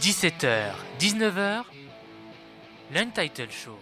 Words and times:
17h, 0.00 0.72
19h, 0.98 1.62
l'Untitled 2.92 3.50
Show. 3.50 3.78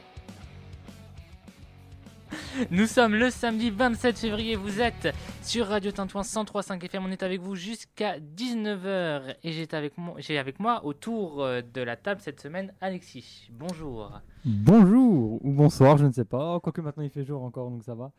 Nous 2.70 2.86
sommes 2.86 3.14
le 3.14 3.30
samedi 3.30 3.70
27 3.70 4.18
février, 4.18 4.56
vous 4.56 4.82
êtes 4.82 5.14
sur 5.42 5.68
Radio 5.68 5.90
Tintouin 5.90 6.20
103.5 6.20 6.84
FM, 6.84 7.06
on 7.06 7.10
est 7.10 7.22
avec 7.22 7.40
vous 7.40 7.54
jusqu'à 7.54 8.18
19h 8.18 9.36
et 9.42 9.52
j'ai 9.52 9.66
avec, 9.72 9.96
moi, 9.96 10.16
avec 10.28 10.60
moi 10.60 10.84
autour 10.84 11.42
euh, 11.42 11.62
de 11.62 11.80
la 11.80 11.96
table 11.96 12.20
cette 12.20 12.40
semaine 12.40 12.74
Alexis. 12.82 13.48
Bonjour. 13.50 14.20
Bonjour 14.44 15.42
ou 15.42 15.50
bonsoir, 15.50 15.96
je 15.96 16.04
ne 16.04 16.12
sais 16.12 16.26
pas, 16.26 16.60
quoique 16.60 16.82
maintenant 16.82 17.04
il 17.04 17.10
fait 17.10 17.24
jour 17.24 17.42
encore 17.42 17.70
donc 17.70 17.84
ça 17.84 17.94
va. 17.94 18.12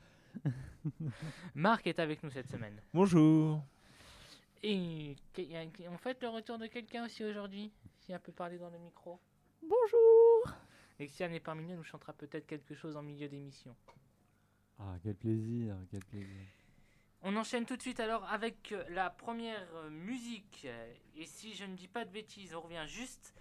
Marc 1.55 1.85
est 1.85 1.99
avec 1.99 2.23
nous 2.23 2.31
cette 2.31 2.49
semaine. 2.49 2.73
Bonjour. 2.91 3.61
Et 4.63 5.17
on 5.89 5.97
fait 5.97 6.21
le 6.21 6.29
retour 6.29 6.57
de 6.57 6.67
quelqu'un 6.67 7.05
aussi 7.05 7.25
aujourd'hui, 7.25 7.73
si 7.99 8.13
un 8.13 8.19
peut 8.19 8.31
parler 8.31 8.57
dans 8.57 8.69
le 8.69 8.79
micro. 8.79 9.19
Bonjour. 9.61 10.55
Et 10.99 11.07
si 11.07 11.21
elle 11.21 11.31
n'est 11.31 11.41
parmi 11.41 11.65
nous, 11.65 11.75
nous 11.75 11.83
chantera 11.83 12.13
peut-être 12.13 12.47
quelque 12.47 12.73
chose 12.73 12.95
en 12.95 13.03
milieu 13.03 13.27
d'émission. 13.27 13.75
Ah, 14.79 14.95
quel 15.03 15.15
plaisir, 15.15 15.75
quel 15.91 16.03
plaisir. 16.05 16.47
On 17.23 17.35
enchaîne 17.35 17.65
tout 17.65 17.75
de 17.75 17.81
suite 17.81 17.99
alors 17.99 18.23
avec 18.25 18.71
euh, 18.71 18.83
la 18.89 19.09
première 19.09 19.67
euh, 19.75 19.89
musique. 19.89 20.65
Et 21.17 21.25
si 21.25 21.53
je 21.53 21.65
ne 21.65 21.75
dis 21.75 21.89
pas 21.89 22.05
de 22.05 22.11
bêtises, 22.11 22.55
on 22.55 22.61
revient 22.61 22.85
juste 22.87 23.33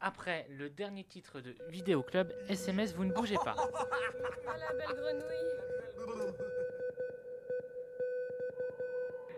après 0.00 0.46
le 0.50 0.70
dernier 0.70 1.04
titre 1.04 1.40
de 1.40 1.54
Vidéo 1.68 2.02
Club. 2.02 2.32
SMS, 2.48 2.94
vous 2.94 3.04
ne 3.04 3.12
bougez 3.12 3.36
pas. 3.36 3.56
Ah, 4.48 4.56
la 4.58 4.72
belle 4.74 4.96
grenouille. 4.96 6.65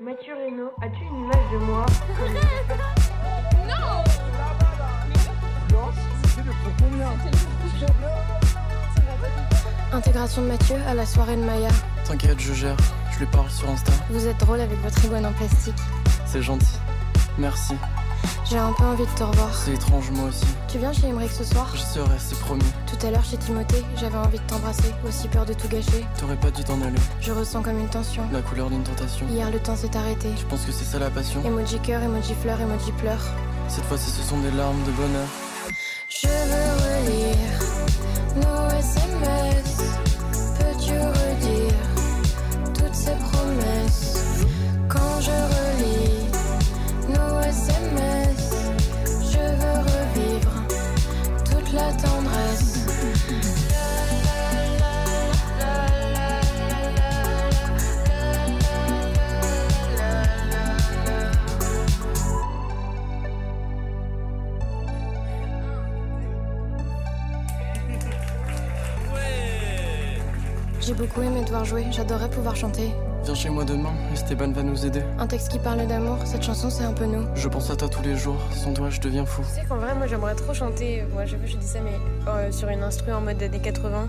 Mathieu 0.01 0.33
Reynaud, 0.33 0.71
as-tu 0.81 1.03
une 1.03 1.25
image 1.25 1.51
de 1.53 1.59
moi 1.59 1.85
Non 3.67 4.05
Intégration 9.93 10.43
de 10.43 10.47
Mathieu 10.47 10.77
à 10.87 10.95
la 10.95 11.05
soirée 11.05 11.35
de 11.35 11.43
Maya. 11.43 11.71
T'inquiète, 12.05 12.39
je 12.39 12.53
gère. 12.53 12.77
Je 13.11 13.19
lui 13.19 13.27
parle 13.27 13.51
sur 13.51 13.69
Insta. 13.69 13.91
Vous 14.11 14.29
êtes 14.29 14.39
drôle 14.39 14.61
avec 14.61 14.79
votre 14.83 15.05
iguane 15.05 15.27
en 15.27 15.33
plastique. 15.33 15.75
C'est 16.27 16.43
gentil. 16.43 16.79
Merci. 17.37 17.75
J'ai 18.45 18.59
un 18.59 18.73
peu 18.73 18.85
envie 18.85 19.05
de 19.05 19.19
te 19.19 19.23
revoir. 19.23 19.55
C'est 19.55 19.75
étrange, 19.75 20.11
moi 20.11 20.29
aussi. 20.29 20.47
Tu 20.69 20.79
viens 20.79 20.93
chez 20.93 21.09
Emmerich 21.09 21.31
ce 21.31 21.45
soir 21.45 21.71
Je 21.75 21.81
serai, 21.81 22.17
c'est 22.19 22.39
promis. 22.39 22.65
Tout 22.87 23.07
à 23.07 23.11
l'heure 23.11 23.25
chez 23.25 23.37
Timothée, 23.37 23.85
j'avais 23.97 24.17
envie 24.17 24.39
de 24.39 24.45
t'embrasser, 24.45 24.93
aussi 25.07 25.29
peur 25.29 25.45
de 25.45 25.53
tout 25.53 25.69
gâcher. 25.69 26.05
T'aurais 26.19 26.37
pas 26.37 26.51
dû 26.51 26.65
t'en 26.65 26.81
aller. 26.81 26.99
Je 27.21 27.33
ressens 27.33 27.63
comme 27.63 27.79
une 27.79 27.89
tension. 27.89 28.23
La 28.33 28.41
couleur 28.41 28.71
d'une 28.71 28.83
tentation. 28.83 29.27
Hier, 29.31 29.51
le 29.51 29.59
temps 29.59 29.77
s'est 29.77 29.97
arrêté. 29.97 30.29
Je 30.39 30.47
pense 30.47 30.65
que 30.65 30.73
c'est 30.73 30.85
ça 30.85 30.99
la 30.99 31.11
passion. 31.11 31.43
Emoji 31.45 31.79
cœur, 31.81 32.03
emoji 32.03 32.35
fleur, 32.41 32.61
emoji 32.61 32.93
pleure. 32.93 33.21
Cette 33.69 33.85
fois-ci, 33.85 34.11
ce 34.11 34.23
sont 34.23 34.39
des 34.39 34.51
larmes 34.53 34.83
de 34.87 34.93
bonheur. 34.93 35.27
J'ai 70.89 70.95
beaucoup 70.95 71.21
aimé 71.21 71.43
devoir 71.45 71.67
jouer, 71.67 71.85
j'adorais 71.91 72.31
pouvoir 72.31 72.57
chanter. 72.57 72.95
Viens 73.23 73.35
chez 73.35 73.51
moi 73.51 73.63
demain, 73.63 73.93
Esteban 74.15 74.53
va 74.53 74.63
nous 74.63 74.87
aider. 74.87 75.03
Un 75.19 75.27
texte 75.27 75.51
qui 75.51 75.59
parle 75.59 75.87
d'amour, 75.87 76.17
cette 76.25 76.43
chanson 76.43 76.71
c'est 76.71 76.85
un 76.85 76.95
peu 76.95 77.05
nous. 77.05 77.27
Je 77.35 77.47
pense 77.47 77.69
à 77.69 77.77
toi 77.77 77.91
tous 77.91 78.01
les 78.01 78.17
jours, 78.17 78.41
sans 78.53 78.73
toi 78.73 78.89
je 78.89 78.99
deviens 78.99 79.27
fou. 79.27 79.43
Tu 79.43 79.61
sais 79.61 79.67
qu'en 79.69 79.77
vrai, 79.77 79.95
moi 79.95 80.07
j'aimerais 80.07 80.35
trop 80.35 80.55
chanter. 80.55 81.03
Moi, 81.13 81.27
je, 81.27 81.37
je 81.45 81.57
dis 81.59 81.67
ça, 81.67 81.81
mais 81.85 81.93
euh, 82.27 82.51
sur 82.51 82.71
une 82.71 82.83
instru 82.83 83.13
en 83.13 83.21
mode 83.21 83.43
années 83.43 83.61
80, 83.61 84.09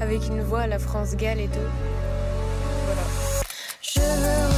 avec 0.00 0.26
une 0.26 0.40
voix 0.40 0.60
à 0.60 0.66
la 0.66 0.78
France 0.78 1.14
Gall 1.14 1.40
et 1.40 1.48
tout. 1.48 1.58
Voilà. 2.86 3.02
Je 3.82 4.00
veux 4.00 4.53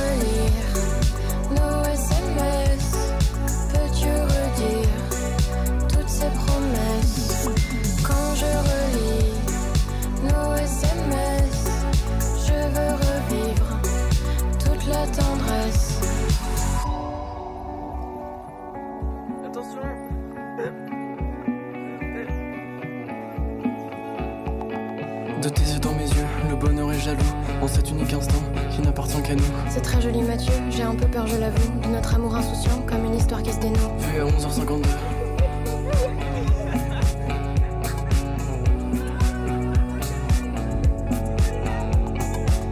jaloux. 27.07 27.23
En 27.63 27.69
cet 27.69 27.89
unique 27.91 28.13
instant 28.13 28.43
qui 28.73 28.83
n'appartient 28.83 29.23
qu'à 29.23 29.35
nous. 29.37 29.43
C'est 29.69 29.81
très 29.81 30.01
joli 30.01 30.23
Mathieu, 30.23 30.53
j'ai 30.71 30.83
un 30.83 30.95
peu 30.95 31.07
peur 31.07 31.27
je 31.27 31.37
l'avoue, 31.37 31.81
de 31.81 31.89
notre 31.89 32.15
amour 32.17 32.35
insouciant 32.35 32.83
comme 32.87 33.05
une 33.05 33.15
histoire 33.15 33.43
qui 33.43 33.53
se 33.53 33.61
dénoue. 33.61 33.77
Vu 33.99 34.21
à 34.21 34.25
11h52. 34.25 34.83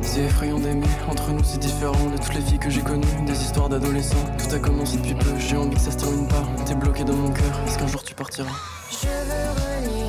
C'est 0.03 0.23
effrayant 0.23 0.59
d'aimer, 0.59 0.87
entre 1.09 1.31
nous 1.31 1.45
c'est 1.45 1.59
différent 1.59 2.11
de 2.11 2.17
toutes 2.17 2.35
les 2.35 2.41
filles 2.41 2.59
que 2.59 2.71
j'ai 2.71 2.83
connues, 2.83 3.07
des 3.27 3.41
histoires 3.41 3.69
d'adolescents. 3.69 4.17
Tout 4.39 4.55
a 4.55 4.59
commencé 4.59 4.97
depuis 4.97 5.15
peu, 5.15 5.31
j'ai 5.39 5.57
envie 5.57 5.77
que 5.77 5.81
ça 5.81 5.93
se 5.93 5.97
termine 5.97 6.27
pas. 6.27 6.43
T'es 6.67 6.75
bloqué 6.75 7.05
dans 7.05 7.15
mon 7.15 7.31
cœur, 7.31 7.61
est-ce 7.67 7.79
qu'un 7.79 7.87
jour 7.87 8.03
tu 8.03 8.15
partiras? 8.15 8.51
Je 8.91 9.07
veux 9.07 9.91
relire 9.91 10.04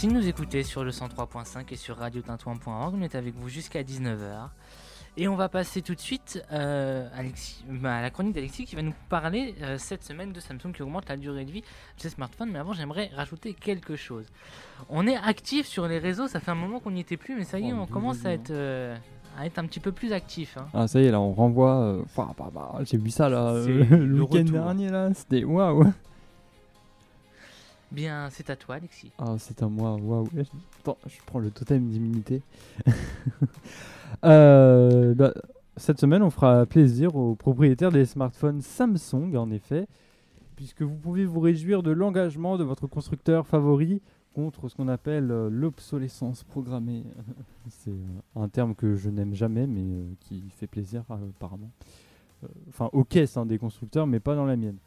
Merci 0.00 0.14
de 0.14 0.20
nous 0.20 0.28
écouter 0.28 0.62
sur 0.62 0.84
le 0.84 0.92
103.5 0.92 1.64
et 1.72 1.74
sur 1.74 1.96
radiotintouin.org. 1.96 2.94
On 2.96 3.02
est 3.02 3.16
avec 3.16 3.34
vous 3.34 3.48
jusqu'à 3.48 3.82
19h. 3.82 4.46
Et 5.16 5.26
on 5.26 5.34
va 5.34 5.48
passer 5.48 5.82
tout 5.82 5.96
de 5.96 6.00
suite 6.00 6.40
euh, 6.52 7.08
Alexis- 7.16 7.64
bah, 7.68 7.96
à 7.96 8.02
la 8.02 8.10
chronique 8.10 8.32
d'Alexis 8.36 8.64
qui 8.64 8.76
va 8.76 8.82
nous 8.82 8.94
parler 9.08 9.56
euh, 9.60 9.74
cette 9.76 10.04
semaine 10.04 10.30
de 10.32 10.38
Samsung 10.38 10.70
qui 10.72 10.82
augmente 10.84 11.08
la 11.08 11.16
durée 11.16 11.44
de 11.44 11.50
vie 11.50 11.62
de 11.62 11.66
ses 12.00 12.10
smartphones. 12.10 12.50
Mais 12.52 12.60
avant, 12.60 12.74
j'aimerais 12.74 13.10
rajouter 13.12 13.54
quelque 13.54 13.96
chose. 13.96 14.26
On 14.88 15.04
est 15.08 15.16
actif 15.16 15.66
sur 15.66 15.88
les 15.88 15.98
réseaux, 15.98 16.28
ça 16.28 16.38
fait 16.38 16.52
un 16.52 16.54
moment 16.54 16.78
qu'on 16.78 16.92
n'y 16.92 17.00
était 17.00 17.16
plus, 17.16 17.34
mais 17.34 17.42
ça 17.42 17.58
y 17.58 17.68
est, 17.68 17.72
Oh, 17.72 17.78
on 17.80 17.86
deux 17.86 17.92
commence 17.92 18.18
à 18.18 18.34
jours. 18.34 18.40
être, 18.40 18.50
euh, 18.52 18.96
à 19.36 19.46
être 19.46 19.58
un 19.58 19.66
petit 19.66 19.80
peu 19.80 19.90
plus 19.90 20.12
actif. 20.12 20.56
hein. 20.58 20.66
Ah, 20.74 20.86
ça 20.86 21.00
y 21.00 21.06
est, 21.06 21.10
là, 21.10 21.18
on 21.20 21.32
renvoie. 21.32 21.98
enfin, 22.04 22.32
bah, 22.38 22.50
bah, 22.54 22.78
J'ai 22.84 22.98
vu 22.98 23.10
ça 23.10 23.28
là, 23.28 23.52
le 23.66 23.82
le 23.82 24.20
week-end 24.22 24.44
dernier 24.44 24.90
là, 24.90 25.12
c'était 25.12 25.42
waouh! 25.42 25.92
Bien, 27.90 28.28
c'est 28.30 28.50
à 28.50 28.56
toi, 28.56 28.76
Alexis. 28.76 29.10
Ah, 29.18 29.36
c'est 29.38 29.62
à 29.62 29.68
moi, 29.68 29.96
waouh! 29.96 30.28
Attends, 30.80 30.98
je 31.06 31.16
prends 31.24 31.38
le 31.38 31.50
totem 31.50 31.86
d'immunité. 31.88 32.42
Euh, 34.24 35.14
bah, 35.14 35.32
cette 35.76 36.00
semaine, 36.00 36.22
on 36.22 36.30
fera 36.30 36.66
plaisir 36.66 37.14
aux 37.14 37.36
propriétaires 37.36 37.92
des 37.92 38.04
smartphones 38.04 38.62
Samsung, 38.62 39.36
en 39.36 39.50
effet, 39.50 39.86
puisque 40.56 40.82
vous 40.82 40.96
pouvez 40.96 41.24
vous 41.24 41.38
réjouir 41.40 41.82
de 41.82 41.92
l'engagement 41.92 42.56
de 42.56 42.64
votre 42.64 42.86
constructeur 42.88 43.46
favori 43.46 44.00
contre 44.34 44.68
ce 44.68 44.74
qu'on 44.76 44.88
appelle 44.88 45.30
euh, 45.30 45.48
l'obsolescence 45.50 46.42
programmée. 46.42 47.04
C'est 47.68 47.92
un 48.34 48.48
terme 48.48 48.74
que 48.74 48.96
je 48.96 49.10
n'aime 49.10 49.34
jamais, 49.34 49.66
mais 49.66 49.82
euh, 49.82 50.04
qui 50.20 50.42
fait 50.50 50.66
plaisir 50.66 51.04
apparemment. 51.08 51.70
Euh, 52.44 52.48
Enfin, 52.68 52.88
aux 52.92 53.04
caisses 53.04 53.36
hein, 53.36 53.46
des 53.46 53.58
constructeurs, 53.58 54.06
mais 54.06 54.20
pas 54.20 54.34
dans 54.34 54.46
la 54.46 54.56
mienne. 54.56 54.78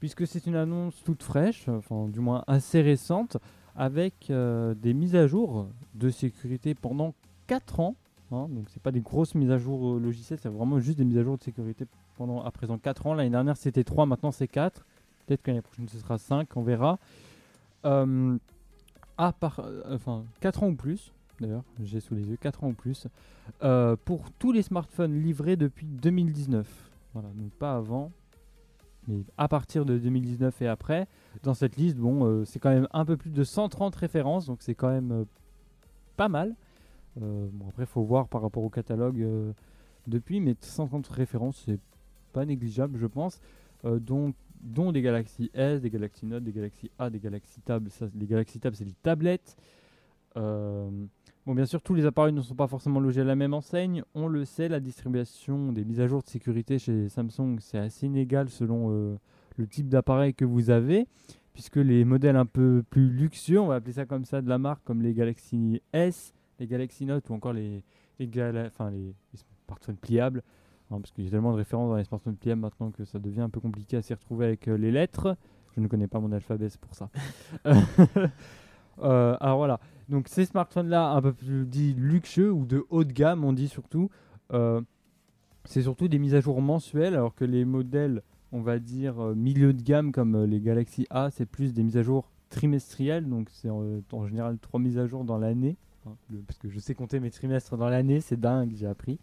Puisque 0.00 0.26
c'est 0.26 0.46
une 0.46 0.56
annonce 0.56 1.02
toute 1.04 1.22
fraîche, 1.22 1.68
enfin 1.68 2.08
du 2.08 2.20
moins 2.20 2.42
assez 2.46 2.80
récente, 2.80 3.36
avec 3.76 4.30
euh, 4.30 4.74
des 4.74 4.94
mises 4.94 5.14
à 5.14 5.26
jour 5.26 5.68
de 5.94 6.08
sécurité 6.10 6.74
pendant 6.74 7.14
4 7.46 7.80
ans. 7.80 7.96
hein. 8.32 8.48
donc 8.50 8.64
c'est 8.70 8.82
pas 8.82 8.92
des 8.92 9.00
grosses 9.00 9.34
mises 9.34 9.50
à 9.50 9.58
jour 9.58 9.96
euh, 9.96 10.00
logicielles, 10.00 10.38
c'est 10.42 10.48
vraiment 10.48 10.80
juste 10.80 10.98
des 10.98 11.04
mises 11.04 11.18
à 11.18 11.22
jour 11.22 11.36
de 11.36 11.42
sécurité 11.42 11.84
pendant 12.16 12.42
à 12.42 12.50
présent 12.50 12.78
4 12.78 13.06
ans. 13.06 13.14
L'année 13.14 13.30
dernière 13.30 13.56
c'était 13.58 13.84
3, 13.84 14.06
maintenant 14.06 14.30
c'est 14.32 14.48
4. 14.48 14.84
Peut-être 15.26 15.42
que 15.42 15.50
l'année 15.50 15.62
prochaine 15.62 15.88
ce 15.88 15.98
sera 15.98 16.16
5, 16.18 16.56
on 16.56 16.62
verra. 16.62 16.98
Euh, 17.84 18.38
à 19.18 19.32
part, 19.32 19.60
enfin 19.90 20.24
4 20.40 20.62
ans 20.62 20.68
ou 20.68 20.74
plus, 20.74 21.12
d'ailleurs, 21.40 21.64
j'ai 21.82 22.00
sous 22.00 22.14
les 22.14 22.22
yeux 22.22 22.38
4 22.38 22.64
ans 22.64 22.68
ou 22.68 22.72
plus, 22.72 23.06
pour 24.06 24.30
tous 24.38 24.50
les 24.50 24.62
smartphones 24.62 25.20
livrés 25.22 25.56
depuis 25.56 25.86
2019. 25.86 26.66
Voilà, 27.12 27.28
donc 27.34 27.50
pas 27.52 27.76
avant, 27.76 28.12
mais 29.08 29.24
à 29.38 29.48
partir 29.48 29.84
de 29.84 29.98
2019 29.98 30.62
et 30.62 30.68
après. 30.68 31.06
Dans 31.42 31.54
cette 31.54 31.76
liste, 31.76 31.96
bon, 31.96 32.24
euh, 32.24 32.44
c'est 32.44 32.58
quand 32.58 32.70
même 32.70 32.88
un 32.92 33.04
peu 33.04 33.16
plus 33.16 33.30
de 33.30 33.44
130 33.44 33.94
références, 33.96 34.46
donc 34.46 34.62
c'est 34.62 34.74
quand 34.74 34.90
même 34.90 35.12
euh, 35.12 35.24
pas 36.16 36.28
mal. 36.28 36.54
Euh, 37.20 37.48
bon, 37.52 37.68
après, 37.68 37.86
faut 37.86 38.02
voir 38.02 38.28
par 38.28 38.42
rapport 38.42 38.62
au 38.62 38.70
catalogue 38.70 39.20
euh, 39.20 39.52
depuis, 40.06 40.40
mais 40.40 40.54
130 40.60 41.06
références, 41.08 41.62
c'est 41.66 41.80
pas 42.32 42.44
négligeable, 42.44 42.98
je 42.98 43.06
pense. 43.06 43.40
Dont 43.82 44.34
des 44.92 45.00
Galaxy 45.00 45.50
S, 45.54 45.80
des 45.80 45.88
Galaxy 45.88 46.26
Note, 46.26 46.44
des 46.44 46.52
Galaxy 46.52 46.90
A, 46.98 47.08
des 47.08 47.18
Galaxy 47.18 47.60
Tab. 47.62 47.88
Les 48.14 48.26
Galaxy 48.26 48.60
Tab, 48.60 48.74
c'est 48.74 48.84
des 48.84 48.92
tablettes. 49.02 49.56
Bon, 51.46 51.54
bien 51.54 51.64
sûr, 51.66 51.80
tous 51.80 51.94
les 51.94 52.04
appareils 52.04 52.32
ne 52.34 52.42
sont 52.42 52.54
pas 52.54 52.66
forcément 52.66 53.00
logés 53.00 53.22
à 53.22 53.24
la 53.24 53.34
même 53.34 53.54
enseigne. 53.54 54.02
On 54.14 54.28
le 54.28 54.44
sait, 54.44 54.68
la 54.68 54.78
distribution 54.78 55.72
des 55.72 55.84
mises 55.84 56.00
à 56.00 56.06
jour 56.06 56.22
de 56.22 56.28
sécurité 56.28 56.78
chez 56.78 57.08
Samsung, 57.08 57.56
c'est 57.60 57.78
assez 57.78 58.06
inégal 58.06 58.50
selon 58.50 58.90
euh, 58.90 59.16
le 59.56 59.66
type 59.66 59.88
d'appareil 59.88 60.34
que 60.34 60.44
vous 60.44 60.70
avez. 60.70 61.06
Puisque 61.54 61.76
les 61.76 62.04
modèles 62.04 62.36
un 62.36 62.46
peu 62.46 62.82
plus 62.88 63.08
luxueux, 63.10 63.58
on 63.58 63.66
va 63.66 63.76
appeler 63.76 63.94
ça 63.94 64.06
comme 64.06 64.24
ça, 64.24 64.40
de 64.42 64.48
la 64.48 64.58
marque, 64.58 64.84
comme 64.84 65.02
les 65.02 65.14
Galaxy 65.14 65.82
S, 65.92 66.32
les 66.58 66.66
Galaxy 66.66 67.06
Note 67.06 67.28
ou 67.30 67.34
encore 67.34 67.52
les, 67.52 67.82
les, 68.18 68.28
gala- 68.28 68.66
enfin, 68.66 68.90
les 68.90 69.14
smartphones 69.66 69.96
pliables, 69.96 70.42
hein, 70.90 71.00
parce 71.00 71.10
qu'il 71.10 71.24
y 71.24 71.26
a 71.26 71.30
tellement 71.30 71.52
de 71.52 71.56
références 71.56 71.88
dans 71.90 71.96
les 71.96 72.04
smartphones 72.04 72.36
pliables 72.36 72.60
maintenant 72.60 72.90
que 72.90 73.04
ça 73.04 73.18
devient 73.18 73.40
un 73.40 73.50
peu 73.50 73.60
compliqué 73.60 73.96
à 73.96 74.02
s'y 74.02 74.14
retrouver 74.14 74.46
avec 74.46 74.68
euh, 74.68 74.76
les 74.76 74.92
lettres. 74.92 75.36
Je 75.74 75.80
ne 75.80 75.88
connais 75.88 76.06
pas 76.06 76.20
mon 76.20 76.30
alphabet, 76.32 76.68
c'est 76.68 76.80
pour 76.80 76.94
ça. 76.94 77.08
Euh, 79.02 79.34
alors 79.40 79.56
voilà, 79.56 79.80
donc 80.10 80.28
ces 80.28 80.44
smartphones-là, 80.44 81.10
un 81.12 81.22
peu 81.22 81.32
plus 81.32 81.64
dit 81.66 81.94
luxueux 81.94 82.50
ou 82.52 82.66
de 82.66 82.84
haut 82.90 83.04
de 83.04 83.12
gamme, 83.12 83.44
on 83.44 83.52
dit 83.52 83.68
surtout, 83.68 84.10
euh, 84.52 84.80
c'est 85.64 85.82
surtout 85.82 86.08
des 86.08 86.18
mises 86.18 86.34
à 86.34 86.40
jour 86.40 86.60
mensuelles, 86.60 87.14
alors 87.14 87.34
que 87.34 87.44
les 87.44 87.64
modèles, 87.64 88.22
on 88.52 88.60
va 88.60 88.78
dire 88.78 89.20
euh, 89.20 89.34
milieu 89.34 89.72
de 89.72 89.82
gamme 89.82 90.12
comme 90.12 90.34
euh, 90.34 90.46
les 90.46 90.60
Galaxy 90.60 91.06
A, 91.10 91.30
c'est 91.30 91.46
plus 91.46 91.72
des 91.72 91.82
mises 91.82 91.96
à 91.96 92.02
jour 92.02 92.30
trimestrielles, 92.50 93.28
donc 93.28 93.48
c'est 93.50 93.70
en 93.70 94.26
général 94.26 94.58
trois 94.58 94.80
mises 94.80 94.98
à 94.98 95.06
jour 95.06 95.24
dans 95.24 95.38
l'année. 95.38 95.76
hein, 96.06 96.12
parce 96.46 96.58
que 96.58 96.68
je 96.68 96.80
sais 96.80 96.94
compter 96.94 97.20
mes 97.20 97.30
trimestres 97.30 97.76
dans 97.76 97.88
l'année, 97.88 98.20
c'est 98.20 98.40
dingue, 98.40 98.72
j'ai 98.74 98.86
appris. 98.86 99.18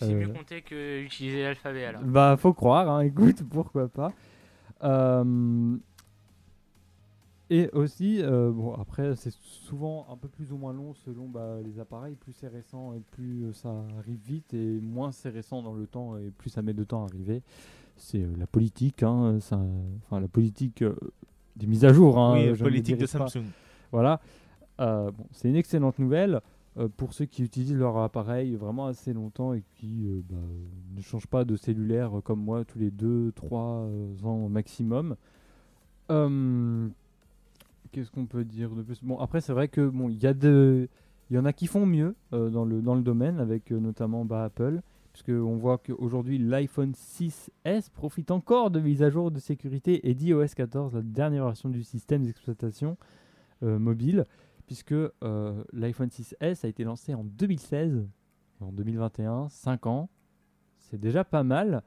C'est 0.00 0.12
mieux 0.14 0.28
Euh, 0.28 0.32
compter 0.32 0.62
que 0.62 1.02
utiliser 1.02 1.42
l'alphabet 1.42 1.84
alors. 1.84 2.02
Bah, 2.02 2.36
faut 2.38 2.54
croire, 2.54 2.88
hein, 2.90 3.00
écoute, 3.02 3.42
pourquoi 3.50 3.88
pas. 3.88 4.12
Euh, 4.82 5.76
et 7.50 7.68
aussi, 7.72 8.22
euh, 8.22 8.50
bon, 8.50 8.72
après, 8.74 9.14
c'est 9.16 9.32
souvent 9.32 10.06
un 10.10 10.16
peu 10.16 10.28
plus 10.28 10.50
ou 10.52 10.56
moins 10.56 10.72
long 10.72 10.94
selon 10.94 11.28
bah, 11.28 11.58
les 11.62 11.78
appareils. 11.78 12.14
Plus 12.14 12.32
c'est 12.32 12.48
récent 12.48 12.94
et 12.94 13.00
plus 13.00 13.44
euh, 13.44 13.52
ça 13.52 13.84
arrive 13.98 14.18
vite, 14.24 14.54
et 14.54 14.80
moins 14.80 15.12
c'est 15.12 15.28
récent 15.28 15.62
dans 15.62 15.74
le 15.74 15.86
temps 15.86 16.16
et 16.16 16.30
plus 16.30 16.48
ça 16.48 16.62
met 16.62 16.72
de 16.72 16.84
temps 16.84 17.02
à 17.02 17.08
arriver. 17.08 17.42
C'est 17.96 18.22
euh, 18.22 18.32
la 18.38 18.46
politique, 18.46 19.02
hein, 19.02 19.38
ça, 19.40 19.60
enfin 20.06 20.20
la 20.20 20.28
politique 20.28 20.82
euh, 20.82 20.94
des 21.56 21.66
mises 21.66 21.84
à 21.84 21.92
jour. 21.92 22.18
Hein, 22.18 22.34
oui, 22.34 22.50
me 22.50 22.56
politique 22.56 22.96
de 22.96 23.06
pas. 23.06 23.28
Samsung. 23.28 23.44
Voilà. 23.92 24.20
Bon, 24.78 25.26
c'est 25.30 25.48
une 25.48 25.56
excellente 25.56 25.98
nouvelle 26.00 26.40
pour 26.96 27.12
ceux 27.12 27.26
qui 27.26 27.44
utilisent 27.44 27.76
leur 27.76 27.98
appareil 27.98 28.56
vraiment 28.56 28.86
assez 28.86 29.12
longtemps 29.12 29.52
et 29.52 29.62
qui 29.76 30.08
bah, 30.28 30.36
ne 30.96 31.00
changent 31.00 31.28
pas 31.28 31.44
de 31.44 31.54
cellulaire 31.54 32.10
comme 32.24 32.40
moi 32.40 32.64
tous 32.64 32.80
les 32.80 32.90
2-3 32.90 34.24
ans 34.24 34.48
maximum. 34.48 35.14
Qu'est-ce 37.94 38.10
qu'on 38.10 38.26
peut 38.26 38.44
dire 38.44 38.70
de 38.70 38.82
plus? 38.82 39.04
Bon, 39.04 39.20
après, 39.20 39.40
c'est 39.40 39.52
vrai 39.52 39.68
que 39.68 39.86
bon, 39.86 40.08
il 40.08 40.20
y 40.20 40.26
a 40.26 40.34
de. 40.34 40.88
Il 41.30 41.36
y 41.36 41.38
en 41.38 41.44
a 41.44 41.52
qui 41.52 41.68
font 41.68 41.86
mieux 41.86 42.16
euh, 42.32 42.50
dans, 42.50 42.64
le, 42.64 42.82
dans 42.82 42.96
le 42.96 43.02
domaine, 43.02 43.38
avec 43.38 43.70
euh, 43.70 43.78
notamment 43.78 44.24
bah, 44.24 44.42
Apple, 44.42 44.80
puisque 45.12 45.28
on 45.28 45.56
voit 45.56 45.78
qu'aujourd'hui 45.78 46.38
l'iPhone 46.38 46.90
6S 46.90 47.90
profite 47.92 48.32
encore 48.32 48.72
de 48.72 48.80
mises 48.80 49.00
à 49.04 49.10
jour 49.10 49.30
de 49.30 49.38
sécurité 49.38 50.10
et 50.10 50.14
d'iOS 50.14 50.48
14, 50.56 50.92
la 50.92 51.02
dernière 51.02 51.44
version 51.44 51.68
du 51.68 51.84
système 51.84 52.24
d'exploitation 52.24 52.96
euh, 53.62 53.78
mobile, 53.78 54.24
puisque 54.66 54.94
l'iPhone 55.72 56.08
6S 56.08 56.66
a 56.66 56.68
été 56.68 56.82
lancé 56.82 57.14
en 57.14 57.22
2016, 57.22 58.08
en 58.60 58.72
2021, 58.72 59.50
5 59.50 59.86
ans, 59.86 60.08
c'est 60.80 60.98
déjà 60.98 61.22
pas 61.22 61.44
mal. 61.44 61.84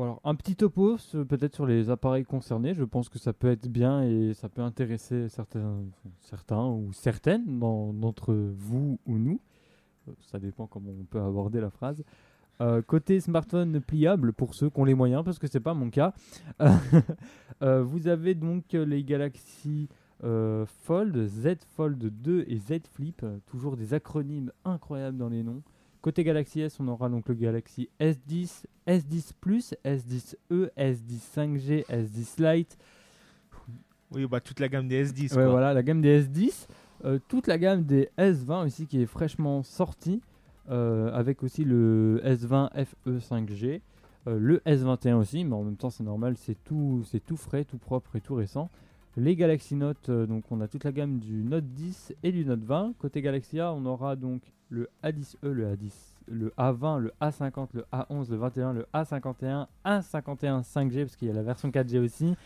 Alors, 0.00 0.20
un 0.24 0.34
petit 0.34 0.54
topo 0.54 0.96
peut-être 1.28 1.54
sur 1.54 1.66
les 1.66 1.90
appareils 1.90 2.24
concernés, 2.24 2.74
je 2.74 2.84
pense 2.84 3.08
que 3.08 3.18
ça 3.18 3.32
peut 3.32 3.50
être 3.50 3.68
bien 3.68 4.02
et 4.02 4.32
ça 4.34 4.48
peut 4.48 4.62
intéresser 4.62 5.28
certains, 5.28 5.82
certains 6.20 6.66
ou 6.66 6.92
certaines 6.92 7.58
d'en- 7.58 7.92
d'entre 7.92 8.32
vous 8.34 8.98
ou 9.06 9.18
nous. 9.18 9.40
Euh, 10.08 10.12
Ça 10.20 10.38
dépend 10.38 10.66
comment 10.66 10.90
on 11.00 11.04
peut 11.04 11.20
aborder 11.20 11.60
la 11.60 11.70
phrase. 11.70 12.04
Euh, 12.60 12.82
côté 12.82 13.20
smartphone 13.20 13.80
pliable, 13.80 14.32
pour 14.32 14.54
ceux 14.54 14.70
qui 14.70 14.78
ont 14.80 14.84
les 14.84 14.94
moyens, 14.94 15.24
parce 15.24 15.38
que 15.38 15.46
c'est 15.46 15.60
pas 15.60 15.74
mon 15.74 15.90
cas, 15.90 16.12
euh, 17.62 17.82
vous 17.82 18.08
avez 18.08 18.34
donc 18.34 18.72
les 18.72 19.02
Galaxy 19.04 19.88
Fold, 20.20 21.26
Z 21.28 21.56
Fold 21.76 21.98
2 22.22 22.44
et 22.48 22.58
Z 22.58 22.80
Flip, 22.92 23.24
toujours 23.46 23.76
des 23.76 23.94
acronymes 23.94 24.50
incroyables 24.64 25.16
dans 25.16 25.28
les 25.28 25.42
noms. 25.44 25.62
Côté 26.00 26.22
Galaxy 26.24 26.60
S, 26.60 26.78
on 26.80 26.88
aura 26.88 27.08
donc 27.08 27.28
le 27.28 27.34
Galaxy 27.34 27.88
S10, 28.00 28.64
S10 28.86 29.32
Plus, 29.40 29.74
S10e, 29.84 30.70
S10 30.76 31.20
5G, 31.34 31.84
S10 31.86 32.56
Lite, 32.56 32.78
Oui, 34.12 34.26
bah, 34.26 34.40
toute 34.40 34.60
la 34.60 34.68
gamme 34.68 34.86
des 34.88 35.04
S10. 35.04 35.22
Ouais, 35.22 35.28
quoi. 35.28 35.48
voilà, 35.48 35.74
la 35.74 35.82
gamme 35.82 36.00
des 36.00 36.22
S10. 36.22 36.68
Euh, 37.04 37.18
toute 37.28 37.46
la 37.46 37.58
gamme 37.58 37.84
des 37.84 38.10
S20 38.18 38.66
aussi 38.66 38.86
qui 38.86 39.00
est 39.00 39.06
fraîchement 39.06 39.62
sortie, 39.62 40.20
euh, 40.70 41.12
avec 41.12 41.42
aussi 41.42 41.64
le 41.64 42.20
S20 42.24 42.70
FE 42.84 43.18
5G, 43.18 43.80
euh, 44.26 44.38
le 44.38 44.58
S21 44.66 45.14
aussi, 45.14 45.44
mais 45.44 45.54
en 45.54 45.62
même 45.62 45.76
temps 45.76 45.90
c'est 45.90 46.02
normal, 46.02 46.36
c'est 46.36 46.56
tout, 46.64 47.04
c'est 47.08 47.24
tout 47.24 47.36
frais, 47.36 47.64
tout 47.64 47.78
propre 47.78 48.16
et 48.16 48.20
tout 48.20 48.34
récent. 48.34 48.68
Les 49.18 49.34
Galaxy 49.34 49.74
Note, 49.74 50.10
euh, 50.10 50.26
donc 50.26 50.44
on 50.52 50.60
a 50.60 50.68
toute 50.68 50.84
la 50.84 50.92
gamme 50.92 51.18
du 51.18 51.42
Note 51.42 51.64
10 51.64 52.14
et 52.22 52.30
du 52.30 52.44
Note 52.44 52.62
20. 52.62 52.94
Côté 53.00 53.20
Galaxy 53.20 53.58
A, 53.58 53.72
on 53.72 53.84
aura 53.84 54.14
donc 54.14 54.42
le 54.68 54.88
A10e, 55.02 55.34
le 55.42 55.74
A10, 55.74 55.92
le 56.28 56.52
A20, 56.56 56.98
le 57.00 57.12
A50, 57.20 57.70
le 57.72 57.84
A11, 57.92 58.30
le 58.30 58.36
21, 58.36 58.72
le 58.74 58.86
A51, 58.94 59.66
A51 59.84 60.62
5G 60.62 61.00
parce 61.00 61.16
qu'il 61.16 61.26
y 61.26 61.30
a 61.32 61.34
la 61.34 61.42
version 61.42 61.68
4G 61.68 61.98
aussi, 61.98 62.36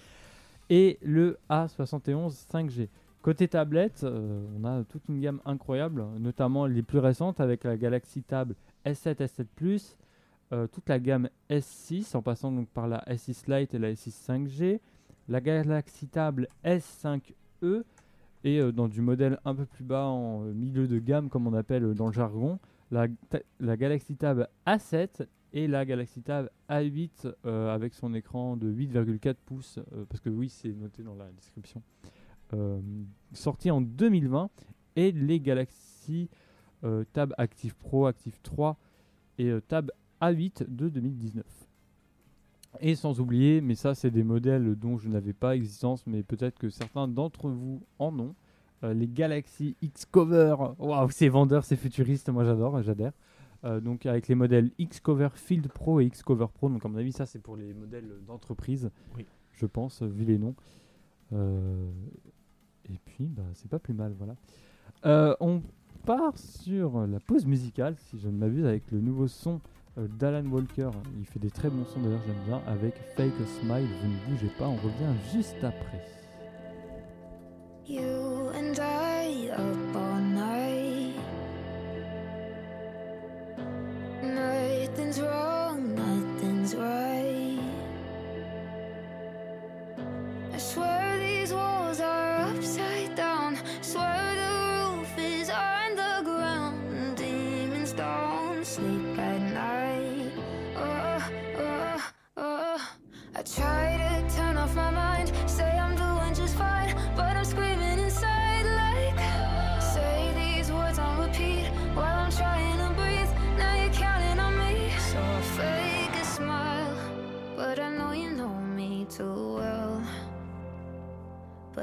et 0.71 0.99
le 1.03 1.37
A71 1.51 2.31
5G. 2.51 2.89
Côté 3.21 3.49
tablette, 3.49 4.05
euh, 4.05 4.43
on 4.59 4.65
a 4.65 4.83
toute 4.85 5.07
une 5.11 5.21
gamme 5.21 5.41
incroyable, 5.45 6.03
notamment 6.21 6.65
les 6.65 6.83
plus 6.83 7.01
récentes 7.01 7.39
avec 7.39 7.65
la 7.65 7.77
Galaxy 7.77 8.23
Tab 8.23 8.55
S7, 8.87 9.17
S7 9.17 9.45
Plus, 9.57 9.95
euh, 10.55 10.67
toute 10.69 10.89
la 10.89 10.99
gamme 10.99 11.29
S6 11.51 12.17
en 12.17 12.23
passant 12.23 12.51
donc 12.51 12.69
par 12.69 12.89
la 12.89 13.05
S6 13.11 13.55
Lite 13.55 13.75
et 13.75 13.79
la 13.79 13.93
S6 13.93 14.27
5G, 14.27 14.81
la 15.29 15.41
Galaxy 15.41 16.09
Tab 16.09 16.47
S5e 16.65 17.85
et 18.45 18.59
euh, 18.59 18.73
dans 18.73 18.89
du 18.89 19.01
modèle 19.01 19.39
un 19.45 19.55
peu 19.55 19.67
plus 19.67 19.85
bas 19.85 20.07
en 20.07 20.45
euh, 20.45 20.53
milieu 20.53 20.89
de 20.89 20.99
gamme 20.99 21.29
comme 21.29 21.47
on 21.47 21.55
appelle 21.55 21.85
euh, 21.85 21.95
dans 21.95 22.07
le 22.07 22.13
jargon, 22.13 22.59
la, 22.91 23.07
la 23.61 23.77
Galaxy 23.77 24.17
Tab 24.17 24.47
A7 24.67 25.27
et 25.53 25.69
la 25.69 25.85
Galaxy 25.85 26.23
Tab 26.23 26.51
A8 26.69 27.33
euh, 27.47 27.75
avec 27.75 27.95
son 27.95 28.15
écran 28.15 28.57
de 28.57 28.73
8,4 28.73 29.35
pouces, 29.45 29.79
parce 30.09 30.21
que 30.21 30.31
oui 30.31 30.49
c'est 30.49 30.73
noté 30.73 31.03
dans 31.03 31.15
la 31.15 31.31
description 31.33 31.83
sorti 33.33 33.71
en 33.71 33.81
2020 33.81 34.51
et 34.97 35.11
les 35.11 35.41
Galaxy 35.41 36.29
Tab 37.15 37.33
Active 37.39 37.75
Pro, 37.77 38.05
Active 38.05 38.39
3 38.43 38.77
et 39.39 39.55
Tab 39.69 39.91
A8 40.21 40.67
de 40.69 40.91
2019. 40.91 41.62
Et 42.81 42.95
sans 42.95 43.21
oublier, 43.21 43.61
mais 43.61 43.75
ça 43.75 43.95
c'est 43.95 44.11
des 44.11 44.25
modèles 44.25 44.75
dont 44.77 44.97
je 44.99 45.09
n'avais 45.09 45.33
pas 45.35 45.55
existence, 45.55 46.07
mais 46.07 46.23
peut-être 46.23 46.59
que 46.59 46.71
certains 46.71 47.07
d'entre 47.07 47.49
vous 47.49 47.83
en 47.99 48.19
ont, 48.19 48.35
euh, 48.83 48.95
les 48.95 49.07
Galaxy 49.07 49.77
X-Cover. 49.83 50.57
Waouh, 50.79 51.11
c'est 51.11 51.29
vendeur, 51.29 51.65
c'est 51.65 51.77
futuriste, 51.77 52.29
moi 52.31 52.45
j'adore, 52.45 52.83
j'adhère. 52.83 53.13
Euh, 53.65 53.81
donc 53.81 54.07
avec 54.07 54.27
les 54.27 54.35
modèles 54.35 54.71
X-Cover 54.79 55.29
Field 55.35 55.69
Pro 55.69 56.01
et 56.01 56.07
X-Cover 56.07 56.47
Pro, 56.53 56.69
donc 56.69 56.85
à 56.85 56.89
mon 56.89 56.97
avis 56.97 57.13
ça 57.13 57.27
c'est 57.27 57.39
pour 57.39 57.57
les 57.57 57.75
modèles 57.75 58.11
d'entreprise, 58.27 58.91
Oui. 59.17 59.27
je 59.53 59.67
pense, 59.67 60.03
vu 60.03 60.25
les 60.25 60.39
noms. 60.39 60.55
Euh, 61.33 61.91
et 62.93 62.99
puis, 63.05 63.27
bah, 63.27 63.45
c'est 63.55 63.71
pas 63.71 63.79
plus 63.79 63.95
mal, 63.95 64.15
voilà. 64.19 65.37
On 65.41 65.63
part 66.05 66.37
sur 66.37 67.07
la 67.07 67.21
pause 67.21 67.47
musicale, 67.47 67.95
si 67.97 68.19
je 68.19 68.29
ne 68.29 68.37
m'abuse, 68.37 68.65
avec 68.67 68.91
le 68.91 69.01
nouveau 69.01 69.29
son 69.29 69.61
d'Alan 69.97 70.47
Walker. 70.51 70.91
Il 71.19 71.27
fait 71.27 71.39
des 71.39 71.51
très 71.51 71.69
bons 71.69 71.85
sons 71.87 72.01
d'ailleurs, 72.01 72.23
j'aime 72.27 72.45
bien, 72.47 72.63
avec 72.67 72.95
Fake 73.17 73.33
a 73.41 73.47
Smile. 73.61 73.89
Vous 74.01 74.09
ne 74.09 74.35
bougez 74.35 74.53
pas, 74.59 74.67
on 74.67 74.77
revient 74.77 75.15
juste 75.33 75.63
après. 75.63 76.03
You 77.87 78.51
and 78.55 78.79
I 78.79 79.51
up 79.51 79.97
all. 79.97 80.23
Nothing's 84.23 85.21
wrong, 85.21 85.95
nothing's 85.95 86.75
right. 86.75 87.59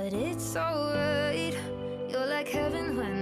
But 0.10 0.22
it's 0.22 0.56
alright, 0.56 1.56
you're 2.10 2.26
like 2.26 2.48
heaven 2.48 2.98
when 2.98 3.19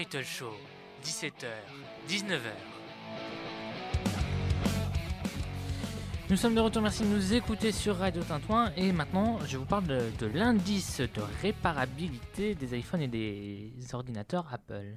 L'Untitled 0.00 0.24
Show, 0.24 0.54
17h, 1.04 1.44
19h. 2.08 2.52
Nous 6.30 6.36
sommes 6.36 6.54
de 6.54 6.60
retour, 6.60 6.80
merci 6.80 7.02
de 7.02 7.08
nous 7.08 7.34
écouter 7.34 7.70
sur 7.70 7.98
Radio 7.98 8.22
Tintouin 8.22 8.72
et 8.78 8.92
maintenant 8.92 9.38
je 9.44 9.58
vous 9.58 9.66
parle 9.66 9.86
de, 9.86 10.10
de 10.18 10.26
l'indice 10.26 11.02
de 11.02 11.20
réparabilité 11.42 12.54
des 12.54 12.78
iPhones 12.78 13.02
et 13.02 13.08
des 13.08 13.72
ordinateurs 13.92 14.46
Apple. 14.50 14.96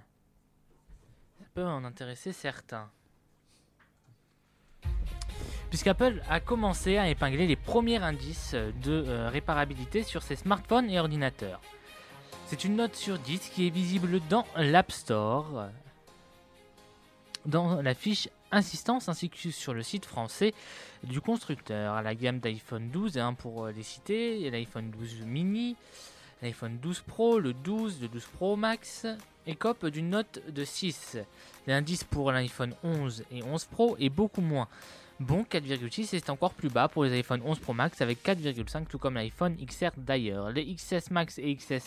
Ça 1.37 1.45
peut 1.53 1.65
en 1.65 1.83
intéresser 1.83 2.31
certains. 2.31 2.89
Puisqu'Apple 5.67 6.23
a 6.29 6.39
commencé 6.39 6.97
à 6.97 7.09
épingler 7.09 7.45
les 7.45 7.57
premiers 7.57 7.97
indices 8.01 8.53
de 8.53 9.03
euh, 9.05 9.27
réparabilité 9.27 10.03
sur 10.03 10.23
ses 10.23 10.37
smartphones 10.37 10.89
et 10.89 10.97
ordinateurs. 10.97 11.59
C'est 12.53 12.65
une 12.65 12.75
note 12.75 12.95
sur 12.95 13.17
10 13.17 13.49
qui 13.49 13.65
est 13.65 13.71
visible 13.71 14.21
dans 14.29 14.45
l'App 14.55 14.91
Store, 14.91 15.69
dans 17.47 17.81
la 17.81 17.95
fiche 17.95 18.29
Insistance 18.51 19.09
ainsi 19.09 19.31
que 19.31 19.49
sur 19.49 19.73
le 19.73 19.81
site 19.81 20.05
français 20.05 20.53
du 21.03 21.19
constructeur. 21.19 21.99
La 22.03 22.13
gamme 22.13 22.37
d'iPhone 22.37 22.89
12, 22.89 23.17
hein, 23.17 23.33
pour 23.33 23.69
les 23.69 23.81
citer, 23.81 24.51
l'iPhone 24.51 24.91
12 24.91 25.21
mini, 25.25 25.75
l'iPhone 26.43 26.77
12 26.77 26.99
Pro, 27.07 27.39
le 27.39 27.53
12, 27.53 27.99
le 28.03 28.07
12 28.07 28.23
Pro 28.35 28.55
Max, 28.55 29.07
écope 29.47 29.87
d'une 29.87 30.11
note 30.11 30.39
de 30.47 30.63
6. 30.63 31.17
L'indice 31.65 32.03
pour 32.03 32.31
l'iPhone 32.31 32.75
11 32.83 33.23
et 33.31 33.41
11 33.41 33.65
Pro 33.65 33.97
est 33.99 34.09
beaucoup 34.09 34.41
moins 34.41 34.67
bon, 35.19 35.43
4,6 35.49 36.01
et 36.01 36.05
c'est 36.05 36.29
encore 36.29 36.53
plus 36.53 36.69
bas 36.69 36.87
pour 36.87 37.03
les 37.03 37.13
iPhone 37.13 37.41
11 37.43 37.57
Pro 37.57 37.73
Max 37.73 37.99
avec 38.01 38.23
4,5 38.23 38.85
tout 38.85 38.99
comme 38.99 39.15
l'iPhone 39.15 39.55
XR 39.55 39.89
d'ailleurs. 39.97 40.51
Les 40.51 40.75
XS 40.75 41.09
Max 41.09 41.39
et 41.39 41.55
XS 41.55 41.81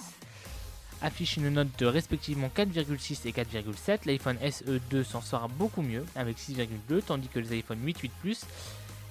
affichent 1.02 1.36
une 1.36 1.50
note 1.50 1.68
de 1.78 1.86
respectivement 1.86 2.50
4,6 2.54 3.26
et 3.26 3.32
4,7. 3.32 4.06
L'iPhone 4.06 4.36
SE2 4.36 5.04
s'en 5.04 5.20
sort 5.20 5.48
beaucoup 5.48 5.82
mieux 5.82 6.04
avec 6.14 6.38
6,2 6.38 7.02
tandis 7.02 7.28
que 7.28 7.38
les 7.38 7.52
iPhone 7.52 7.78
8, 7.82 7.98
8 7.98 8.12
Plus 8.20 8.40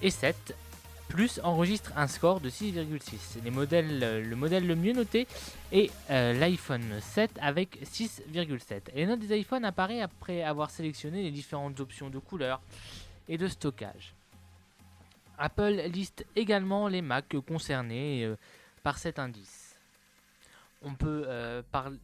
et 0.02 0.10
7 0.10 0.54
Plus 1.08 1.40
enregistrent 1.44 1.92
un 1.96 2.08
score 2.08 2.40
de 2.40 2.50
6,6. 2.50 3.42
Les 3.44 3.50
modèles, 3.50 4.28
le 4.28 4.36
modèle 4.36 4.66
le 4.66 4.74
mieux 4.74 4.92
noté 4.92 5.28
est 5.70 5.90
euh, 6.10 6.32
l'iPhone 6.32 7.00
7 7.00 7.30
avec 7.40 7.80
6,7. 7.84 8.90
Et 8.92 8.96
les 8.96 9.06
notes 9.06 9.20
des 9.20 9.38
iPhones 9.38 9.64
apparaît 9.64 10.00
après 10.00 10.42
avoir 10.42 10.70
sélectionné 10.70 11.22
les 11.22 11.30
différentes 11.30 11.78
options 11.78 12.10
de 12.10 12.18
couleur 12.18 12.60
et 13.28 13.38
de 13.38 13.46
stockage. 13.46 14.14
Apple 15.38 15.82
liste 15.92 16.26
également 16.34 16.88
les 16.88 17.02
Mac 17.02 17.36
concernés 17.46 18.24
euh, 18.24 18.36
par 18.82 18.98
cet 18.98 19.18
indice. 19.18 19.65
On 20.88 20.94
peut 20.94 21.24
euh, 21.26 21.62
parler 21.72 21.98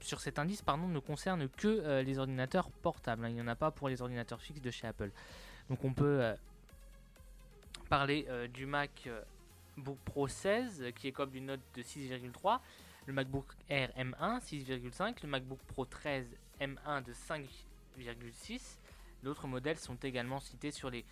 sur 0.00 0.20
cet 0.22 0.38
indice 0.38 0.62
pardon 0.62 0.88
ne 0.88 0.98
concerne 0.98 1.46
que 1.50 1.68
euh, 1.68 2.02
les 2.02 2.18
ordinateurs 2.18 2.70
portables. 2.70 3.22
hein. 3.22 3.28
Il 3.28 3.34
n'y 3.34 3.42
en 3.42 3.48
a 3.48 3.54
pas 3.54 3.70
pour 3.70 3.90
les 3.90 4.00
ordinateurs 4.00 4.40
fixes 4.40 4.62
de 4.62 4.70
chez 4.70 4.86
Apple. 4.86 5.10
Donc 5.68 5.84
on 5.84 5.92
peut 5.92 6.22
euh, 6.22 6.34
parler 7.90 8.26
du 8.54 8.64
Mac 8.64 9.04
euh, 9.06 9.20
Book 9.76 9.98
Pro 10.06 10.26
16 10.26 10.82
euh, 10.82 10.90
qui 10.90 11.08
écope 11.08 11.30
d'une 11.30 11.46
note 11.46 11.60
de 11.74 11.82
6,3, 11.82 12.60
le 13.06 13.12
MacBook 13.12 13.46
Air 13.68 13.90
M1 13.98 14.40
6,5, 14.40 15.16
le 15.22 15.28
MacBook 15.28 15.60
Pro 15.66 15.84
13 15.84 16.26
M1 16.60 17.02
de 17.04 17.12
5,6. 17.12 18.78
D'autres 19.22 19.46
modèles 19.46 19.78
sont 19.78 19.96
également 19.96 20.40
cités 20.40 20.70
sur 20.70 20.88
les 20.88 21.04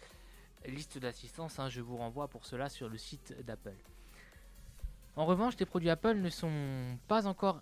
listes 0.66 0.97
d'assistance. 0.97 1.59
hein. 1.59 1.68
Je 1.68 1.83
vous 1.83 1.99
renvoie 1.99 2.28
pour 2.28 2.47
cela 2.47 2.71
sur 2.71 2.88
le 2.88 2.97
site 2.97 3.35
d'Apple. 3.44 3.75
En 5.16 5.26
revanche, 5.26 5.54
les 5.59 5.66
produits 5.66 5.90
Apple 5.90 6.16
ne 6.16 6.28
sont 6.28 6.99
pas 7.06 7.26
encore 7.26 7.61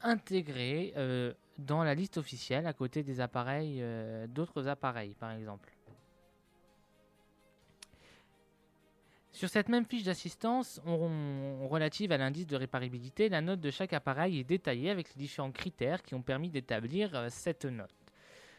intégrés 0.00 0.94
euh, 0.96 1.34
dans 1.58 1.82
la 1.82 1.94
liste 1.94 2.16
officielle 2.16 2.66
à 2.66 2.72
côté 2.72 3.02
des 3.02 3.20
appareils, 3.20 3.78
euh, 3.82 4.26
d'autres 4.26 4.68
appareils 4.68 5.14
par 5.14 5.32
exemple. 5.32 5.70
Sur 9.30 9.48
cette 9.48 9.68
même 9.68 9.84
fiche 9.84 10.02
d'assistance 10.02 10.80
relative 10.84 12.10
à 12.10 12.16
l'indice 12.16 12.46
de 12.46 12.56
réparabilité, 12.56 13.28
la 13.28 13.40
note 13.40 13.60
de 13.60 13.70
chaque 13.70 13.92
appareil 13.92 14.40
est 14.40 14.44
détaillée 14.44 14.90
avec 14.90 15.14
les 15.14 15.20
différents 15.20 15.52
critères 15.52 16.02
qui 16.02 16.14
ont 16.14 16.22
permis 16.22 16.50
d'établir 16.50 17.14
euh, 17.14 17.28
cette 17.30 17.64
note. 17.64 17.97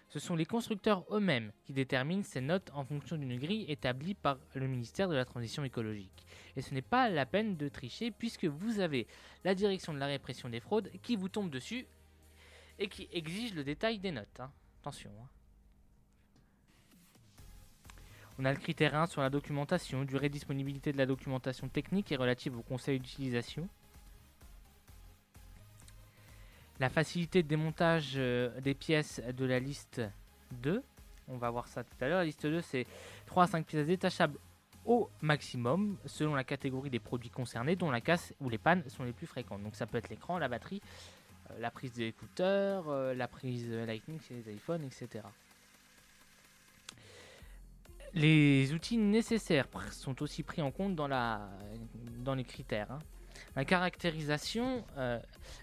Ce 0.09 0.17
sont 0.19 0.35
les 0.35 0.45
constructeurs 0.45 1.05
eux-mêmes 1.11 1.51
qui 1.65 1.73
déterminent 1.73 2.23
ces 2.23 2.41
notes 2.41 2.71
en 2.73 2.83
fonction 2.83 3.15
d'une 3.15 3.37
grille 3.37 3.65
établie 3.69 4.15
par 4.15 4.39
le 4.55 4.67
ministère 4.67 5.07
de 5.07 5.13
la 5.15 5.23
Transition 5.23 5.63
écologique. 5.63 6.25
Et 6.55 6.61
ce 6.61 6.73
n'est 6.73 6.81
pas 6.81 7.09
la 7.09 7.27
peine 7.27 7.57
de 7.57 7.69
tricher 7.69 8.09
puisque 8.09 8.45
vous 8.45 8.79
avez 8.79 9.05
la 9.43 9.53
direction 9.53 9.93
de 9.93 9.99
la 9.99 10.07
répression 10.07 10.49
des 10.49 10.59
fraudes 10.59 10.91
qui 11.03 11.15
vous 11.15 11.29
tombe 11.29 11.51
dessus 11.51 11.85
et 12.79 12.87
qui 12.87 13.07
exige 13.11 13.53
le 13.53 13.63
détail 13.63 13.99
des 13.99 14.11
notes. 14.11 14.39
hein. 14.39 14.51
Attention. 14.81 15.11
hein. 15.21 15.27
On 18.39 18.45
a 18.45 18.53
le 18.53 18.57
critère 18.59 18.95
1 18.95 19.05
sur 19.07 19.21
la 19.21 19.29
documentation, 19.29 20.05
durée 20.05 20.29
disponibilité 20.29 20.91
de 20.91 20.97
la 20.97 21.05
documentation 21.05 21.67
technique 21.67 22.11
et 22.11 22.15
relative 22.15 22.57
au 22.57 22.63
conseil 22.63 22.99
d'utilisation. 22.99 23.69
La 26.79 26.89
facilité 26.89 27.43
de 27.43 27.47
démontage 27.47 28.13
euh, 28.15 28.59
des 28.61 28.73
pièces 28.73 29.21
de 29.35 29.45
la 29.45 29.59
liste 29.59 30.01
2. 30.61 30.81
On 31.27 31.37
va 31.37 31.49
voir 31.49 31.67
ça 31.67 31.83
tout 31.83 31.95
à 31.99 32.07
l'heure. 32.07 32.19
La 32.19 32.25
liste 32.25 32.45
2, 32.47 32.61
c'est 32.61 32.85
3 33.25 33.43
à 33.43 33.47
5 33.47 33.65
pièces 33.65 33.85
détachables 33.85 34.37
au 34.85 35.09
maximum 35.21 35.97
selon 36.05 36.35
la 36.35 36.45
catégorie 36.45 36.89
des 36.89 36.99
produits 36.99 37.29
concernés 37.29 37.75
dont 37.75 37.91
la 37.91 37.99
casse 37.99 38.33
ou 38.39 38.49
les 38.49 38.57
pannes 38.57 38.83
sont 38.87 39.03
les 39.03 39.11
plus 39.11 39.27
fréquentes. 39.27 39.61
Donc 39.61 39.75
ça 39.75 39.85
peut 39.87 39.97
être 39.97 40.09
l'écran, 40.09 40.37
la 40.37 40.47
batterie, 40.47 40.81
euh, 41.51 41.59
la 41.59 41.69
prise 41.69 41.91
d'écouteurs, 41.91 42.87
euh, 42.87 43.13
la 43.13 43.27
prise 43.27 43.69
Lightning 43.69 44.19
chez 44.21 44.35
les 44.35 44.53
iPhones, 44.53 44.85
etc. 44.85 45.25
Les 48.13 48.73
outils 48.73 48.97
nécessaires 48.97 49.67
sont 49.91 50.23
aussi 50.23 50.43
pris 50.43 50.61
en 50.61 50.71
compte 50.71 50.95
dans 50.95 52.35
les 52.35 52.43
critères. 52.45 52.91
hein. 52.91 52.99
La 53.55 53.65
caractérisation 53.65 54.85
euh, 54.97 55.19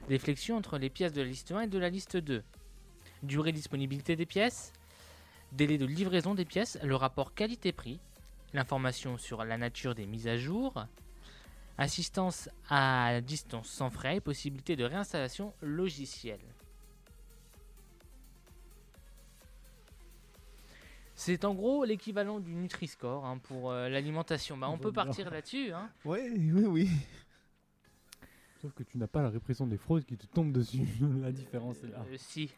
des 0.09 0.19
flexions 0.19 0.57
entre 0.57 0.79
les 0.79 0.91
pièces 0.91 1.13
de 1.13 1.23
la 1.23 1.29
liste 1.29 1.53
1 1.53 1.63
et 1.63 1.67
de 1.67 1.79
la 1.79 1.89
liste 1.89 2.17
2. 2.17 2.43
Durée 3.23 3.53
disponibilité 3.53 4.17
des 4.17 4.27
pièces, 4.27 4.73
délai 5.53 5.79
de 5.79 5.87
livraison 5.87 6.35
des 6.35 6.45
pièces, 6.45 6.79
le 6.83 6.95
rapport 6.97 7.35
qualité-prix, 7.35 8.01
l'information 8.53 9.19
sur 9.19 9.45
la 9.45 9.57
nature 9.59 9.95
des 9.95 10.07
mises 10.07 10.29
à 10.29 10.37
jour, 10.37 10.87
assistance 11.79 12.49
à 12.69 13.21
distance 13.21 13.69
sans 13.69 13.91
frais 13.91 14.17
et 14.17 14.21
possibilité 14.21 14.77
de 14.77 14.85
réinstallation 14.85 15.53
logicielle. 15.61 16.41
C'est 21.15 21.47
en 21.47 21.55
gros 21.55 21.85
l'équivalent 21.85 22.41
du 22.41 22.53
Nutri-Score 22.55 23.25
hein, 23.25 23.39
pour 23.39 23.71
euh, 23.71 23.89
l'alimentation. 23.89 24.59
Bah, 24.59 24.69
on 24.69 24.77
peut 24.77 24.93
partir 24.93 25.31
là-dessus. 25.31 25.73
hein. 25.73 25.91
Oui, 26.05 26.19
oui, 26.53 26.65
oui. 26.67 26.91
Sauf 28.67 28.75
que 28.75 28.83
tu 28.83 28.99
n'as 28.99 29.07
pas 29.07 29.23
la 29.23 29.29
répression 29.31 29.65
des 29.65 29.77
fraudes 29.77 30.05
qui 30.05 30.17
te 30.17 30.27
tombe 30.27 30.51
dessus. 30.51 30.81
la 31.23 31.31
différence 31.31 31.85
est 31.85 31.87
là. 31.87 32.05
Euh, 32.11 32.17
si, 32.19 32.51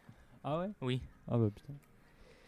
Ah 0.43 0.59
ouais? 0.61 0.71
Oui. 0.81 1.03
Ah 1.27 1.37
bah 1.37 1.51
putain. 1.55 1.75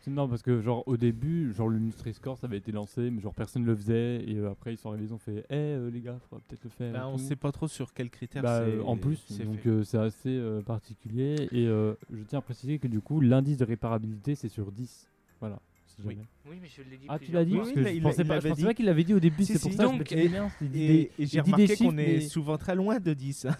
C'est- 0.00 0.10
Non, 0.10 0.30
parce 0.30 0.40
que 0.40 0.62
genre 0.62 0.82
au 0.86 0.96
début, 0.96 1.52
genre 1.52 1.68
le 1.68 1.78
Nutri-Score 1.78 2.38
ça 2.38 2.46
avait 2.46 2.56
été 2.56 2.72
lancé, 2.72 3.10
mais 3.10 3.20
genre 3.20 3.34
personne 3.34 3.66
le 3.66 3.76
faisait, 3.76 4.24
et 4.26 4.36
euh, 4.38 4.50
après 4.50 4.72
ils 4.72 4.78
sont 4.78 4.88
arrivés, 4.88 5.04
ils 5.04 5.12
ont 5.12 5.18
fait 5.18 5.44
Eh 5.50 5.54
euh, 5.56 5.90
les 5.90 6.00
gars, 6.00 6.18
faudra 6.30 6.42
peut-être 6.48 6.64
le 6.64 6.70
faire. 6.70 6.90
Bah, 6.94 7.06
on 7.06 7.18
tout. 7.18 7.22
sait 7.24 7.36
pas 7.36 7.52
trop 7.52 7.68
sur 7.68 7.92
quels 7.92 8.08
critères 8.08 8.42
Bah, 8.42 8.62
c'est 8.64 8.80
en 8.80 8.96
plus, 8.96 9.22
c'est 9.28 9.44
donc 9.44 9.66
euh, 9.66 9.82
c'est 9.84 9.98
assez 9.98 10.30
euh, 10.30 10.62
particulier. 10.62 11.36
Et 11.52 11.66
euh, 11.66 11.92
je 12.10 12.22
tiens 12.22 12.38
à 12.38 12.42
préciser 12.42 12.78
que 12.78 12.88
du 12.88 13.02
coup, 13.02 13.20
l'indice 13.20 13.58
de 13.58 13.66
réparabilité 13.66 14.36
c'est 14.36 14.49
sur 14.49 14.73
10. 14.73 15.06
Voilà, 15.38 15.60
si 16.00 16.06
Oui. 16.08 16.15
jamais. 16.15 16.26
Oui, 16.49 16.58
mais 16.63 16.69
je 16.69 16.82
l'ai 16.82 16.97
dit 16.97 17.06
Ah, 17.08 17.19
tu 17.19 17.30
l'as 17.32 17.45
dit. 17.45 17.56
Parce 17.56 17.73
que 17.73 17.82
je 17.84 18.00
pensais 18.00 18.25
pas, 18.25 18.41
je 18.41 18.49
pensais 18.49 18.75
qu'il 18.75 18.86
l'avait 18.86 19.04
dit 19.04 19.15
au 19.15 19.21
début, 19.21 19.45
Si, 19.45 19.52
c'est 19.52 19.58
si. 19.58 19.69
pour 19.69 19.73
ça 19.76 19.84
que 19.84 19.93
je 19.93 19.99
Donc, 19.99 20.52
il 20.60 20.71
dit 20.71 20.78
des- 20.86 21.10
Et, 21.19 21.26
j'ai 21.26 21.41
remarqué 21.41 21.76
qu'on 21.76 21.93
est 21.99 22.06
mais- 22.15 22.21
souvent 22.21 22.58
très 22.58 22.75
loin 22.75 22.99
de 22.99 23.13
10. 23.15 23.47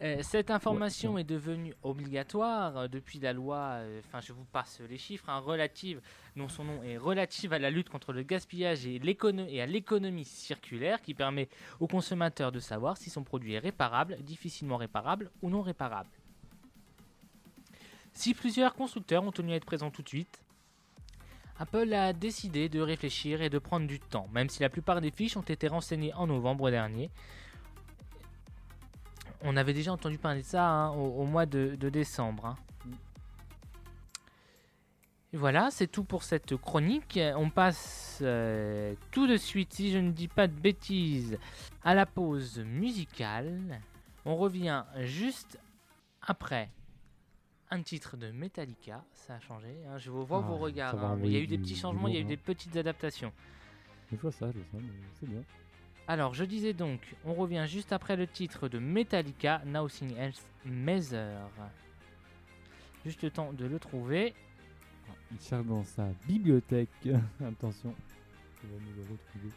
Euh, 0.00 0.18
cette 0.22 0.52
information 0.52 1.14
ouais. 1.14 1.22
est 1.22 1.24
devenue 1.24 1.74
obligatoire 1.82 2.76
euh, 2.76 2.88
depuis 2.88 3.18
la 3.18 3.32
loi, 3.32 3.56
euh, 3.80 4.00
enfin 4.06 4.20
je 4.20 4.32
vous 4.32 4.44
passe 4.44 4.80
les 4.88 4.96
chiffres, 4.96 5.28
hein, 5.28 5.38
relative, 5.40 6.00
dont 6.36 6.48
son 6.48 6.62
nom 6.62 6.82
est 6.84 6.98
relative 6.98 7.52
à 7.52 7.58
la 7.58 7.68
lutte 7.68 7.88
contre 7.88 8.12
le 8.12 8.22
gaspillage 8.22 8.86
et, 8.86 9.00
et 9.02 9.60
à 9.60 9.66
l'économie 9.66 10.24
circulaire 10.24 11.02
qui 11.02 11.14
permet 11.14 11.48
au 11.80 11.88
consommateur 11.88 12.52
de 12.52 12.60
savoir 12.60 12.96
si 12.96 13.10
son 13.10 13.24
produit 13.24 13.54
est 13.54 13.58
réparable, 13.58 14.18
difficilement 14.22 14.76
réparable 14.76 15.32
ou 15.42 15.50
non 15.50 15.62
réparable. 15.62 16.10
Si 18.12 18.34
plusieurs 18.34 18.74
constructeurs 18.74 19.24
ont 19.24 19.32
tenu 19.32 19.52
à 19.52 19.56
être 19.56 19.64
présents 19.64 19.90
tout 19.90 20.02
de 20.02 20.08
suite, 20.08 20.40
Apple 21.58 21.92
a 21.92 22.12
décidé 22.12 22.68
de 22.68 22.80
réfléchir 22.80 23.42
et 23.42 23.50
de 23.50 23.58
prendre 23.58 23.86
du 23.86 23.98
temps, 23.98 24.28
même 24.32 24.48
si 24.48 24.62
la 24.62 24.68
plupart 24.68 25.00
des 25.00 25.10
fiches 25.10 25.36
ont 25.36 25.42
été 25.42 25.66
renseignées 25.66 26.14
en 26.14 26.26
novembre 26.26 26.70
dernier. 26.70 27.10
On 29.42 29.56
avait 29.56 29.72
déjà 29.72 29.92
entendu 29.92 30.18
parler 30.18 30.42
de 30.42 30.46
ça 30.46 30.64
hein, 30.64 30.90
au, 30.90 31.24
mois 31.24 31.46
de, 31.46 31.76
de 31.76 31.88
décembre. 31.88 32.46
hein. 32.46 32.56
Et 35.32 35.36
voilà, 35.36 35.70
c'est 35.70 35.88
tout 35.88 36.04
pour 36.04 36.22
cette 36.22 36.56
chronique. 36.56 37.20
On 37.36 37.50
passe 37.50 38.20
euh, 38.22 38.94
tout 39.10 39.26
de 39.26 39.36
suite, 39.36 39.74
si 39.74 39.90
je 39.92 39.98
ne 39.98 40.10
dis 40.10 40.28
pas 40.28 40.46
de 40.46 40.58
bêtises, 40.58 41.38
à 41.84 41.94
la 41.94 42.06
pause 42.06 42.60
musicale. 42.60 43.80
On 44.24 44.36
revient 44.36 44.84
juste 45.00 45.58
après 46.22 46.70
un 47.70 47.82
titre 47.82 48.16
de 48.16 48.30
Metallica. 48.30 49.04
Ça 49.12 49.34
a 49.34 49.40
changé. 49.40 49.68
hein, 49.88 49.98
Je 49.98 50.10
vous 50.10 50.24
vois 50.24 50.42
Ah, 50.44 50.48
vos 50.48 50.56
regards. 50.56 51.02
hein, 51.04 51.16
mais 51.20 51.28
il 51.28 51.32
y 51.32 51.36
a 51.36 51.40
eu 51.40 51.46
des 51.46 51.58
petits 51.58 51.76
changements, 51.76 52.08
il 52.08 52.14
y 52.14 52.16
a 52.16 52.20
eu 52.20 52.22
lourd, 52.22 52.28
des 52.30 52.36
hein. 52.36 52.42
petites 52.44 52.76
adaptations. 52.76 53.32
Je 54.10 54.16
vois 54.16 54.32
ça, 54.32 54.46
je 54.50 54.58
vois 54.58 54.64
ça, 54.72 54.78
mais 54.80 54.88
c'est 55.20 55.28
bien. 55.28 55.42
Alors, 56.06 56.32
je 56.34 56.44
disais 56.44 56.72
donc, 56.72 57.00
on 57.24 57.34
revient 57.34 57.66
juste 57.68 57.92
après 57.92 58.16
le 58.16 58.26
titre 58.26 58.68
de 58.68 58.78
Metallica, 58.78 59.60
Nothing 59.66 60.16
Else 60.16 60.42
Matter. 60.64 61.36
Juste 63.04 63.22
le 63.22 63.30
temps 63.30 63.52
de 63.52 63.66
le 63.66 63.78
trouver. 63.78 64.34
Il 65.30 65.38
cherche 65.40 65.66
dans 65.66 65.84
sa 65.84 66.06
bibliothèque. 66.26 66.88
Attention. 67.44 67.94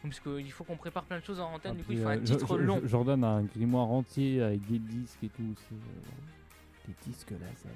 Parce 0.02 0.20
qu'il 0.20 0.52
faut 0.52 0.62
qu'on 0.64 0.76
prépare 0.76 1.04
plein 1.04 1.18
de 1.18 1.24
choses 1.24 1.40
en 1.40 1.54
antenne, 1.54 1.76
du 1.76 1.82
coup 1.82 1.92
il 1.92 2.00
faut 2.02 2.08
un 2.08 2.18
euh, 2.18 2.22
titre 2.22 2.56
long. 2.56 2.80
Jordan 2.84 3.24
a 3.24 3.28
un 3.28 3.42
grimoire 3.42 3.90
entier 3.90 4.40
avec 4.42 4.64
des 4.68 4.78
disques 4.78 5.24
et 5.24 5.28
tout. 5.28 5.54
Des 6.86 6.94
disques 7.06 7.30
laser. 7.30 7.72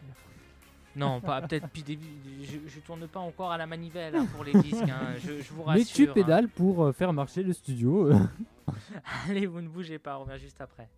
Non, 0.97 1.21
pas 1.23 1.43
peut-être. 1.43 1.69
puis 1.69 1.83
des- 1.83 1.99
je, 2.43 2.59
je 2.69 2.81
tourne 2.81 3.07
pas 3.07 3.21
encore 3.21 3.53
à 3.53 3.59
la 3.59 3.67
manivelle 3.67 4.15
hein, 4.17 4.27
pour 4.35 4.45
les 4.45 4.53
disques. 4.63 4.83
hein, 4.89 5.15
je, 5.23 5.41
je 5.43 5.53
vous 5.53 5.63
Mais 5.67 5.81
rassure. 5.81 5.95
tu 5.95 6.09
hein. 6.11 6.13
pédales 6.15 6.49
pour 6.49 6.85
euh, 6.85 6.93
faire 6.93 7.13
marcher 7.13 7.43
le 7.43 7.53
studio. 7.53 8.11
Allez, 9.29 9.47
vous 9.47 9.61
ne 9.61 9.69
bougez 9.69 9.99
pas, 9.99 10.19
on 10.19 10.25
revient 10.25 10.39
juste 10.41 10.61
après. 10.61 10.89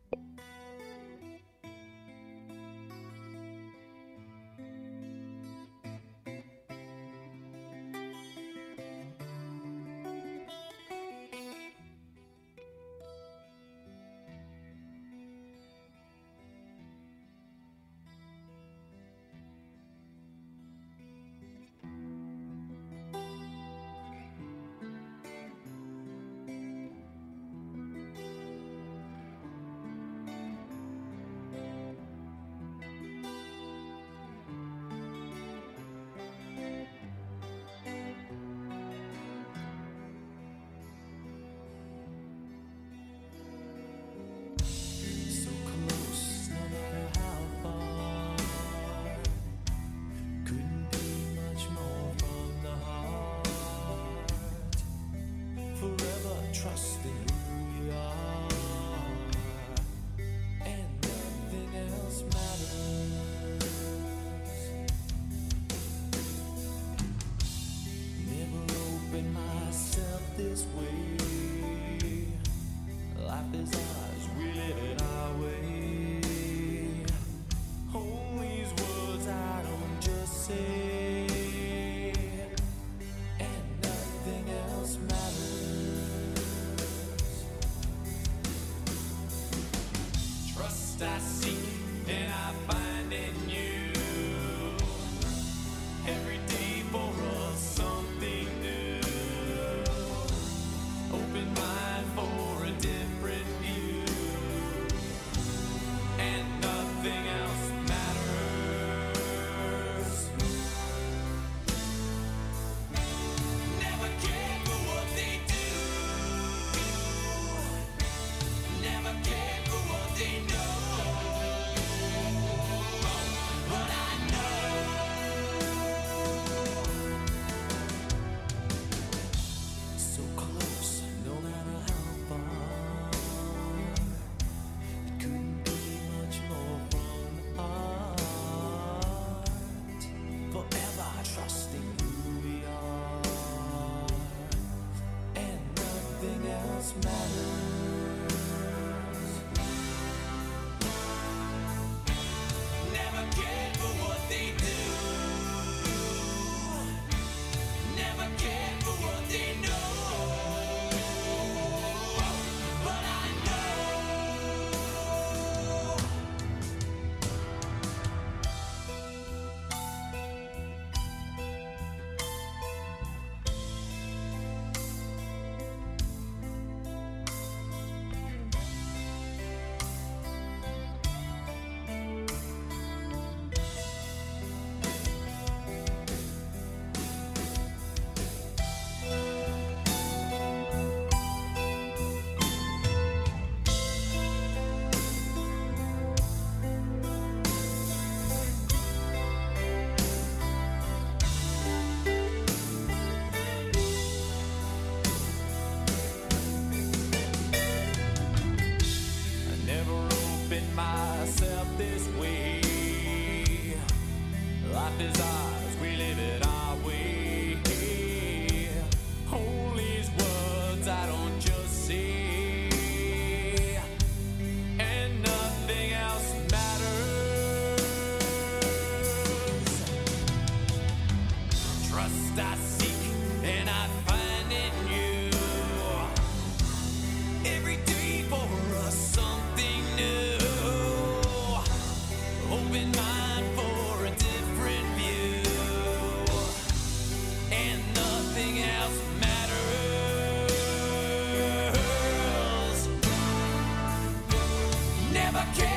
Never 255.30 255.44
cared 255.54 255.67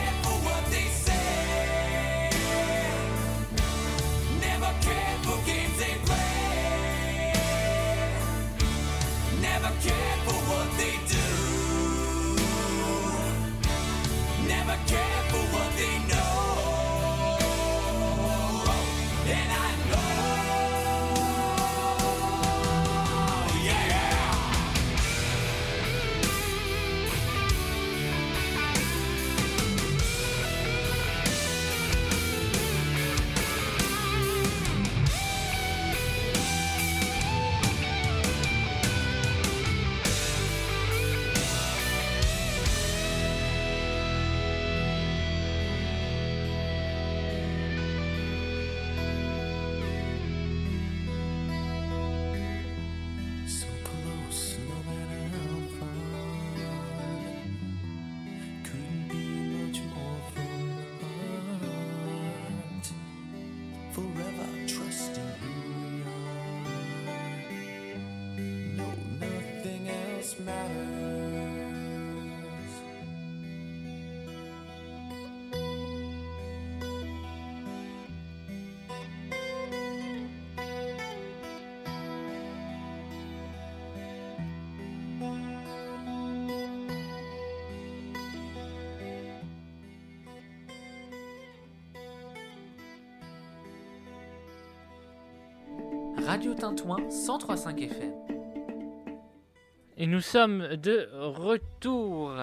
Radio 96.32 96.54
Tintouin 96.54 96.96
103.5 97.10 97.78
FM. 97.90 98.14
Et 99.98 100.08
nous 100.08 100.22
sommes 100.22 100.78
de 100.78 101.10
retour. 101.14 102.34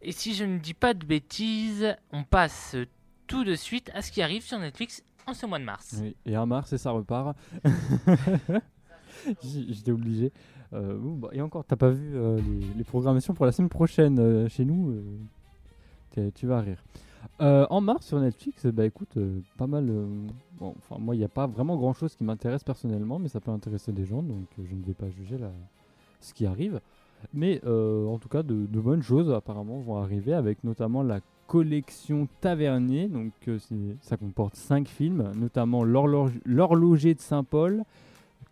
Et 0.00 0.12
si 0.12 0.32
je 0.32 0.44
ne 0.44 0.58
dis 0.58 0.74
pas 0.74 0.94
de 0.94 1.04
bêtises, 1.04 1.96
on 2.12 2.22
passe 2.22 2.76
tout 3.26 3.42
de 3.42 3.56
suite 3.56 3.90
à 3.94 4.02
ce 4.02 4.12
qui 4.12 4.22
arrive 4.22 4.42
sur 4.42 4.60
Netflix 4.60 5.02
en 5.26 5.34
ce 5.34 5.44
mois 5.44 5.58
de 5.58 5.64
mars. 5.64 5.96
Oui, 6.00 6.14
et 6.24 6.36
un 6.36 6.46
mars 6.46 6.72
et 6.72 6.78
ça 6.78 6.92
repart. 6.92 7.36
J'étais 9.42 9.90
obligé. 9.90 10.32
Euh, 10.72 10.96
bah, 10.96 11.30
et 11.32 11.42
encore, 11.42 11.64
t'as 11.64 11.74
pas 11.74 11.90
vu 11.90 12.14
euh, 12.14 12.36
les, 12.36 12.74
les 12.76 12.84
programmations 12.84 13.34
pour 13.34 13.44
la 13.44 13.50
semaine 13.50 13.70
prochaine 13.70 14.20
euh, 14.20 14.48
chez 14.48 14.64
nous 14.64 15.02
euh, 16.16 16.30
Tu 16.36 16.46
vas 16.46 16.60
rire. 16.60 16.84
Euh, 17.40 17.66
en 17.70 17.80
mars 17.80 18.06
sur 18.06 18.18
Netflix, 18.20 18.66
bah 18.66 18.84
écoute, 18.86 19.16
euh, 19.16 19.40
pas 19.56 19.66
mal. 19.66 19.88
euh, 19.88 20.06
enfin, 20.60 20.96
moi, 20.98 21.14
il 21.14 21.18
n'y 21.18 21.24
a 21.24 21.28
pas 21.28 21.46
vraiment 21.46 21.76
grand 21.76 21.92
chose 21.92 22.14
qui 22.14 22.24
m'intéresse 22.24 22.64
personnellement, 22.64 23.18
mais 23.18 23.28
ça 23.28 23.40
peut 23.40 23.50
intéresser 23.50 23.92
des 23.92 24.04
gens, 24.04 24.22
donc 24.22 24.46
je 24.58 24.74
ne 24.74 24.82
vais 24.82 24.94
pas 24.94 25.08
juger 25.10 25.36
ce 26.20 26.34
qui 26.34 26.46
arrive. 26.46 26.80
Mais 27.34 27.60
en 27.64 28.18
tout 28.18 28.28
cas, 28.28 28.42
de, 28.42 28.54
bonnes 28.80 29.02
choses 29.02 29.30
apparemment 29.30 29.78
vont 29.80 29.96
arriver, 29.96 30.32
avec 30.32 30.64
notamment 30.64 31.02
la 31.02 31.20
collection 31.46 32.28
Tavernier. 32.40 33.08
Donc, 33.08 33.32
ça 34.00 34.16
comporte 34.16 34.56
5 34.56 34.88
films, 34.88 35.30
notamment 35.36 35.84
L'horloge- 35.84 36.40
L'horloger 36.46 37.14
de 37.14 37.20
Saint-Paul, 37.20 37.82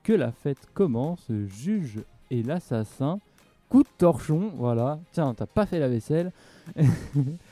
Que 0.02 0.12
la 0.12 0.32
fête 0.32 0.66
commence, 0.74 1.30
Juge 1.46 2.00
et 2.30 2.42
l'assassin, 2.42 3.20
Coup 3.68 3.82
de 3.82 3.88
torchon, 3.98 4.50
voilà. 4.56 4.98
Tiens, 5.12 5.34
t'as 5.34 5.44
pas 5.46 5.66
fait 5.66 5.78
la 5.78 5.88
vaisselle. 5.88 6.32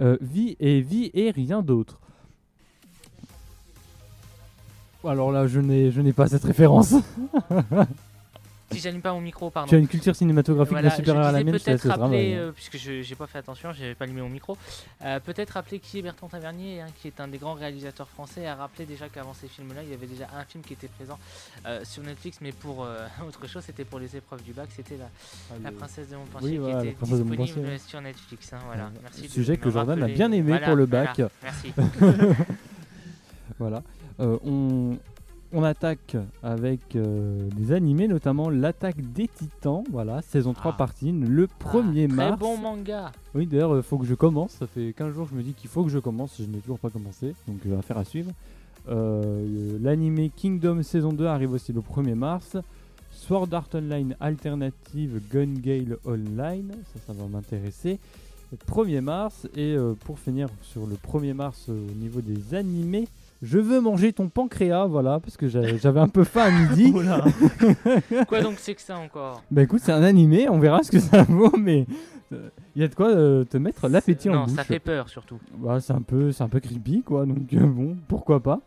Euh, 0.00 0.16
vie 0.20 0.56
et 0.58 0.80
vie 0.80 1.10
et 1.14 1.30
rien 1.30 1.62
d'autre. 1.62 1.98
Alors 5.04 5.32
là, 5.32 5.46
je 5.46 5.60
n'ai, 5.60 5.90
je 5.90 6.00
n'ai 6.00 6.12
pas 6.12 6.28
cette 6.28 6.44
référence. 6.44 6.94
Si 8.72 8.80
j'allume 8.80 9.00
pas 9.02 9.12
mon 9.12 9.20
micro, 9.20 9.50
pardon. 9.50 9.68
tu 9.68 9.74
as 9.74 9.78
une 9.78 9.88
culture 9.88 10.14
cinématographique 10.16 10.72
Voilà, 10.72 10.90
supérieure 10.90 11.26
à 11.26 11.32
la 11.32 11.42
mienne, 11.44 11.52
peut-être 11.58 11.84
le 11.84 11.90
rappeler, 11.90 12.34
euh, 12.34 12.52
puisque 12.52 12.76
je 12.78 13.02
j'ai 13.02 13.14
pas 13.14 13.26
fait 13.26 13.38
attention, 13.38 13.72
j'avais 13.72 13.94
pas 13.94 14.04
allumé 14.04 14.20
mon 14.22 14.28
micro, 14.28 14.56
euh, 15.04 15.20
peut-être 15.20 15.50
rappeler 15.50 15.78
qui 15.78 15.98
est 15.98 16.02
Bertrand 16.02 16.28
Tavernier, 16.28 16.80
hein, 16.80 16.86
qui 17.00 17.08
est 17.08 17.20
un 17.20 17.28
des 17.28 17.38
grands 17.38 17.54
réalisateurs 17.54 18.08
français, 18.08 18.46
à 18.46 18.54
rappeler 18.54 18.86
déjà 18.86 19.08
qu'avant 19.08 19.34
ces 19.34 19.48
films-là, 19.48 19.82
il 19.82 19.90
y 19.90 19.94
avait 19.94 20.06
déjà 20.06 20.26
un 20.36 20.44
film 20.44 20.62
qui 20.64 20.72
était 20.72 20.88
présent 20.88 21.18
euh, 21.66 21.80
sur 21.84 22.02
Netflix, 22.02 22.38
mais 22.40 22.52
pour 22.52 22.80
autre 23.26 23.46
chose, 23.46 23.62
c'était 23.64 23.84
pour 23.84 23.98
les 23.98 24.16
épreuves 24.16 24.42
du 24.42 24.52
bac, 24.52 24.68
c'était 24.74 24.96
la, 24.96 25.08
Ah, 25.50 25.54
la 25.62 25.72
princesse 25.72 26.08
de 26.08 26.16
Montpensier 26.16 26.50
Oui, 26.50 26.56
voilà, 26.58 26.74
qui 26.80 26.84
la 26.84 26.90
était 26.90 26.96
princesse 26.96 27.18
de 27.18 27.22
disponible 27.24 27.58
Montpensier, 27.60 27.88
sur 27.88 28.00
Netflix. 28.00 28.52
hein, 28.52 28.58
voilà. 28.66 28.90
Merci 29.02 29.28
Sujet 29.28 29.56
que 29.56 29.70
Jordan 29.70 30.02
a 30.02 30.08
bien 30.08 30.30
aimé 30.32 30.50
Voilà, 30.52 30.66
pour 30.66 30.76
le 30.76 30.86
bac. 30.86 31.20
merci. 31.42 31.72
Voilà. 33.58 33.82
Euh, 34.20 34.38
on, 34.44 34.96
on 35.52 35.62
attaque 35.62 36.16
avec 36.42 36.96
euh, 36.96 37.48
des 37.56 37.72
animés, 37.72 38.08
notamment 38.08 38.50
l'attaque 38.50 39.00
des 39.12 39.28
titans. 39.28 39.84
Voilà, 39.90 40.22
saison 40.22 40.52
3 40.54 40.72
Ah. 40.74 40.78
partie 40.78 41.10
1, 41.10 41.26
le 41.26 41.46
1er 41.46 42.06
Très 42.08 42.16
mars. 42.16 42.38
bon 42.38 42.56
manga. 42.56 43.12
Oui, 43.34 43.46
d'ailleurs, 43.46 43.76
il 43.76 43.82
faut 43.82 43.98
que 43.98 44.06
je 44.06 44.14
commence. 44.14 44.52
Ça 44.52 44.66
fait 44.66 44.92
15 44.96 45.14
jours 45.14 45.26
que 45.26 45.32
je 45.32 45.36
me 45.36 45.42
dis 45.42 45.52
qu'il 45.52 45.68
faut 45.70 45.82
que 45.84 45.90
je 45.90 45.98
commence. 45.98 46.36
Je 46.38 46.44
n'ai 46.44 46.58
toujours 46.58 46.78
pas 46.78 46.90
commencé, 46.90 47.34
donc 47.46 47.58
euh, 47.66 47.78
affaire 47.78 47.98
à 47.98 48.04
suivre. 48.04 48.30
Euh, 48.88 49.78
L'animé 49.80 50.30
Kingdom 50.34 50.82
saison 50.82 51.12
2 51.12 51.26
arrive 51.26 51.52
aussi 51.52 51.72
le 51.72 51.80
1er 51.80 52.14
mars. 52.14 52.56
Sword 53.12 53.48
Art 53.52 53.68
Online 53.74 54.16
Alternative 54.20 55.20
Gun 55.32 55.54
Gale 55.62 55.96
Online, 56.06 56.72
ça, 56.92 57.00
ça 57.06 57.12
va 57.12 57.26
m'intéresser. 57.28 57.98
1er 58.68 59.00
mars. 59.00 59.46
Et 59.56 59.74
euh, 59.76 59.94
pour 60.04 60.18
finir 60.18 60.48
sur 60.62 60.86
le 60.86 60.96
1er 60.96 61.34
mars 61.34 61.66
euh, 61.68 61.86
au 61.90 61.94
niveau 61.94 62.20
des 62.20 62.54
animés, 62.54 63.06
je 63.42 63.58
veux 63.58 63.80
manger 63.80 64.12
ton 64.12 64.28
pancréas, 64.28 64.86
voilà, 64.86 65.18
parce 65.20 65.36
que 65.36 65.48
j'a- 65.48 65.76
j'avais 65.76 66.00
un 66.00 66.08
peu 66.08 66.24
faim 66.24 66.44
à 66.44 66.50
midi. 66.50 66.92
Quoi 68.28 68.40
donc 68.40 68.54
c'est 68.58 68.74
que 68.74 68.80
ça 68.82 68.96
encore? 68.98 69.42
Bah 69.50 69.62
écoute, 69.62 69.80
c'est 69.82 69.92
un 69.92 70.02
animé, 70.02 70.48
on 70.48 70.58
verra 70.58 70.82
ce 70.82 70.90
que 70.90 71.00
ça 71.00 71.24
vaut, 71.24 71.52
mais 71.58 71.86
il 72.30 72.80
y 72.80 72.84
a 72.84 72.88
de 72.88 72.94
quoi 72.94 73.08
euh, 73.08 73.44
te 73.44 73.58
mettre 73.58 73.88
l'appétit 73.88 74.30
en 74.30 74.34
Non, 74.34 74.44
bouche. 74.44 74.54
ça 74.54 74.64
fait 74.64 74.78
peur 74.78 75.08
surtout. 75.08 75.38
Bah, 75.58 75.80
c'est 75.80 75.92
un 75.92 76.00
peu, 76.02 76.32
c'est 76.32 76.42
un 76.44 76.48
peu 76.48 76.60
creepy, 76.60 77.02
quoi. 77.02 77.26
Donc 77.26 77.52
euh, 77.52 77.66
bon, 77.66 77.96
pourquoi 78.08 78.40
pas. 78.40 78.60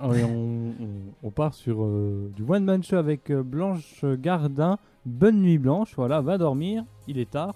Allez, 0.00 0.24
on, 0.24 0.72
on- 0.82 1.12
on 1.22 1.30
part 1.30 1.52
sur 1.54 1.84
euh, 1.84 2.30
du 2.34 2.42
one 2.48 2.64
man 2.64 2.82
show 2.82 2.96
avec 2.96 3.30
euh, 3.30 3.42
Blanche 3.42 4.02
Gardin. 4.04 4.78
Bonne 5.06 5.40
nuit 5.40 5.58
Blanche, 5.58 5.92
voilà, 5.96 6.20
va 6.20 6.36
dormir, 6.38 6.84
il 7.06 7.18
est 7.18 7.30
tard. 7.30 7.54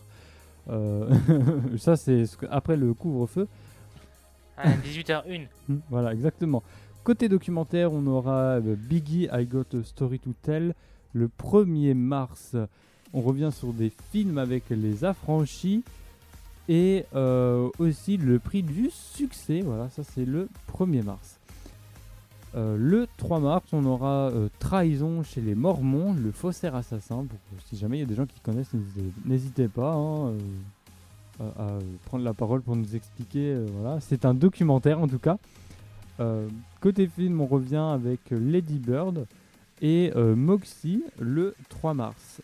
Euh, 0.71 1.09
ça 1.79 1.97
c'est 1.97 2.27
ce 2.27 2.37
que- 2.37 2.47
après 2.51 2.77
le 2.77 2.93
couvre-feu. 2.95 3.49
À 4.57 4.71
18h01. 4.71 5.47
Hmm, 5.69 5.77
Voilà, 5.91 6.13
exactement. 6.13 6.63
Côté 7.05 7.29
documentaire, 7.29 7.93
on 7.93 8.07
aura 8.07 8.59
euh, 8.61 8.77
Biggie, 8.77 9.29
I 9.33 9.45
Got 9.47 9.77
a 9.79 9.83
Story 9.85 10.19
to 10.21 10.33
Tell. 10.43 10.75
Le 11.15 11.29
1er 11.29 11.95
mars, 11.95 12.57
on 13.13 13.21
revient 13.21 13.51
sur 13.53 13.73
des 13.73 13.91
films 14.11 14.39
avec 14.39 14.65
les 14.71 15.05
affranchis. 15.05 15.83
Et 16.69 17.05
euh, 17.15 17.69
aussi 17.79 18.17
le 18.19 18.39
prix 18.39 18.63
du 18.63 18.89
succès. 18.91 19.63
Voilà, 19.63 19.89
ça 19.91 20.03
c'est 20.05 20.25
le 20.25 20.49
1er 20.73 21.03
mars. 21.03 21.39
Euh, 22.55 22.77
le 22.79 23.09
3 23.17 23.41
mars, 23.41 23.65
on 23.73 23.85
aura 23.85 24.29
euh, 24.31 24.49
Trahison 24.61 25.23
chez 25.23 25.41
les 25.41 25.55
Mormons, 25.55 26.13
le 26.15 26.31
faussaire 26.31 26.75
assassin. 26.77 27.25
Pour, 27.29 27.39
si 27.67 27.77
jamais 27.77 27.97
il 27.97 28.01
y 28.01 28.05
a 28.05 28.07
des 28.07 28.15
gens 28.15 28.27
qui 28.27 28.39
connaissent, 28.41 28.73
n'hésitez- 29.25 29.69
pas 29.69 29.95
hein, 29.95 30.35
à, 31.59 31.79
prendre 32.07 32.25
la 32.25 32.35
parole 32.35 32.63
pour 32.63 32.77
nous 32.77 32.95
expliquer. 32.97 33.53
euh, 33.55 33.67
voilà. 33.81 34.01
C'est 34.01 34.25
un 34.25 34.35
documentaire 34.35 35.01
en 35.01 35.09
tout 35.09 35.19
cas. 35.19 35.39
Euh, 36.21 36.47
côté 36.81 37.07
film, 37.07 37.41
on 37.41 37.47
revient 37.47 37.77
avec 37.93 38.21
Lady 38.31 38.79
Bird 38.79 39.27
et 39.81 40.13
euh, 40.17 40.35
Moxie 40.37 41.03
le 41.19 41.55
3 41.69 41.95
mars. 41.95 42.41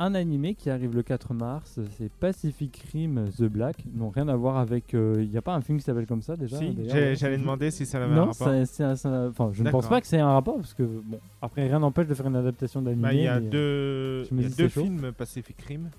Un 0.00 0.14
animé 0.14 0.54
qui 0.54 0.70
arrive 0.70 0.94
le 0.94 1.02
4 1.02 1.34
mars, 1.34 1.80
c'est 1.96 2.08
Pacific 2.08 2.84
Rim 2.92 3.30
The 3.36 3.42
Black. 3.44 3.78
Non, 3.92 4.10
rien 4.10 4.28
à 4.28 4.36
voir 4.36 4.56
avec. 4.58 4.92
Il 4.92 5.28
n'y 5.28 5.36
a 5.36 5.42
pas 5.42 5.56
un 5.56 5.60
film 5.60 5.78
qui 5.78 5.84
s'appelle 5.84 6.06
comme 6.06 6.22
ça 6.22 6.36
déjà 6.36 6.56
Si, 6.56 6.72
j'allais 7.16 7.36
demander 7.36 7.72
si 7.72 7.84
ça 7.84 7.98
avait 8.00 8.12
un 8.12 8.14
Non, 8.14 8.26
rapport. 8.26 8.34
ça- 8.66 8.84
un- 8.90 8.94
ça- 8.96 9.26
enfin, 9.28 9.50
je 9.52 9.64
ne 9.64 9.70
pense 9.72 9.88
pas 9.88 10.00
que 10.00 10.06
c'est 10.06 10.20
un 10.20 10.32
rapport 10.32 10.54
parce 10.54 10.72
que 10.72 10.84
bon, 10.84 11.18
après 11.42 11.66
rien 11.66 11.80
n'empêche 11.80 12.06
de 12.06 12.14
faire 12.14 12.28
une 12.28 12.36
adaptation 12.36 12.80
d'animé. 12.80 13.02
Bah, 13.02 13.12
il 13.12 13.22
y 13.22 13.26
a 13.26 13.40
deux, 13.40 14.22
y 14.30 14.44
a 14.44 14.48
deux 14.50 14.68
films 14.68 15.10
Pacific 15.18 15.60
Rim. 15.62 15.90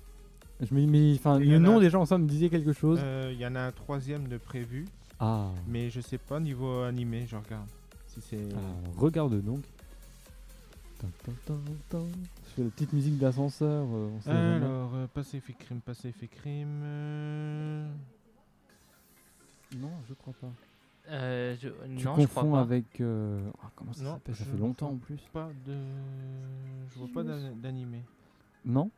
Je 0.62 0.74
me 0.74 0.80
dis, 0.80 0.86
mais 0.86 1.14
enfin, 1.14 1.38
le 1.38 1.56
a- 1.56 1.58
nom 1.58 1.80
déjà 1.80 1.98
ensemble 1.98 2.24
me 2.24 2.28
disait 2.30 2.48
quelque 2.50 2.72
chose. 2.72 2.98
Euh, 3.02 3.30
Il 3.32 3.38
y 3.40 3.46
en 3.46 3.54
a 3.54 3.60
un 3.60 3.72
troisième 3.72 4.28
de 4.28 4.36
prévu, 4.36 4.86
Ah, 5.18 5.50
mais 5.66 5.88
je 5.90 6.00
sais 6.00 6.18
pas 6.18 6.38
niveau 6.40 6.80
animé, 6.82 7.26
je 7.26 7.36
regarde. 7.36 7.68
Si 8.06 8.20
c'est. 8.20 8.36
alors, 8.52 8.76
regarde 8.98 9.40
donc. 9.42 9.62
Je 11.02 11.06
fais 12.56 12.62
la 12.64 12.70
petite 12.70 12.92
musique 12.92 13.16
d'ascenseur. 13.18 13.86
euh. 13.90 14.10
Alors, 14.26 14.90
euh, 14.94 15.06
Pacific 15.14 15.56
Rim, 15.68 15.80
Pacific 15.80 16.30
Rim. 16.44 16.68
euh, 16.82 17.88
Non, 19.78 19.92
je 20.08 20.14
crois 20.14 20.34
pas. 20.40 20.50
Euh, 21.08 21.56
je- 21.60 21.68
Tu 21.68 22.04
non, 22.04 22.16
je 22.18 22.26
crois 22.26 22.42
confonds 22.42 22.52
pas. 22.52 22.60
avec. 22.60 23.00
euh, 23.00 23.40
ah, 23.62 23.70
comment 23.74 23.92
ça 23.92 24.04
s'appelle? 24.04 24.34
Ça 24.34 24.44
fait 24.44 24.58
longtemps 24.58 24.86
en 24.88 24.90
confonds 24.90 25.04
plus. 25.06 25.20
Pas 25.32 25.48
de. 25.66 25.74
Je 26.92 26.98
vois 26.98 27.08
pas 27.14 27.22
d'an- 27.22 27.56
d'animé. 27.56 28.02
Non? 28.64 28.90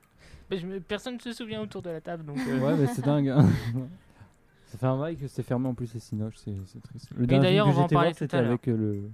Mais 0.51 0.59
je 0.59 0.67
me- 0.67 0.81
Personne 0.81 1.15
ne 1.15 1.21
se 1.21 1.33
souvient 1.33 1.61
autour 1.63 1.83
de 1.83 1.91
la 1.91 2.01
table, 2.01 2.25
donc. 2.25 2.39
euh, 2.39 2.59
Ouais, 2.61 2.77
mais 2.77 2.87
c'est 2.89 3.05
dingue. 3.05 3.29
hein. 3.29 3.47
ça 4.67 4.79
fait 4.79 4.87
un 4.87 4.99
bail 4.99 5.17
que 5.17 5.27
c'est 5.29 5.43
fermé 5.43 5.69
en 5.69 5.75
plus 5.75 5.93
les 5.95 6.01
Cinoches, 6.01 6.37
c'est 6.37 6.55
c'est 6.67 6.81
triste. 6.83 7.09
Le 7.17 7.27
dernier 7.27 7.45
d'ailleurs, 7.49 7.67
film 7.67 7.75
que 7.75 7.79
on 7.79 7.81
va 7.81 7.85
en 7.85 7.89
j'étais 7.89 7.95
parler 7.95 8.09
voir, 8.11 8.17
tout 8.19 8.25
à 8.25 8.27
c'était 8.27 8.37
l'heure. 8.43 8.49
avec 8.51 8.69
euh, 8.69 8.77
le, 8.77 9.11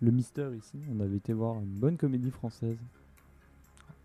le 0.00 0.10
Mister 0.10 0.48
ici. 0.56 0.78
On 0.94 1.00
avait 1.00 1.16
été 1.16 1.32
voir 1.32 1.56
une 1.56 1.64
bonne 1.78 1.96
comédie 1.96 2.30
française. 2.30 2.76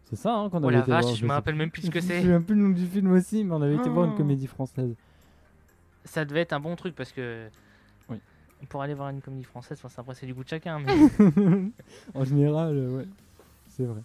C'est 0.06 0.16
ça 0.16 0.34
hein, 0.36 0.50
qu'on 0.50 0.64
Oh 0.64 0.66
avait 0.68 0.76
la 0.78 0.80
été 0.82 0.92
voir. 0.92 1.04
vache, 1.04 1.16
je 1.18 1.24
me 1.24 1.30
sais- 1.30 1.34
rappelle 1.34 1.56
même 1.56 1.70
plus 1.70 1.84
ce 1.84 1.92
que 1.92 2.00
Je 2.02 2.06
me 2.06 2.10
c'est. 2.10 2.22
souviens 2.22 2.42
plus 2.42 2.56
le 2.56 2.62
nom 2.64 2.70
du 2.70 2.86
film 2.88 3.12
aussi, 3.12 3.44
mais 3.44 3.54
on 3.54 3.62
avait 3.62 3.76
été 3.76 3.90
voir 3.90 4.06
une 4.06 4.14
Oh. 4.14 4.18
comédie 4.18 4.48
française. 4.48 4.96
Ça 6.06 6.26
devait 6.26 6.42
être 6.42 6.54
un 6.54 6.60
bon 6.60 6.76
truc 6.76 6.96
parce 6.96 7.12
que. 7.12 7.48
Oui. 8.10 8.18
Pour 8.70 8.82
aller 8.82 8.96
voir 8.96 9.10
une 9.10 9.22
comédie 9.22 9.44
française, 9.44 9.78
enfin, 9.80 9.90
c'est 9.90 10.00
après 10.00 10.16
c'est 10.16 10.26
du 10.26 10.34
goût 10.34 10.44
de 10.44 10.50
chacun. 10.50 10.80
Mais... 10.80 10.94
en 12.16 12.24
général, 12.24 12.76
euh, 12.76 12.98
ouais, 12.98 13.08
c'est 13.70 13.86
vrai. 13.86 14.02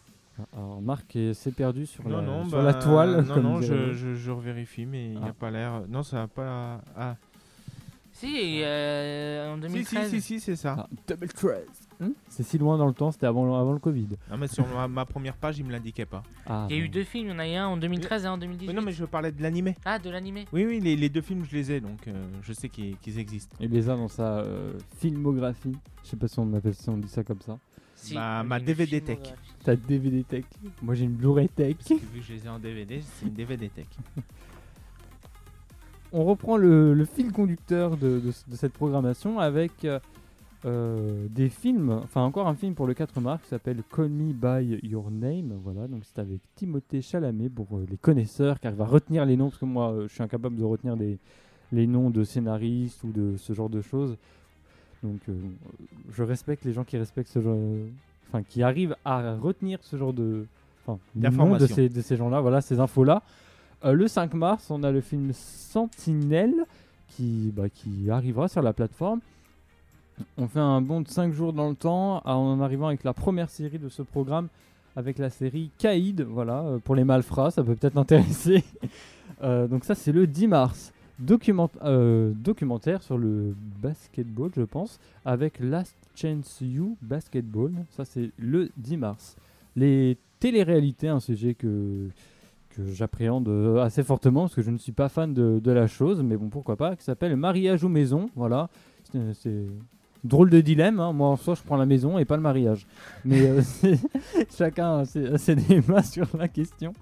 Alors 0.52 0.82
Marc 0.82 1.16
s'est 1.32 1.52
perdu 1.52 1.86
sur, 1.86 2.02
Non, 2.08 2.16
la, 2.16 2.22
non, 2.22 2.44
sur 2.44 2.58
bah, 2.58 2.62
la 2.64 2.74
toile. 2.74 3.24
Non, 3.26 3.34
comme 3.34 3.42
non, 3.42 3.60
je, 3.62 3.72
l'autre. 3.74 3.92
je, 3.94 4.14
je 4.14 4.30
revérifie, 4.30 4.84
mais 4.86 5.06
il 5.12 5.18
n'y 5.18 5.24
Ah. 5.24 5.28
a 5.28 5.32
pas 5.32 5.50
l'air. 5.50 5.82
Non, 5.88 6.02
ça 6.02 6.16
n'a 6.18 6.28
pas. 6.28 6.80
Ah, 6.96 7.16
si, 8.12 8.60
euh, 8.62 9.52
en 9.52 9.56
si, 9.56 9.60
2013. 9.62 10.08
si, 10.10 10.20
si, 10.20 10.22
si, 10.22 10.40
c'est 10.40 10.56
ça. 10.56 10.76
Ah, 10.78 10.88
Double 11.08 11.28
13. 11.28 11.64
Hmm 12.00 12.10
c'est 12.28 12.42
si 12.44 12.58
loin 12.58 12.76
dans 12.78 12.86
le 12.86 12.92
temps, 12.92 13.10
c'était 13.12 13.26
avant, 13.26 13.58
avant 13.60 13.72
le 13.72 13.78
Covid. 13.78 14.08
Non, 14.30 14.36
mais 14.36 14.46
sur 14.48 14.66
ma, 14.68 14.86
ma 14.88 15.04
première 15.04 15.34
page, 15.36 15.58
il 15.58 15.64
me 15.64 15.70
l'indiquait 15.72 16.06
pas. 16.06 16.22
Ah, 16.46 16.66
Il 16.70 16.76
y 16.76 16.80
a 16.80 16.82
eu 16.84 16.88
deux 16.88 17.02
films, 17.04 17.28
il 17.28 17.30
y 17.30 17.34
en 17.34 17.38
a 17.38 17.48
eu 17.48 17.54
un 17.54 17.66
en 17.68 17.76
2013 17.76 18.24
et 18.24 18.26
un 18.26 18.32
en 18.32 18.38
2018. 18.38 18.68
Mais 18.68 18.72
non, 18.80 18.82
mais 18.84 18.92
je 18.92 19.04
parlais 19.04 19.30
de 19.32 19.40
l'animé. 19.42 19.76
Ah, 19.84 19.98
de 20.00 20.10
l'animé 20.10 20.46
Oui, 20.52 20.64
oui, 20.66 20.80
les, 20.80 20.96
les 20.96 21.08
deux 21.08 21.20
films, 21.22 21.44
je 21.48 21.54
les 21.56 21.72
ai, 21.72 21.80
donc 21.80 22.06
euh, 22.08 22.12
je 22.42 22.52
sais 22.52 22.68
qu'ils 22.68 23.18
existent. 23.18 23.56
Il 23.60 23.70
les 23.70 23.88
a 23.88 23.96
dans 23.96 24.08
sa 24.08 24.38
euh, 24.38 24.72
filmographie. 24.98 25.76
Je 26.02 26.08
sais 26.10 26.16
pas 26.16 26.26
si 26.28 26.38
on 26.40 26.52
appelle 26.54 26.74
si 26.74 26.88
on 26.88 26.96
dit 26.98 27.08
ça 27.08 27.22
comme 27.24 27.40
ça. 27.40 27.58
Si, 28.04 28.14
Ma- 28.14 28.60
DVD 28.60 29.00
tech. 29.00 29.18
Ta 29.64 29.76
DVD 29.76 30.22
tech. 30.24 30.44
Moi 30.82 30.94
j'ai 30.94 31.04
une 31.04 31.12
Blu-ray 31.14 31.48
tech. 31.48 31.76
Parce 31.76 31.88
que 31.88 31.94
vu 31.94 32.20
que 32.20 32.26
je 32.26 32.32
les 32.34 32.46
ai 32.46 32.48
en 32.48 32.58
DVD, 32.58 33.00
c'est 33.02 33.26
une 33.26 33.32
DVD 33.34 33.68
tech. 33.68 33.86
On 36.12 36.24
reprend 36.24 36.56
le, 36.56 36.94
le 36.94 37.04
fil 37.04 37.32
conducteur 37.32 37.96
de, 37.96 38.20
de 38.20 38.30
ce- 38.30 38.48
de 38.48 38.54
cette 38.56 38.72
programmation 38.72 39.40
avec 39.40 39.84
euh, 39.84 39.98
euh, 40.64 41.26
des 41.28 41.48
films. 41.48 41.90
Enfin 41.90 42.22
encore 42.22 42.46
un 42.46 42.54
film 42.54 42.74
pour 42.74 42.86
le 42.86 42.94
4 42.94 43.20
mars 43.20 43.42
qui 43.42 43.48
s'appelle 43.48 43.82
Call 43.94 44.10
Me 44.10 44.32
By 44.32 44.78
Your 44.86 45.10
Name. 45.10 45.58
Voilà, 45.64 45.88
donc 45.88 46.02
c'est 46.04 46.20
avec 46.20 46.38
Timothée 46.54 47.02
Chalamet 47.02 47.48
pour 47.48 47.66
euh, 47.76 47.84
les 47.90 47.96
connaisseurs 47.96 48.60
car 48.60 48.72
il 48.72 48.78
va 48.78 48.86
retenir 48.86 49.24
les 49.26 49.36
noms 49.36 49.48
parce 49.48 49.58
que 49.58 49.64
moi 49.64 49.90
euh, 49.92 50.06
je 50.08 50.14
suis 50.14 50.22
incapable 50.22 50.56
de 50.56 50.62
retenir 50.64 50.94
les 51.72 51.86
noms 51.88 52.10
de 52.10 52.22
scénaristes 52.22 53.02
ou 53.02 53.10
de 53.10 53.36
ce 53.36 53.52
genre 53.52 53.68
de 53.70 53.80
choses. 53.82 54.16
Donc 55.04 55.20
euh, 55.28 55.34
je 56.12 56.22
respecte 56.22 56.64
les 56.64 56.72
gens 56.72 56.82
qui 56.82 56.96
respectent 56.96 57.30
ce 57.30 57.40
genre, 57.40 57.58
enfin 58.28 58.42
qui 58.42 58.62
arrivent 58.62 58.96
à 59.04 59.36
retenir 59.36 59.78
ce 59.82 59.96
genre 59.96 60.12
de, 60.12 60.46
enfin 60.86 60.98
de 61.14 61.66
ces, 61.66 61.88
de 61.88 62.00
ces 62.00 62.16
gens-là, 62.16 62.40
voilà 62.40 62.60
ces 62.60 62.80
infos-là. 62.80 63.22
Euh, 63.84 63.92
le 63.92 64.08
5 64.08 64.32
mars, 64.34 64.70
on 64.70 64.82
a 64.82 64.90
le 64.90 65.02
film 65.02 65.30
Sentinelle 65.32 66.64
qui, 67.08 67.52
bah, 67.54 67.68
qui 67.68 68.10
arrivera 68.10 68.48
sur 68.48 68.62
la 68.62 68.72
plateforme. 68.72 69.20
On 70.38 70.48
fait 70.48 70.60
un 70.60 70.80
bond 70.80 71.02
de 71.02 71.08
5 71.08 71.32
jours 71.34 71.52
dans 71.52 71.68
le 71.68 71.74
temps 71.74 72.22
en 72.24 72.60
arrivant 72.60 72.86
avec 72.86 73.04
la 73.04 73.12
première 73.12 73.50
série 73.50 73.78
de 73.78 73.88
ce 73.90 74.00
programme 74.00 74.48
avec 74.96 75.18
la 75.18 75.28
série 75.28 75.70
Caïd, 75.78 76.22
voilà, 76.22 76.60
euh, 76.60 76.78
pour 76.78 76.94
les 76.94 77.04
malfrats, 77.04 77.50
ça 77.50 77.62
peut 77.62 77.74
peut-être 77.74 77.96
intéresser. 77.98 78.64
Euh, 79.42 79.66
donc 79.66 79.84
ça 79.84 79.94
c'est 79.94 80.12
le 80.12 80.26
10 80.26 80.46
mars. 80.48 80.92
Euh, 81.20 82.32
documentaire 82.34 83.02
sur 83.02 83.18
le 83.18 83.54
basketball, 83.80 84.50
je 84.56 84.62
pense, 84.62 84.98
avec 85.24 85.60
Last 85.60 85.96
Chance 86.14 86.58
You 86.60 86.96
Basketball. 87.02 87.72
Ça 87.90 88.04
c'est 88.04 88.30
le 88.38 88.70
10 88.76 88.96
mars. 88.96 89.36
Les 89.76 90.18
téléréalités, 90.40 91.08
un 91.08 91.20
sujet 91.20 91.54
que 91.54 92.08
que 92.76 92.84
j'appréhende 92.86 93.48
euh, 93.48 93.82
assez 93.82 94.02
fortement 94.02 94.42
parce 94.42 94.54
que 94.56 94.62
je 94.62 94.70
ne 94.70 94.78
suis 94.78 94.90
pas 94.90 95.08
fan 95.08 95.32
de, 95.32 95.70
la 95.70 95.86
chose, 95.86 96.22
mais 96.24 96.36
bon, 96.36 96.48
pourquoi 96.48 96.76
pas, 96.76 96.96
qui 96.96 97.04
s'appelle 97.04 97.36
Mariage 97.36 97.84
ou 97.84 97.88
Maison. 97.88 98.30
Voilà, 98.34 98.68
c'est 99.12 99.32
c'est 99.34 99.66
drôle 100.24 100.50
de 100.50 100.60
dilemme. 100.60 100.98
hein. 101.00 101.12
Moi, 101.12 101.28
en 101.28 101.36
soi, 101.36 101.54
je 101.54 101.62
prends 101.62 101.76
la 101.76 101.86
maison 101.86 102.18
et 102.18 102.24
pas 102.24 102.36
le 102.36 102.42
mariage. 102.42 102.86
Mais 103.24 103.42
euh, 103.42 103.62
chacun 104.56 105.00
a 105.00 105.04
ses, 105.04 105.54
débats 105.68 106.02
sur 106.02 106.26
la 106.36 106.48
question. 106.48 106.94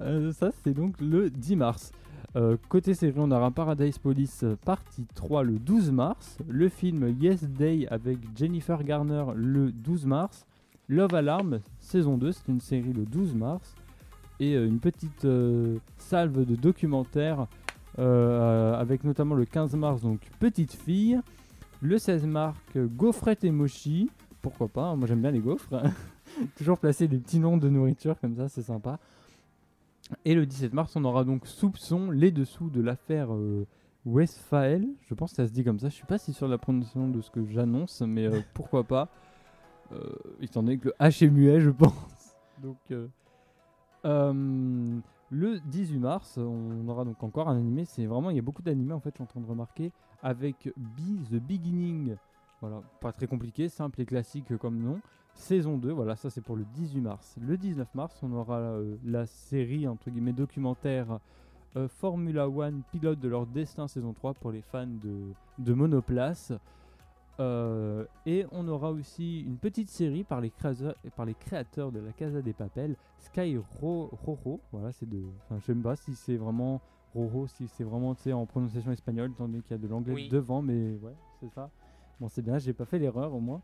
Euh, 0.00 0.32
ça, 0.32 0.50
c'est 0.62 0.74
donc 0.74 1.00
le 1.00 1.30
10 1.30 1.56
mars. 1.56 1.92
Euh, 2.34 2.56
côté 2.68 2.94
série, 2.94 3.14
on 3.16 3.30
aura 3.30 3.50
Paradise 3.50 3.98
Police 3.98 4.42
euh, 4.42 4.56
partie 4.64 5.06
3 5.14 5.42
le 5.44 5.58
12 5.58 5.90
mars. 5.92 6.38
Le 6.48 6.68
film 6.68 7.14
Yes 7.20 7.44
Day 7.44 7.86
avec 7.90 8.18
Jennifer 8.36 8.82
Garner 8.82 9.24
le 9.34 9.70
12 9.72 10.06
mars. 10.06 10.46
Love 10.88 11.14
Alarm 11.14 11.60
saison 11.78 12.16
2, 12.16 12.32
c'est 12.32 12.48
une 12.48 12.60
série 12.60 12.92
le 12.92 13.04
12 13.04 13.34
mars 13.34 13.74
et 14.38 14.54
euh, 14.54 14.66
une 14.66 14.80
petite 14.80 15.26
salve 15.98 16.44
de 16.44 16.56
documentaires 16.56 17.46
avec 17.98 19.04
notamment 19.04 19.34
le 19.34 19.46
15 19.46 19.74
mars 19.74 20.02
donc 20.02 20.20
Petite 20.38 20.74
Fille, 20.74 21.18
le 21.80 21.98
16 21.98 22.26
mars 22.26 22.58
Gaufrette 22.76 23.42
et 23.42 23.50
Mochi, 23.50 24.10
pourquoi 24.42 24.68
pas, 24.68 24.82
hein, 24.82 24.96
moi 24.96 25.08
j'aime 25.08 25.22
bien 25.22 25.30
les 25.30 25.38
gaufres, 25.38 25.82
toujours 26.58 26.78
placer 26.78 27.08
des 27.08 27.16
petits 27.16 27.38
noms 27.38 27.56
de 27.56 27.70
nourriture 27.70 28.20
comme 28.20 28.36
ça 28.36 28.50
c'est 28.50 28.62
sympa. 28.62 28.98
Et 30.24 30.34
le 30.34 30.46
17 30.46 30.72
mars 30.72 30.94
on 30.96 31.04
aura 31.04 31.24
donc 31.24 31.46
Soupçon, 31.46 32.10
les 32.10 32.30
dessous 32.30 32.70
de 32.70 32.80
l'affaire 32.80 33.32
euh, 33.34 33.66
Westphal, 34.04 34.86
je 35.02 35.14
pense 35.14 35.30
que 35.30 35.36
ça 35.36 35.46
se 35.46 35.52
dit 35.52 35.64
comme 35.64 35.80
ça, 35.80 35.88
je 35.88 35.94
suis 35.94 36.06
pas 36.06 36.18
si 36.18 36.32
sûr 36.32 36.46
de 36.46 36.52
la 36.52 36.58
prononciation 36.58 37.08
de 37.08 37.20
ce 37.20 37.30
que 37.30 37.44
j'annonce 37.46 38.02
mais 38.02 38.26
euh, 38.26 38.40
pourquoi 38.54 38.84
pas, 38.84 39.08
euh, 39.92 39.98
étant 40.40 40.62
donné 40.62 40.78
que 40.78 40.88
le 40.88 40.94
H 41.00 41.24
est 41.24 41.30
muet 41.30 41.60
je 41.60 41.70
pense. 41.70 42.36
Donc 42.62 42.78
euh, 44.04 45.00
le 45.30 45.58
18 45.58 45.98
mars, 45.98 46.38
on 46.38 46.86
aura 46.88 47.04
donc 47.04 47.20
encore 47.24 47.48
un 47.48 47.56
animé. 47.56 47.84
C'est 47.84 48.06
vraiment, 48.06 48.30
il 48.30 48.36
y 48.36 48.38
a 48.38 48.42
beaucoup 48.42 48.62
d'animés 48.62 48.92
en 48.92 49.00
fait, 49.00 49.10
je 49.10 49.14
suis 49.16 49.24
en 49.24 49.26
train 49.26 49.40
de 49.40 49.46
remarquer, 49.46 49.90
avec 50.22 50.72
Be 50.76 51.28
the 51.28 51.40
Beginning. 51.40 52.14
Voilà, 52.60 52.80
pas 53.00 53.12
très 53.12 53.26
compliqué, 53.26 53.68
simple 53.68 54.00
et 54.00 54.06
classique 54.06 54.56
comme 54.58 54.78
nom. 54.78 55.00
Saison 55.36 55.76
2, 55.76 55.92
voilà, 55.92 56.16
ça 56.16 56.30
c'est 56.30 56.40
pour 56.40 56.56
le 56.56 56.64
18 56.74 57.00
mars. 57.00 57.36
Le 57.40 57.56
19 57.56 57.94
mars, 57.94 58.18
on 58.22 58.32
aura 58.32 58.58
euh, 58.58 58.96
la 59.04 59.26
série 59.26 59.86
entre 59.86 60.10
guillemets 60.10 60.32
documentaire 60.32 61.20
euh, 61.76 61.88
Formula 61.88 62.48
One 62.48 62.82
pilote 62.90 63.20
de 63.20 63.28
leur 63.28 63.46
destin 63.46 63.86
saison 63.86 64.12
3 64.14 64.34
pour 64.34 64.50
les 64.50 64.62
fans 64.62 64.86
de, 64.86 65.32
de 65.58 65.72
monoplace. 65.74 66.52
Euh, 67.38 68.06
et 68.24 68.46
on 68.50 68.66
aura 68.66 68.90
aussi 68.90 69.40
une 69.42 69.58
petite 69.58 69.90
série 69.90 70.24
par 70.24 70.40
les 70.40 70.48
créateurs, 70.50 70.94
par 71.16 71.26
les 71.26 71.34
créateurs 71.34 71.92
de 71.92 71.98
la 72.00 72.12
Casa 72.12 72.40
des 72.40 72.54
Papel, 72.54 72.96
Sky 73.18 73.58
Ro- 73.58 74.08
Roro. 74.24 74.60
Voilà, 74.72 74.90
c'est 74.92 75.06
de. 75.08 75.22
Enfin, 75.44 75.58
je 75.60 75.66
sais 75.66 75.74
pas 75.74 75.96
si 75.96 76.14
c'est 76.14 76.36
vraiment 76.38 76.80
Roro, 77.14 77.46
si 77.46 77.68
c'est 77.68 77.84
vraiment 77.84 78.16
en 78.32 78.46
prononciation 78.46 78.90
espagnole, 78.90 79.32
donné 79.38 79.60
qu'il 79.60 79.72
y 79.72 79.74
a 79.74 79.78
de 79.78 79.86
l'anglais 79.86 80.14
Oui. 80.14 80.28
devant, 80.30 80.62
mais 80.62 80.96
ouais, 81.02 81.14
c'est 81.40 81.50
ça. 81.50 81.68
Bon, 82.20 82.28
c'est 82.28 82.40
bien, 82.40 82.56
j'ai 82.56 82.72
pas 82.72 82.86
fait 82.86 82.98
l'erreur 82.98 83.34
au 83.34 83.40
moins. 83.40 83.60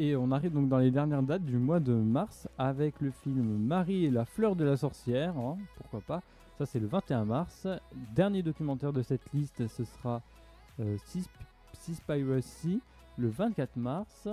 Et 0.00 0.16
on 0.16 0.32
arrive 0.32 0.52
donc 0.52 0.68
dans 0.68 0.78
les 0.78 0.90
dernières 0.90 1.22
dates 1.22 1.44
du 1.44 1.56
mois 1.56 1.78
de 1.78 1.92
mars 1.92 2.48
avec 2.58 3.00
le 3.00 3.12
film 3.12 3.58
Marie 3.58 4.06
et 4.06 4.10
la 4.10 4.24
fleur 4.24 4.56
de 4.56 4.64
la 4.64 4.76
sorcière, 4.76 5.36
hein, 5.38 5.56
pourquoi 5.76 6.00
pas. 6.00 6.22
Ça 6.58 6.66
c'est 6.66 6.80
le 6.80 6.88
21 6.88 7.24
mars. 7.24 7.68
Dernier 8.12 8.42
documentaire 8.42 8.92
de 8.92 9.02
cette 9.02 9.32
liste, 9.32 9.68
ce 9.68 9.84
sera 9.84 10.20
euh, 10.80 10.96
Seaspiracy 11.74 12.80
le 13.18 13.28
24 13.28 13.76
mars. 13.76 14.28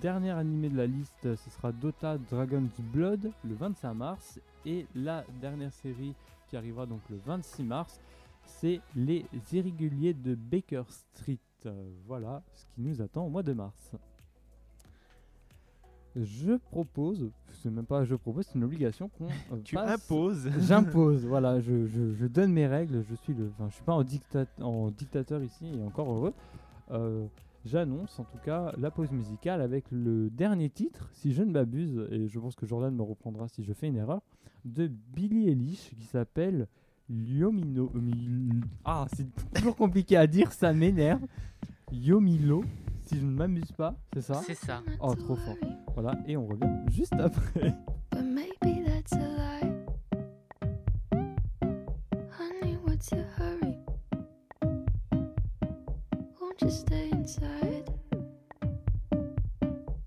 Dernier 0.00 0.32
animé 0.32 0.68
de 0.68 0.76
la 0.76 0.88
liste, 0.88 1.36
ce 1.36 1.50
sera 1.50 1.70
Dota 1.70 2.18
Dragon's 2.18 2.80
Blood 2.92 3.30
le 3.44 3.54
25 3.54 3.94
mars. 3.94 4.40
Et 4.66 4.84
la 4.96 5.24
dernière 5.40 5.72
série 5.72 6.14
qui 6.48 6.56
arrivera 6.56 6.86
donc 6.86 7.02
le 7.08 7.18
26 7.24 7.62
mars, 7.62 8.00
c'est 8.42 8.80
Les 8.96 9.24
Irréguliers 9.52 10.14
de 10.14 10.34
Baker 10.34 10.82
Street. 10.88 11.38
Voilà 12.06 12.42
ce 12.54 12.64
qui 12.66 12.80
nous 12.80 13.00
attend 13.00 13.26
au 13.26 13.28
mois 13.28 13.44
de 13.44 13.52
mars. 13.52 13.92
Je 16.24 16.56
propose, 16.70 17.30
c'est 17.62 17.70
même 17.70 17.84
pas 17.86 18.04
je 18.04 18.14
propose, 18.14 18.46
c'est 18.46 18.54
une 18.56 18.64
obligation 18.64 19.08
qu'on 19.18 19.26
euh, 19.26 19.60
Tu 19.64 19.74
passe- 19.74 20.02
imposes. 20.04 20.48
J'impose, 20.68 21.24
voilà, 21.26 21.60
je, 21.60 21.86
je- 21.86 22.14
je 22.14 22.26
donne 22.26 22.52
mes 22.52 22.66
règles, 22.66 23.04
je 23.08 23.14
suis 23.16 23.34
le, 23.34 23.50
enfin, 23.54 23.68
je 23.68 23.74
suis 23.74 23.84
pas 23.84 23.94
en, 23.94 24.02
dicta- 24.04 24.46
en 24.60 24.90
dictateur 24.90 25.42
ici 25.42 25.66
et 25.66 25.82
encore 25.82 26.10
heureux. 26.10 26.34
Euh, 26.90 27.26
J'annonce 27.64 28.18
en 28.20 28.24
tout 28.24 28.38
cas 28.44 28.72
la 28.78 28.90
pause 28.90 29.10
musicale 29.10 29.60
avec 29.60 29.84
le 29.90 30.30
dernier 30.30 30.70
titre, 30.70 31.10
si 31.12 31.32
je 31.32 31.42
ne 31.42 31.50
m'abuse, 31.50 32.06
et 32.10 32.28
je 32.28 32.38
pense 32.38 32.54
que 32.54 32.64
Jordan 32.66 32.94
me 32.94 33.02
reprendra 33.02 33.48
si 33.48 33.62
je 33.64 33.72
fais 33.72 33.88
une 33.88 33.96
erreur, 33.96 34.22
de 34.64 34.86
Billy 35.14 35.48
Eilish 35.48 35.90
qui 35.98 36.04
s'appelle 36.06 36.66
Yomino. 37.10 37.90
mi- 37.94 38.60
Ah, 38.84 39.06
c'est 39.12 39.26
toujours 39.52 39.76
compliqué 39.76 40.16
à 40.16 40.26
dire, 40.26 40.52
ça 40.52 40.72
m'énerve. 40.72 41.20
Yomilo, 41.92 42.64
si 43.08 43.18
je 43.18 43.24
ne 43.24 43.30
m'amuse 43.30 43.72
pas, 43.72 43.94
c'est 44.12 44.20
ça 44.22 44.42
C'est 44.46 44.54
ça. 44.54 44.82
Oh, 45.00 45.14
trop 45.14 45.36
fort. 45.36 45.56
Voilà, 45.94 46.12
et 46.26 46.36
on 46.36 46.46
revient 46.46 46.68
juste 46.90 47.14
après. 47.14 47.74
But 48.10 48.22
maybe 48.22 48.84
that's 48.84 49.12
a 49.12 49.18
lie. 49.18 49.72
Honey, 52.38 52.76
what's 52.84 53.10
your 53.10 53.24
hurry? 53.38 53.78
Won't 56.40 56.60
you 56.60 56.70
stay 56.70 57.08
inside? 57.10 57.88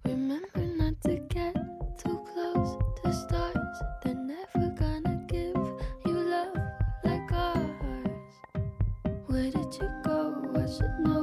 Remember 0.05 0.65
not 0.77 0.93
to 1.01 1.15
get 1.29 1.55
too 1.97 2.19
close 2.33 2.77
to 3.03 3.11
stars. 3.13 3.77
They're 4.03 4.13
never 4.15 4.69
gonna 4.79 5.17
give 5.27 5.55
you 6.05 6.13
love 6.29 6.55
like 7.03 7.31
ours. 7.33 8.35
Where 9.27 9.49
did 9.51 9.73
you 9.79 9.89
go? 10.03 10.19
I 10.55 10.67
should 10.71 10.99
know, 10.99 11.20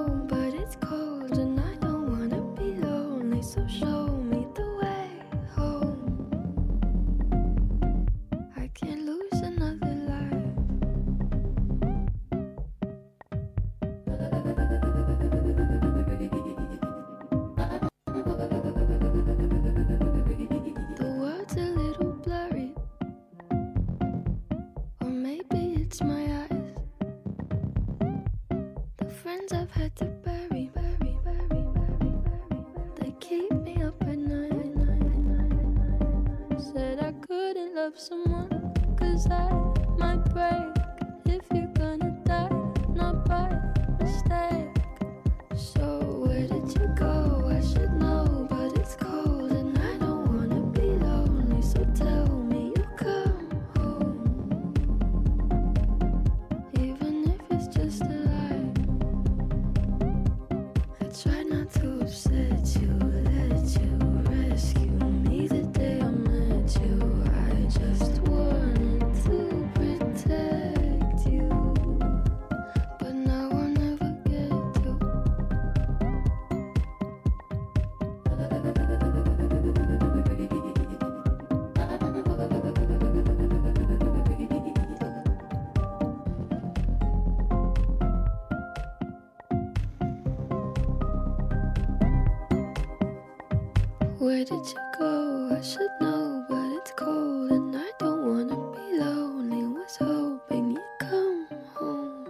did 94.48 94.66
you 94.66 94.80
go? 94.98 95.50
I 95.52 95.60
should 95.60 95.90
know, 96.00 96.42
but 96.48 96.72
it's 96.78 96.92
cold 96.92 97.50
and 97.50 97.76
I 97.76 97.90
don't 97.98 98.22
wanna 98.24 98.56
be 98.72 98.98
lonely. 98.98 99.62
Was 99.76 99.96
hoping 100.00 100.70
you'd 100.70 100.98
come 100.98 101.48
home. 101.74 102.26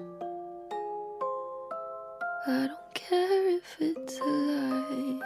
I 2.47 2.67
don't 2.67 2.95
care 2.95 3.57
if 3.59 3.77
it's 3.81 4.19
a 4.19 4.25
lie. 4.25 5.21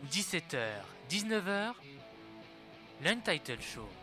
–17h, 0.10 0.82
19h, 1.10 1.74
l'Untitled 3.04 3.62
Show. 3.62 3.99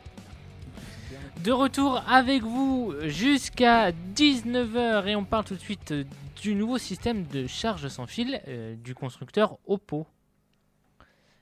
De 1.43 1.51
retour 1.51 2.01
avec 2.07 2.43
vous 2.43 2.93
jusqu'à 3.05 3.91
19h 3.91 5.07
et 5.07 5.15
on 5.15 5.23
parle 5.23 5.45
tout 5.45 5.53
de 5.55 5.59
suite 5.59 5.93
du 6.41 6.55
nouveau 6.55 6.77
système 6.77 7.23
de 7.25 7.47
charge 7.47 7.87
sans 7.87 8.05
fil 8.05 8.41
euh, 8.47 8.75
du 8.75 8.93
constructeur 8.93 9.57
Oppo. 9.65 10.05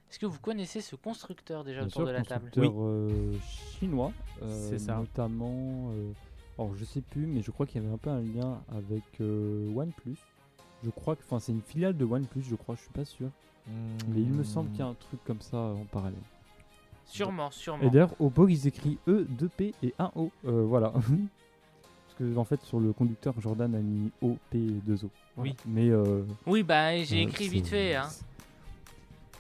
Est-ce 0.10 0.20
que 0.20 0.26
vous 0.28 0.40
connaissez 0.40 0.82
ce 0.82 0.96
constructeur 0.96 1.64
déjà 1.64 1.80
Bien 1.80 1.88
autour 1.88 2.02
sûr, 2.02 2.08
de 2.08 2.12
la 2.12 2.22
table 2.24 2.46
constructeur 2.52 2.74
euh, 2.84 3.34
chinois, 3.80 4.12
euh, 4.44 4.70
C'est 4.70 4.80
ça. 4.80 4.96
notamment. 4.98 5.92
euh, 5.94 6.12
alors 6.60 6.76
je 6.76 6.86
sais 6.86 7.02
plus, 7.02 7.26
mais 7.26 7.42
je 7.42 7.52
crois 7.52 7.66
qu'il 7.66 7.82
y 7.82 7.86
avait 7.86 7.94
un 7.94 7.98
peu 7.98 8.10
un 8.12 8.22
lien 8.22 8.62
avec 8.78 9.04
euh, 9.22 9.74
OnePlus. 9.76 10.18
Je 10.84 10.90
crois 10.92 11.16
que, 11.16 11.24
enfin, 11.26 11.40
c'est 11.40 11.52
une 11.52 11.62
filiale 11.64 11.98
de 11.98 12.06
OnePlus, 12.06 12.44
je 12.48 12.56
crois, 12.56 12.76
je 12.76 12.82
suis 12.82 12.92
pas 12.92 13.06
sûr. 13.06 13.30
Mais 13.68 14.22
il 14.22 14.30
me 14.32 14.44
semble 14.44 14.70
qu'il 14.70 14.80
y 14.80 14.84
a 14.84 14.86
un 14.88 14.94
truc 14.94 15.20
comme 15.26 15.42
ça 15.42 15.58
en 15.58 15.86
parallèle. 15.92 16.20
Sûrement, 17.06 17.52
sûrement. 17.52 17.84
Et 17.84 17.90
d'ailleurs, 17.90 18.14
Oppo, 18.20 18.48
ils 18.48 18.68
écrivent 18.68 18.98
E, 19.08 19.26
2P 19.40 19.74
et 19.84 19.94
1O. 20.00 20.30
Euh, 20.48 20.64
voilà. 20.68 20.90
Parce 20.94 22.16
que, 22.20 22.38
en 22.38 22.44
fait, 22.46 22.62
sur 22.64 22.80
le 22.80 22.94
conducteur, 22.94 23.34
Jordan 23.40 23.74
a 23.76 23.80
mis 23.80 24.12
O, 24.22 24.38
P 24.50 24.58
et 24.58 24.92
2O. 24.92 25.10
Voilà. 25.36 25.52
Oui. 25.52 25.56
Mais. 25.66 25.90
euh, 25.90 26.24
Oui, 26.46 26.64
bah 26.64 26.96
j'ai 27.04 27.20
euh, 27.20 27.28
écrit 27.28 27.48
vite 27.50 27.68
fait. 27.68 27.96
Hein. 27.96 28.08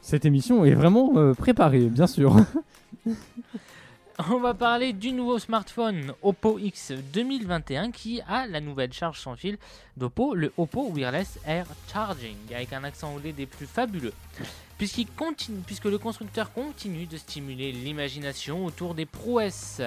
Cette 0.01 0.25
émission 0.25 0.63
est 0.65 0.75
vraiment 0.75 1.33
préparée, 1.33 1.87
bien 1.87 2.05
sûr. 2.07 2.35
On 4.31 4.39
va 4.39 4.53
parler 4.53 4.93
du 4.93 5.11
nouveau 5.11 5.39
smartphone 5.39 6.13
Oppo 6.21 6.57
X 6.57 6.93
2021 7.13 7.91
qui 7.91 8.21
a 8.27 8.47
la 8.47 8.61
nouvelle 8.61 8.93
charge 8.93 9.19
sans 9.19 9.35
fil 9.35 9.57
d'Oppo, 9.97 10.35
le 10.35 10.53
Oppo 10.57 10.89
Wireless 10.89 11.37
Air 11.45 11.65
Charging, 11.91 12.37
avec 12.55 12.71
un 12.71 12.83
accent 12.85 13.09
anglais 13.13 13.33
des 13.33 13.45
plus 13.45 13.65
fabuleux. 13.65 14.13
Puisque 14.77 15.85
le 15.85 15.97
constructeur 15.97 16.51
continue 16.51 17.05
de 17.05 17.17
stimuler 17.17 17.71
l'imagination 17.71 18.65
autour 18.65 18.93
des 18.93 19.05
prouesses 19.05 19.81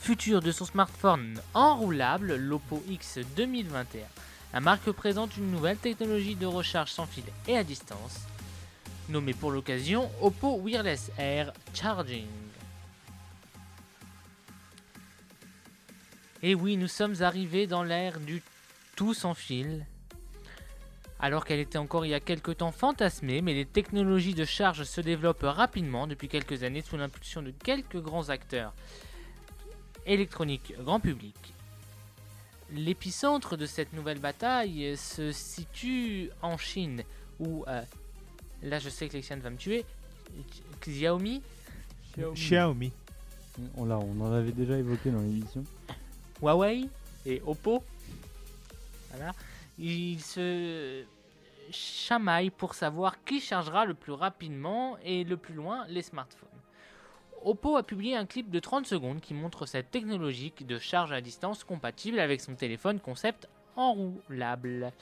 futures 0.00 0.40
de 0.40 0.50
son 0.50 0.64
smartphone 0.64 1.40
enroulable, 1.52 2.36
l'Oppo 2.36 2.82
X 2.88 3.18
2021. 3.36 4.06
La 4.54 4.60
marque 4.60 4.90
présente 4.90 5.36
une 5.36 5.50
nouvelle 5.50 5.76
technologie 5.76 6.34
de 6.34 6.46
recharge 6.46 6.90
sans 6.90 7.06
fil 7.06 7.24
et 7.46 7.56
à 7.56 7.62
distance, 7.62 8.20
nommée 9.10 9.34
pour 9.34 9.50
l'occasion 9.50 10.10
Oppo 10.22 10.56
Wireless 10.56 11.12
Air 11.18 11.52
Charging. 11.74 12.26
Et 16.42 16.54
oui, 16.54 16.78
nous 16.78 16.88
sommes 16.88 17.20
arrivés 17.20 17.66
dans 17.66 17.84
l'ère 17.84 18.18
du 18.18 18.42
tout 18.96 19.12
sans 19.12 19.34
fil. 19.34 19.84
Alors 21.22 21.44
qu'elle 21.44 21.60
était 21.60 21.78
encore 21.78 22.06
il 22.06 22.10
y 22.10 22.14
a 22.14 22.20
quelques 22.20 22.58
temps 22.58 22.72
fantasmée, 22.72 23.42
mais 23.42 23.52
les 23.52 23.66
technologies 23.66 24.34
de 24.34 24.44
charge 24.44 24.84
se 24.84 25.00
développent 25.02 25.42
rapidement 25.44 26.06
depuis 26.06 26.28
quelques 26.28 26.62
années 26.62 26.82
sous 26.82 26.96
l'impulsion 26.96 27.42
de 27.42 27.50
quelques 27.50 28.00
grands 28.00 28.30
acteurs 28.30 28.72
électroniques 30.06 30.74
grand 30.78 30.98
public. 30.98 31.36
L'épicentre 32.72 33.56
de 33.56 33.66
cette 33.66 33.92
nouvelle 33.92 34.18
bataille 34.18 34.96
se 34.96 35.30
situe 35.32 36.30
en 36.40 36.56
Chine, 36.56 37.02
où, 37.38 37.64
euh, 37.68 37.82
là 38.62 38.78
je 38.78 38.88
sais 38.88 39.08
que 39.08 39.14
Lexiane 39.14 39.40
va 39.40 39.50
me 39.50 39.56
tuer, 39.56 39.84
Xiaomi, 40.80 41.42
Xiaomi. 42.16 42.92
On, 43.76 43.84
l'a, 43.84 43.98
on 43.98 44.20
en 44.20 44.32
avait 44.32 44.52
déjà 44.52 44.78
évoqué 44.78 45.10
dans 45.10 45.20
l'émission. 45.20 45.64
Huawei 46.40 46.88
et 47.26 47.42
Oppo. 47.44 47.84
Voilà. 49.10 49.34
Ils 49.82 50.20
se 50.20 51.04
chamaillent 51.70 52.50
pour 52.50 52.74
savoir 52.74 53.24
qui 53.24 53.40
chargera 53.40 53.86
le 53.86 53.94
plus 53.94 54.12
rapidement 54.12 54.98
et 55.02 55.24
le 55.24 55.38
plus 55.38 55.54
loin 55.54 55.86
les 55.88 56.02
smartphones. 56.02 56.48
Oppo 57.42 57.78
a 57.78 57.82
publié 57.82 58.14
un 58.14 58.26
clip 58.26 58.50
de 58.50 58.58
30 58.58 58.84
secondes 58.84 59.20
qui 59.20 59.32
montre 59.32 59.64
cette 59.64 59.90
technologie 59.90 60.52
de 60.60 60.78
charge 60.78 61.12
à 61.12 61.22
distance 61.22 61.64
compatible 61.64 62.20
avec 62.20 62.42
son 62.42 62.54
téléphone 62.54 63.00
concept 63.00 63.48
enroulable. 63.74 64.92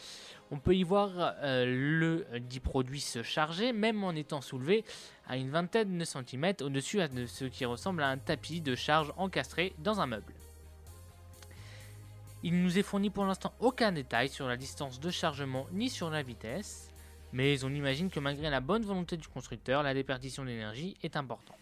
On 0.53 0.61
peut 0.61 0.77
y 0.77 0.85
voir 0.85 1.11
euh, 1.17 1.65
le 1.67 2.39
dit 2.39 2.61
produit 2.61 3.01
se 3.01 3.25
charger 3.25 3.73
même 3.73 4.05
en 4.05 4.13
étant 4.13 4.41
soulevé 4.41 4.85
à 5.27 5.37
une 5.37 5.51
vingtaine 5.51 5.99
de 5.99 6.05
centimètres 6.05 6.65
au-dessus 6.65 7.01
de 7.09 7.27
ce 7.27 7.47
qui 7.47 7.65
ressemble 7.65 8.05
à 8.05 8.09
un 8.09 8.19
tapis 8.19 8.61
de 8.61 8.77
charge 8.77 9.13
encastré 9.17 9.75
dans 9.79 10.01
un 10.01 10.07
meuble. 10.07 10.35
Il 12.43 12.55
ne 12.55 12.63
nous 12.63 12.79
est 12.79 12.83
fourni 12.83 13.11
pour 13.11 13.25
l'instant 13.25 13.53
aucun 13.61 13.93
détail 13.93 14.29
sur 14.29 14.47
la 14.47 14.57
distance 14.57 15.01
de 15.01 15.11
chargement 15.11 15.67
ni 15.73 15.91
sur 15.91 16.11
la 16.11 16.23
vitesse, 16.23 16.91
mais 17.33 17.65
on 17.65 17.71
imagine 17.71 18.11
que 18.11 18.21
malgré 18.21 18.49
la 18.49 18.61
bonne 18.61 18.85
volonté 18.85 19.17
du 19.17 19.27
constructeur, 19.29 19.83
la 19.83 19.95
déperdition 19.95 20.45
d'énergie 20.45 20.97
est 21.03 21.17
importante. 21.17 21.57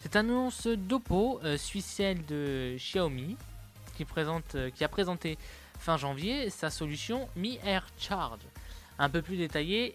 Cette 0.00 0.16
annonce 0.16 0.66
d'Oppo 0.66 1.40
euh, 1.44 1.56
suit 1.56 1.82
celle 1.82 2.24
de 2.26 2.74
Xiaomi, 2.76 3.36
euh, 4.00 4.70
qui 4.70 4.84
a 4.84 4.88
présenté 4.88 5.38
fin 5.78 5.96
janvier 5.96 6.50
sa 6.50 6.70
solution 6.70 7.28
Mi 7.36 7.58
Air 7.64 7.86
Charge, 7.98 8.40
un 8.98 9.08
peu 9.08 9.22
plus 9.22 9.36
détaillée. 9.36 9.94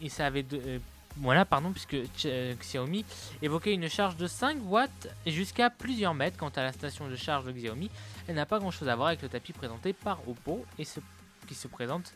Et 0.00 0.08
ça 0.08 0.26
avait 0.26 0.46
euh, 0.52 0.78
voilà, 1.16 1.44
pardon, 1.44 1.70
puisque 1.72 1.94
euh, 2.26 2.54
Xiaomi 2.54 3.04
évoquait 3.40 3.72
une 3.74 3.88
charge 3.88 4.16
de 4.16 4.26
5 4.26 4.58
watts 4.64 5.08
jusqu'à 5.26 5.70
plusieurs 5.70 6.14
mètres. 6.14 6.36
Quant 6.36 6.48
à 6.50 6.62
la 6.62 6.72
station 6.72 7.08
de 7.08 7.14
charge 7.16 7.44
de 7.44 7.52
Xiaomi, 7.52 7.90
elle 8.26 8.34
n'a 8.34 8.46
pas 8.46 8.58
grand 8.58 8.70
chose 8.72 8.88
à 8.88 8.96
voir 8.96 9.08
avec 9.08 9.22
le 9.22 9.28
tapis 9.28 9.52
présenté 9.52 9.92
par 9.92 10.28
Oppo 10.28 10.64
et 10.78 10.84
ce- 10.84 11.00
qui 11.46 11.54
se 11.54 11.68
présente 11.68 12.12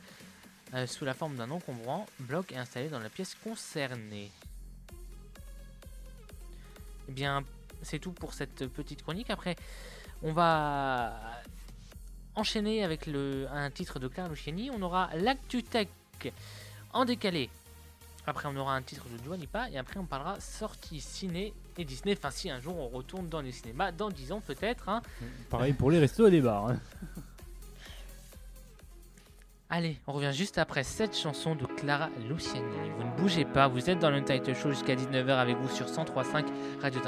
euh, 0.75 0.87
sous 0.87 1.05
la 1.05 1.15
forme 1.15 1.37
d'un 1.37 1.51
encombrant 1.51 2.07
bloc 2.21 2.53
installé 2.53 2.89
dans 2.89 2.99
la 2.99 3.09
pièce 3.09 3.35
concernée. 3.45 4.31
Eh 7.09 7.13
bien, 7.13 7.43
c'est 7.83 7.99
tout 7.99 8.13
pour 8.13 8.35
cette 8.35 8.67
petite 8.67 9.03
chronique. 9.03 9.31
Après, 9.31 9.57
on 10.23 10.33
va 10.33 11.15
enchaîner 12.35 12.85
avec 12.85 13.09
un 13.09 13.71
titre 13.71 13.99
de 13.99 14.09
Carlo 14.09 14.35
Luciani. 14.35 14.71
On 14.71 14.83
aura 14.83 15.09
l'Actu 15.15 15.63
Tech 15.63 15.89
en 16.93 17.05
décalé. 17.05 17.49
Après, 18.29 18.49
on 18.49 18.57
aura 18.57 18.75
un 18.75 18.83
titre 18.83 19.05
de 19.11 19.17
Dua 19.23 19.37
Lipa. 19.37 19.69
Et 19.71 19.79
après, 19.79 19.99
on 19.99 20.05
parlera 20.05 20.39
sortie 20.41 21.01
ciné 21.01 21.53
et 21.77 21.85
Disney. 21.85 22.15
Enfin, 22.17 22.31
si 22.31 22.51
un 22.51 22.61
jour 22.61 22.79
on 22.79 22.89
retourne 22.89 23.29
dans 23.29 23.41
les 23.41 23.53
cinémas, 23.53 23.91
dans 23.93 24.11
10 24.11 24.33
ans 24.33 24.41
peut-être. 24.47 24.89
hein. 24.89 25.03
Pareil 25.51 25.73
pour 25.73 25.91
les 25.91 25.99
restos 25.99 26.27
et 26.29 26.31
les 26.31 26.41
bars. 26.41 26.69
hein. 26.69 26.79
Allez, 29.71 29.99
on 30.07 30.13
revient 30.13 30.33
juste 30.33 30.57
après 30.57 30.83
cette 30.83 31.15
chanson 31.17 31.55
de 31.55 31.67
Clara 31.67 32.09
Luciani. 32.27 32.65
Vous 32.97 33.05
ne 33.05 33.17
bougez 33.19 33.45
pas, 33.45 33.69
vous 33.69 33.91
êtes 33.91 33.99
dans 33.99 34.11
le 34.11 34.25
Title 34.25 34.55
Show 34.55 34.71
jusqu'à 34.71 34.95
19h 34.95 35.29
avec 35.31 35.57
vous 35.59 35.69
sur 35.69 35.87
103.5 35.87 36.47
Radio 36.81 37.01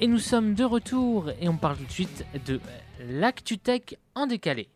Et 0.00 0.08
nous 0.08 0.18
sommes 0.18 0.54
de 0.54 0.64
retour 0.64 1.30
et 1.40 1.48
on 1.48 1.56
parle 1.56 1.76
tout 1.76 1.84
de 1.84 1.90
suite 1.90 2.26
de 2.46 2.60
l'ActuTech 3.08 3.98
en 4.16 4.26
décalé. 4.26 4.68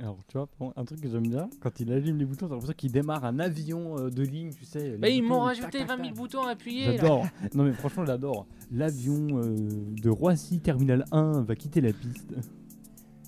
Alors, 0.00 0.18
tu 0.28 0.36
vois, 0.36 0.48
un 0.76 0.84
truc 0.84 1.00
que 1.00 1.08
j'aime 1.08 1.28
bien, 1.28 1.48
quand 1.60 1.80
il 1.80 1.92
allume 1.92 2.18
les 2.18 2.24
boutons, 2.24 2.46
t'as 2.46 2.54
l'impression 2.54 2.74
qu'il 2.76 2.92
démarre 2.92 3.24
un 3.24 3.38
avion 3.38 3.98
euh, 3.98 4.10
de 4.10 4.22
ligne, 4.22 4.50
tu 4.52 4.64
sais. 4.64 4.96
Bah, 4.98 5.08
ils 5.08 5.22
m'ont 5.22 5.40
rajouté 5.40 5.78
tac, 5.78 5.88
20 5.88 5.96
tac. 5.96 6.04
000 6.04 6.14
boutons 6.16 6.42
à 6.42 6.50
appuyer. 6.50 6.96
J'adore. 6.96 7.26
non, 7.54 7.64
mais 7.64 7.72
franchement, 7.72 8.04
j'adore. 8.04 8.46
L'avion 8.70 9.40
euh, 9.40 9.56
de 10.02 10.10
Roissy 10.10 10.60
Terminal 10.60 11.04
1 11.12 11.42
va 11.42 11.54
quitter 11.54 11.80
la 11.80 11.92
piste. 11.92 12.34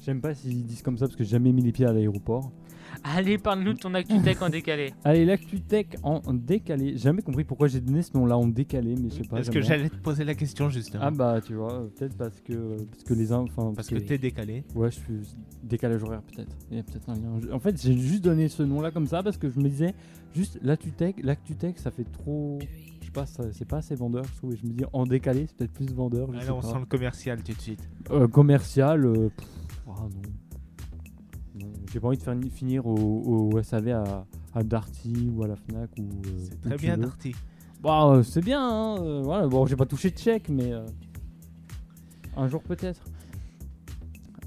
J'aime 0.05 0.21
pas 0.21 0.35
s'ils 0.35 0.65
disent 0.65 0.83
comme 0.83 0.99
ça 0.99 1.07
parce 1.07 1.17
que 1.17 1.25
j'ai 1.25 1.31
jamais 1.31 1.53
mis 1.53 1.63
les 1.63 1.73
pieds 1.73 1.87
à 1.87 1.93
l'aéroport. 1.93 2.53
Allez, 3.03 3.39
parle-nous 3.39 3.73
de 3.75 3.79
ton 3.79 3.93
actu 3.95 4.21
tech 4.23 4.41
en 4.41 4.49
décalé. 4.49 4.93
Allez, 5.05 5.25
l'actu 5.25 5.61
tech 5.61 5.87
en 6.03 6.21
décalé. 6.33 6.93
J'ai 6.93 6.99
jamais 6.99 7.23
compris 7.23 7.43
pourquoi 7.45 7.67
j'ai 7.69 7.81
donné 7.81 8.03
ce 8.03 8.17
nom-là 8.17 8.37
en 8.39 8.47
décalé, 8.47 8.95
mais 8.97 9.11
je 9.11 9.17
sais 9.17 9.23
pas. 9.25 9.37
Parce 9.37 9.51
que 9.51 9.61
j'allais 9.61 9.89
te 9.89 9.97
poser 9.97 10.25
la 10.25 10.35
question 10.35 10.69
justement. 10.71 11.03
Ah 11.07 11.11
bah 11.11 11.41
tu 11.45 11.55
vois, 11.55 11.89
peut-être 11.97 12.17
parce 12.17 12.41
que 12.41 12.77
parce 12.91 13.03
que 13.05 13.15
les 13.15 13.33
uns, 13.33 13.41
enfin 13.41 13.73
Parce 13.75 13.89
que 13.89 13.97
t'es 13.97 14.17
décalé. 14.19 14.63
Ouais, 14.75 14.91
je 14.91 14.97
suis 14.97 15.35
décalage 15.63 16.03
horaire 16.05 16.23
peut-être. 16.23 16.57
Il 16.71 16.77
y 16.77 16.81
a 16.81 16.83
peut-être 16.85 17.09
un 17.11 17.15
lien. 17.15 17.53
En 17.53 17.59
fait, 17.59 17.81
j'ai 17.83 17.97
juste 17.99 18.23
donné 18.25 18.49
ce 18.49 18.63
nom-là 18.63 18.91
comme 18.91 19.07
ça 19.07 19.23
parce 19.23 19.39
que 19.39 19.49
je 19.51 19.59
me 19.59 19.69
disais 19.69 19.95
juste 20.35 20.59
l'actu 20.63 20.93
tech, 20.93 21.15
l'actu 21.23 21.57
tech, 21.57 21.75
ça 21.79 21.91
fait 21.91 22.05
trop. 22.05 22.59
Je 23.01 23.07
sais 23.07 23.13
pas, 23.13 23.27
ça- 23.27 23.53
c'est 23.53 23.67
pas 23.69 23.79
assez 23.79 23.95
vendeur. 23.97 24.25
Je 24.25 24.37
trouve. 24.39 24.53
Et 24.53 24.57
je 24.57 24.67
me 24.67 24.73
dis 24.73 24.85
en 24.93 25.05
décalé, 25.05 25.47
c'est 25.49 25.57
peut-être 25.57 25.73
plus 25.73 25.93
vendeur. 25.93 26.29
Je 26.33 26.47
là, 26.47 26.55
on 26.55 26.61
pas. 26.61 26.69
sent 26.69 26.79
le 26.81 26.87
commercial 26.87 27.43
tout 27.43 27.53
de 27.55 27.61
suite. 27.61 27.89
Euh, 28.11 28.29
commercial. 28.29 29.05
euh, 29.05 29.31
pff, 29.37 29.49
non. 29.87 30.09
Non, 31.61 31.73
j'ai 31.93 32.01
pas 32.01 32.09
envie 32.09 32.19
de 32.19 32.23
faire 32.23 32.35
ni- 32.35 32.51
finir 32.51 32.87
au, 32.87 33.51
au 33.53 33.63
SAV 33.63 33.89
à, 33.91 34.27
à 34.55 34.63
Darty 34.65 35.31
ou 35.35 35.45
à 35.45 35.49
la 35.49 35.57
Fnac 35.57 35.91
ou. 35.99 36.03
euh, 36.03 36.47
C'est 36.51 36.61
très 36.61 36.77
bien, 36.77 36.97
veux. 36.97 37.03
Darty. 37.03 37.35
Bah, 37.83 38.07
euh, 38.11 38.23
c'est 38.23 38.41
bien, 38.45 38.61
hein, 38.61 38.97
euh, 39.03 39.21
voilà. 39.23 39.47
Bon, 39.47 39.65
j'ai 39.67 39.77
pas 39.77 39.87
touché 39.87 40.11
de 40.11 40.19
chèque, 40.19 40.49
mais 40.49 40.73
euh, 40.73 40.85
un 42.37 42.49
jour 42.49 42.63
peut-être. 42.63 43.03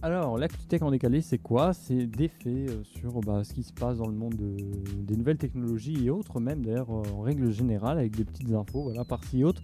Alors, 0.02 0.38
l'actu-tech 0.38 0.82
en 0.84 0.92
décalé, 0.92 1.22
c'est 1.22 1.38
quoi? 1.40 1.74
C'est 1.74 2.06
des 2.06 2.28
faits 2.28 2.84
sur 2.84 3.20
bah, 3.22 3.44
ce 3.44 3.54
qui 3.54 3.64
se 3.64 3.74
passe 3.74 3.98
dans 3.98 4.08
le 4.08 4.14
monde 4.16 4.36
de- 4.36 5.02
des 5.04 5.16
nouvelles 5.16 5.38
technologies 5.38 6.06
et 6.06 6.10
autres, 6.10 6.40
même 6.40 6.64
d'ailleurs 6.64 6.90
en 6.90 7.22
règle 7.22 7.52
générale, 7.52 7.98
avec 8.00 8.16
des 8.16 8.24
petites 8.26 8.52
infos, 8.52 8.84
voilà, 8.84 9.06
par-ci 9.06 9.40
et 9.40 9.44
autres. 9.44 9.62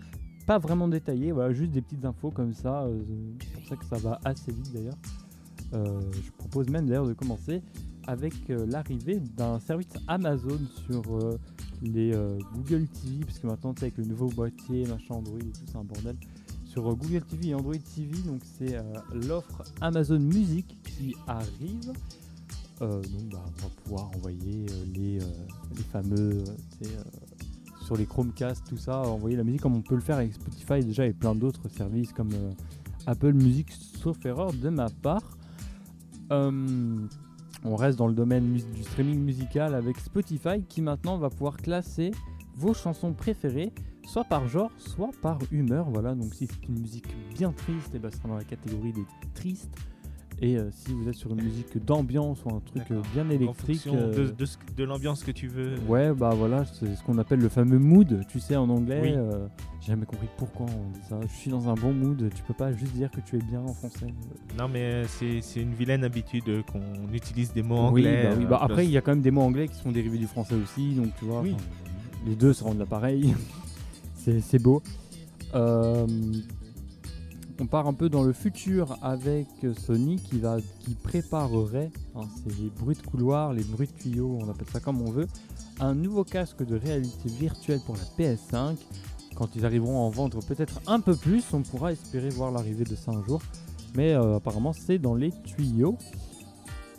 Pas 0.48 0.58
vraiment 0.60 0.88
détaillées, 0.88 1.32
voilà, 1.32 1.54
juste 1.54 1.72
des 1.72 1.82
petites 1.82 2.04
infos 2.06 2.32
comme 2.32 2.54
ça. 2.54 2.84
euh, 2.84 3.02
c'est 3.42 3.52
pour 3.54 3.68
ça 3.68 3.76
que 3.76 3.86
ça 3.86 3.98
va 3.98 4.20
assez 4.26 4.52
vite 4.52 4.74
d'ailleurs. 4.74 4.98
Euh, 5.74 6.02
je 6.12 6.32
propose 6.32 6.70
même 6.70 6.86
d'ailleurs 6.86 7.08
de 7.08 7.14
commencer 7.14 7.62
avec 8.06 8.34
euh, 8.50 8.66
l'arrivée 8.68 9.20
d'un 9.20 9.60
service 9.60 9.88
Amazon 10.08 10.60
sur 10.86 11.02
euh, 11.16 11.40
les 11.82 12.12
Google 12.54 12.88
TV, 12.88 13.26
parce 13.26 13.40
que 13.40 13.48
maintenant, 13.48 13.74
sais, 13.76 13.86
avec 13.86 13.98
le 13.98 14.06
nouveau 14.06 14.28
boîtier, 14.28 14.86
machin 14.86 15.16
Android 15.16 15.40
et 15.40 15.52
tout, 15.52 15.66
c'est 15.66 15.78
un 15.78 15.84
bordel. 15.84 16.16
Sur 16.66 16.84
Google 16.96 17.22
TV 17.24 17.50
et 17.50 17.56
Android 17.56 17.74
TV, 17.74 18.18
donc 18.26 18.42
c'est 18.58 18.78
l'offre 19.14 19.64
Amazon 19.82 20.20
Music 20.20 20.78
qui 20.84 21.14
arrive. 21.28 21.92
Donc, 22.80 23.30
bah, 23.32 23.44
on 23.46 23.62
va 23.64 23.70
pouvoir 23.84 24.12
envoyer 24.16 24.66
les, 24.94 25.20
les 25.20 25.84
fameux, 25.92 26.44
sur 27.82 27.98
les 27.98 28.06
Chromecast, 28.06 28.64
tout 28.68 28.78
ça, 28.78 29.02
envoyer 29.02 29.36
la 29.36 29.44
musique 29.44 29.62
comme 29.62 29.76
on 29.76 29.82
peut 29.82 29.96
le 29.96 30.02
faire 30.02 30.18
avec 30.18 30.34
Spotify 30.34 30.84
déjà 30.84 31.06
et 31.06 31.14
plein 31.14 31.36
d'autres 31.36 31.68
services 31.68 32.14
comme 32.14 32.32
Apple 33.06 33.34
Music, 33.34 33.72
sauf 33.72 34.26
erreur 34.26 34.54
de 34.54 34.70
ma 34.70 34.90
part. 34.90 35.38
Euh, 36.34 37.08
on 37.64 37.76
reste 37.76 37.98
dans 37.98 38.08
le 38.08 38.14
domaine 38.14 38.54
du 38.54 38.84
streaming 38.84 39.20
musical 39.20 39.76
avec 39.76 39.98
Spotify 39.98 40.64
qui 40.68 40.82
maintenant 40.82 41.18
va 41.18 41.30
pouvoir 41.30 41.58
classer 41.58 42.12
vos 42.56 42.74
chansons 42.74 43.14
préférées 43.14 43.72
soit 44.06 44.24
par 44.26 44.48
genre, 44.48 44.72
soit 44.78 45.12
par 45.22 45.40
humeur. 45.52 45.90
Voilà, 45.90 46.14
donc 46.16 46.34
si 46.34 46.48
c'est 46.48 46.68
une 46.68 46.80
musique 46.80 47.08
bien 47.34 47.52
triste, 47.52 47.96
et 47.96 48.00
ben, 48.00 48.12
ce 48.12 48.18
sera 48.18 48.30
dans 48.30 48.36
la 48.36 48.44
catégorie 48.44 48.94
des 48.94 49.06
tristes. 49.34 49.76
Et 50.42 50.58
euh, 50.58 50.70
si 50.72 50.94
vous 50.94 51.08
êtes 51.08 51.16
sur 51.16 51.32
une 51.32 51.42
musique 51.42 51.84
d'ambiance 51.86 52.44
ou 52.44 52.50
un 52.56 52.60
truc 52.60 52.84
euh, 52.92 53.02
bien 53.14 53.26
En 53.26 53.30
électrique, 53.30 53.88
euh, 53.88 54.32
de 54.38 54.46
ce- 54.46 54.58
de 54.76 54.84
l'ambiance 54.84 55.24
que 55.24 55.32
tu 55.32 55.48
veux. 55.48 55.76
ouais, 55.88 56.14
bah 56.14 56.32
voilà, 56.36 56.66
c'est 56.66 56.96
ce 56.96 57.04
qu'on 57.04 57.18
appelle 57.18 57.40
le 57.40 57.48
fameux 57.50 57.80
mood, 57.80 58.26
tu 58.28 58.40
sais, 58.42 58.56
en 58.58 58.70
anglais. 58.70 59.00
Oui. 59.02 59.38
J'ai 59.80 59.88
jamais 59.88 60.06
compris 60.06 60.28
pourquoi 60.38 60.66
on 60.66 60.92
dit 60.92 61.00
ça. 61.10 61.20
Je 61.22 61.34
suis 61.36 61.52
dans 61.52 61.68
un 61.70 61.74
bon 61.76 61.94
mood, 61.94 62.30
tu 62.34 62.44
peux 62.44 62.54
pas 62.54 62.72
juste 62.74 62.94
dire 62.94 63.10
que 63.12 63.20
tu 63.22 63.36
es 63.38 63.40
bien 63.40 63.62
en 63.62 63.74
français. 63.74 64.08
Non, 64.58 64.68
mais 64.68 65.04
c'est 65.08 65.42
une 65.62 65.74
vilaine 65.74 66.04
habitude 66.04 66.64
qu'on 66.72 67.14
utilise 67.14 67.54
des 67.54 67.64
mots 67.64 67.90
Oui, 67.92 68.02
anglais. 68.06 68.24
bah 68.30 68.36
oui. 68.38 68.46
Bah, 68.46 68.60
après, 68.62 68.86
il 68.86 68.92
y 68.92 68.98
a 68.98 69.02
quand 69.02 69.12
même 69.12 69.22
des 69.22 69.32
mots 69.32 69.42
anglais 69.42 69.68
qui 69.68 69.76
sont 69.76 69.92
dérivés 69.92 70.18
du 70.18 70.28
français 70.28 70.56
aussi, 70.56 70.94
donc 70.94 71.08
tu 71.20 71.26
vois, 71.26 71.42
Oui. 71.42 71.56
les 72.26 72.36
deux 72.36 72.54
se 72.54 72.64
rendent 72.64 72.80
l'appareil. 72.80 73.34
c'est 74.16 74.60
beau. 74.62 74.82
Euh, 77.60 77.64
on 77.64 77.68
part 77.68 77.88
un 77.88 77.94
peu 77.94 78.10
dans 78.10 78.24
le 78.24 78.34
futur 78.34 78.98
avec 79.02 79.48
Sony 79.78 80.18
qui, 80.18 80.42
préparerait, 80.96 81.92
hein, 82.16 82.22
c'est 82.44 82.60
les 82.60 82.70
bruits 82.70 82.96
de 82.96 83.06
couloir, 83.06 83.54
les 83.54 83.64
bruits 83.64 83.88
de 83.88 83.94
tuyaux, 83.94 84.38
on 84.42 84.50
appelle 84.50 84.68
ça 84.72 84.80
comme 84.80 85.02
on 85.02 85.12
veut, 85.12 85.28
un 85.80 85.94
nouveau 85.94 86.24
casque 86.24 86.66
de 86.66 86.76
réalité 86.76 87.30
virtuelle 87.30 87.80
pour 87.86 87.96
la 87.96 88.04
PS5. 88.18 88.78
Quand 89.36 89.56
ils 89.56 89.66
arriveront 89.66 89.98
à 89.98 90.02
en 90.02 90.10
vendre 90.10 90.40
peut-être 90.46 90.80
un 90.88 91.00
peu 91.00 91.16
plus, 91.16 91.44
on 91.54 91.62
pourra 91.62 91.92
espérer 91.92 92.30
voir 92.30 92.52
l'arrivée 92.52 92.84
de 92.84 92.96
ça 92.96 93.12
un 93.12 93.24
jour. 93.24 93.42
Mais 93.96 94.14
euh, 94.14 94.38
apparemment, 94.38 94.74
c'est 94.74 95.00
dans 95.00 95.16
les 95.16 95.32
tuyaux. 95.44 95.98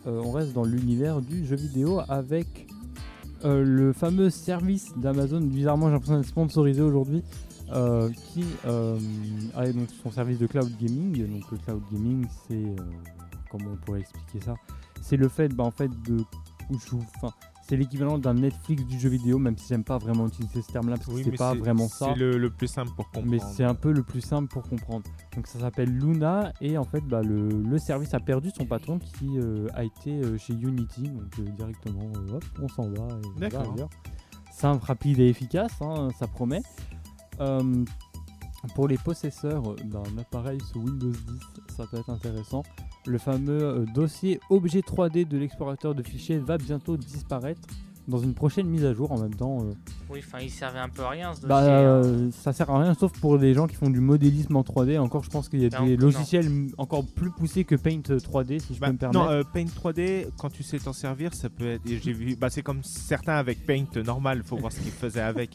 Euh, 0.06 0.20
on 0.24 0.32
reste 0.32 0.52
dans 0.52 0.64
l'univers 0.64 1.20
du 1.20 1.46
jeu 1.46 1.56
vidéo 1.56 2.00
avec 2.08 2.66
euh, 3.44 3.62
le 3.64 3.92
fameux 3.92 4.30
service 4.30 4.92
d'Amazon. 4.96 5.40
Bizarrement, 5.40 5.86
j'ai 5.86 5.92
l'impression 5.92 6.16
d'être 6.16 6.28
sponsorisé 6.28 6.82
aujourd'hui. 6.82 7.22
Euh, 7.72 8.10
qui 8.10 8.44
euh, 8.66 8.98
a 9.56 9.70
donc 9.72 9.88
son 10.02 10.10
service 10.10 10.38
de 10.38 10.46
cloud 10.46 10.70
gaming. 10.78 11.26
Donc 11.26 11.50
le 11.50 11.58
cloud 11.58 11.82
gaming, 11.92 12.26
c'est 12.46 12.54
euh, 12.54 12.76
comment 13.50 13.70
on 13.72 13.76
pourrait 13.76 14.00
expliquer 14.00 14.40
ça? 14.40 14.54
C'est 15.00 15.16
le 15.16 15.28
fait, 15.28 15.48
bah, 15.48 15.64
en 15.64 15.70
fait, 15.70 15.90
de 16.02 16.24
enfin, 16.72 17.34
c'est 17.66 17.76
l'équivalent 17.76 18.18
d'un 18.18 18.34
Netflix 18.34 18.84
du 18.84 18.98
jeu 18.98 19.08
vidéo, 19.08 19.38
même 19.38 19.56
si 19.56 19.68
j'aime 19.68 19.84
pas 19.84 19.98
vraiment 19.98 20.26
utiliser 20.26 20.62
ce 20.62 20.72
terme-là 20.72 20.96
parce 20.96 21.08
que 21.08 21.12
Oui, 21.14 21.22
c'est 21.24 21.32
pas 21.32 21.54
vraiment 21.54 21.88
ça. 21.88 22.06
C'est 22.12 22.18
le, 22.18 22.36
le 22.38 22.50
plus 22.50 22.68
simple 22.68 22.90
pour 22.94 23.06
comprendre. 23.06 23.26
Mais 23.30 23.38
c'est 23.38 23.64
un 23.64 23.74
peu 23.74 23.92
le 23.92 24.02
plus 24.02 24.20
simple 24.20 24.48
pour 24.48 24.62
comprendre. 24.62 25.04
Donc 25.34 25.46
ça 25.46 25.58
s'appelle 25.58 25.90
Luna 25.90 26.52
et 26.60 26.76
en 26.78 26.84
fait 26.84 27.02
bah, 27.02 27.22
le, 27.22 27.48
le 27.48 27.78
service 27.78 28.12
a 28.14 28.20
perdu 28.20 28.50
son 28.56 28.66
patron 28.66 28.98
qui 28.98 29.38
a 29.74 29.84
été 29.84 30.20
chez 30.38 30.54
Unity. 30.54 31.08
Donc 31.08 31.54
directement 31.56 32.12
hop, 32.32 32.44
on 32.62 32.68
s'en 32.68 32.90
va. 32.90 33.08
D'accord. 33.38 33.74
Simple, 34.52 34.84
rapide 34.84 35.18
et 35.18 35.28
efficace, 35.28 35.72
hein, 35.80 36.10
ça 36.18 36.28
promet. 36.28 36.62
Euh, 37.40 37.84
pour 38.74 38.88
les 38.88 38.96
possesseurs 38.96 39.62
d'un 39.84 40.02
appareil 40.18 40.58
sous 40.72 40.80
Windows 40.80 41.10
10, 41.10 41.16
ça 41.76 41.84
peut 41.90 41.98
être 41.98 42.08
intéressant. 42.10 42.62
Le 43.06 43.18
fameux 43.18 43.62
euh, 43.62 43.84
dossier 43.94 44.40
objet 44.48 44.80
3D 44.80 45.28
de 45.28 45.36
l'explorateur 45.36 45.94
de 45.94 46.02
fichiers 46.02 46.38
va 46.38 46.56
bientôt 46.56 46.96
disparaître 46.96 47.60
dans 48.08 48.18
une 48.18 48.34
prochaine 48.34 48.66
mise 48.66 48.84
à 48.84 48.92
jour 48.94 49.12
en 49.12 49.18
même 49.18 49.34
temps. 49.34 49.58
euh, 49.64 49.72
Oui, 50.10 50.20
enfin, 50.26 50.38
il 50.42 50.50
servait 50.50 50.78
un 50.78 50.88
peu 50.88 51.02
à 51.02 51.10
rien 51.10 51.28
ce 51.34 51.40
dossier. 51.40 51.48
bah, 51.48 51.58
hein. 51.60 51.68
euh, 52.04 52.30
ça 52.32 52.52
sert 52.54 52.68
à 52.70 52.82
rien 52.82 52.94
sauf 52.94 53.12
pour 53.20 53.36
les 53.38 53.52
gens 53.54 53.66
qui 53.66 53.76
font 53.76 53.88
du 53.90 54.00
modélisme 54.00 54.56
en 54.56 54.62
3D. 54.62 54.98
Encore, 54.98 55.24
je 55.24 55.30
pense 55.30 55.48
qu'il 55.50 55.60
y 55.62 55.66
a 55.66 55.78
Non, 55.78 55.86
des 55.86 55.96
logiciels 55.98 56.50
encore 56.78 57.04
plus 57.04 57.30
poussés 57.30 57.64
que 57.64 57.74
Paint 57.76 58.00
3D, 58.00 58.60
si 58.60 58.74
je 58.74 58.80
Bah, 58.80 58.86
peux 58.88 58.92
me 58.94 58.98
permettre. 58.98 59.24
non, 59.24 59.30
euh, 59.30 59.42
Paint 59.52 59.64
3D, 59.64 60.26
quand 60.38 60.50
tu 60.50 60.62
sais 60.62 60.78
t'en 60.78 60.92
servir, 60.94 61.34
ça 61.34 61.48
peut 61.50 61.66
être. 61.66 61.82
J'ai 61.86 62.12
vu, 62.12 62.36
bah, 62.36 62.48
c'est 62.50 62.62
comme 62.62 62.82
certains 62.82 63.36
avec 63.36 63.66
Paint 63.66 63.84
normal, 64.04 64.42
faut 64.44 64.56
voir 64.56 64.72
ce 64.72 64.80
qu'ils 64.80 64.92
faisaient 64.92 65.20
avec. 65.20 65.50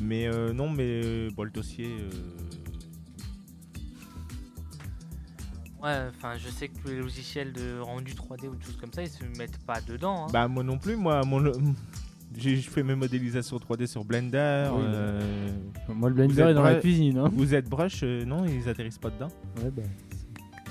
Mais 0.00 0.26
euh, 0.26 0.52
non, 0.52 0.68
mais 0.68 1.00
euh, 1.04 1.30
bon, 1.34 1.44
le 1.44 1.50
dossier. 1.50 1.86
euh, 2.00 2.10
Ouais, 5.82 5.98
enfin, 6.08 6.38
je 6.38 6.48
sais 6.48 6.68
que 6.68 6.78
tous 6.80 6.88
les 6.88 6.96
logiciels 6.98 7.52
de 7.52 7.78
rendu 7.78 8.14
3D 8.14 8.48
ou 8.48 8.54
des 8.54 8.64
choses 8.64 8.78
comme 8.80 8.92
ça, 8.92 9.02
ils 9.02 9.08
se 9.10 9.22
mettent 9.38 9.58
pas 9.66 9.80
dedans. 9.82 10.24
hein. 10.24 10.30
Bah 10.32 10.48
moi 10.48 10.62
non 10.64 10.78
plus, 10.78 10.96
moi 10.96 11.22
mon 11.26 11.42
j'ai 12.36 12.56
je 12.56 12.70
fais 12.70 12.82
mes 12.82 12.94
modélisations 12.94 13.58
3D 13.58 13.86
sur 13.86 14.02
Blender. 14.02 14.70
Oui, 14.72 14.82
euh, 14.82 15.50
Moi, 15.88 16.08
le 16.08 16.14
blender 16.14 16.40
est 16.42 16.54
dans 16.54 16.62
la 16.62 16.76
cuisine. 16.76 17.18
hein. 17.18 17.30
Vous 17.34 17.54
êtes 17.54 17.68
brush, 17.68 18.00
euh, 18.02 18.24
non, 18.24 18.46
ils 18.46 18.66
atterrissent 18.68 18.96
pas 18.98 19.10
dedans. 19.10 19.28
Ouais, 19.62 19.70
bah, 19.70 19.82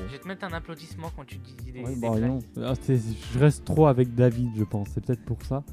Je 0.07 0.11
vais 0.13 0.17
te 0.19 0.27
mettre 0.27 0.45
un 0.45 0.53
applaudissement 0.53 1.11
quand 1.15 1.25
tu 1.25 1.37
dis 1.37 1.71
des, 1.71 1.81
ouais, 1.83 1.93
des 1.93 2.01
bah, 2.01 2.19
non. 2.19 2.39
Ah, 2.57 2.73
je 2.87 3.39
reste 3.39 3.65
trop 3.65 3.85
avec 3.85 4.15
David, 4.15 4.49
je 4.57 4.63
pense. 4.63 4.89
C'est 4.95 5.05
peut-être 5.05 5.23
pour 5.23 5.43
ça. 5.43 5.63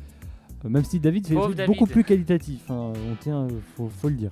Euh, 0.65 0.69
même 0.69 0.85
si 0.85 1.01
David 1.01 1.27
fait 1.27 1.35
des 1.55 1.67
beaucoup 1.67 1.87
plus 1.87 2.05
qualitatifs, 2.05 2.71
hein, 2.71 2.93
on 3.11 3.15
tient, 3.17 3.43
euh, 3.45 3.49
faut, 3.77 3.89
faut 3.89 4.09
le 4.09 4.15
dire. 4.17 4.31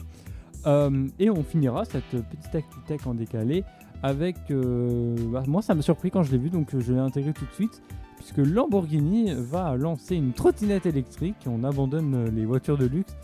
Euh, 0.66 1.06
et 1.18 1.30
on 1.30 1.42
finira 1.42 1.84
cette 1.84 2.04
petite 2.10 2.54
actu 2.54 2.78
tech 2.86 3.06
en 3.06 3.14
décalé 3.14 3.64
avec. 4.02 4.36
euh, 4.50 5.16
bah, 5.32 5.42
moi, 5.46 5.62
ça 5.62 5.74
m'a 5.74 5.82
surpris 5.82 6.10
quand 6.10 6.22
je 6.22 6.32
l'ai 6.32 6.38
vu, 6.38 6.50
donc 6.50 6.74
euh, 6.74 6.80
je 6.80 6.92
l'ai 6.92 6.98
intégré 6.98 7.32
tout 7.32 7.44
de 7.46 7.52
suite. 7.54 7.82
Puisque 8.16 8.38
Lamborghini 8.38 9.32
va 9.36 9.76
lancer 9.76 10.16
une 10.16 10.32
trottinette 10.32 10.86
électrique. 10.86 11.36
On 11.46 11.62
abandonne 11.64 12.14
euh, 12.14 12.30
les 12.30 12.44
voitures 12.44 12.76
de 12.76 12.86
luxe. 12.86 13.16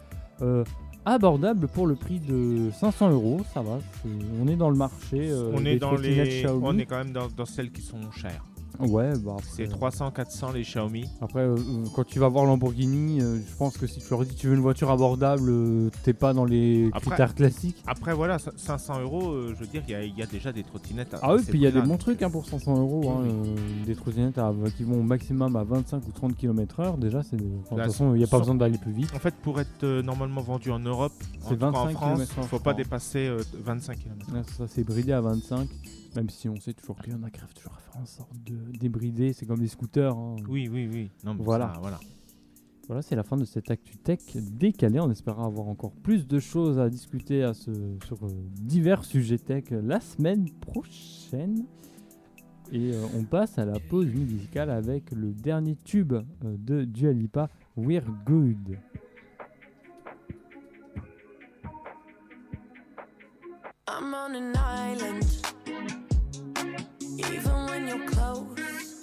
euh, 0.42 0.64
abordable 1.06 1.68
pour 1.68 1.86
le 1.86 1.96
prix 1.96 2.18
de 2.18 2.70
500 2.70 3.10
euros, 3.10 3.40
ça 3.52 3.60
va. 3.60 3.78
c'est- 4.02 4.08
On 4.42 4.48
est 4.48 4.56
dans 4.56 4.70
le 4.70 4.76
marché. 4.76 5.28
euh, 5.30 5.50
on 5.54 5.60
des 5.60 5.72
est 5.72 5.78
dans 5.78 5.88
trottinettes 5.92 6.26
les, 6.28 6.42
Xiaomi. 6.44 6.64
on 6.66 6.78
est 6.78 6.86
quand 6.86 6.96
même 6.96 7.12
dans, 7.12 7.26
dans 7.28 7.44
celles 7.44 7.70
qui 7.70 7.82
sont 7.82 8.10
chères. 8.10 8.42
Ouais, 8.80 9.12
bah 9.18 9.36
C'est 9.54 9.66
300-400 9.66 10.52
les 10.52 10.62
Xiaomi. 10.62 11.04
Après, 11.20 11.40
euh, 11.40 11.54
euh, 11.56 11.84
quand 11.94 12.04
tu 12.04 12.18
vas 12.18 12.28
voir 12.28 12.44
Lamborghini, 12.44 13.20
euh, 13.20 13.38
je 13.46 13.54
pense 13.56 13.78
que 13.78 13.86
si 13.86 14.00
tu 14.00 14.06
leur 14.10 14.24
dis 14.24 14.34
tu 14.34 14.48
veux 14.48 14.54
une 14.54 14.60
voiture 14.60 14.90
abordable, 14.90 15.48
euh, 15.48 15.90
t'es 16.02 16.12
pas 16.12 16.32
dans 16.34 16.44
les 16.44 16.88
Après- 16.92 17.10
critères 17.10 17.34
classiques. 17.34 17.82
Après, 17.86 18.12
voilà, 18.14 18.38
cin- 18.38 18.52
500 18.56 19.00
euros, 19.00 19.30
euh, 19.30 19.54
je 19.54 19.60
veux 19.60 19.66
dire, 19.68 19.82
il 19.86 19.92
y 19.92 19.94
a- 19.94 20.02
il 20.02 20.16
y, 20.18 20.22
a 20.22 20.26
déjà 20.26 20.52
des 20.52 20.64
trottinettes. 20.64 21.14
à- 21.14 21.20
Ah 21.22 21.34
oui, 21.34 21.42
puis 21.48 21.58
il 21.58 21.62
y 21.62 21.66
a 21.66 21.70
des 21.70 21.80
bons 21.82 21.96
trucs 21.96 22.20
euh, 22.22 22.26
hein, 22.26 22.30
pour 22.30 22.46
500 22.46 22.76
euros. 22.78 23.08
hein, 23.10 23.20
oui. 23.22 23.28
euh, 23.30 23.84
des 23.86 23.94
trottinettes 23.94 24.40
qui 24.76 24.82
vont 24.82 24.98
au 25.00 25.02
maximum 25.02 25.54
à 25.56 25.62
25 25.64 26.02
ou 26.08 26.12
30 26.12 26.36
km/h. 26.36 26.98
Déjà, 26.98 27.22
c'est 27.22 27.36
de 27.36 27.44
enfin, 27.64 27.76
de 27.76 27.80
Là, 27.80 27.84
toute 27.86 27.92
façon, 27.92 28.14
il 28.14 28.18
n'y 28.18 28.24
a 28.24 28.26
pas 28.28 28.38
besoin 28.40 28.54
d'aller 28.56 28.78
plus 28.78 28.92
vite. 28.92 29.10
En 29.14 29.18
fait, 29.18 29.34
pour 29.36 29.60
être 29.60 29.84
euh, 29.84 30.02
normalement 30.02 30.40
vendu 30.40 30.70
en 30.70 30.78
Europe, 30.80 31.12
en, 31.44 31.48
C'est 31.48 31.54
tout 31.54 31.60
cas 31.60 31.66
en 31.66 31.72
25 31.86 31.92
France, 31.92 32.20
il 32.22 32.42
faut 32.44 32.56
je 32.58 32.62
pas 32.62 32.74
dépasser 32.74 33.26
euh, 33.28 33.42
25 33.62 33.98
km. 33.98 34.32
Ouais, 34.34 34.42
ça, 34.58 34.64
c'est 34.68 34.82
bridé 34.84 35.12
à 35.12 35.20
25. 35.20 35.68
Même 36.16 36.28
si 36.30 36.48
on 36.48 36.56
sait 36.60 36.72
toujours 36.74 37.00
qu'il 37.02 37.12
y 37.12 37.16
en 37.16 37.22
a 37.24 37.30
qui 37.30 37.40
rêvent 37.40 37.54
toujours 37.54 37.74
à 37.74 37.78
faire 37.78 38.00
en 38.00 38.06
sorte 38.06 38.32
de 38.44 38.56
débrider. 38.78 39.32
C'est 39.32 39.46
comme 39.46 39.60
les 39.60 39.68
scooters. 39.68 40.16
hein. 40.16 40.36
Oui, 40.48 40.68
oui, 40.72 40.88
oui. 40.92 41.10
Non, 41.24 41.34
mais 41.34 41.42
Voilà. 41.44 41.72
ça, 41.74 41.80
voilà. 41.80 42.00
Voilà, 42.86 43.00
c'est 43.02 43.16
la 43.16 43.22
fin 43.22 43.36
de 43.38 43.44
cette 43.46 43.70
Actu 43.70 43.96
Tech 43.96 44.20
décalée. 44.36 45.00
On 45.00 45.10
espérera 45.10 45.46
avoir 45.46 45.68
encore 45.68 45.92
plus 45.92 46.26
de 46.26 46.38
choses 46.38 46.78
à 46.78 46.90
discuter 46.90 47.42
à 47.42 47.54
ce, 47.54 47.70
sur 48.06 48.22
euh, 48.26 48.28
divers 48.60 49.04
sujets 49.06 49.38
tech 49.38 49.64
la 49.70 50.00
semaine 50.00 50.50
prochaine. 50.60 51.64
Et 52.72 52.92
euh, 52.92 53.06
on 53.16 53.24
passe 53.24 53.58
à 53.58 53.64
la 53.64 53.78
pause 53.80 54.06
musicale 54.06 54.68
avec 54.70 55.10
le 55.12 55.32
dernier 55.32 55.76
tube 55.76 56.12
euh, 56.12 56.22
de 56.58 56.84
Dua 56.84 57.12
Lipa, 57.12 57.48
We're 57.76 58.04
Good. 58.26 58.78
I'm 63.88 64.12
on 64.14 64.34
an 64.34 64.54
island. 64.56 66.03
Even 67.18 67.66
when 67.66 67.88
you're 67.88 68.06
close, 68.08 69.00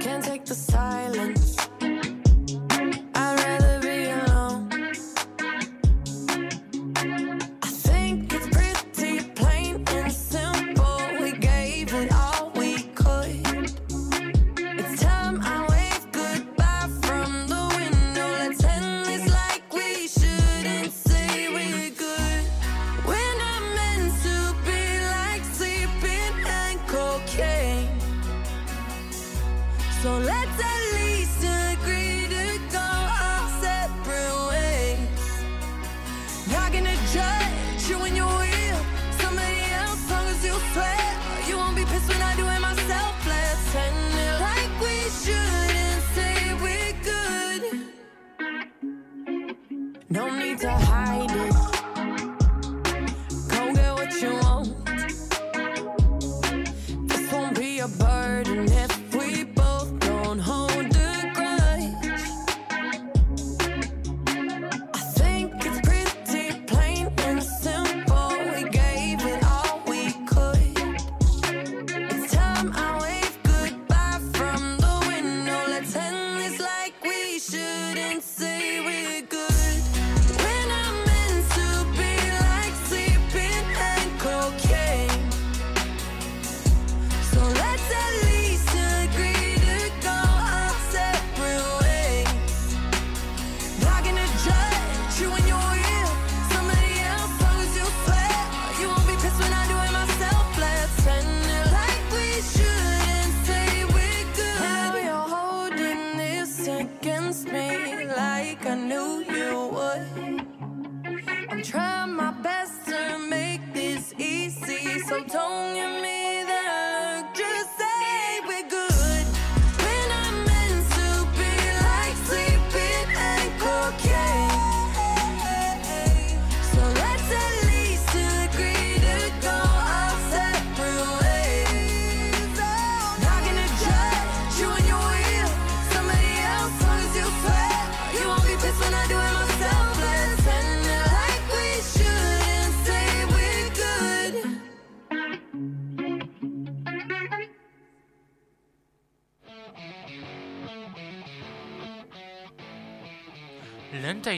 can't 0.00 0.22
take 0.24 0.44
the 0.44 0.54
silence. 0.54 1.56
I'd 3.14 3.38
rather 3.44 3.81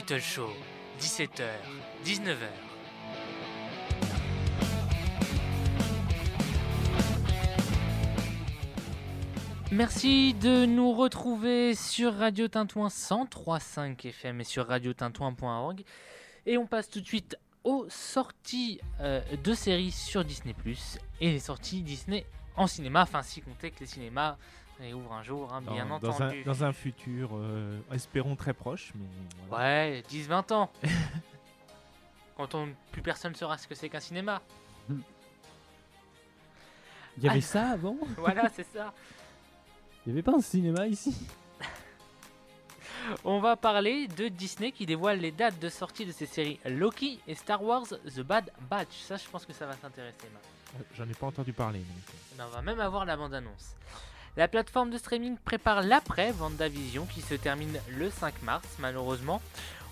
Show, 0.07 0.51
17h, 0.99 1.43
19h. 2.05 2.35
Merci 9.71 10.35
de 10.35 10.67
nous 10.67 10.93
retrouver 10.93 11.73
sur 11.73 12.13
Radio 12.13 12.47
Tintouin 12.47 12.89
103.5 12.89 14.07
FM 14.07 14.41
et 14.41 14.43
sur 14.43 14.67
radiotintouin.org. 14.67 15.83
Et 16.45 16.59
on 16.59 16.67
passe 16.67 16.87
tout 16.87 17.01
de 17.01 17.07
suite 17.07 17.35
aux 17.63 17.87
sorties 17.89 18.79
euh, 19.01 19.21
de 19.43 19.53
séries 19.55 19.91
sur 19.91 20.23
Disney 20.23 20.53
+, 20.53 21.19
et 21.19 21.31
les 21.31 21.39
sorties 21.39 21.81
Disney 21.81 22.27
en 22.55 22.67
cinéma, 22.67 23.01
enfin 23.01 23.23
si 23.23 23.41
compter 23.41 23.71
que 23.71 23.79
les 23.79 23.87
cinémas 23.87 24.37
réouvrent 24.79 25.13
un 25.13 25.23
jour, 25.23 25.53
hein, 25.53 25.61
bien 25.61 25.85
Dans, 25.85 25.99
dans 25.99 26.09
entendu. 26.09 26.41
un, 26.41 26.45
dans 26.45 26.63
un 26.63 26.73
futur, 26.73 27.29
euh, 27.33 27.79
espérons 27.93 28.35
très 28.35 28.53
proche, 28.53 28.91
mais 28.95 29.05
voilà. 29.47 29.65
Ouais, 29.65 30.03
10-20 30.09 30.53
ans. 30.53 30.71
Quand 32.37 32.53
on, 32.55 32.69
plus 32.91 33.01
personne 33.01 33.33
saura 33.35 33.57
ce 33.57 33.67
que 33.67 33.75
c'est 33.75 33.87
qu'un 33.89 33.99
cinéma. 34.01 34.41
Il 37.17 37.23
y 37.23 37.29
avait 37.29 37.39
Ah. 37.39 37.41
ça 37.41 37.69
avant 37.69 37.95
Voilà, 38.17 38.49
c'est 38.53 38.65
ça. 38.73 38.93
Il 40.05 40.09
n'y 40.13 40.19
avait 40.19 40.23
pas 40.23 40.35
un 40.35 40.41
cinéma 40.41 40.85
ici? 40.87 41.15
On 43.23 43.39
va 43.39 43.55
parler 43.55 44.07
de 44.07 44.27
Disney 44.27 44.71
qui 44.71 44.85
dévoile 44.85 45.19
les 45.19 45.31
dates 45.31 45.59
de 45.59 45.69
sortie 45.69 46.05
de 46.05 46.11
ses 46.11 46.25
séries 46.25 46.59
Loki 46.65 47.19
et 47.27 47.35
Star 47.35 47.63
Wars 47.63 47.85
The 47.87 48.19
Bad 48.21 48.51
Batch. 48.69 48.97
Ça, 49.03 49.15
je 49.15 49.27
pense 49.29 49.45
que 49.45 49.53
ça 49.53 49.65
va 49.65 49.75
t'intéresser, 49.75 50.27
Marc. 50.33 50.43
Euh, 50.77 50.83
J'en 50.97 51.07
ai 51.09 51.13
pas 51.13 51.27
entendu 51.27 51.53
parler. 51.53 51.79
donc. 51.79 52.15
Ben, 52.37 52.45
on 52.47 52.53
va 52.53 52.61
même 52.61 52.79
avoir 52.81 53.05
la 53.05 53.15
bande-annonce. 53.15 53.75
La 54.37 54.49
plateforme 54.49 54.89
de 54.89 54.97
streaming 54.97 55.37
prépare 55.37 55.81
l'après 55.81 56.33
Vendavision 56.33 57.05
qui 57.05 57.21
se 57.21 57.35
termine 57.35 57.79
le 57.89 58.09
5 58.09 58.41
mars, 58.43 58.67
malheureusement. 58.79 59.41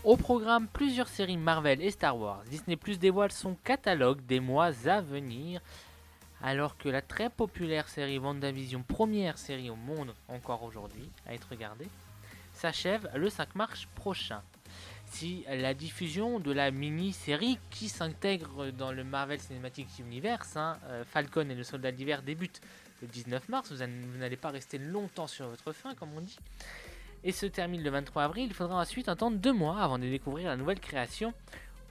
Au 0.04 0.18
programme, 0.18 0.68
plusieurs 0.68 1.08
séries 1.08 1.38
Marvel 1.38 1.82
et 1.82 1.92
Star 1.92 2.18
Wars. 2.18 2.44
Disney 2.50 2.76
Plus 2.76 3.00
dévoile 3.00 3.32
son 3.32 3.56
catalogue 3.64 4.20
des 4.26 4.42
mois 4.42 4.72
à 4.86 5.00
venir. 5.00 5.62
Alors 6.42 6.76
que 6.78 6.90
la 6.90 7.02
très 7.02 7.30
populaire 7.30 7.88
série 7.88 8.18
Vendavision, 8.18 8.84
première 8.84 9.38
série 9.38 9.70
au 9.70 9.78
monde 9.78 10.14
encore 10.28 10.64
aujourd'hui 10.64 11.10
à 11.26 11.34
être 11.34 11.48
regardée, 11.50 11.88
s'achève 12.54 13.10
le 13.16 13.30
5 13.30 13.56
mars 13.56 13.88
prochain. 13.96 14.42
aussi 15.08 15.46
la 15.48 15.74
diffusion 15.74 16.40
de 16.40 16.52
la 16.52 16.70
mini-série 16.70 17.60
qui 17.70 17.88
s'intègre 17.88 18.72
dans 18.72 18.92
le 18.92 19.06
Marvel 19.06 19.40
Cinematic 19.40 19.88
Universe. 20.00 20.58
hein. 20.58 20.78
Euh, 20.88 21.04
Falcon 21.06 21.48
et 21.50 21.56
le 21.56 21.64
Soldat 21.64 21.92
d'hiver 21.94 22.24
débutent 22.24 22.62
le 23.04 23.08
19 23.10 23.50
mars. 23.50 23.72
Vous 23.72 23.82
allez- 23.82 23.94
vous 23.94 24.18
n'allez 24.18 24.38
pas 24.38 24.50
rester 24.50 24.78
longtemps 24.78 25.28
sur 25.28 25.48
votre 25.48 25.72
faim, 25.74 25.94
comme 25.96 26.14
on 26.16 26.22
dit. 26.22 26.38
Et 27.24 27.32
se 27.32 27.46
termine 27.46 27.84
le 27.84 27.90
23 27.90 28.24
avril. 28.24 28.48
Il 28.48 28.54
faudra 28.54 28.80
ensuite 28.82 29.08
attendre 29.08 29.38
deux 29.38 29.54
mois 29.54 29.82
avant 29.82 30.00
de 30.00 30.08
découvrir 30.08 30.50
la 30.50 30.58
nouvelle 30.58 30.80
création 30.80 31.34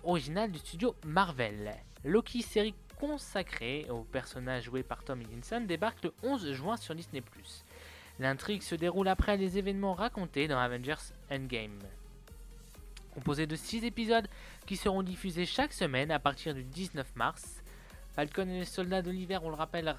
originale 0.05 0.51
du 0.51 0.59
studio 0.59 0.95
Marvel. 1.07 1.75
Loki, 2.05 2.43
série 2.43 2.75
consacrée 2.99 3.87
au 3.91 4.03
personnage 4.03 4.65
joué 4.65 4.83
par 4.83 5.05
Tom 5.05 5.21
Hiddleston, 5.23 5.63
débarque 5.63 6.03
le 6.05 6.13
11 6.23 6.53
juin 6.53 6.77
sur 6.77 6.95
Disney+. 6.95 7.23
L'intrigue 8.19 8.63
se 8.63 8.75
déroule 8.75 9.09
après 9.09 9.37
les 9.37 9.59
événements 9.59 9.95
racontés 9.95 10.49
dans 10.49 10.59
Avengers 10.59 11.13
Endgame. 11.31 11.79
Composé 13.15 13.47
de 13.47 13.57
6 13.57 13.85
épisodes 13.85 14.29
qui 14.67 14.77
seront 14.77 15.03
diffusés 15.03 15.47
chaque 15.47 15.73
semaine 15.73 16.11
à 16.11 16.19
partir 16.19 16.55
du 16.55 16.63
19 16.65 17.15
mars, 17.17 17.63
Falcon 18.15 18.49
et 18.49 18.61
les 18.61 18.65
soldats 18.65 19.03
de 19.03 19.11
l'hiver, 19.11 19.43
on 19.45 19.49
le 19.49 19.57
rappelle, 19.57 19.95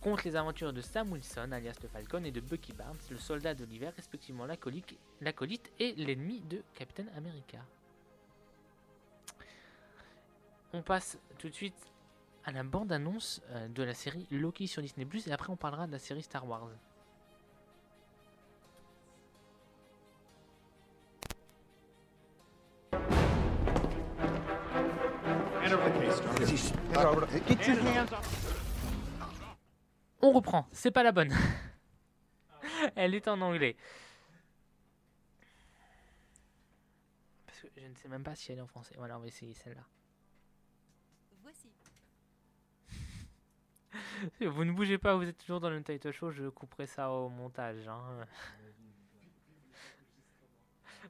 comptent 0.00 0.24
les 0.24 0.36
aventures 0.36 0.72
de 0.72 0.80
Sam 0.80 1.12
Wilson, 1.12 1.52
alias 1.52 1.76
le 1.82 1.88
Falcon, 1.88 2.24
et 2.24 2.30
de 2.30 2.40
Bucky 2.40 2.72
Barnes, 2.72 2.98
le 3.10 3.18
soldat 3.18 3.54
de 3.54 3.64
l'hiver, 3.64 3.92
respectivement 3.96 4.46
l'acolyte 4.46 4.96
l'acolyte 5.20 5.70
et 5.78 5.92
l'ennemi 5.94 6.40
de 6.40 6.62
Captain 6.74 7.06
America. 7.16 7.58
On 10.72 10.82
passe 10.82 11.18
tout 11.38 11.48
de 11.48 11.54
suite 11.54 11.74
à 12.44 12.52
la 12.52 12.62
bande-annonce 12.62 13.42
euh, 13.50 13.68
de 13.68 13.82
la 13.82 13.94
série 13.94 14.26
Loki 14.30 14.66
sur 14.66 14.82
Disney+, 14.82 15.06
et 15.26 15.32
après 15.32 15.50
on 15.50 15.56
parlera 15.56 15.86
de 15.86 15.92
la 15.92 15.98
série 15.98 16.22
Star 16.22 16.46
Wars. 16.48 16.70
On 30.22 30.32
reprend, 30.32 30.66
c'est 30.72 30.90
pas 30.90 31.02
la 31.02 31.12
bonne. 31.12 31.32
Elle 32.96 33.14
est 33.14 33.26
en 33.28 33.40
anglais. 33.40 33.76
Parce 37.46 37.60
que 37.60 37.68
je 37.76 37.86
ne 37.86 37.94
sais 37.94 38.08
même 38.08 38.22
pas 38.22 38.34
si 38.34 38.52
elle 38.52 38.58
est 38.58 38.62
en 38.62 38.66
français. 38.66 38.94
Voilà, 38.96 39.16
on 39.16 39.20
va 39.20 39.26
essayer 39.26 39.54
celle-là. 39.54 39.84
Voici. 41.42 41.68
Vous 44.40 44.64
ne 44.64 44.72
bougez 44.72 44.98
pas, 44.98 45.16
vous 45.16 45.24
êtes 45.24 45.38
toujours 45.38 45.60
dans 45.60 45.70
le 45.70 45.82
title 45.82 46.12
show, 46.12 46.30
je 46.30 46.48
couperai 46.48 46.86
ça 46.86 47.10
au 47.10 47.28
montage. 47.28 47.88
Hein. 47.88 48.26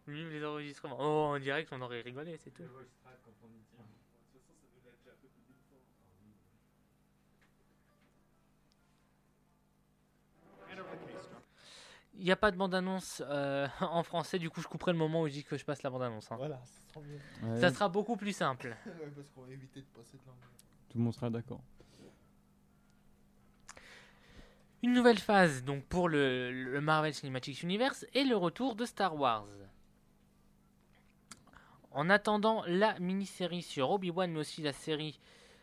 Vive 0.06 0.28
les 0.32 0.44
enregistrements. 0.44 0.96
Oh, 0.98 1.34
en 1.34 1.38
direct, 1.38 1.68
on 1.72 1.80
aurait 1.80 2.00
rigolé, 2.00 2.36
c'est 2.38 2.50
tout. 2.52 2.62
Il 12.20 12.24
n'y 12.26 12.32
a 12.32 12.36
pas 12.36 12.50
de 12.50 12.56
bande-annonce 12.58 13.22
euh, 13.26 13.66
en 13.80 14.02
français, 14.02 14.38
du 14.38 14.50
coup 14.50 14.60
je 14.60 14.68
couperai 14.68 14.92
le 14.92 14.98
moment 14.98 15.22
où 15.22 15.26
je 15.28 15.32
dis 15.32 15.44
que 15.44 15.56
je 15.56 15.64
passe 15.64 15.82
la 15.82 15.88
bande-annonce. 15.90 16.30
hein. 16.30 16.36
Voilà, 16.36 16.60
ça 16.66 16.80
sera 16.92 17.00
mieux. 17.00 17.18
Ouais, 17.54 17.60
Ça 17.60 17.70
sera 17.70 17.88
beaucoup 17.88 18.16
plus 18.16 18.32
simple. 18.34 18.76
ouais, 18.86 19.10
parce 19.16 19.30
qu'on 19.30 19.42
va 19.42 19.52
éviter 19.52 19.80
de 19.80 19.86
passer 19.86 20.18
de 20.18 20.26
langue. 20.26 20.36
Tout 20.90 20.98
le 20.98 21.04
monde 21.04 21.14
sera 21.14 21.30
d'accord. 21.30 21.60
Une 24.82 24.92
nouvelle 24.92 25.18
phase 25.18 25.62
donc 25.64 25.84
pour 25.84 26.08
le, 26.08 26.50
le 26.52 26.80
Marvel 26.80 27.12
Cinematic 27.14 27.62
Universe 27.62 28.06
et 28.14 28.24
le 28.24 28.36
retour 28.36 28.76
de 28.76 28.84
Star 28.86 29.14
Wars. 29.16 29.46
En 31.92 32.08
attendant 32.08 32.62
la 32.66 32.98
mini-série 33.00 33.62
sur 33.62 33.90
Obi-Wan, 33.90 34.30
mais 34.30 34.38
aussi 34.40 34.62
la 34.62 34.72
série 34.72 35.18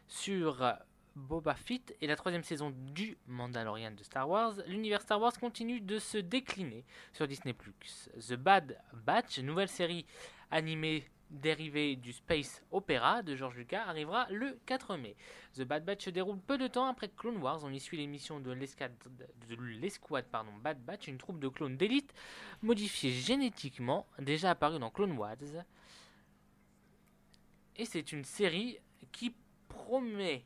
sur 0.08 0.62
euh, 0.64 0.74
Boba 1.18 1.56
Fett 1.56 1.96
et 2.00 2.08
la 2.08 2.16
troisième 2.16 2.44
saison 2.44 2.72
du 2.72 3.18
Mandalorian 3.28 3.92
de 3.92 4.04
Star 4.04 4.30
Wars, 4.30 4.54
l'univers 4.68 5.02
Star 5.02 5.20
Wars 5.20 5.34
continue 5.40 5.82
de 5.82 5.98
se 6.00 6.18
décliner 6.18 6.86
sur 7.12 7.28
Disney+. 7.28 7.56
The 7.56 8.34
Bad 8.34 8.80
Batch, 8.94 9.40
nouvelle 9.40 9.68
série 9.68 10.06
animée 10.52 11.10
dérivée 11.30 11.96
du 11.96 12.14
space 12.14 12.64
opéra 12.72 13.24
de 13.24 13.36
George 13.36 13.58
Lucas, 13.58 13.84
arrivera 13.86 14.28
le 14.30 14.60
4 14.66 14.96
mai. 14.96 15.16
The 15.56 15.64
Bad 15.64 15.84
Batch 15.84 16.06
se 16.06 16.10
déroule 16.12 16.40
peu 16.40 16.58
de 16.58 16.68
temps 16.68 16.86
après 16.86 17.10
Clone 17.10 17.38
Wars. 17.38 17.62
On 17.64 17.74
y 17.74 17.80
suit 17.80 17.98
l'émission 17.98 18.40
de 18.40 18.52
l'escouade 18.52 18.96
Bad 20.64 20.86
Batch, 20.86 21.08
une 21.08 21.18
troupe 21.18 21.40
de 21.40 21.50
clones 21.50 21.78
d'élite 21.78 22.14
modifiés 22.62 23.12
génétiquement, 23.12 24.08
déjà 24.20 24.52
apparue 24.52 24.80
dans 24.80 24.92
Clone 24.92 25.18
Wars. 25.18 25.36
Et 27.76 27.86
c'est 27.86 28.12
une 28.12 28.24
série 28.24 28.78
qui 29.12 29.36
promet 29.68 30.46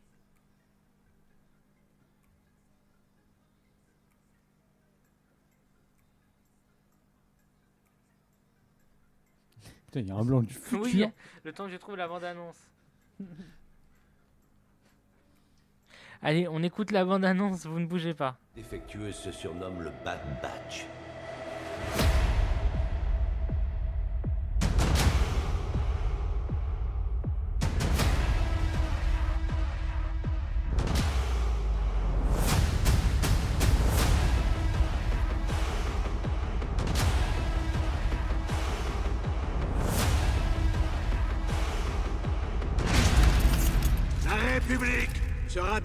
Putain, 9.91 9.99
il 9.99 10.07
y 10.07 10.11
a 10.11 10.15
un 10.15 10.23
blanc 10.23 10.41
du 10.41 10.53
futur. 10.53 10.81
Oui, 10.81 11.05
le 11.43 11.51
temps 11.51 11.65
que 11.65 11.71
je 11.71 11.75
trouve 11.75 11.97
la 11.97 12.07
bande-annonce. 12.07 12.55
Allez, 16.21 16.47
on 16.47 16.63
écoute 16.63 16.91
la 16.91 17.03
bande-annonce, 17.03 17.65
vous 17.65 17.79
ne 17.79 17.87
bougez 17.87 18.13
pas. 18.13 18.37
Défectueuse 18.55 19.15
se 19.15 19.31
surnomme 19.33 19.81
le 19.81 19.91
Bad 20.05 20.21
Batch. 20.41 20.85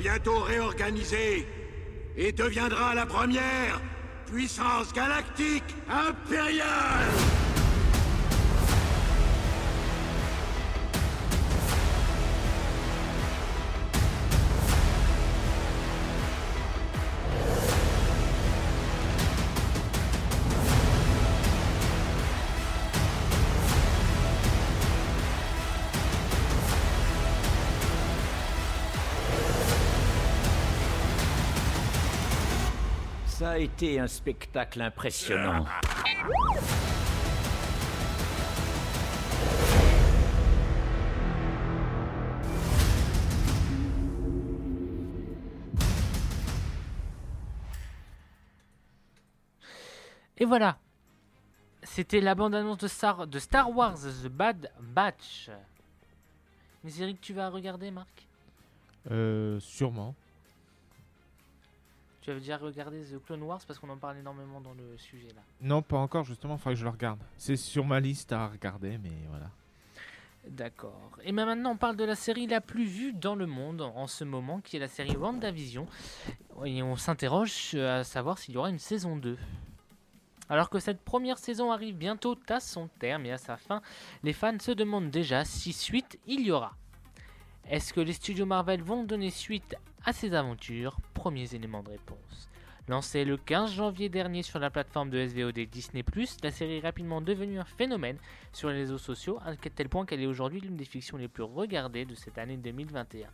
Bientôt 0.06 0.38
réorganisée 0.38 1.44
et 2.16 2.30
deviendra 2.30 2.94
la 2.94 3.06
première 3.06 3.80
puissance 4.30 4.92
galactique 4.92 5.74
impériale. 5.90 7.45
A 33.56 33.58
été 33.58 33.98
un 33.98 34.06
spectacle 34.06 34.82
impressionnant. 34.82 35.64
Et 50.36 50.44
voilà. 50.44 50.76
C'était 51.82 52.20
la 52.20 52.34
bande-annonce 52.34 52.76
de 52.76 52.88
Star, 52.88 53.26
de 53.26 53.38
Star 53.38 53.74
Wars 53.74 53.96
The 53.96 54.28
Bad 54.28 54.70
Batch. 54.82 55.48
Une 56.84 56.90
série 56.90 57.16
que 57.16 57.22
tu 57.22 57.32
vas 57.32 57.48
regarder, 57.48 57.90
Marc? 57.90 58.28
Euh, 59.10 59.58
sûrement. 59.60 60.14
Tu 62.26 62.32
avais 62.32 62.40
déjà 62.40 62.56
regardé 62.56 63.04
The 63.04 63.24
Clone 63.24 63.44
Wars 63.44 63.60
parce 63.68 63.78
qu'on 63.78 63.88
en 63.88 63.98
parle 63.98 64.16
énormément 64.16 64.60
dans 64.60 64.74
le 64.74 64.98
sujet 64.98 65.28
là. 65.28 65.42
Non, 65.60 65.80
pas 65.80 65.98
encore, 65.98 66.24
justement, 66.24 66.56
il 66.56 66.58
faudrait 66.58 66.74
que 66.74 66.80
je 66.80 66.84
le 66.84 66.90
regarde. 66.90 67.20
C'est 67.36 67.54
sur 67.54 67.84
ma 67.84 68.00
liste 68.00 68.32
à 68.32 68.48
regarder, 68.48 68.98
mais 68.98 69.12
voilà. 69.28 69.48
D'accord. 70.48 71.12
Et 71.22 71.30
ben 71.30 71.46
maintenant, 71.46 71.70
on 71.70 71.76
parle 71.76 71.94
de 71.94 72.02
la 72.02 72.16
série 72.16 72.48
la 72.48 72.60
plus 72.60 72.84
vue 72.84 73.12
dans 73.12 73.36
le 73.36 73.46
monde 73.46 73.80
en 73.80 74.08
ce 74.08 74.24
moment, 74.24 74.60
qui 74.60 74.74
est 74.74 74.80
la 74.80 74.88
série 74.88 75.16
WandaVision. 75.16 75.86
Et 76.64 76.82
on 76.82 76.96
s'interroge 76.96 77.70
euh, 77.74 78.00
à 78.00 78.02
savoir 78.02 78.38
s'il 78.38 78.56
y 78.56 78.58
aura 78.58 78.70
une 78.70 78.80
saison 78.80 79.16
2. 79.16 79.38
Alors 80.48 80.68
que 80.68 80.80
cette 80.80 81.02
première 81.02 81.38
saison 81.38 81.70
arrive 81.70 81.94
bientôt 81.94 82.36
à 82.48 82.58
son 82.58 82.88
terme 82.98 83.24
et 83.26 83.30
à 83.30 83.38
sa 83.38 83.56
fin, 83.56 83.82
les 84.24 84.32
fans 84.32 84.58
se 84.58 84.72
demandent 84.72 85.10
déjà 85.10 85.44
si 85.44 85.72
suite 85.72 86.18
il 86.26 86.40
y 86.40 86.50
aura. 86.50 86.74
Est-ce 87.68 87.92
que 87.92 88.00
les 88.00 88.12
studios 88.12 88.46
Marvel 88.46 88.82
vont 88.82 89.04
donner 89.04 89.30
suite 89.30 89.76
à 90.06 90.12
ces 90.12 90.34
aventures 90.34 90.96
Premiers 91.14 91.52
éléments 91.56 91.82
de 91.82 91.90
réponse. 91.90 92.48
Lancée 92.86 93.24
le 93.24 93.36
15 93.36 93.72
janvier 93.72 94.08
dernier 94.08 94.44
sur 94.44 94.60
la 94.60 94.70
plateforme 94.70 95.10
de 95.10 95.26
SVOD 95.26 95.58
Disney+, 95.68 96.04
la 96.44 96.52
série 96.52 96.76
est 96.76 96.80
rapidement 96.80 97.20
devenue 97.20 97.58
un 97.58 97.64
phénomène 97.64 98.16
sur 98.52 98.68
les 98.68 98.76
réseaux 98.76 98.98
sociaux, 98.98 99.40
à 99.44 99.56
tel 99.56 99.88
point 99.88 100.06
qu'elle 100.06 100.20
est 100.20 100.26
aujourd'hui 100.26 100.60
l'une 100.60 100.76
des 100.76 100.84
fictions 100.84 101.16
les 101.16 101.26
plus 101.26 101.42
regardées 101.42 102.04
de 102.04 102.14
cette 102.14 102.38
année 102.38 102.56
2021. 102.56 103.26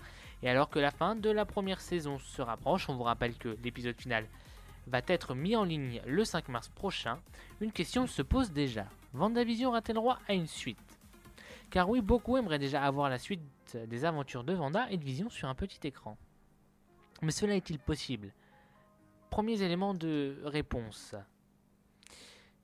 Et 0.43 0.49
alors 0.49 0.71
que 0.71 0.79
la 0.79 0.91
fin 0.91 1.15
de 1.15 1.29
la 1.29 1.45
première 1.45 1.83
saison 1.83 2.19
se 2.19 2.41
rapproche, 2.41 2.89
on 2.89 2.97
vous 2.97 3.03
rappelle 3.03 3.35
que 3.35 3.59
l'épisode 3.63 4.01
final 4.01 4.25
va 4.87 5.03
être 5.09 5.35
mis 5.35 5.55
en 5.55 5.65
ligne 5.65 6.01
le 6.07 6.25
5 6.25 6.49
mars 6.49 6.71
prochain, 6.71 7.19
une 7.61 7.73
question 7.73 8.07
se 8.07 8.23
pose 8.23 8.51
déjà. 8.51 8.87
Vendavision 9.13 9.69
aura-t-elle 9.69 9.97
droit 9.97 10.19
à 10.27 10.33
une 10.33 10.47
suite? 10.47 10.79
Car 11.69 11.91
oui, 11.91 12.01
beaucoup 12.01 12.39
aimeraient 12.39 12.59
déjà 12.59 12.83
avoir 12.83 13.11
la 13.11 13.19
suite 13.19 13.43
des 13.75 14.07
aventures 14.07 14.43
de 14.45 14.55
Vanda 14.55 14.91
et 14.91 14.97
de 14.97 15.05
Vision 15.05 15.29
sur 15.29 15.49
un 15.49 15.55
petit 15.55 15.87
écran. 15.87 16.17
Mais 17.23 17.31
cela 17.31 17.55
est-il 17.55 17.79
possible? 17.79 18.33
Premiers 19.31 19.63
éléments 19.63 19.95
de 19.95 20.41
réponse. 20.45 21.15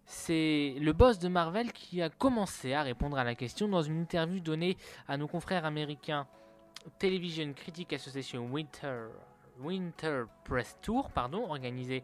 C'est 0.05 0.75
le 0.81 0.93
boss 0.93 1.21
de 1.21 1.29
Marvel 1.29 1.73
qui 1.73 2.03
a 2.03 2.11
commencé 2.11 2.73
à 2.73 2.83
répondre 2.83 3.17
à 3.19 3.25
la 3.25 3.37
question 3.37 3.69
dans 3.69 3.83
une 3.83 4.01
interview 4.01 4.41
donnée 4.41 4.77
à 5.07 5.17
nos 5.17 5.29
confrères 5.29 5.65
américains 5.65 6.27
Television 6.99 7.53
Critic 7.53 7.93
Association 7.93 8.51
Winter, 8.51 10.25
Press 10.45 10.77
Tour, 10.83 11.11
pardon, 11.11 11.49
organisé 11.49 12.03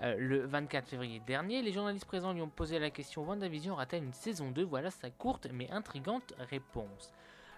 euh, 0.00 0.16
le 0.18 0.46
24 0.46 0.88
février 0.88 1.20
dernier. 1.26 1.60
Les 1.60 1.72
journalistes 1.72 2.06
présents 2.06 2.32
lui 2.32 2.40
ont 2.40 2.48
posé 2.48 2.78
la 2.78 2.90
question 2.90 3.24
WandaVision 3.24 3.74
aura-t-elle 3.74 4.04
une 4.04 4.14
saison 4.14 4.50
2 4.50 4.64
Voilà 4.64 4.90
sa 4.90 5.10
courte 5.10 5.48
mais 5.52 5.70
intrigante 5.70 6.32
réponse. 6.38 7.12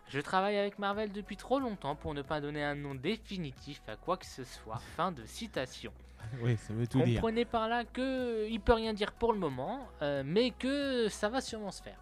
Je 0.09 0.21
travaille 0.21 0.57
avec 0.59 0.79
Marvel 0.79 1.13
depuis 1.13 1.37
trop 1.37 1.59
longtemps 1.59 1.97
pour 1.97 2.15
ne 2.15 2.23
pas 2.23 2.41
donner 2.41 2.63
un 2.63 2.75
nom 2.75 2.95
définitif 2.95 3.81
à 3.89 3.97
quoi 3.97 4.17
que 4.17 4.27
ce 4.27 4.45
soit. 4.45 4.79
Fin 4.97 5.13
de 5.13 5.25
citation. 5.25 5.93
Oui, 6.41 6.57
ça 6.57 6.73
veut 6.73 6.87
tout 6.87 7.03
dire. 7.03 7.21
Comprenez 7.21 7.45
par 7.45 7.69
là 7.69 7.85
que 7.85 8.49
il 8.49 8.59
peut 8.59 8.73
rien 8.73 8.95
dire 8.95 9.13
pour 9.13 9.35
le 9.35 9.39
moment, 9.39 9.87
euh, 10.01 10.23
mais 10.25 10.53
que 10.53 11.07
ça 11.09 11.29
va 11.29 11.43
sûrement 11.43 11.71
se 11.71 11.83
faire. 11.83 11.99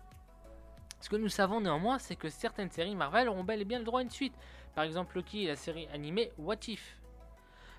Ce 1.00 1.08
que 1.08 1.16
nous 1.16 1.28
savons 1.28 1.60
néanmoins, 1.60 1.98
c'est 1.98 2.14
que 2.14 2.28
certaines 2.28 2.70
séries 2.70 2.94
Marvel 2.94 3.28
auront 3.28 3.42
bel 3.42 3.60
et 3.60 3.64
bien 3.64 3.80
le 3.80 3.84
droit 3.84 3.98
à 3.98 4.02
une 4.04 4.10
suite. 4.10 4.34
Par 4.76 4.84
exemple, 4.84 5.16
Loki 5.16 5.44
et 5.44 5.48
la 5.48 5.56
série 5.56 5.88
animée 5.92 6.30
What 6.38 6.68
If. 6.68 6.96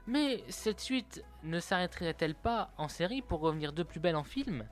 Mais 0.06 0.44
cette 0.50 0.82
suite 0.82 1.24
ne 1.44 1.60
s'arrêterait-elle 1.62 2.36
pas 2.36 2.72
en 2.78 2.90
série 2.90 3.22
pour 3.22 3.40
revenir 3.40 3.72
de 3.72 3.84
plus 3.84 4.02
belle 4.02 4.18
en 4.18 4.24
film? 4.24 4.68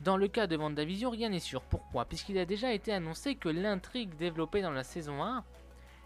Dans 0.00 0.16
le 0.16 0.28
cas 0.28 0.46
de 0.46 0.56
WandaVision, 0.56 1.10
rien 1.10 1.28
n'est 1.28 1.40
sûr. 1.40 1.60
Pourquoi? 1.60 2.06
Puisqu'il 2.06 2.38
a 2.38 2.46
déjà 2.46 2.72
été 2.72 2.90
annoncé 2.90 3.34
que 3.34 3.50
l'intrigue 3.50 4.16
développée 4.16 4.62
dans 4.62 4.70
la 4.70 4.82
saison 4.82 5.22
1, 5.22 5.44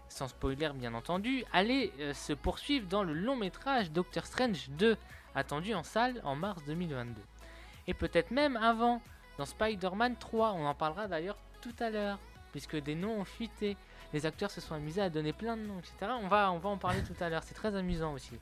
sans 0.09 0.27
spoiler 0.27 0.71
bien 0.75 0.93
entendu, 0.93 1.45
allait 1.53 1.93
euh, 1.99 2.13
se 2.13 2.33
poursuivre 2.33 2.87
dans 2.87 3.03
le 3.03 3.13
long 3.13 3.37
métrage 3.37 3.91
Doctor 3.91 4.25
Strange 4.25 4.69
2, 4.71 4.97
attendu 5.33 5.73
en 5.73 5.83
salle 5.83 6.19
en 6.25 6.35
mars 6.35 6.61
2022. 6.65 7.21
Et 7.87 7.93
peut-être 7.93 8.31
même 8.31 8.57
avant, 8.57 9.01
dans 9.37 9.45
Spider-Man 9.45 10.17
3, 10.17 10.51
on 10.51 10.65
en 10.65 10.75
parlera 10.75 11.07
d'ailleurs 11.07 11.37
tout 11.61 11.75
à 11.79 11.89
l'heure, 11.89 12.19
puisque 12.51 12.75
des 12.75 12.95
noms 12.95 13.21
ont 13.21 13.25
fuité. 13.25 13.77
Les 14.11 14.25
acteurs 14.25 14.51
se 14.51 14.59
sont 14.59 14.75
amusés 14.75 15.01
à 15.01 15.09
donner 15.09 15.31
plein 15.31 15.55
de 15.55 15.61
noms, 15.61 15.79
etc. 15.79 16.11
On 16.21 16.27
va, 16.27 16.51
on 16.51 16.57
va 16.57 16.67
en 16.67 16.77
parler 16.77 17.01
tout 17.01 17.23
à 17.23 17.29
l'heure, 17.29 17.43
c'est 17.43 17.55
très 17.55 17.75
amusant 17.75 18.11
aussi. 18.11 18.37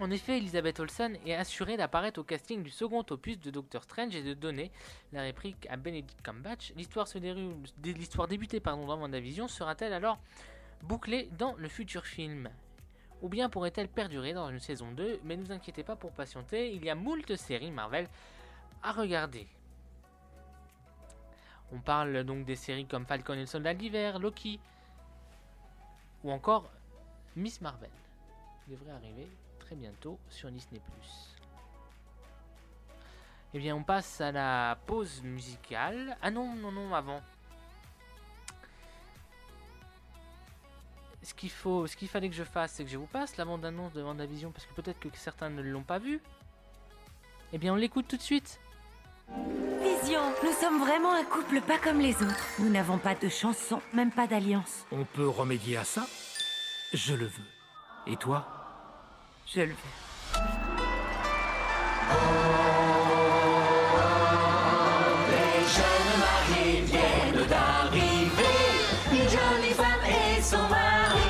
En 0.00 0.10
effet, 0.10 0.38
Elizabeth 0.38 0.80
Olsen 0.80 1.16
est 1.24 1.34
assurée 1.34 1.76
d'apparaître 1.76 2.18
au 2.18 2.24
casting 2.24 2.64
du 2.64 2.70
second 2.70 3.04
opus 3.10 3.38
de 3.38 3.50
Doctor 3.52 3.84
Strange 3.84 4.16
et 4.16 4.24
de 4.24 4.34
donner 4.34 4.72
la 5.12 5.22
réplique 5.22 5.68
à 5.70 5.76
Benedict 5.76 6.20
Cumberbatch. 6.20 6.72
L'histoire 6.74 8.26
débutée 8.26 8.58
dans 8.58 8.76
WandaVision 8.76 9.46
sera-t-elle 9.46 9.92
alors 9.92 10.18
bouclée 10.82 11.28
dans 11.38 11.54
le 11.54 11.68
futur 11.68 12.06
film? 12.06 12.50
Ou 13.22 13.28
bien 13.28 13.48
pourrait-elle 13.48 13.88
perdurer 13.88 14.32
dans 14.32 14.50
une 14.50 14.58
saison 14.58 14.90
2 14.90 15.20
Mais 15.22 15.36
ne 15.36 15.44
vous 15.44 15.52
inquiétez 15.52 15.84
pas 15.84 15.94
pour 15.94 16.10
patienter, 16.10 16.72
il 16.74 16.84
y 16.84 16.90
a 16.90 16.96
moult 16.96 17.36
séries 17.36 17.70
Marvel 17.70 18.08
à 18.82 18.90
regarder. 18.90 19.46
On 21.72 21.78
parle 21.78 22.24
donc 22.24 22.44
des 22.44 22.56
séries 22.56 22.86
comme 22.86 23.06
Falcon 23.06 23.34
et 23.34 23.40
le 23.40 23.46
Soldat 23.46 23.74
d'hiver, 23.74 24.18
Loki, 24.18 24.58
ou 26.24 26.32
encore 26.32 26.68
Miss 27.36 27.60
Marvel. 27.60 27.90
qui 28.64 28.72
devrait 28.72 28.92
arriver 28.92 29.28
très 29.74 29.80
bientôt 29.80 30.18
sur 30.30 30.50
Disney+. 30.50 30.80
Eh 33.54 33.58
bien, 33.58 33.74
on 33.74 33.82
passe 33.82 34.20
à 34.20 34.32
la 34.32 34.78
pause 34.86 35.22
musicale. 35.22 36.16
Ah 36.22 36.30
non, 36.30 36.54
non, 36.54 36.72
non, 36.72 36.94
avant. 36.94 37.20
Ce 41.22 41.34
qu'il 41.34 41.50
faut, 41.50 41.86
ce 41.86 41.96
qu'il 41.96 42.08
fallait 42.08 42.28
que 42.28 42.34
je 42.34 42.44
fasse, 42.44 42.72
c'est 42.72 42.84
que 42.84 42.90
je 42.90 42.98
vous 42.98 43.06
passe 43.06 43.36
la 43.36 43.44
bande-annonce 43.44 43.92
de 43.94 44.02
WandaVision, 44.02 44.50
parce 44.52 44.66
que 44.66 44.74
peut-être 44.74 45.00
que 45.00 45.08
certains 45.16 45.50
ne 45.50 45.62
l'ont 45.62 45.82
pas 45.82 45.98
vue. 45.98 46.20
Eh 47.52 47.58
bien, 47.58 47.72
on 47.72 47.76
l'écoute 47.76 48.06
tout 48.08 48.16
de 48.16 48.22
suite. 48.22 48.60
Vision, 49.28 50.20
nous 50.42 50.52
sommes 50.52 50.80
vraiment 50.80 51.12
un 51.12 51.24
couple 51.24 51.60
pas 51.62 51.78
comme 51.78 52.00
les 52.00 52.14
autres. 52.22 52.46
Nous 52.58 52.68
n'avons 52.68 52.98
pas 52.98 53.14
de 53.14 53.28
chanson, 53.28 53.80
même 53.92 54.12
pas 54.12 54.26
d'alliance. 54.26 54.84
On 54.92 55.04
peut 55.04 55.28
remédier 55.28 55.78
à 55.78 55.84
ça? 55.84 56.06
Je 56.92 57.14
le 57.14 57.26
veux. 57.26 57.48
Et 58.06 58.16
toi? 58.16 58.53
Je 59.46 59.60
le 59.60 59.66
veux. 59.66 59.74
Les 65.30 65.60
jeunes 65.76 66.18
mariés 66.18 66.80
viennent 66.80 67.46
d'arriver, 67.46 68.58
une 69.12 69.28
jolie 69.28 69.74
femme 69.74 70.04
et 70.08 70.42
son 70.42 70.56
mari. 70.68 71.20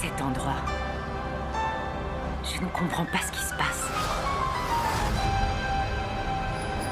Cet 0.00 0.22
endroit. 0.22 0.62
Je 2.44 2.60
ne 2.62 2.68
comprends 2.68 3.06
pas 3.06 3.18
ce 3.26 3.32
qui 3.32 3.44
se 3.44 3.54
passe. 3.54 3.88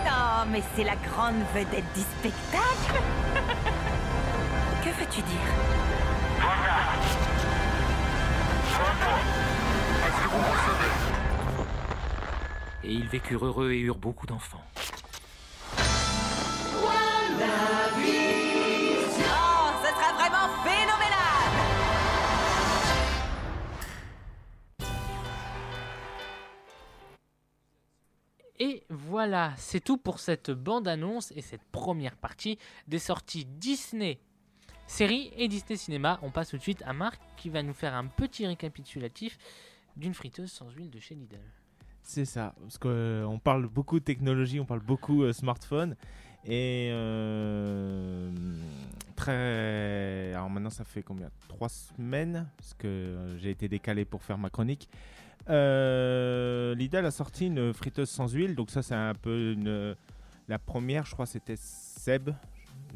Non, 0.05 0.51
mais 0.51 0.63
c'est 0.75 0.85
la 0.85 0.97
grande 0.97 1.43
vedette 1.55 1.93
du 1.95 2.01
spectacle. 2.01 3.01
que 5.01 5.05
veux-tu 5.05 5.23
dire 5.23 5.39
Et 12.83 12.93
ils 12.93 13.09
vécurent 13.09 13.47
heureux 13.47 13.73
et 13.73 13.79
eurent 13.81 13.99
beaucoup 13.99 14.27
d'enfants. 14.27 14.65
Oh, 14.75 14.87
ce 19.83 19.89
sera 19.89 20.13
vraiment 20.15 20.49
phénoménal! 20.65 21.21
Et 28.59 28.85
voilà, 28.91 29.55
c'est 29.57 29.81
tout 29.81 29.99
pour 29.99 30.19
cette 30.19 30.51
bande-annonce 30.51 31.33
et 31.33 31.43
cette 31.43 31.65
première 31.71 32.17
partie 32.17 32.59
des 32.89 32.99
sorties 32.99 33.45
Disney 33.45 34.21
séries 34.91 35.31
et 35.37 35.49
Disney 35.49 35.77
Cinéma. 35.77 36.19
On 36.23 36.31
passe 36.31 36.51
tout 36.51 36.57
de 36.57 36.63
suite 36.63 36.83
à 36.85 36.93
Marc 36.93 37.21
qui 37.37 37.49
va 37.49 37.63
nous 37.63 37.73
faire 37.73 37.95
un 37.95 38.07
petit 38.07 38.47
récapitulatif 38.47 39.39
d'une 39.97 40.15
friteuse 40.15 40.51
sans 40.51 40.69
huile 40.71 40.91
de 40.91 40.99
chez 40.99 41.15
Lidl. 41.15 41.39
C'est 42.03 42.25
ça, 42.25 42.55
parce 42.61 42.79
qu'on 42.79 43.41
parle 43.43 43.69
beaucoup 43.69 44.01
de 44.01 44.05
technologie, 44.05 44.59
on 44.59 44.65
parle 44.65 44.81
beaucoup 44.81 45.23
euh, 45.23 45.33
smartphone. 45.33 45.97
Et 46.45 46.89
euh, 46.93 48.31
très. 49.15 50.33
Alors 50.35 50.49
maintenant, 50.49 50.71
ça 50.71 50.85
fait 50.85 51.03
combien? 51.03 51.31
Trois 51.49 51.69
semaines, 51.69 52.49
parce 52.57 52.75
que 52.75 52.89
euh, 52.89 53.39
j'ai 53.39 53.51
été 53.51 53.69
décalé 53.69 54.05
pour 54.05 54.23
faire 54.23 54.39
ma 54.39 54.49
chronique. 54.49 54.89
Euh, 55.51 56.75
Lidl 56.75 57.05
a 57.05 57.11
sorti 57.11 57.47
une 57.47 57.73
friteuse 57.75 58.09
sans 58.09 58.33
huile, 58.33 58.55
donc 58.55 58.71
ça, 58.71 58.83
c'est 58.83 58.95
un 58.95 59.15
peu 59.15 59.53
une. 59.53 59.95
La 60.49 60.59
première, 60.59 61.05
je 61.05 61.13
crois, 61.13 61.27
c'était 61.27 61.57
Seb, 61.57 62.31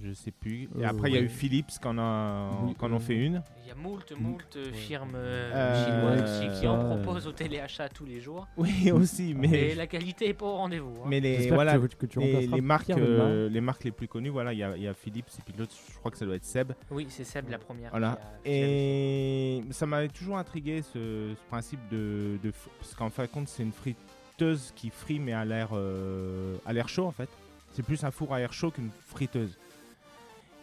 je 0.03 0.12
sais 0.12 0.30
plus. 0.30 0.62
Et 0.64 0.68
Euh, 0.84 0.88
après, 0.88 1.11
il 1.11 1.14
y 1.14 1.18
a 1.18 1.20
eu 1.20 1.28
Philips 1.28 1.66
qui 1.80 1.86
en, 1.88 1.99
a, 1.99 2.51
Oui, 2.64 2.74
qui 2.74 2.84
en 2.84 2.92
ont 2.92 2.97
euh, 2.97 2.99
fait 3.01 3.14
une. 3.16 3.42
Il 3.62 3.68
y 3.68 3.70
a 3.70 3.74
moult, 3.74 4.12
moult 4.18 4.59
firmes 4.72 5.12
euh, 5.14 5.53
Euh, 5.55 5.84
chinoises 6.16 6.40
qui, 6.55 6.61
qui 6.61 6.66
en 6.66 6.84
proposent 6.84 7.26
au 7.26 7.32
téléachat 7.32 7.88
tous 7.88 8.05
les 8.05 8.20
jours. 8.20 8.47
Oui, 8.57 8.90
aussi, 8.90 9.34
mais. 9.34 9.70
Et 9.70 9.74
la 9.74 9.86
qualité 9.86 10.28
est 10.28 10.34
pas 10.34 10.47
au 10.47 10.57
rendez-vous. 10.57 10.95
hein. 11.03 11.07
Mais 11.07 11.20
les, 11.20 11.36
J'espère 11.36 11.55
voilà, 11.55 11.78
que 11.78 11.86
tu- 11.86 11.97
que 11.97 12.07
tu 12.07 12.18
les, 12.20 12.26
remplaceras 12.32 12.57
les 12.57 12.62
marques, 12.62 12.90
euh, 12.90 13.49
les 13.49 13.61
marques 13.61 13.84
les 13.84 13.90
plus 13.92 14.09
connues, 14.09 14.30
voilà, 14.30 14.53
il 14.53 14.59
y 14.59 14.62
a, 14.62 14.76
il 14.76 14.82
y 14.82 14.88
a 14.88 14.95
Philips 14.95 15.28
et 15.38 15.42
puis 15.45 15.55
l'autre, 15.59 15.72
je 15.92 15.99
crois 15.99 16.11
que 16.11 16.18
ça 16.18 16.26
doit 16.26 16.36
être 16.36 16.45
Seb. 16.45 16.72
Oui, 16.90 17.07
c'est 17.09 17.24
Seb 17.24 17.49
la 17.49 17.59
première. 17.59 17.90
Voilà. 17.90 18.12
a- 18.12 18.49
Et 18.49 19.62
ça 19.70 19.86
m'avait 19.86 20.09
toujours 20.09 20.36
intrigué 20.38 20.82
ce, 20.82 21.32
ce 21.34 21.49
principe 21.49 21.80
de, 21.90 22.38
parce 22.78 22.95
qu'en 22.95 23.11
fin 23.11 23.24
de 23.24 23.28
compte, 23.28 23.49
c'est 23.49 23.62
une 23.62 23.72
friteuse 23.72 24.72
qui 24.76 24.90
frit 24.90 25.18
mais 25.18 25.32
à 25.32 25.45
l'air 25.45 25.70
euh, 25.72 26.57
à 26.66 26.72
l'air 26.72 26.88
chaud 26.88 27.07
en 27.07 27.12
fait. 27.12 27.28
C'est 27.72 27.82
plus 27.82 28.05
un 28.05 28.11
four 28.12 28.32
à 28.32 28.40
air 28.40 28.53
chaud 28.53 28.70
qu'une 28.70 28.90
friteuse. 29.07 29.59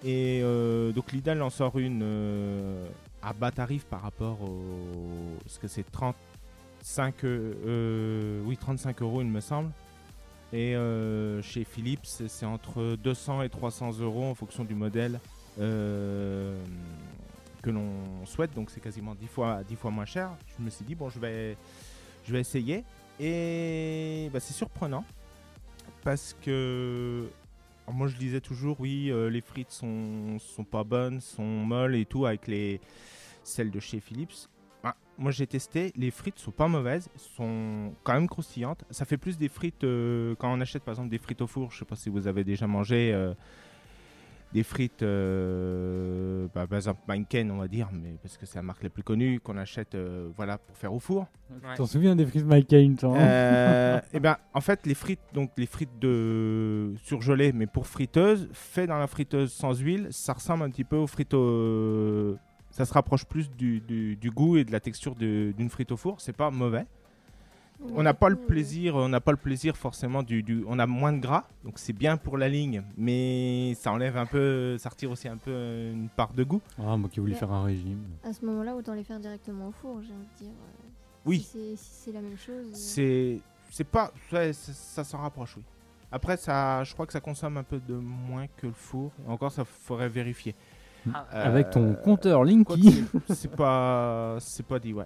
Et 0.03 0.41
euh, 0.43 0.91
donc 0.91 1.11
Lidl 1.11 1.41
en 1.41 1.49
sort 1.49 1.77
une 1.77 2.01
euh, 2.03 2.87
à 3.21 3.33
bas 3.33 3.51
tarif 3.51 3.85
par 3.85 4.01
rapport 4.01 4.41
au 4.41 4.59
parce 5.43 5.59
que 5.59 5.67
c'est 5.67 5.83
35 5.91 7.23
euh, 7.23 8.41
oui 8.45 8.57
35 8.57 9.01
euros 9.01 9.21
il 9.21 9.27
me 9.27 9.41
semble. 9.41 9.71
Et 10.53 10.75
chez 11.43 11.63
Philips, 11.63 12.05
c'est 12.27 12.45
entre 12.45 12.97
200 13.01 13.43
et 13.43 13.49
300 13.49 13.99
euros 14.01 14.25
en 14.25 14.35
fonction 14.35 14.65
du 14.65 14.75
modèle 14.75 15.17
que 15.57 16.57
l'on 17.67 18.25
souhaite. 18.25 18.53
Donc 18.53 18.69
c'est 18.69 18.81
quasiment 18.81 19.15
10 19.15 19.27
fois, 19.27 19.63
10 19.63 19.75
fois 19.77 19.91
moins 19.91 20.03
cher. 20.03 20.31
Je 20.57 20.61
me 20.61 20.69
suis 20.69 20.83
dit, 20.83 20.93
bon, 20.93 21.09
je 21.09 21.19
vais, 21.19 21.55
je 22.25 22.33
vais 22.33 22.41
essayer. 22.41 22.83
Et 23.17 24.29
bah, 24.33 24.41
c'est 24.41 24.51
surprenant 24.51 25.05
parce 26.03 26.35
que 26.41 27.29
moi 27.87 28.07
je 28.07 28.15
disais 28.17 28.41
toujours, 28.41 28.79
oui, 28.79 29.09
euh, 29.11 29.29
les 29.29 29.41
frites 29.41 29.71
sont, 29.71 30.37
sont 30.39 30.63
pas 30.63 30.83
bonnes, 30.83 31.19
sont 31.19 31.43
molles 31.43 31.95
et 31.95 32.05
tout 32.05 32.25
avec 32.25 32.47
les 32.47 32.79
celles 33.43 33.71
de 33.71 33.79
chez 33.79 33.99
Philips. 33.99 34.47
Ah, 34.83 34.95
moi 35.17 35.31
j'ai 35.31 35.47
testé, 35.47 35.91
les 35.95 36.11
frites 36.11 36.39
sont 36.39 36.51
pas 36.51 36.67
mauvaises, 36.67 37.09
sont 37.15 37.93
quand 38.03 38.13
même 38.13 38.27
croustillantes. 38.27 38.83
Ça 38.89 39.05
fait 39.05 39.17
plus 39.17 39.37
des 39.37 39.49
frites 39.49 39.83
euh, 39.83 40.35
quand 40.39 40.51
on 40.51 40.61
achète 40.61 40.83
par 40.83 40.93
exemple 40.93 41.09
des 41.09 41.19
frites 41.19 41.41
au 41.41 41.47
four. 41.47 41.71
Je 41.71 41.79
sais 41.79 41.85
pas 41.85 41.95
si 41.95 42.09
vous 42.09 42.27
avez 42.27 42.43
déjà 42.43 42.67
mangé 42.67 43.11
euh, 43.13 43.33
des 44.53 44.63
frites, 44.63 45.03
euh, 45.03 46.47
bah, 46.53 46.67
par 46.67 46.77
exemple 46.77 47.01
Meinken 47.07 47.51
on 47.51 47.57
va 47.57 47.67
dire, 47.67 47.89
mais 47.93 48.15
parce 48.21 48.37
que 48.37 48.45
c'est 48.45 48.57
la 48.57 48.63
marque 48.63 48.83
la 48.83 48.89
plus 48.89 49.03
connue 49.03 49.39
qu'on 49.39 49.57
achète, 49.57 49.95
euh, 49.95 50.29
voilà, 50.35 50.57
pour 50.57 50.75
faire 50.77 50.93
au 50.93 50.99
four. 50.99 51.27
Tu 51.71 51.77
t'en 51.77 51.85
souviens 51.85 52.15
des 52.15 52.25
frites 52.25 52.67
Cain, 52.67 52.95
toi 52.97 53.15
hein 53.17 53.21
Euh, 53.21 54.01
eh 54.13 54.19
ben, 54.19 54.37
en 54.53 54.61
fait, 54.61 54.85
les 54.85 54.93
frites, 54.93 55.19
donc 55.33 55.51
les 55.57 55.65
frites 55.65 55.97
de 55.99 56.93
surgelées, 57.03 57.51
mais 57.53 57.67
pour 57.67 57.87
friteuse, 57.87 58.49
fait 58.53 58.87
dans 58.87 58.97
la 58.97 59.07
friteuse 59.07 59.51
sans 59.53 59.73
huile, 59.79 60.07
ça 60.11 60.33
ressemble 60.33 60.63
un 60.63 60.69
petit 60.69 60.83
peu 60.83 60.95
aux 60.97 61.07
frites 61.07 61.33
au... 61.33 62.35
Ça 62.69 62.85
se 62.85 62.93
rapproche 62.93 63.25
plus 63.25 63.49
du, 63.51 63.81
du- 63.81 64.15
du 64.15 64.31
goût 64.31 64.55
et 64.55 64.63
de 64.63 64.71
la 64.71 64.79
texture 64.79 65.15
de- 65.15 65.51
d'une 65.57 65.69
frite 65.69 65.91
au 65.91 65.97
four. 65.97 66.21
C'est 66.21 66.35
pas 66.35 66.49
mauvais. 66.51 66.85
On 67.95 68.03
n'a 68.03 68.13
pas 68.13 68.29
le 68.29 68.35
plaisir, 68.35 68.95
on 68.95 69.09
n'a 69.09 69.19
pas 69.19 69.31
le 69.31 69.37
plaisir 69.37 69.75
forcément 69.75 70.23
du, 70.23 70.43
du- 70.43 70.63
on 70.67 70.77
a 70.79 70.85
moins 70.85 71.11
de 71.13 71.19
gras, 71.19 71.45
donc 71.63 71.79
c'est 71.79 71.93
bien 71.93 72.15
pour 72.17 72.37
la 72.37 72.47
ligne, 72.47 72.83
mais 72.97 73.73
ça 73.75 73.91
enlève 73.91 74.17
un 74.17 74.25
peu, 74.25 74.77
ça 74.77 74.89
retire 74.89 75.11
aussi 75.11 75.27
un 75.27 75.37
peu 75.37 75.51
une 75.91 76.07
part 76.09 76.33
de 76.33 76.43
goût. 76.43 76.61
Ah, 76.79 76.95
moi 76.95 77.09
qui 77.09 77.19
voulais 77.19 77.33
faire 77.35 77.51
un 77.51 77.63
régime. 77.63 78.03
À 78.23 78.33
ce 78.33 78.45
moment-là, 78.45 78.75
autant 78.75 78.93
les 78.93 79.03
faire 79.03 79.19
directement 79.19 79.69
au 79.69 79.71
four, 79.71 80.01
j'ai 80.03 80.13
envie 80.13 80.27
de 80.39 80.43
dire. 80.45 80.53
euh, 80.53 80.87
Oui. 81.25 81.39
Si 81.39 81.45
c'est 81.51 81.75
si 81.75 81.89
c'est 82.05 82.11
la 82.11 82.21
même 82.21 82.37
chose. 82.37 82.65
euh, 82.67 82.71
C'est 82.73 83.39
c'est 83.69 83.83
pas 83.87 84.11
ça, 84.29 84.53
ça 84.53 85.03
s'en 85.03 85.17
rapproche 85.19 85.55
oui. 85.57 85.63
Après 86.11 86.37
ça 86.37 86.83
je 86.83 86.93
crois 86.93 87.05
que 87.05 87.13
ça 87.13 87.19
consomme 87.21 87.57
un 87.57 87.63
peu 87.63 87.79
de 87.79 87.93
moins 87.95 88.45
que 88.57 88.67
le 88.67 88.73
four. 88.73 89.11
Encore 89.27 89.51
ça 89.51 89.63
faudrait 89.65 90.09
vérifier. 90.09 90.55
Ah. 91.13 91.25
Avec 91.31 91.71
ton 91.71 91.93
compteur 91.95 92.43
Linky. 92.43 93.05
c'est- 93.27 93.33
C'est 93.33 93.55
pas 93.55 94.37
c'est 94.39 94.65
pas 94.65 94.77
dit 94.77 94.93
ouais. 94.93 95.05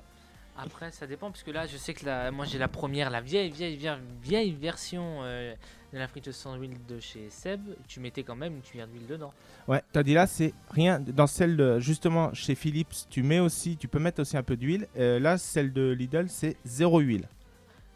Après, 0.58 0.92
ça 0.92 1.06
dépend, 1.06 1.32
puisque 1.32 1.50
là, 1.50 1.68
je 1.68 1.76
sais 1.76 1.94
que 1.94 2.06
la, 2.06 2.32
moi 2.32 2.46
j'ai 2.46 2.58
la 2.58 2.68
première, 2.70 3.10
la 3.10 3.22
vieille, 3.22 3.50
vieille, 3.52 3.76
vieille, 3.76 4.00
vieille 4.22 4.52
version 4.54 5.20
euh, 5.24 5.54
de 5.92 5.98
la 5.98 6.08
friteuse 6.08 6.36
sans 6.36 6.56
huile 6.56 6.78
de 6.88 7.00
chez 7.00 7.30
Seb. 7.30 7.62
Tu 7.88 8.00
mettais 8.00 8.24
quand 8.24 8.36
même 8.36 8.56
une 8.56 8.62
cuillère 8.62 8.88
d'huile 8.88 9.06
dedans. 9.06 9.34
Ouais, 9.68 9.82
t'as 9.92 10.04
dit 10.04 10.14
là 10.14 10.28
c'est 10.28 10.54
rien 10.70 11.00
dans 11.00 11.28
celle 11.28 11.58
de, 11.58 11.80
justement 11.80 12.34
chez 12.34 12.56
Philips, 12.56 12.94
tu 13.10 13.22
mets 13.22 13.40
aussi 13.40 13.76
tu 13.76 13.88
peux 13.88 14.00
mettre 14.00 14.22
aussi 14.22 14.38
un 14.38 14.44
peu 14.44 14.56
d'huile. 14.56 14.88
Euh, 14.98 15.20
là 15.20 15.38
celle 15.38 15.74
de 15.74 15.92
Lidl 15.92 16.30
c'est 16.30 16.56
zéro 16.64 17.00
huile. 17.00 17.28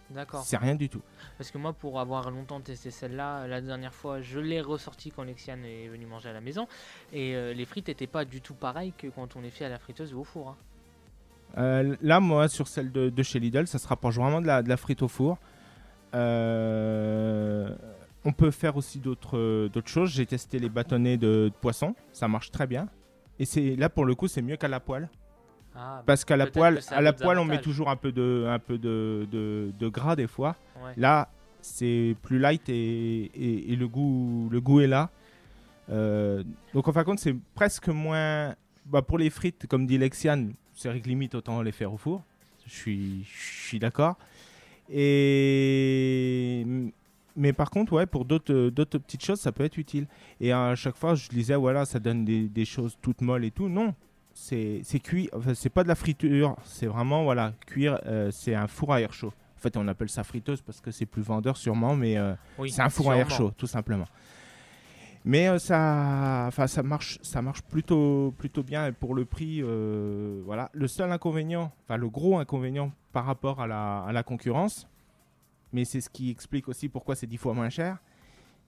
D'accord. 0.10 0.43
C'est 0.43 0.57
rien 0.57 0.74
du 0.76 0.89
tout. 0.89 1.03
Parce 1.38 1.51
que 1.51 1.60
moi, 1.60 1.72
pour 1.72 1.99
avoir 1.99 2.32
longtemps 2.32 2.60
testé 2.60 2.89
celle-là, 2.89 3.45
la 3.45 3.62
dernière 3.62 3.93
fois, 3.93 4.22
je 4.22 4.39
l'ai 4.39 4.60
ressortie 4.60 5.12
quand 5.12 5.22
Lexiane 5.22 5.64
est 5.64 5.88
venue 5.88 6.07
manger 6.07 6.30
à 6.30 6.34
la 6.34 6.41
maison. 6.41 6.68
Et 7.14 7.36
euh, 7.36 7.53
les 7.53 7.66
frites 7.66 7.89
n'étaient 7.89 8.07
pas 8.07 8.26
du 8.26 8.41
tout 8.41 8.55
pareilles 8.55 8.93
que 8.97 9.05
quand 9.05 9.36
on 9.36 9.41
les 9.41 9.51
fait 9.51 9.66
à 9.66 9.70
la 9.70 9.78
friteuse 9.78 10.14
ou 10.16 10.22
au 10.22 10.24
four. 10.24 10.49
hein. 10.49 10.57
Euh, 11.58 11.95
là, 12.02 12.20
moi, 12.20 12.47
sur 12.47 12.68
celle 12.68 12.91
de, 12.91 13.10
de 13.10 13.24
chez 13.24 13.39
Lidl, 13.39 13.66
ça 13.68 13.80
se 13.80 13.88
rapproche 13.88 14.16
vraiment 14.16 14.41
de 14.41 14.47
la, 14.47 14.62
de 14.62 14.70
la 14.70 14.78
frite 14.78 15.02
au 15.02 15.08
four. 15.08 15.38
Euh, 16.16 17.70
on 18.26 18.32
peut 18.34 18.52
faire 18.52 18.76
aussi 18.78 19.00
d'autres 19.00 19.38
euh, 19.38 19.70
d'autres 19.70 19.88
choses. 19.89 20.12
J'ai 20.12 20.26
testé 20.26 20.60
les 20.60 20.70
bâtonnets 20.70 21.18
de, 21.18 21.50
de 21.50 21.52
poisson, 21.62 21.95
ça 22.12 22.28
marche 22.28 22.52
très 22.52 22.68
bien. 22.68 22.88
Et 23.39 23.45
c'est 23.45 23.76
là 23.76 23.89
pour 23.89 24.06
le 24.06 24.16
coup, 24.16 24.28
c'est 24.28 24.41
mieux 24.41 24.58
qu'à 24.58 24.68
la 24.68 24.80
poêle. 24.80 25.10
Ah, 25.76 26.04
Parce 26.06 26.26
qu'à 26.26 26.36
la 26.36 26.45
poêle, 26.47 26.80
à 26.91 27.02
la 27.02 27.14
poêle, 27.14 27.38
on 27.39 27.45
met 27.45 27.62
toujours 27.62 27.89
un 27.89 27.95
peu 27.95 28.12
de, 28.12 28.45
un 28.50 28.60
peu 28.60 28.78
de, 28.78 29.28
de, 29.32 29.72
de 29.78 29.88
gras 29.88 30.16
des 30.16 30.28
fois. 30.28 30.56
Ouais. 30.84 30.91
Là, 30.97 31.30
c'est 31.62 32.16
plus 32.22 32.39
light 32.39 32.68
et, 32.70 32.74
et- 33.34 33.72
et 33.72 33.76
le 33.76 33.88
goût, 33.88 34.50
le 34.52 34.60
goût 34.60 34.82
est 34.82 34.88
là. 34.88 35.10
Euh, 35.89 36.43
donc 36.74 36.88
en 36.88 36.91
fin 36.93 37.02
de 37.02 37.06
compte, 37.06 37.20
c'est 37.20 37.36
presque 37.56 37.88
moins. 37.88 38.56
Bah, 38.86 39.02
pour 39.04 39.18
les 39.20 39.30
frites, 39.30 39.68
comme 39.68 39.86
dit 39.86 39.97
Lexiane, 39.97 40.54
c'est 40.80 40.88
vrai 40.90 41.02
que 41.02 41.08
limite 41.10 41.36
autant 41.36 41.62
les 41.62 41.74
faire 41.74 41.92
au 41.94 41.98
four. 41.98 42.24
Je 42.66 42.72
suis, 42.74 43.24
je 43.26 43.68
suis 43.68 43.80
d'accord. 43.80 44.16
Et 44.90 46.66
mais 47.36 47.54
par 47.54 47.70
contre, 47.70 47.94
ouais, 47.94 48.06
pour 48.06 48.26
d'autres 48.26 48.70
d'autres 48.70 48.98
petites 48.98 49.24
choses, 49.24 49.40
ça 49.40 49.52
peut 49.52 49.64
être 49.64 49.78
utile. 49.78 50.08
Et 50.40 50.52
à 50.52 50.76
chaque 50.76 50.96
fois, 50.96 51.16
je 51.16 51.28
disais, 51.30 51.56
voilà, 51.56 51.86
ça 51.86 52.00
donne 52.00 52.26
des, 52.26 52.48
des 52.48 52.66
choses 52.66 52.98
toutes 53.02 53.22
molles 53.22 53.46
et 53.46 53.52
tout. 53.52 53.68
Non, 53.70 53.94
c'est 54.34 54.82
c'est 54.84 55.00
cuit. 55.00 55.30
Enfin, 55.34 55.54
c'est 55.54 55.70
pas 55.70 55.84
de 55.84 55.88
la 55.90 55.96
friture. 55.96 56.56
C'est 56.64 56.88
vraiment, 56.88 57.24
voilà, 57.24 57.54
cuire. 57.68 58.00
euh, 58.06 58.30
c'est 58.32 58.56
un 58.56 58.68
four 58.68 58.94
à 58.94 59.02
air 59.02 59.14
chaud. 59.14 59.34
En 59.58 59.62
fait, 59.62 59.76
on 59.76 59.88
appelle 59.90 60.10
ça 60.10 60.24
friteuse 60.24 60.62
parce 60.62 60.80
que 60.80 60.92
c'est 60.92 61.06
plus 61.06 61.22
vendeur 61.22 61.58
sûrement, 61.58 61.94
mais 61.96 62.18
euh, 62.18 62.34
Oui, 62.58 62.72
c'est 62.72 62.82
un 62.82 62.90
four 62.90 63.12
à 63.12 63.18
air 63.18 63.30
chaud, 63.30 63.52
tout 63.58 63.68
simplement. 63.68 64.08
Mais 65.26 65.50
euh, 65.50 65.60
ça, 65.60 66.46
enfin, 66.48 66.68
ça 66.68 66.82
marche, 66.82 67.20
ça 67.22 67.42
marche 67.42 67.62
plutôt, 67.64 68.34
plutôt 68.38 68.64
bien 68.64 68.88
et 68.88 68.92
pour 68.92 69.14
le 69.16 69.26
prix, 69.26 69.60
euh, 69.62 70.42
voilà. 70.46 70.70
Le 70.74 70.88
seul 70.88 71.12
inconvénient, 71.12 71.72
enfin 71.84 71.98
le 71.98 72.10
gros 72.10 72.40
inconvénient 72.40 72.92
par 73.12 73.26
rapport 73.26 73.62
à 73.62 73.68
la, 73.68 74.04
à 74.04 74.12
la 74.14 74.24
concurrence, 74.24 74.88
mais 75.74 75.84
c'est 75.86 76.02
ce 76.02 76.10
qui 76.10 76.30
explique 76.32 76.70
aussi 76.70 76.88
pourquoi 76.90 77.16
c'est 77.16 77.28
dix 77.28 77.38
fois 77.38 77.54
moins 77.54 77.70
cher, 77.70 77.98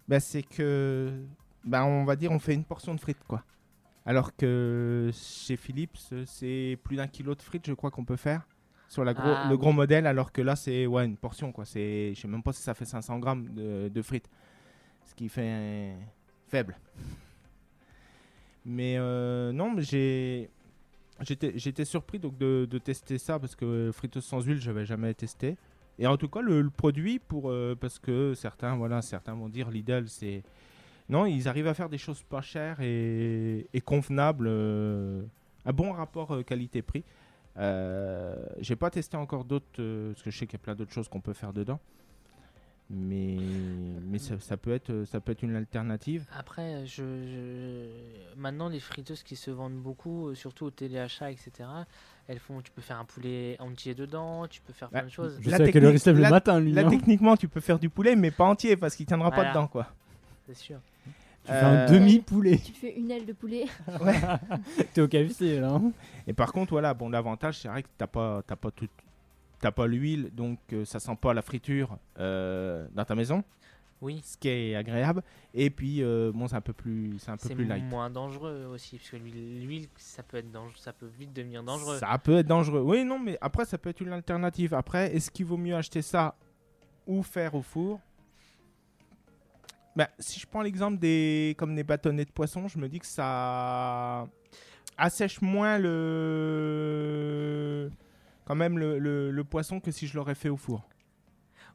bah, 0.08 0.20
c'est 0.20 0.44
que, 0.44 1.24
bah, 1.64 1.86
on 1.86 2.04
va 2.04 2.16
dire, 2.18 2.32
on 2.32 2.40
fait 2.40 2.54
une 2.54 2.66
portion 2.66 2.94
de 2.96 3.00
frites, 3.00 3.24
quoi. 3.28 3.44
Alors 4.06 4.36
que 4.36 5.10
chez 5.14 5.56
Philips, 5.56 5.98
c'est 6.26 6.78
plus 6.84 6.98
d'un 6.98 7.08
kilo 7.08 7.34
de 7.36 7.42
frites, 7.42 7.68
je 7.68 7.74
crois 7.74 7.92
qu'on 7.92 8.04
peut 8.06 8.16
faire 8.18 8.48
sur 8.90 9.06
la 9.06 9.14
gros, 9.14 9.24
Ah, 9.24 9.48
le 9.50 9.58
gros 9.58 9.70
oui. 9.70 9.76
modèle, 9.78 10.06
alors 10.06 10.32
que 10.34 10.42
là, 10.42 10.56
c'est 10.58 10.86
ouais, 10.86 11.06
une 11.06 11.16
portion, 11.18 11.52
quoi. 11.54 11.64
C'est, 11.66 12.14
je 12.14 12.20
sais 12.20 12.28
même 12.28 12.44
pas 12.44 12.52
si 12.52 12.62
ça 12.62 12.74
fait 12.74 12.84
500 12.86 13.20
grammes 13.20 13.48
de, 13.54 13.88
de 13.90 14.02
frites, 14.02 14.30
ce 15.06 15.16
qui 15.16 15.30
fait 15.30 15.96
faible. 16.52 16.78
Mais 18.66 18.96
euh, 18.98 19.52
non, 19.52 19.72
mais 19.72 19.82
j'ai 19.82 20.50
j'étais 21.22 21.86
surpris 21.86 22.20
donc 22.20 22.38
de, 22.38 22.68
de 22.70 22.78
tester 22.80 23.18
ça 23.18 23.40
parce 23.40 23.56
que 23.56 23.92
friteuse 23.94 24.24
sans 24.26 24.42
huile, 24.42 24.60
j'avais 24.60 24.86
jamais 24.86 25.14
testé. 25.14 25.58
Et 26.00 26.08
en 26.08 26.18
tout 26.18 26.28
cas, 26.28 26.42
le, 26.42 26.68
produit 26.70 27.20
pour 27.20 27.50
euh, 27.50 27.76
parce 27.80 28.00
que 28.00 28.34
certains 28.34 28.76
voilà, 28.76 29.02
certains 29.02 29.34
vont 29.36 29.50
dire 29.50 29.70
Lidl, 29.70 30.08
c'est 30.08 30.44
non, 31.10 31.26
ils 31.26 31.48
arrivent 31.48 31.68
à 31.68 31.74
faire 31.74 31.90
des 31.90 31.98
choses 31.98 32.24
pas 32.24 32.42
chères 32.42 32.80
et, 32.80 33.68
et 33.74 33.82
convenables, 33.82 34.48
euh, 34.48 35.24
un 35.66 35.74
bon 35.74 35.92
rapport 35.92 36.34
euh, 36.36 36.44
qualité-prix. 36.44 37.04
Euh, 37.58 38.36
j'ai 38.60 38.76
pas 38.76 38.90
testé 38.90 39.18
encore 39.18 39.44
d'autres 39.44 39.66
euh, 39.80 40.14
parce 40.14 40.24
que 40.24 40.32
je 40.32 40.38
sais 40.38 40.48
qu'il 40.48 40.58
y 40.58 40.62
a 40.62 40.64
plein 40.64 40.76
d'autres 40.76 40.94
choses 40.94 41.10
qu'on 41.10 41.20
peut 41.20 41.34
faire 41.34 41.54
dedans. 41.54 41.80
Mais, 42.94 43.38
mais 44.10 44.18
ça, 44.20 44.38
ça 44.40 44.58
peut 44.58 44.74
être, 44.74 45.06
ça 45.06 45.22
peut 45.22 45.32
être 45.32 45.44
une 45.44 45.56
alternative. 45.56 46.26
Après, 46.38 46.86
je, 46.86 47.04
je- 47.04 48.36
maintenant 48.38 48.68
les 48.68 48.82
friteuses 48.82 49.24
qui 49.24 49.38
se 49.38 49.50
vendent 49.50 49.80
beaucoup, 49.82 50.28
euh, 50.28 50.36
surtout 50.36 50.66
au 50.66 50.72
téléachat, 50.72 51.32
etc. 51.32 51.52
Elles 52.28 52.40
font, 52.40 52.62
tu 52.62 52.70
peux 52.72 52.82
faire 52.82 53.00
un 53.00 53.06
poulet 53.06 53.56
entier 53.60 53.96
dedans, 53.96 54.46
tu 54.48 54.60
peux 54.62 54.74
faire 54.74 54.90
plein 54.90 55.00
Bah, 55.00 55.06
de 55.06 55.12
choses. 55.12 55.38
Je 55.40 55.50
sais 55.50 55.62
à 55.64 55.72
quelle 55.72 55.86
heure 55.86 55.94
il 55.94 56.00
se 56.00 56.10
lève 56.10 56.22
le 56.22 56.30
matin, 56.30 56.60
lui, 56.60 56.74
Là, 56.74 56.82
hein. 56.86 56.90
techniquement, 56.90 57.38
tu 57.38 57.48
peux 57.48 57.62
faire 57.62 57.80
du 57.80 57.90
poulet, 57.90 58.16
mais 58.18 58.30
pas 58.32 58.44
entier 58.46 58.76
parce 58.76 58.96
qu'il 58.96 59.06
tiendra 59.06 59.32
pas 59.32 59.50
dedans, 59.50 59.68
quoi. 59.68 59.88
C'est 60.48 60.56
sûr. 60.58 60.80
Tu 61.46 61.52
fais 61.52 61.58
un 61.60 61.86
demi-poulet. 61.92 62.58
Tu 62.60 62.74
fais 62.74 62.94
une 63.00 63.10
aile 63.10 63.26
de 63.26 63.34
poulet. 63.34 63.66
Ouais. 64.02 64.20
T'es 64.94 65.02
au 65.02 65.08
KFC, 65.08 65.60
là. 65.60 65.72
hein. 65.76 65.92
Et 66.28 66.34
par 66.34 66.52
contre, 66.52 66.72
voilà, 66.72 66.94
bon, 66.94 67.10
l'avantage, 67.10 67.58
c'est 67.60 67.68
vrai 67.68 67.82
que 67.84 67.88
t'as 67.98 68.06
pas, 68.08 68.44
t'as 68.46 68.56
pas 68.58 68.70
tout, 68.70 68.88
t'as 69.62 69.72
pas 69.72 69.88
l'huile, 69.88 70.32
donc 70.34 70.60
euh, 70.74 70.86
ça 70.86 71.00
sent 71.00 71.18
pas 71.20 71.34
la 71.34 71.42
friture 71.42 71.98
euh, 72.20 72.88
dans 72.94 73.06
ta 73.06 73.16
maison. 73.16 73.44
Oui. 74.02 74.22
Ce 74.26 74.36
qui 74.36 74.50
est 74.50 74.76
agréable. 74.76 75.22
Et 75.54 75.70
puis, 75.70 76.02
euh, 76.02 76.32
bon, 76.34 76.48
c'est 76.48 76.56
un 76.56 76.62
peu 76.62 76.74
plus, 76.74 77.20
c'est 77.20 77.30
un 77.30 77.38
peu 77.38 77.50
plus 77.50 77.66
light. 77.66 77.84
moins 77.84 78.10
dangereux 78.10 78.68
aussi, 78.74 78.98
parce 78.98 79.12
que 79.12 79.18
l'huile, 79.18 79.64
l'huile, 79.64 79.88
ça 79.96 80.24
peut 80.24 80.38
être 80.38 80.52
dangereux, 80.52 80.80
ça 80.80 80.92
peut 80.92 81.10
vite 81.20 81.34
devenir 81.34 81.64
dangereux. 81.64 82.00
Ça 82.00 82.18
peut 82.18 82.40
être 82.40 82.48
dangereux. 82.48 82.82
Oui, 82.82 83.06
non, 83.06 83.20
mais 83.20 83.38
après, 83.42 83.64
ça 83.66 83.78
peut 83.78 83.90
être 83.90 84.02
une 84.02 84.12
alternative. 84.12 84.74
Après, 84.74 85.16
est-ce 85.16 85.30
qu'il 85.30 85.46
vaut 85.46 85.58
mieux 85.58 85.76
acheter 85.76 86.02
ça 86.02 86.36
ou 87.06 87.22
faire 87.22 87.54
au 87.54 87.62
four? 87.62 88.00
Ben, 89.96 90.08
Si 90.18 90.40
je 90.40 90.48
prends 90.48 90.64
l'exemple 90.64 90.98
des 90.98 91.54
comme 91.60 91.76
des 91.76 91.84
bâtonnets 91.84 92.26
de 92.26 92.32
poisson, 92.32 92.68
je 92.68 92.80
me 92.80 92.90
dis 92.90 93.00
que 93.00 93.06
ça 93.06 94.28
assèche 94.98 95.42
moins 95.42 95.78
le 95.78 97.92
quand 98.46 98.56
même 98.56 98.78
le, 98.80 99.00
le- 99.00 99.32
le 99.32 99.44
poisson 99.44 99.80
que 99.80 99.92
si 99.92 100.08
je 100.08 100.16
l'aurais 100.18 100.36
fait 100.36 100.50
au 100.50 100.58
four. 100.58 100.88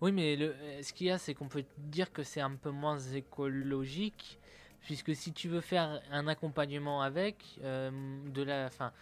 Oui, 0.02 0.12
mais 0.12 0.36
le, 0.36 0.54
ce 0.82 0.92
qu'il 0.92 1.06
y 1.06 1.10
a, 1.10 1.18
c'est 1.18 1.32
qu'on 1.34 1.48
peut 1.48 1.64
dire 1.78 2.12
que 2.12 2.22
c'est 2.22 2.40
un 2.42 2.50
peu 2.54 2.70
moins 2.70 2.98
écologique, 2.98 4.38
puisque 4.82 5.14
si 5.14 5.32
tu 5.32 5.48
veux 5.48 5.60
faire 5.62 6.00
un 6.12 6.28
accompagnement 6.28 7.00
avec, 7.02 7.36
euh, 7.64 7.90
de 8.32 8.42
la, 8.42 8.68
fin, 8.68 8.92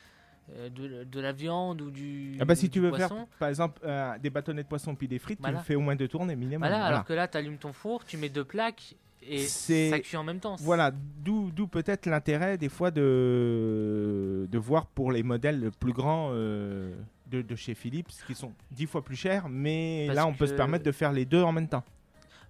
euh, 0.55 0.69
de, 0.69 1.03
de 1.05 1.21
la 1.21 1.33
viande 1.33 1.81
ou 1.83 1.91
du. 1.91 2.37
Ah 2.41 2.45
bah 2.45 2.55
si 2.55 2.67
du 2.67 2.71
tu 2.71 2.81
veux 2.81 2.91
poisson. 2.91 3.09
faire 3.17 3.27
par 3.39 3.49
exemple 3.49 3.81
euh, 3.85 4.17
des 4.19 4.31
bâtonnets 4.31 4.63
de 4.63 4.69
poisson 4.69 4.95
puis 4.95 5.09
des 5.09 5.19
frites, 5.19 5.41
Voilà. 5.41 5.59
tu 5.59 5.65
fais 5.65 5.75
au 5.75 5.81
moins 5.81 5.97
deux 5.97 6.07
tournées 6.09 6.37
minimum. 6.37 6.61
Voilà, 6.61 6.77
Voilà. 6.77 6.87
alors 6.95 7.05
que 7.05 7.13
là, 7.13 7.27
tu 7.27 7.39
allumes 7.39 7.59
ton 7.59 7.73
four, 7.73 8.05
tu 8.05 8.17
mets 8.17 8.29
deux 8.29 8.45
plaques 8.45 8.95
et 9.27 9.39
ça 9.47 9.99
cuit 9.99 10.17
en 10.17 10.23
même 10.25 10.39
temps. 10.39 10.55
Voilà, 10.61 10.93
d'où 10.93 11.51
d'où 11.51 11.67
peut-être 11.67 12.07
l'intérêt 12.07 12.57
des 12.57 12.69
fois 12.69 12.91
de, 12.93 14.47
de 14.51 14.59
voir 14.59 14.87
pour 14.87 15.11
les 15.11 15.23
modèles 15.23 15.71
plus 15.81 15.93
grands 15.93 16.29
euh, 16.33 16.95
de, 17.27 17.43
de 17.43 17.57
chez 17.57 17.75
Philips 17.75 18.13
qui 18.27 18.35
sont 18.35 18.53
dix 18.71 18.87
fois 18.87 19.03
plus 19.03 19.17
chers, 19.17 19.49
mais 19.49 20.05
Parce 20.09 20.17
là 20.17 20.27
on 20.27 20.35
peut 20.35 20.47
se 20.47 20.55
permettre 20.55 20.85
de 20.85 20.93
faire 20.93 21.13
les 21.13 21.25
deux 21.25 21.43
en 21.43 21.53
même 21.53 21.69
temps. 21.69 21.85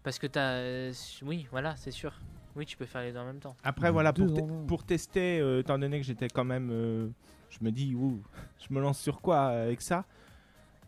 Parce 0.02 0.18
que 0.18 0.26
tu 0.26 0.38
as. 0.38 1.20
Oui, 1.24 1.46
voilà, 1.50 1.76
c'est 1.76 1.90
sûr. 1.90 2.12
Oui, 2.56 2.66
tu 2.66 2.76
peux 2.76 2.84
faire 2.86 3.02
les 3.02 3.12
deux 3.12 3.18
en 3.18 3.24
même 3.26 3.40
temps. 3.40 3.56
Après 3.64 3.90
voilà, 3.90 4.12
pour, 4.12 4.32
te- 4.32 4.66
pour 4.66 4.84
tester, 4.84 5.40
euh, 5.40 5.60
étant 5.60 5.78
donné 5.78 5.98
que 5.98 6.06
j'étais 6.06 6.28
quand 6.28 6.44
même, 6.44 6.68
euh, 6.70 7.08
je 7.50 7.58
me 7.62 7.70
dis, 7.72 7.94
ouh, 7.94 8.20
je 8.68 8.72
me 8.74 8.80
lance 8.80 8.98
sur 9.00 9.20
quoi 9.20 9.46
avec 9.46 9.80
ça 9.80 10.04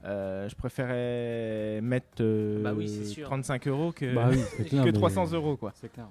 Euh, 0.04 0.48
je 0.48 0.54
préférais 0.54 1.80
mettre 1.82 2.20
euh, 2.20 2.62
Bah 2.62 2.72
oui, 2.74 2.88
c'est 2.88 3.04
sûr. 3.06 3.26
35 3.26 3.66
euros 3.68 3.90
que, 3.92 4.14
Bah 4.14 4.28
oui, 4.30 4.38
c'est 4.56 4.64
clair, 4.68 4.82
que 4.84 4.88
mais- 4.90 4.92
300 4.92 5.32
euros 5.32 5.56
quoi. 5.56 5.72
C'est 5.74 5.90
clair. 5.92 6.06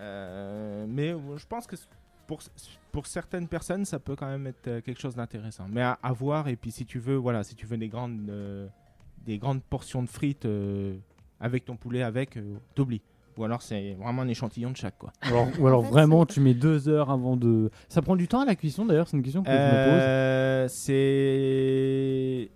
Euh, 0.00 0.86
mais 0.88 1.10
euh, 1.12 1.36
je 1.36 1.46
pense 1.46 1.66
que 1.66 1.76
pour, 2.30 2.40
pour 2.92 3.06
certaines 3.08 3.48
personnes, 3.48 3.84
ça 3.84 3.98
peut 3.98 4.14
quand 4.14 4.28
même 4.28 4.46
être 4.46 4.68
euh, 4.68 4.80
quelque 4.80 5.00
chose 5.00 5.16
d'intéressant. 5.16 5.66
Mais 5.68 5.82
à, 5.82 5.98
à 6.00 6.12
voir, 6.12 6.46
et 6.46 6.54
puis 6.54 6.70
si 6.70 6.86
tu 6.86 7.00
veux, 7.00 7.16
voilà, 7.16 7.42
si 7.42 7.56
tu 7.56 7.66
veux 7.66 7.76
des 7.76 7.88
grandes, 7.88 8.30
euh, 8.30 8.68
des 9.26 9.38
grandes 9.38 9.64
portions 9.64 10.00
de 10.00 10.08
frites 10.08 10.44
euh, 10.44 10.94
avec 11.40 11.64
ton 11.64 11.74
poulet 11.74 12.04
avec, 12.04 12.36
euh, 12.36 12.54
t'oublies. 12.76 13.02
Ou 13.36 13.42
alors 13.42 13.62
c'est 13.62 13.94
vraiment 13.94 14.22
un 14.22 14.28
échantillon 14.28 14.70
de 14.70 14.76
chaque 14.76 14.96
quoi. 14.98 15.12
Alors, 15.22 15.48
ou 15.58 15.66
alors 15.66 15.82
vraiment, 15.82 16.24
tu 16.24 16.38
mets 16.40 16.54
deux 16.54 16.88
heures 16.88 17.10
avant 17.10 17.36
de. 17.36 17.70
Ça 17.88 18.00
prend 18.00 18.14
du 18.14 18.28
temps 18.28 18.42
à 18.42 18.44
la 18.44 18.54
cuisson 18.54 18.84
d'ailleurs, 18.86 19.08
c'est 19.08 19.16
une 19.16 19.22
question 19.24 19.42
que 19.42 19.50
je 19.50 19.56
me 19.56 20.66
pose. 20.66 20.72
C'est 20.72 22.50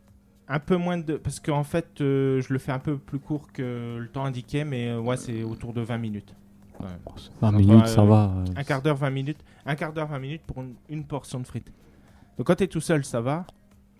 un 0.48 0.60
peu 0.60 0.76
moins 0.76 0.98
de 0.98 1.16
parce 1.16 1.40
qu'en 1.40 1.64
fait 1.64 2.00
euh, 2.00 2.40
je 2.40 2.52
le 2.52 2.58
fais 2.58 2.72
un 2.72 2.78
peu 2.78 2.98
plus 2.98 3.18
court 3.18 3.50
que 3.52 3.98
le 3.98 4.08
temps 4.08 4.24
indiqué 4.24 4.64
mais 4.64 4.88
euh, 4.88 5.00
ouais 5.00 5.16
c'est 5.16 5.42
autour 5.42 5.72
de 5.72 5.80
20 5.80 5.98
minutes 5.98 6.34
quand 6.76 6.84
même. 6.84 6.98
20 7.40 7.52
Donc, 7.52 7.60
minutes, 7.60 7.86
ça 7.86 8.04
va, 8.04 8.32
euh. 8.36 8.44
un 8.56 8.64
quart 8.64 8.82
d'heure 8.82 8.96
20 8.96 9.10
minutes 9.10 9.38
un 9.66 9.74
quart 9.74 9.92
d'heure 9.92 10.08
20 10.08 10.18
minutes 10.18 10.42
pour 10.46 10.60
une, 10.62 10.74
une 10.88 11.04
portion 11.04 11.40
de 11.40 11.46
frites 11.46 11.72
donc 12.36 12.46
quand 12.46 12.56
t'es 12.56 12.66
tout 12.66 12.80
seul 12.80 13.04
ça 13.04 13.20
va 13.20 13.46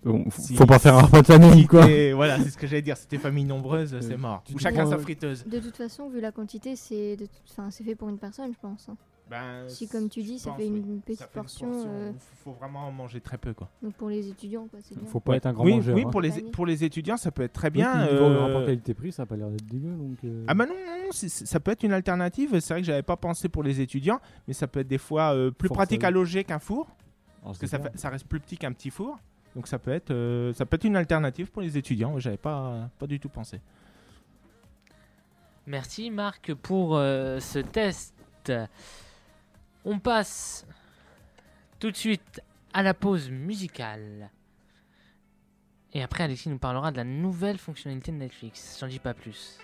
Bon, 0.03 0.23
faut 0.29 0.67
pas 0.67 0.77
faire 0.77 0.93
un 0.95 1.01
repas 1.01 1.21
de 1.21 1.25
famille, 1.25 1.61
si 1.61 1.67
quoi. 1.67 1.83
voilà 2.13 2.37
c'est 2.39 2.51
ce 2.51 2.57
que 2.57 2.67
j'allais 2.67 2.83
dire 2.83 2.95
si 2.95 3.07
t'es 3.07 3.17
famille 3.17 3.43
nombreuse 3.45 3.97
c'est 4.01 4.17
mort 4.17 4.43
ou 4.53 4.59
chacun 4.59 4.85
sa 4.85 4.95
euh, 4.95 4.99
friteuse 4.99 5.43
De 5.47 5.57
toute 5.59 5.75
façon, 5.75 6.09
vu 6.09 6.19
la 6.21 6.31
quantité, 6.31 6.75
c'est 6.75 7.15
de 7.15 7.25
toute- 7.25 7.41
enfin, 7.51 7.71
c'est 7.71 7.83
fait 7.83 7.95
pour 7.95 8.09
une 8.09 8.19
personne, 8.19 8.51
je 8.53 8.59
pense. 8.61 8.87
hein. 8.87 8.97
Ben, 9.27 9.67
si, 9.67 9.87
comme 9.87 10.07
tu 10.07 10.21
dis, 10.21 10.37
ça 10.37 10.51
pense, 10.51 10.59
fait 10.59 10.69
oui. 10.69 10.77
une 10.85 11.01
petite 11.01 11.19
Ça 11.19 11.25
fait 11.25 11.39
une 11.39 11.43
portion, 11.43 11.71
portion, 11.71 11.89
euh, 11.91 12.11
faut 12.43 12.51
vraiment 12.51 12.87
en 12.87 12.91
manger 12.91 13.19
très 13.21 13.39
peu 13.39 13.55
quoi 13.55 13.69
donc 13.81 13.95
pour 13.95 14.09
les 14.09 14.27
étudiants, 14.29 14.67
quoi, 14.67 14.79
c'est 14.83 14.95
bien. 14.95 15.07
Faut 15.07 15.19
pas 15.19 15.35
être 15.35 15.47
un 15.47 15.53
grand 15.53 15.63
oui, 15.65 15.73
mangeur. 15.75 15.95
Oui, 15.95 16.03
hein. 16.05 16.09
pour 16.11 16.21
les, 16.21 16.31
pour 16.51 16.65
les 16.67 16.83
étudiants, 16.83 17.17
ça 17.17 17.31
peut 17.31 17.41
être 17.41 17.53
très 17.53 17.71
bien. 17.71 17.91
Oui, 18.05 18.09
euh, 18.11 18.37
rapport 18.45 18.65
qualité-prix, 18.65 19.11
ça 19.11 19.23
a 19.23 19.25
pas 19.25 19.35
l'air 19.35 19.49
d'être 19.49 19.65
dégueu. 19.65 19.95
Donc, 19.95 20.17
euh, 20.23 20.45
Ah 20.47 20.53
bah 20.53 20.67
non, 20.67 20.75
ça 21.11 21.59
peut 21.59 21.71
être 21.71 21.81
une 21.83 21.93
alternative. 21.93 22.59
C'est 22.59 22.73
vrai 22.75 22.81
que 22.81 22.85
j'avais 22.87 23.01
pas 23.01 23.17
pensé 23.17 23.49
pour 23.49 23.63
les 23.63 23.81
étudiants, 23.81 24.19
mais 24.47 24.53
ça 24.53 24.67
peut 24.67 24.81
être 24.81 24.87
des 24.87 24.99
fois 24.99 25.33
euh, 25.33 25.49
plus 25.49 25.69
Force 25.69 25.77
pratique 25.77 26.03
à 26.03 26.11
loger 26.11 26.43
qu'un 26.43 26.59
four. 26.59 26.87
parce 27.43 27.57
que 27.57 27.65
ça, 27.65 27.79
fait- 27.79 27.97
ça 27.97 28.09
reste 28.09 28.27
plus 28.27 28.39
petit 28.39 28.57
qu'un 28.57 28.73
petit 28.73 28.91
four. 28.91 29.17
Donc 29.55 29.67
ça 29.67 29.79
peut 29.79 29.91
être, 29.91 30.11
euh, 30.11 30.53
ça 30.53 30.67
peut 30.67 30.75
être 30.75 30.83
une 30.83 30.97
alternative 30.97 31.49
pour 31.49 31.63
les 31.63 31.77
étudiants. 31.77 32.19
J'avais 32.19 32.37
pas, 32.37 32.89
pas 32.99 33.07
du 33.07 33.19
tout 33.19 33.29
pensé. 33.29 33.59
Merci 35.65 36.11
Marc 36.11 36.53
pour 36.53 36.95
euh, 36.95 37.39
ce 37.39 37.57
test. 37.59 38.13
On 39.85 39.99
passe 39.99 40.65
tout 41.79 41.91
de 41.91 41.95
suite 41.95 42.41
à 42.73 42.81
la 42.81 42.95
pause 42.95 43.29
musicale. 43.29 44.31
Et 45.93 46.01
après, 46.01 46.23
Alexis 46.23 46.49
nous 46.49 46.57
parlera 46.57 46.91
de 46.91 46.97
la 46.97 47.03
nouvelle 47.03 47.59
fonctionnalité 47.59 48.11
de 48.11 48.17
Netflix. 48.17 48.77
J'en 48.79 48.87
dis 48.87 48.99
pas 48.99 49.13
plus. 49.13 49.59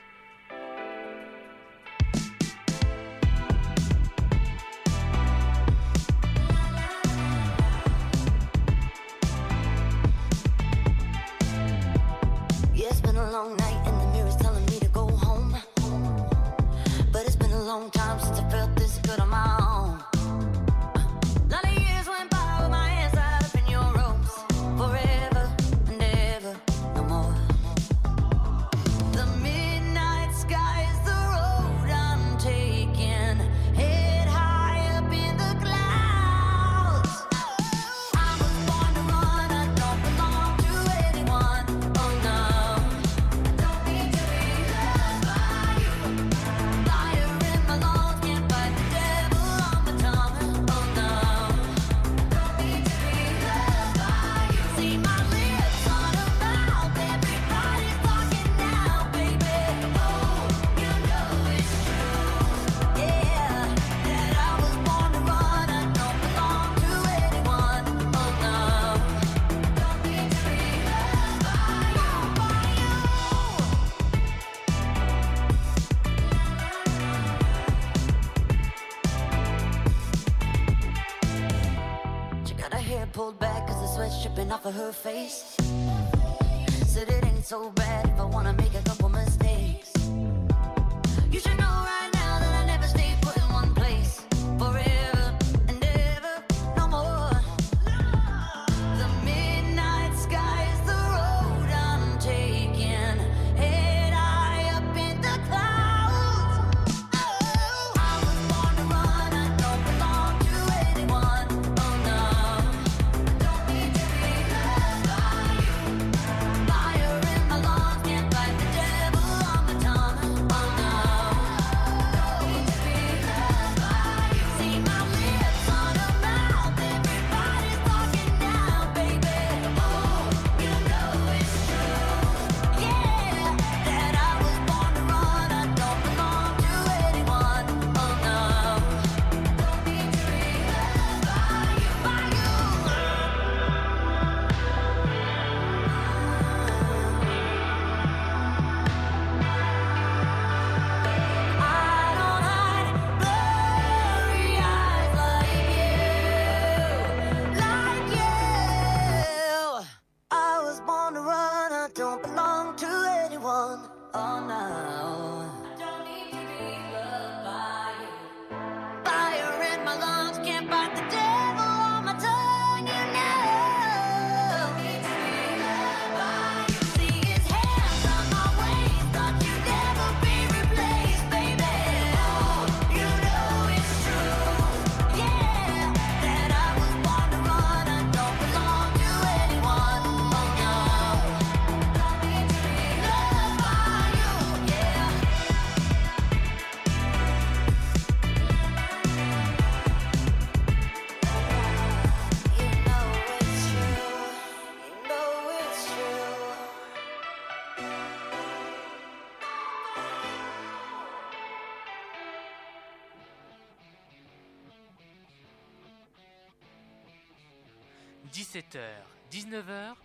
19h, 219.51 219.95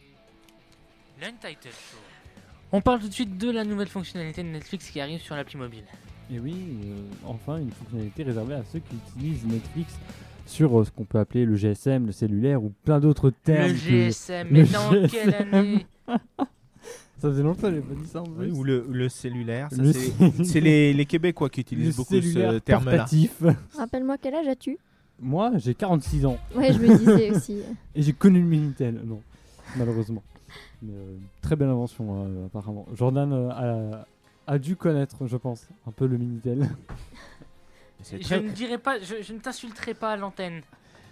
l'Untitled 1.23 1.73
Show. 1.73 1.98
On 2.73 2.81
parle 2.81 2.98
tout 3.01 3.06
de 3.09 3.12
suite 3.12 3.39
de 3.39 3.48
la 3.51 3.64
nouvelle 3.64 3.86
fonctionnalité 3.86 4.43
de 4.43 4.48
Netflix 4.48 4.90
qui 4.90 5.01
arrive 5.01 5.20
sur 5.20 5.36
l'appli 5.36 5.56
mobile. 5.56 5.85
Et 6.32 6.40
oui, 6.40 6.56
euh, 6.85 6.97
enfin 7.24 7.59
une 7.59 7.70
fonctionnalité 7.70 8.24
réservée 8.24 8.55
à 8.55 8.64
ceux 8.64 8.81
qui 8.81 8.97
utilisent 8.97 9.44
Netflix 9.47 9.94
sur 10.47 10.81
euh, 10.81 10.85
ce 10.85 10.90
qu'on 10.90 11.05
peut 11.05 11.20
appeler 11.20 11.44
le 11.44 11.55
GSM, 11.55 12.06
le 12.06 12.12
cellulaire 12.12 12.60
ou 12.64 12.73
plein 12.85 12.98
d'autres 12.98 13.31
termes. 13.31 13.68
Le 13.68 13.74
que- 13.74 13.78
GSM, 13.78 14.48
mais 14.51 14.64
dans 14.64 14.90
quelle 14.90 15.09
GSM. 15.10 15.55
année? 15.55 15.86
Ça 17.18 17.31
faisait 17.31 17.43
longtemps 17.44 17.62
que 17.62 17.68
j'avais 17.70 17.81
pas 17.82 17.94
dit 17.94 18.06
ça 18.09 18.20
en 18.23 18.27
Oui, 18.27 18.48
plus. 18.48 18.52
ou 18.52 18.64
le, 18.64 18.85
le 18.90 19.09
cellulaire. 19.09 19.68
Le 19.73 19.93
c'est 20.44 20.60
les, 20.60 20.93
les 20.93 21.06
Québécois 21.06 21.48
qui 21.48 21.60
utilisent 21.60 21.97
Le 21.97 22.02
beaucoup 22.02 22.20
ce 22.20 22.59
terme-là. 22.59 23.06
Rappelle-moi 23.77 24.16
quel 24.20 24.35
âge 24.35 24.48
as-tu? 24.48 24.77
Moi, 25.18 25.52
j'ai 25.56 25.74
46 25.74 26.27
ans. 26.27 26.36
Ouais, 26.55 26.73
je 26.74 26.78
me 26.78 26.94
disais 26.98 27.31
aussi. 27.31 27.60
Et 27.94 28.02
j'ai 28.02 28.12
connu 28.12 28.40
le 28.40 28.47
Minitel. 28.47 29.01
Non, 29.06 29.23
malheureusement. 29.77 30.23
Mais, 30.82 30.93
euh, 30.93 31.16
très 31.43 31.57
belle 31.57 31.69
invention, 31.69 32.23
hein, 32.24 32.28
apparemment. 32.47 32.86
Jordan 32.94 33.32
euh, 33.32 34.03
a, 34.47 34.53
a 34.55 34.59
dû 34.59 34.77
connaître, 34.77 35.27
je 35.27 35.36
pense, 35.36 35.69
un 35.86 35.90
peu 35.93 36.07
le 36.07 36.16
Minitel. 36.19 36.69
Je 38.12 38.19
très, 38.19 38.40
ne 38.40 38.51
dirai 38.51 38.78
pas, 38.78 39.01
je, 39.01 39.23
je 39.23 39.32
ne 39.32 39.39
t'insulterai 39.39 39.94
pas 39.94 40.12
à 40.12 40.16
l'antenne. 40.16 40.61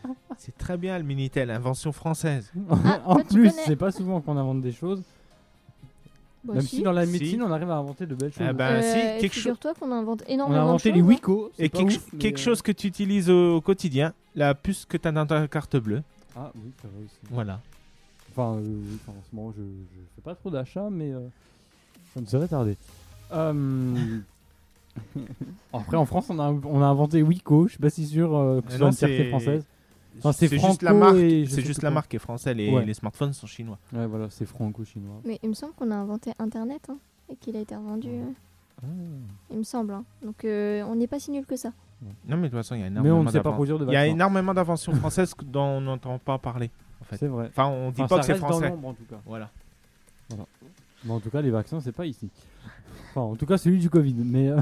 c'est 0.39 0.57
très 0.57 0.77
bien 0.77 0.97
le 0.99 1.03
Minitel, 1.05 1.51
invention 1.51 1.93
française. 1.93 2.53
Ah, 2.70 3.01
en 3.07 3.15
toi, 3.16 3.24
plus, 3.24 3.49
connais. 3.51 3.62
c'est 3.65 3.74
pas 3.77 3.91
souvent 3.91 4.20
qu'on 4.20 4.36
invente 4.36 4.61
des 4.61 4.70
choses. 4.73 5.03
Bah, 6.45 6.53
Même 6.55 6.62
si. 6.62 6.77
si 6.77 6.82
dans 6.82 6.93
la 6.93 7.07
Si. 7.07 7.12
médecine, 7.12 7.43
on 7.43 7.51
arrive 7.51 7.70
à 7.70 7.77
inventer 7.77 8.05
de 8.07 8.15
belles 8.15 8.32
choses. 8.32 8.47
Ah 8.49 8.53
bah, 8.53 8.69
Euh, 8.73 8.82
si, 8.82 9.20
quelque 9.20 9.32
chose. 9.32 9.43
Figure-toi 9.45 9.74
qu'on 9.74 9.91
invente 9.93 10.23
on 10.28 10.31
énormément 10.31 10.61
a 10.61 10.65
inventé 10.65 10.91
de 10.91 10.95
les 10.97 11.01
choses, 11.01 11.09
hein. 11.09 11.15
Wiko. 11.15 11.51
c'est 11.57 11.65
Et 11.65 11.69
quelque, 11.70 11.95
ouf, 11.95 12.07
mais, 12.12 12.19
quelque 12.19 12.39
euh, 12.39 12.43
chose 12.43 12.61
que 12.62 12.70
tu 12.73 12.86
utilises 12.86 13.31
au 13.31 13.61
quotidien, 13.62 14.12
la 14.35 14.55
puce 14.55 14.85
que 14.85 14.99
tu 14.99 15.09
as 15.09 15.12
dans 15.12 15.27
ta 15.27 15.49
carte 15.49 15.77
bleue. 15.78 16.03
Ah 16.36 16.53
oui, 16.55 16.70
c'est 16.82 16.86
vrai 16.89 17.01
aussi. 17.07 17.16
Voilà. 17.31 17.61
Enfin, 18.36 18.56
euh, 18.56 18.61
oui, 18.62 18.98
enfin, 19.06 19.12
en 19.19 19.23
ce 19.31 19.35
moment, 19.36 19.52
je, 19.56 19.62
je 19.62 20.01
fais 20.16 20.23
pas 20.23 20.35
trop 20.35 20.51
d'achats, 20.51 20.89
mais 20.90 21.12
euh, 21.12 21.20
ça 22.15 22.20
ne 22.20 22.27
serait 22.27 22.48
tardé. 22.48 22.77
Euh, 23.32 24.19
Après, 25.73 25.97
en 25.97 26.05
France, 26.05 26.27
on 26.31 26.39
a, 26.39 26.51
on 26.51 26.82
a 26.82 26.86
inventé 26.86 27.23
Wiko. 27.23 27.66
Je 27.66 27.73
suis 27.73 27.78
pas 27.81 27.90
si 27.90 28.06
sûr 28.06 28.35
euh, 28.36 28.61
que 28.61 28.70
ce 28.70 28.74
Euh, 28.74 28.78
soit 28.78 28.86
une 28.89 28.93
fierté 28.94 29.16
c'est- 29.19 29.28
française. 29.28 29.65
Enfin, 30.19 30.31
c'est 30.32 30.48
juste 30.48 30.82
la 30.82 30.90
franco 30.90 31.05
marque. 31.06 31.16
et 31.16 31.44
je 31.44 31.51
C'est 31.51 31.62
juste 31.62 31.82
la 31.82 31.89
quoi. 31.89 31.94
marque 31.94 32.11
qui 32.11 32.16
est 32.16 32.20
française. 32.20 32.56
Les, 32.56 32.73
Ouais. 32.73 32.85
les 32.85 32.94
smartphones 32.94 33.32
sont 33.32 33.48
chinois. 33.48 33.78
Ouais, 33.93 34.06
voilà, 34.06 34.28
c'est 34.31 34.47
franco-chinois. 34.47 35.16
Mais 35.24 35.40
il 35.43 35.48
me 35.48 35.55
semble 35.55 35.73
qu'on 35.74 35.90
a 35.90 35.97
inventé 35.97 36.31
Internet 36.39 36.82
hein, 36.89 36.97
et 37.28 37.35
qu'il 37.35 37.56
a 37.56 37.61
été 37.61 37.74
revendu. 37.74 38.09
euh, 38.11 38.23
Ah. 38.82 38.86
Il 39.51 39.59
me 39.59 39.62
semble. 39.65 39.93
hein. 39.93 40.05
Donc 40.23 40.44
euh, 40.44 40.82
on 40.85 40.94
n'est 40.94 41.09
pas 41.09 41.19
si 41.19 41.32
nul 41.32 41.44
que 41.47 41.56
ça. 41.56 41.73
Non, 42.28 42.36
mais 42.36 42.43
de 42.43 42.48
toute 42.48 42.59
façon, 42.59 42.74
il 42.77 42.81
y 42.81 42.85
a 42.85 42.90
Mais 42.90 42.90
énormément 42.93 43.19
on 43.19 43.23
ne 43.24 43.28
sait 43.31 43.39
pas 43.40 43.51
d'inven- 43.51 43.55
produire 43.55 43.78
de 43.81 43.86
Il 43.86 43.93
y 43.93 43.97
a 43.97 44.01
vaccins. 44.02 44.12
énormément 44.15 44.55
d'inventions 44.55 44.93
françaises 44.94 45.35
que- 45.35 45.44
dont 45.44 45.62
on 45.65 45.81
n'entend 45.81 46.19
pas 46.20 46.39
parler. 46.39 46.70
En 47.05 47.11
fait. 47.11 47.17
C'est 47.19 47.27
vrai. 47.29 47.47
Enfin, 47.49 47.67
on 47.69 47.91
dit 47.91 48.03
Enfin, 48.03 48.17
pas 48.17 48.23
ça 48.23 48.33
que 48.33 48.35
c'est 48.35 48.41
dans 48.41 48.49
français. 48.49 48.69
l'ombre, 48.71 48.89
en 48.89 48.95
tout 48.95 49.05
cas. 49.09 49.21
Voilà. 49.27 49.51
Voilà. 50.31 50.45
Mais 51.05 51.13
en 51.13 51.21
tout 51.21 51.31
cas, 51.31 51.43
les 51.43 51.51
vaccins, 51.51 51.81
c'est 51.81 51.93
pas 51.93 52.07
ici. 52.07 52.31
Enfin, 53.11 53.21
en 53.21 53.37
tout 53.37 53.47
cas, 53.47 53.59
celui 53.59 53.79
du 53.79 53.91
Covid. 53.91 54.15
Mais 54.15 54.49
euh, 54.49 54.61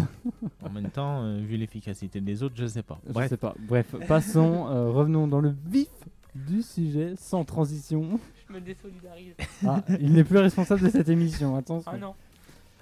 En 0.64 0.70
même 0.70 0.90
temps, 0.90 1.22
euh, 1.22 1.38
vu 1.40 1.56
l'efficacité 1.56 2.20
des 2.20 2.42
autres, 2.42 2.54
je 2.56 2.66
sais 2.66 2.82
pas. 2.82 2.98
je 3.06 3.12
Bref. 3.12 3.28
sais 3.28 3.36
pas. 3.36 3.54
Bref, 3.60 3.94
passons. 4.08 4.66
euh, 4.68 4.90
revenons 4.90 5.26
dans 5.28 5.40
le 5.40 5.54
vif 5.66 5.88
du 6.34 6.62
sujet, 6.62 7.14
sans 7.16 7.44
transition. 7.44 8.18
Je 8.48 8.54
me 8.54 8.60
désolidarise. 8.60 9.34
Ah, 9.66 9.82
il 10.00 10.12
n'est 10.12 10.24
plus 10.24 10.38
responsable 10.38 10.82
de 10.82 10.88
cette 10.88 11.08
émission. 11.08 11.56
Attention. 11.56 11.92
Ah 11.94 11.98
non. 11.98 12.14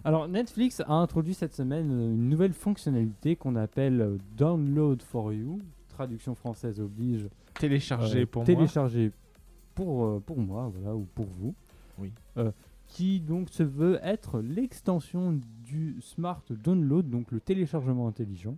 Alors, 0.03 0.27
Netflix 0.29 0.81
a 0.81 0.95
introduit 0.95 1.35
cette 1.35 1.55
semaine 1.55 1.91
une 1.91 2.29
nouvelle 2.31 2.55
fonctionnalité 2.55 3.37
qu'on 3.37 3.55
appelle 3.57 4.17
Download 4.39 5.03
for 5.03 5.33
You. 5.35 5.61
Traduction 5.91 6.35
française 6.35 6.81
oblige. 6.81 7.27
Télécharger 7.59 8.23
euh, 8.23 8.27
pour 8.27 8.41
moi. 8.43 8.47
télécharger 8.47 9.13
pour, 9.75 10.05
euh, 10.05 10.23
pour 10.25 10.39
moi, 10.39 10.71
voilà, 10.75 10.95
ou 10.95 11.07
pour 11.15 11.27
vous. 11.27 11.55
Oui. 11.99 12.13
Euh, 12.37 12.51
qui 12.87 13.21
donc 13.21 13.51
se 13.51 13.63
veut 13.63 14.01
être 14.03 14.41
l'extension 14.41 15.39
du 15.65 16.01
Smart 16.01 16.43
Download, 16.51 17.09
donc 17.09 17.31
le 17.31 17.41
téléchargement 17.41 18.09
intelligent. 18.09 18.57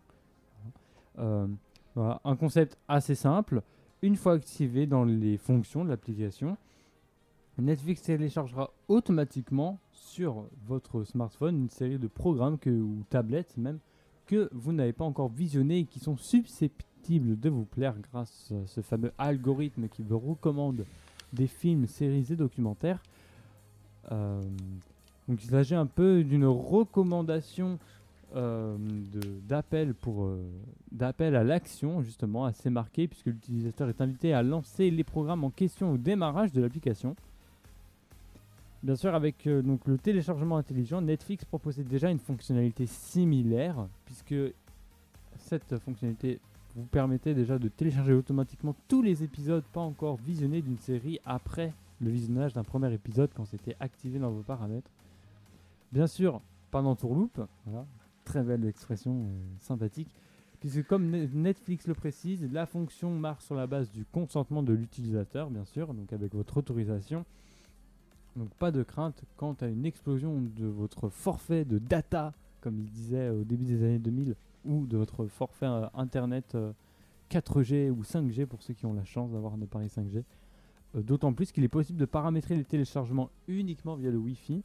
Euh, 1.19 1.47
voilà, 1.95 2.21
un 2.25 2.37
concept 2.37 2.79
assez 2.89 3.15
simple. 3.15 3.63
Une 4.01 4.17
fois 4.17 4.33
activé 4.33 4.87
dans 4.87 5.05
les 5.05 5.37
fonctions 5.37 5.85
de 5.85 5.91
l'application, 5.91 6.57
Netflix 7.59 8.03
téléchargera 8.03 8.71
automatiquement 8.89 9.79
sur 9.93 10.47
votre 10.67 11.05
smartphone 11.05 11.59
une 11.59 11.69
série 11.69 11.99
de 11.99 12.09
programmes 12.09 12.59
que, 12.59 12.71
ou 12.71 13.05
tablettes 13.11 13.57
même 13.59 13.79
que 14.27 14.49
vous 14.53 14.73
n'avez 14.73 14.95
pas 14.95 15.05
encore 15.05 15.29
visionnés 15.29 15.81
et 15.81 15.85
qui 15.85 16.01
sont 16.01 16.17
susceptibles 16.17 16.89
de 17.09 17.51
vous 17.51 17.65
plaire 17.65 17.95
grâce 18.13 18.53
à 18.53 18.67
ce 18.67 18.81
fameux 18.81 19.13
algorithme 19.19 19.89
qui 19.89 20.03
vous 20.03 20.19
recommande 20.19 20.85
des 21.33 21.47
films, 21.47 21.87
séries 21.87 22.27
et 22.31 22.37
documentaires. 22.37 23.03
Euh, 24.11 24.41
donc 25.29 25.43
il 25.43 25.51
s'agit 25.51 25.75
un 25.75 25.87
peu 25.87 26.23
d'une 26.25 26.47
recommandation 26.47 27.79
euh, 28.35 28.77
d'appel 29.49 29.95
pour 29.95 30.25
euh, 30.25 30.43
d'appel 30.91 31.37
à 31.37 31.45
l'action 31.45 32.03
justement 32.03 32.45
assez 32.45 32.71
marqué 32.71 33.07
puisque 33.07 33.27
l'utilisateur 33.27 33.89
est 33.89 34.01
invité 34.01 34.33
à 34.33 34.43
lancer 34.43 34.91
les 34.91 35.05
programmes 35.05 35.45
en 35.45 35.51
question 35.51 35.93
au 35.93 35.99
démarrage 35.99 36.53
de 36.53 36.63
l'application. 36.63 37.15
Bien 38.83 38.97
sûr, 38.97 39.15
avec 39.15 39.47
euh, 39.47 39.63
donc 39.63 39.87
le 39.87 39.97
téléchargement 39.97 40.57
intelligent, 40.57 41.01
Netflix 41.01 41.45
proposait 41.45 41.85
déjà 41.85 42.11
une 42.11 42.19
fonctionnalité 42.19 42.87
similaire, 42.87 43.87
puisque 44.05 44.35
cette 45.39 45.79
fonctionnalité 45.79 46.41
vous 46.75 46.85
permettait 46.85 47.35
déjà 47.35 47.59
de 47.59 47.69
télécharger 47.69 48.13
automatiquement 48.15 48.75
tous 48.89 49.03
les 49.03 49.23
épisodes 49.25 49.65
pas 49.73 49.81
encore 49.81 50.17
visionnés 50.17 50.63
d'une 50.63 50.79
série 50.79 51.19
après 51.25 51.73
le 52.01 52.11
visionnage 52.11 52.53
d'un 52.55 52.65
premier 52.65 52.93
épisode 52.93 53.31
quand 53.35 53.45
c'était 53.45 53.77
activé 53.79 54.19
dans 54.19 54.31
vos 54.31 54.43
paramètres. 54.43 54.91
Bien 55.93 56.07
sûr, 56.07 56.41
pas 56.71 56.83
d'entourloupe, 56.83 57.41
voilà, 57.67 57.87
très 58.25 58.43
belle 58.43 58.65
expression 58.65 59.13
euh, 59.13 59.41
sympathique, 59.61 60.09
puisque 60.61 60.87
comme 60.87 61.11
Ne- 61.11 61.27
Netflix 61.35 61.87
le 61.87 61.95
précise, 61.95 62.49
la 62.51 62.67
fonction 62.67 63.11
marche 63.11 63.45
sur 63.45 63.55
la 63.55 63.67
base 63.67 63.91
du 63.93 64.05
consentement 64.07 64.63
de 64.63 64.73
l'utilisateur, 64.73 65.51
bien 65.51 65.65
sûr, 65.67 65.93
donc 65.93 66.13
avec 66.13 66.35
votre 66.35 66.57
autorisation. 66.57 67.25
Donc 68.35 68.49
pas 68.55 68.71
de 68.71 68.83
crainte 68.83 69.23
quant 69.37 69.55
à 69.61 69.67
une 69.67 69.85
explosion 69.85 70.41
de 70.41 70.67
votre 70.67 71.11
forfait 71.11 71.67
de 71.67 71.79
data, 71.79 72.33
comme 72.63 72.79
il 72.79 72.87
disait 72.91 73.29
au 73.29 73.45
début 73.45 73.67
des 73.67 73.85
années 73.85 73.99
2000, 73.99 74.35
ou 74.65 74.87
de 74.87 74.97
votre 74.97 75.27
forfait 75.27 75.67
euh, 75.67 75.87
internet 75.95 76.55
euh, 76.55 76.73
4G 77.31 77.91
ou 77.91 78.03
5G 78.03 78.47
pour 78.47 78.63
ceux 78.63 78.75
qui 78.75 78.87
ont 78.87 78.93
la 78.95 79.05
chance 79.05 79.31
d'avoir 79.33 79.55
un 79.55 79.63
appareil 79.63 79.89
5G. 79.89 80.23
Euh, 80.95 81.03
D'autant 81.03 81.33
plus 81.33 81.51
qu'il 81.53 81.65
est 81.65 81.69
possible 81.69 81.99
de 81.99 82.05
paramétrer 82.05 82.55
les 82.57 82.65
téléchargements 82.65 83.31
uniquement 83.49 83.97
via 83.97 84.11
le 84.11 84.19
Wi-Fi. 84.19 84.63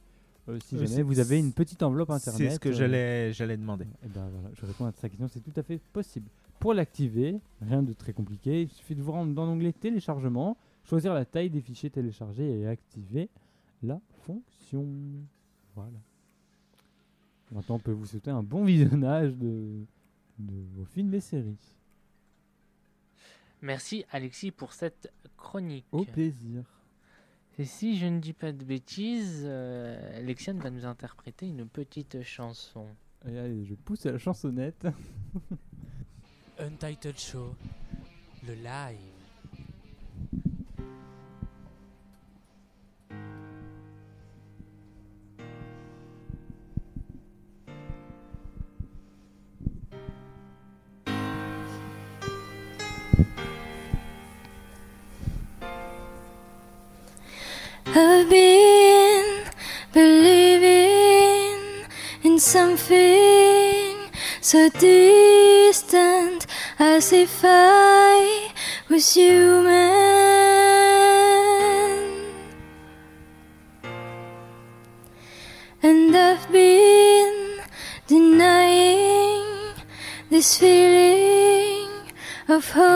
euh, 0.48 0.58
si 0.64 0.76
Euh, 0.76 0.78
jamais 0.78 0.88
c'est- 0.88 1.02
vous 1.02 1.18
avez 1.20 1.38
une 1.38 1.52
petite 1.52 1.82
enveloppe 1.82 2.08
c'est 2.18 2.30
internet. 2.30 2.52
ce 2.54 2.58
que 2.58 2.68
euh, 2.70 2.72
j'allais- 2.72 3.32
j'allais 3.34 3.56
demander. 3.58 3.84
ben 4.14 4.28
voilà, 4.32 4.48
je 4.54 4.64
réponds 4.64 4.86
à 4.86 4.92
ta 4.92 5.08
question, 5.08 5.28
c'est 5.28 5.40
tout 5.40 5.52
à 5.60 5.62
fait 5.62 5.78
possible. 5.92 6.26
Pour 6.58 6.72
l'activer, 6.74 7.38
rien 7.60 7.82
de 7.82 7.92
très 7.92 8.12
compliqué, 8.14 8.62
il 8.62 8.68
suffit 8.70 8.94
de 8.94 9.02
vous 9.02 9.12
rendre 9.12 9.34
dans 9.34 9.44
l'onglet 9.44 9.72
téléchargement, 9.74 10.56
choisir 10.84 11.12
la 11.12 11.24
taille 11.26 11.50
des 11.50 11.60
fichiers 11.60 11.90
téléchargés 11.90 12.60
et 12.60 12.66
activer 12.66 13.28
la 13.82 14.00
fonction. 14.24 14.86
Voilà. 15.74 15.90
Maintenant, 17.50 17.76
on 17.76 17.78
peut 17.78 17.92
vous 17.92 18.06
souhaiter 18.06 18.30
un 18.30 18.42
bon 18.42 18.64
visionnage 18.64 19.34
de, 19.34 19.84
de 20.38 20.54
vos 20.74 20.84
films 20.84 21.14
et 21.14 21.20
séries. 21.20 21.76
Merci 23.62 24.04
Alexis 24.10 24.50
pour 24.50 24.72
cette 24.72 25.12
chronique. 25.36 25.86
Au 25.92 26.04
plaisir. 26.04 26.62
Et 27.58 27.64
si 27.64 27.98
je 27.98 28.06
ne 28.06 28.20
dis 28.20 28.34
pas 28.34 28.52
de 28.52 28.64
bêtises, 28.64 29.42
euh, 29.44 30.20
Lexiane 30.20 30.60
va 30.60 30.70
nous 30.70 30.84
interpréter 30.84 31.48
une 31.48 31.66
petite 31.66 32.22
chanson. 32.22 32.86
Allez, 33.24 33.64
je 33.64 33.74
pousse 33.74 34.06
à 34.06 34.12
la 34.12 34.18
chansonnette. 34.18 34.86
Untitled 36.60 37.18
Show, 37.18 37.54
le 38.46 38.54
live. 38.54 39.18
I've 58.00 58.30
been 58.30 59.44
believing 59.92 61.58
in 62.22 62.38
something 62.38 63.96
so 64.40 64.68
distant 64.68 66.46
as 66.78 67.12
if 67.12 67.40
I 67.42 68.52
was 68.88 69.14
human. 69.14 69.72
And 75.82 76.16
I've 76.16 76.52
been 76.52 77.58
denying 78.06 79.74
this 80.30 80.56
feeling 80.56 81.90
of 82.46 82.70
hopelessness 82.70 82.87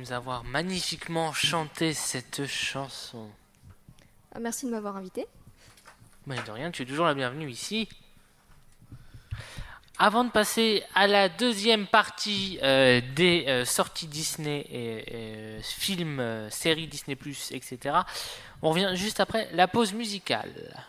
nous 0.00 0.12
avoir 0.12 0.44
magnifiquement 0.44 1.32
chanté 1.32 1.92
cette 1.92 2.46
chanson. 2.46 3.28
Ah, 4.34 4.40
merci 4.40 4.64
de 4.64 4.70
m'avoir 4.70 4.96
invité. 4.96 5.26
Mais 6.26 6.36
de 6.42 6.50
rien, 6.50 6.70
tu 6.70 6.82
es 6.82 6.86
toujours 6.86 7.04
la 7.04 7.14
bienvenue 7.14 7.50
ici. 7.50 7.86
Avant 9.98 10.24
de 10.24 10.30
passer 10.30 10.82
à 10.94 11.06
la 11.06 11.28
deuxième 11.28 11.86
partie 11.86 12.58
euh, 12.62 13.02
des 13.14 13.44
euh, 13.48 13.66
sorties 13.66 14.06
Disney 14.06 14.66
et, 14.70 15.04
euh, 15.12 15.60
films, 15.62 16.48
séries 16.50 16.86
Disney, 16.86 17.18
etc., 17.50 17.96
on 18.62 18.70
revient 18.70 18.92
juste 18.94 19.20
après 19.20 19.50
la 19.52 19.68
pause 19.68 19.92
musicale. 19.92 20.82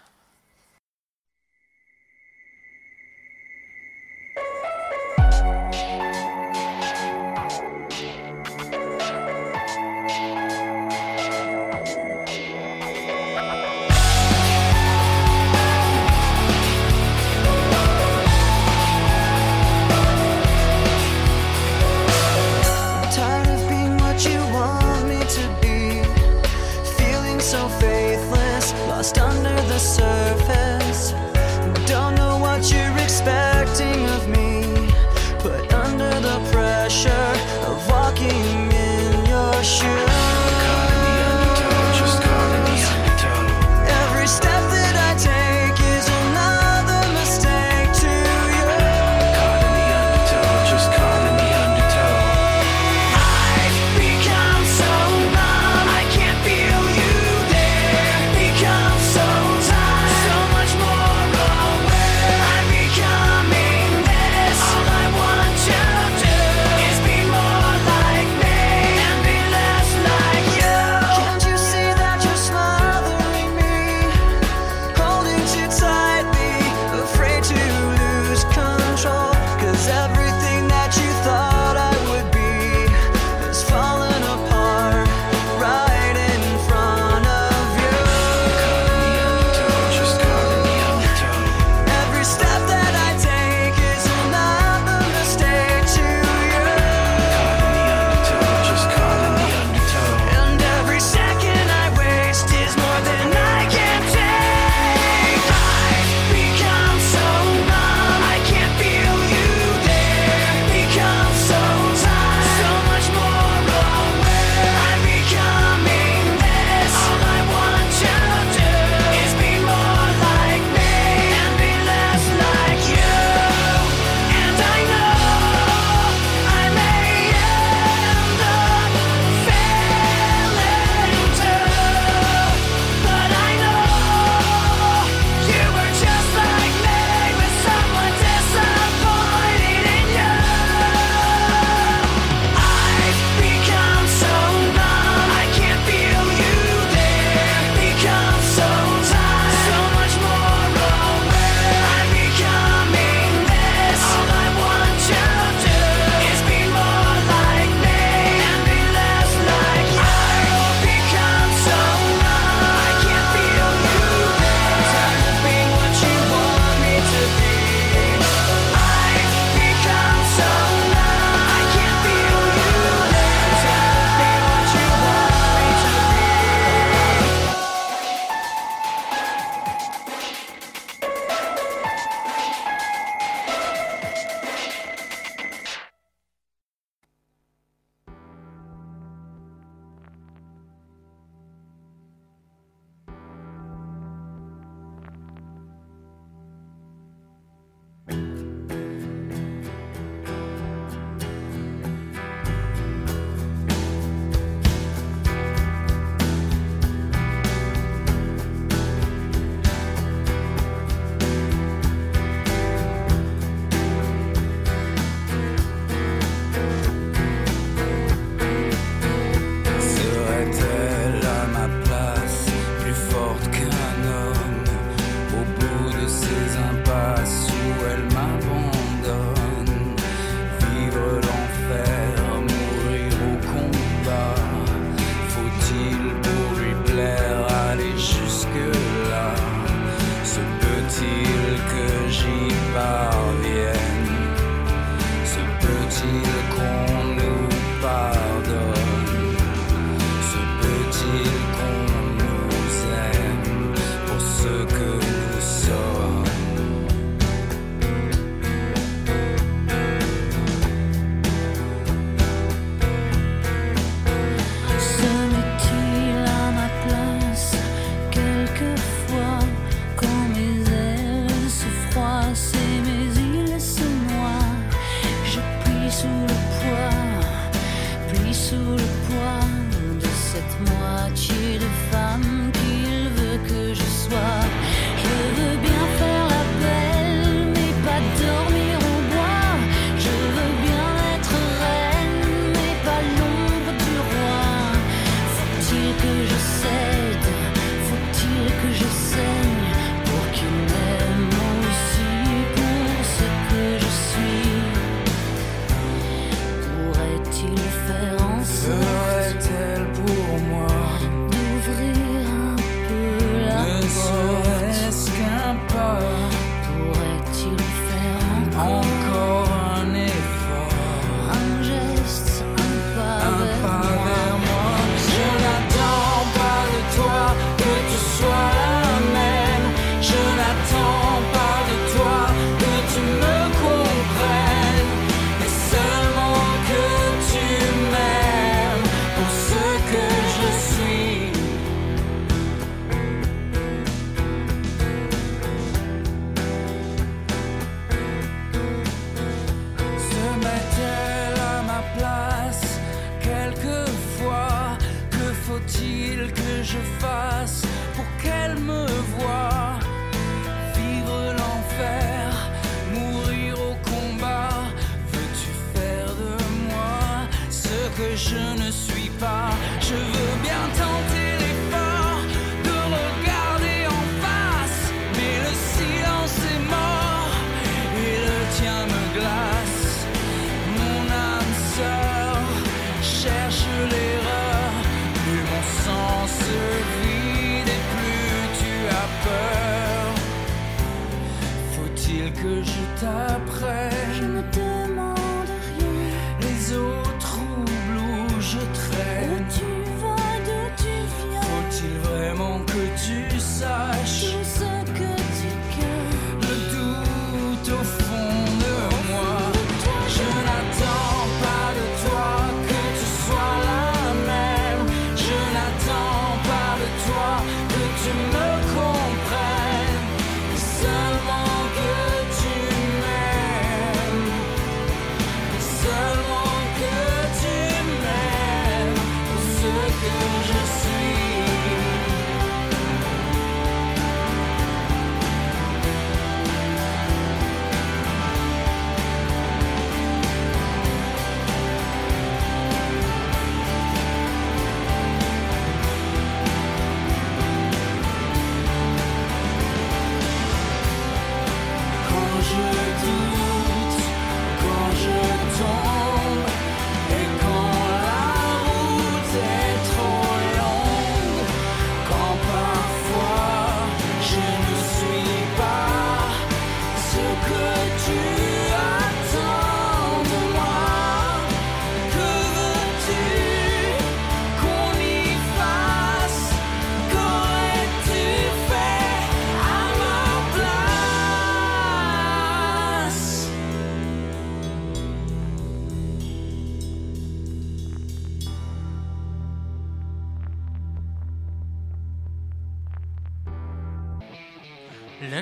Je 394.13 394.26
ne 394.26 394.41
te 394.51 394.60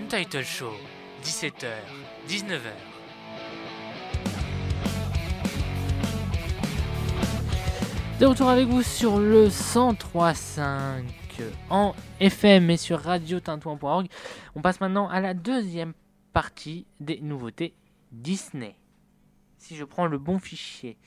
Title 0.09 0.43
Show, 0.43 0.73
17h, 1.21 1.67
19h. 2.27 2.71
De 8.19 8.25
retour 8.25 8.49
avec 8.49 8.67
vous 8.67 8.81
sur 8.81 9.19
le 9.19 9.49
103.5 9.49 11.03
en 11.69 11.93
FM 12.19 12.71
et 12.71 12.77
sur 12.77 12.99
radiotintouin.org. 13.01 14.07
On 14.55 14.63
passe 14.63 14.81
maintenant 14.81 15.07
à 15.07 15.21
la 15.21 15.35
deuxième 15.35 15.93
partie 16.33 16.87
des 16.99 17.21
nouveautés 17.21 17.75
Disney. 18.11 18.75
Si 19.59 19.75
je 19.75 19.83
prends 19.83 20.07
le 20.07 20.17
bon 20.17 20.39
fichier. 20.39 20.97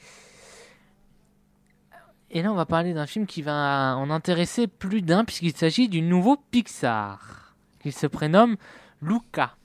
Et 2.30 2.40
là, 2.40 2.52
on 2.52 2.56
va 2.56 2.66
parler 2.66 2.94
d'un 2.94 3.08
film 3.08 3.26
qui 3.26 3.42
va 3.42 3.96
en 3.96 4.10
intéresser 4.10 4.68
plus 4.68 5.02
d'un 5.02 5.24
puisqu'il 5.24 5.56
s'agit 5.56 5.88
du 5.88 6.02
nouveau 6.02 6.36
Pixar, 6.52 7.56
qui 7.82 7.90
se 7.90 8.06
prénomme 8.06 8.56
Luca. 9.02 9.56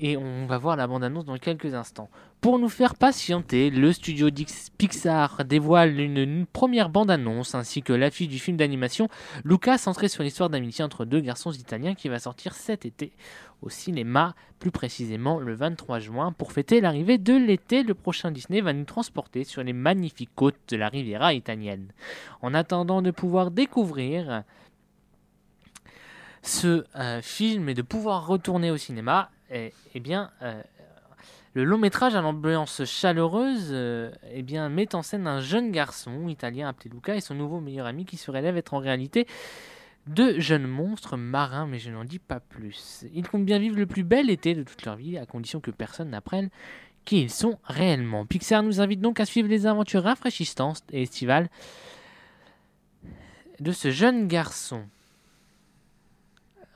Et 0.00 0.16
on 0.16 0.46
va 0.46 0.58
voir 0.58 0.76
la 0.76 0.86
bande-annonce 0.86 1.24
dans 1.24 1.38
quelques 1.38 1.74
instants. 1.74 2.08
Pour 2.40 2.60
nous 2.60 2.68
faire 2.68 2.94
patienter, 2.94 3.68
le 3.68 3.92
studio 3.92 4.28
Pixar 4.78 5.44
dévoile 5.44 5.98
une, 5.98 6.46
première 6.46 6.88
bande-annonce 6.88 7.56
ainsi 7.56 7.82
que 7.82 7.92
l'affiche 7.92 8.28
du 8.28 8.38
film 8.38 8.56
d'animation 8.56 9.08
Luca, 9.44 9.76
centré 9.76 10.06
sur 10.06 10.22
l'histoire 10.22 10.48
d'amitié 10.48 10.84
entre 10.84 11.04
deux 11.04 11.20
garçons 11.20 11.50
italiens 11.50 11.96
qui 11.96 12.08
va 12.08 12.20
sortir 12.20 12.54
cet 12.54 12.86
été 12.86 13.10
au 13.60 13.70
cinéma, 13.70 14.36
plus 14.60 14.70
précisément 14.70 15.40
le 15.40 15.52
23 15.54 15.98
juin. 15.98 16.30
Pour 16.30 16.52
fêter 16.52 16.80
l'arrivée 16.80 17.18
de 17.18 17.34
l'été, 17.34 17.82
le 17.82 17.94
prochain 17.94 18.30
Disney 18.30 18.60
va 18.60 18.72
nous 18.72 18.84
transporter 18.84 19.42
sur 19.42 19.64
les 19.64 19.72
magnifiques 19.72 20.30
côtes 20.36 20.54
de 20.68 20.76
la 20.76 20.88
Riviera 20.88 21.34
italienne. 21.34 21.88
En 22.40 22.54
attendant 22.54 23.02
de 23.02 23.10
pouvoir 23.10 23.50
découvrir 23.50 24.44
ce 26.42 26.84
euh, 26.96 27.20
film 27.22 27.68
et 27.68 27.74
de 27.74 27.82
pouvoir 27.82 28.26
retourner 28.26 28.70
au 28.70 28.76
cinéma, 28.76 29.30
eh, 29.50 29.72
eh 29.94 30.00
bien, 30.00 30.30
euh, 30.42 30.62
le 31.54 31.64
long 31.64 31.78
métrage 31.78 32.14
à 32.14 32.20
l'ambiance 32.20 32.84
chaleureuse 32.84 33.70
euh, 33.72 34.10
eh 34.32 34.42
bien, 34.42 34.68
met 34.68 34.94
en 34.94 35.02
scène 35.02 35.26
un 35.26 35.40
jeune 35.40 35.72
garçon 35.72 36.28
italien 36.28 36.68
appelé 36.68 36.90
Luca 36.90 37.16
et 37.16 37.20
son 37.20 37.34
nouveau 37.34 37.60
meilleur 37.60 37.86
ami 37.86 38.04
qui 38.04 38.16
se 38.16 38.30
révèlent 38.30 38.56
être 38.56 38.74
en 38.74 38.78
réalité 38.78 39.26
deux 40.06 40.40
jeunes 40.40 40.66
monstres 40.66 41.16
marins, 41.16 41.66
mais 41.66 41.78
je 41.78 41.90
n'en 41.90 42.04
dis 42.04 42.18
pas 42.18 42.40
plus. 42.40 43.04
Ils 43.12 43.28
comptent 43.28 43.44
bien 43.44 43.58
vivre 43.58 43.76
le 43.76 43.86
plus 43.86 44.04
bel 44.04 44.30
été 44.30 44.54
de 44.54 44.62
toute 44.62 44.84
leur 44.86 44.96
vie, 44.96 45.18
à 45.18 45.26
condition 45.26 45.60
que 45.60 45.70
personne 45.70 46.10
n'apprenne 46.10 46.48
qui 47.04 47.22
ils 47.22 47.30
sont 47.30 47.58
réellement. 47.64 48.26
Pixar 48.26 48.62
nous 48.62 48.82
invite 48.82 49.00
donc 49.00 49.18
à 49.18 49.24
suivre 49.24 49.48
les 49.48 49.66
aventures 49.66 50.02
rafraîchissantes 50.02 50.82
et 50.92 51.02
estivales 51.02 51.48
de 53.60 53.72
ce 53.72 53.90
jeune 53.90 54.28
garçon. 54.28 54.84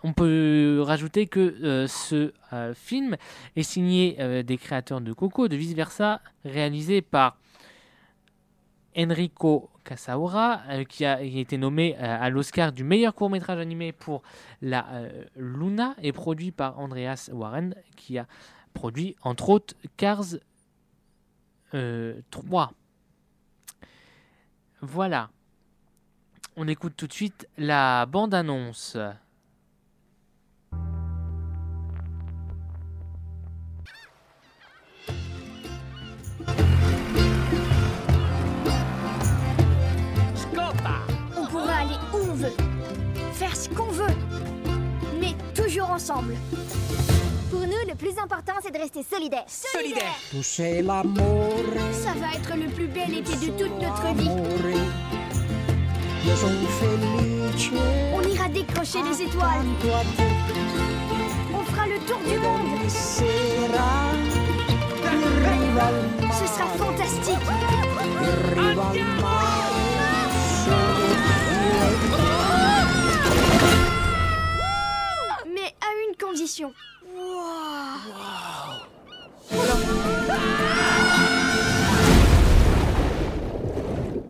On 0.04 0.12
peut 0.12 0.82
rajouter 0.84 1.26
que 1.26 1.40
euh, 1.40 1.86
ce 1.86 2.32
euh, 2.52 2.74
film 2.74 3.16
est 3.54 3.62
signé 3.62 4.16
euh, 4.18 4.42
des 4.42 4.58
créateurs 4.58 5.00
de 5.00 5.12
Coco, 5.12 5.48
de 5.48 5.56
Vice 5.56 5.74
Versa, 5.74 6.20
réalisé 6.44 7.02
par 7.02 7.38
Enrico 8.96 9.70
Casaura, 9.84 10.60
qui 10.88 11.04
a, 11.04 11.22
été 11.22 11.56
nommé 11.56 11.96
à 11.96 12.28
l'Oscar 12.28 12.72
du 12.72 12.84
meilleur 12.84 13.14
court-métrage 13.14 13.58
animé 13.58 13.90
pour 13.90 14.22
la 14.60 14.84
Luna, 15.34 15.96
et 16.02 16.12
produit 16.12 16.52
par 16.52 16.78
Andreas 16.78 17.30
Warren, 17.32 17.74
qui 17.96 18.18
a 18.18 18.26
produit 18.74 19.16
entre 19.22 19.48
autres 19.48 19.74
Cars 19.96 20.34
euh, 21.74 22.20
3. 22.30 22.72
Voilà. 24.82 25.30
On 26.56 26.68
écoute 26.68 26.94
tout 26.96 27.06
de 27.06 27.12
suite 27.12 27.48
la 27.56 28.04
bande-annonce. 28.04 28.98
Ensemble. 46.02 46.34
Pour 47.50 47.60
nous, 47.60 47.82
le 47.88 47.94
plus 47.94 48.18
important, 48.18 48.54
c'est 48.62 48.72
de 48.72 48.78
rester 48.78 49.04
solidaires. 49.04 49.44
Solidaires. 49.46 50.16
Toucher 50.30 50.82
l'amour. 50.82 51.54
Ça 51.92 52.12
va 52.18 52.34
être 52.34 52.56
le 52.56 52.68
plus 52.70 52.88
bel 52.88 53.18
été 53.18 53.36
de 53.36 53.52
toute 53.52 53.80
notre 53.80 54.14
vie. 54.16 54.28
On 58.14 58.22
ira 58.22 58.48
décrocher 58.48 59.02
les 59.08 59.22
étoiles. 59.22 59.66
On 61.54 61.64
fera 61.70 61.86
le 61.86 61.98
tour 62.00 62.18
du 62.26 62.38
monde. 62.38 62.88
Ce 62.88 63.24
sera 66.46 66.66
fantastique. 66.78 67.46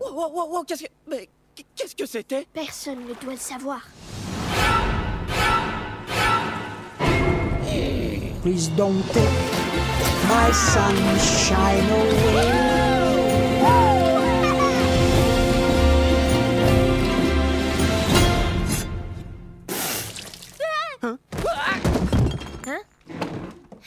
Wow, 0.01 0.31
wow, 0.35 0.47
wow, 0.51 0.65
qu'est-ce 0.65 0.83
que. 0.85 0.89
Mais 1.09 1.29
qu'est-ce 1.77 1.95
que 1.95 2.07
c'était? 2.07 2.47
Personne 2.53 3.07
ne 3.07 3.15
doit 3.15 3.35
le 3.35 3.39
savoir. 3.39 3.81
Please 8.43 8.69
don't 8.77 9.03
take 9.13 9.23
my 10.29 10.51
sunshine 10.53 11.89
away. 11.91 12.83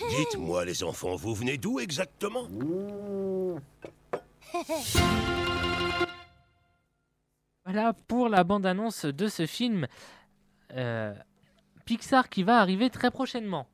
Dites-moi, 0.10 0.66
les 0.66 0.84
enfants, 0.84 1.16
vous 1.16 1.34
venez 1.34 1.58
d'où 1.58 1.80
exactement 1.80 2.48
Voilà 7.66 7.94
pour 8.08 8.30
la 8.30 8.44
bande-annonce 8.44 9.06
de 9.06 9.28
ce 9.28 9.46
film 9.48 9.88
euh, 10.74 11.14
Pixar 11.86 12.30
qui 12.30 12.44
va 12.44 12.60
arriver 12.60 12.90
très 12.90 13.10
prochainement. 13.10 13.68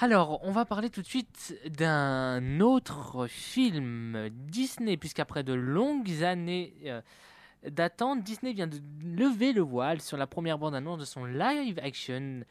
Alors, 0.00 0.40
on 0.42 0.50
va 0.50 0.64
parler 0.64 0.90
tout 0.90 1.02
de 1.02 1.06
suite 1.06 1.54
d'un 1.66 2.60
autre 2.60 3.28
film 3.28 4.30
Disney, 4.30 4.96
puisqu'après 4.96 5.44
de 5.44 5.52
longues 5.52 6.24
années 6.24 6.74
euh, 6.86 7.00
d'attente, 7.68 8.24
Disney 8.24 8.52
vient 8.52 8.66
de 8.66 8.80
lever 9.04 9.52
le 9.52 9.60
voile 9.60 10.00
sur 10.00 10.16
la 10.16 10.26
première 10.26 10.58
bande-annonce 10.58 10.98
de 10.98 11.04
son 11.04 11.24
live 11.24 11.78
action 11.80 12.42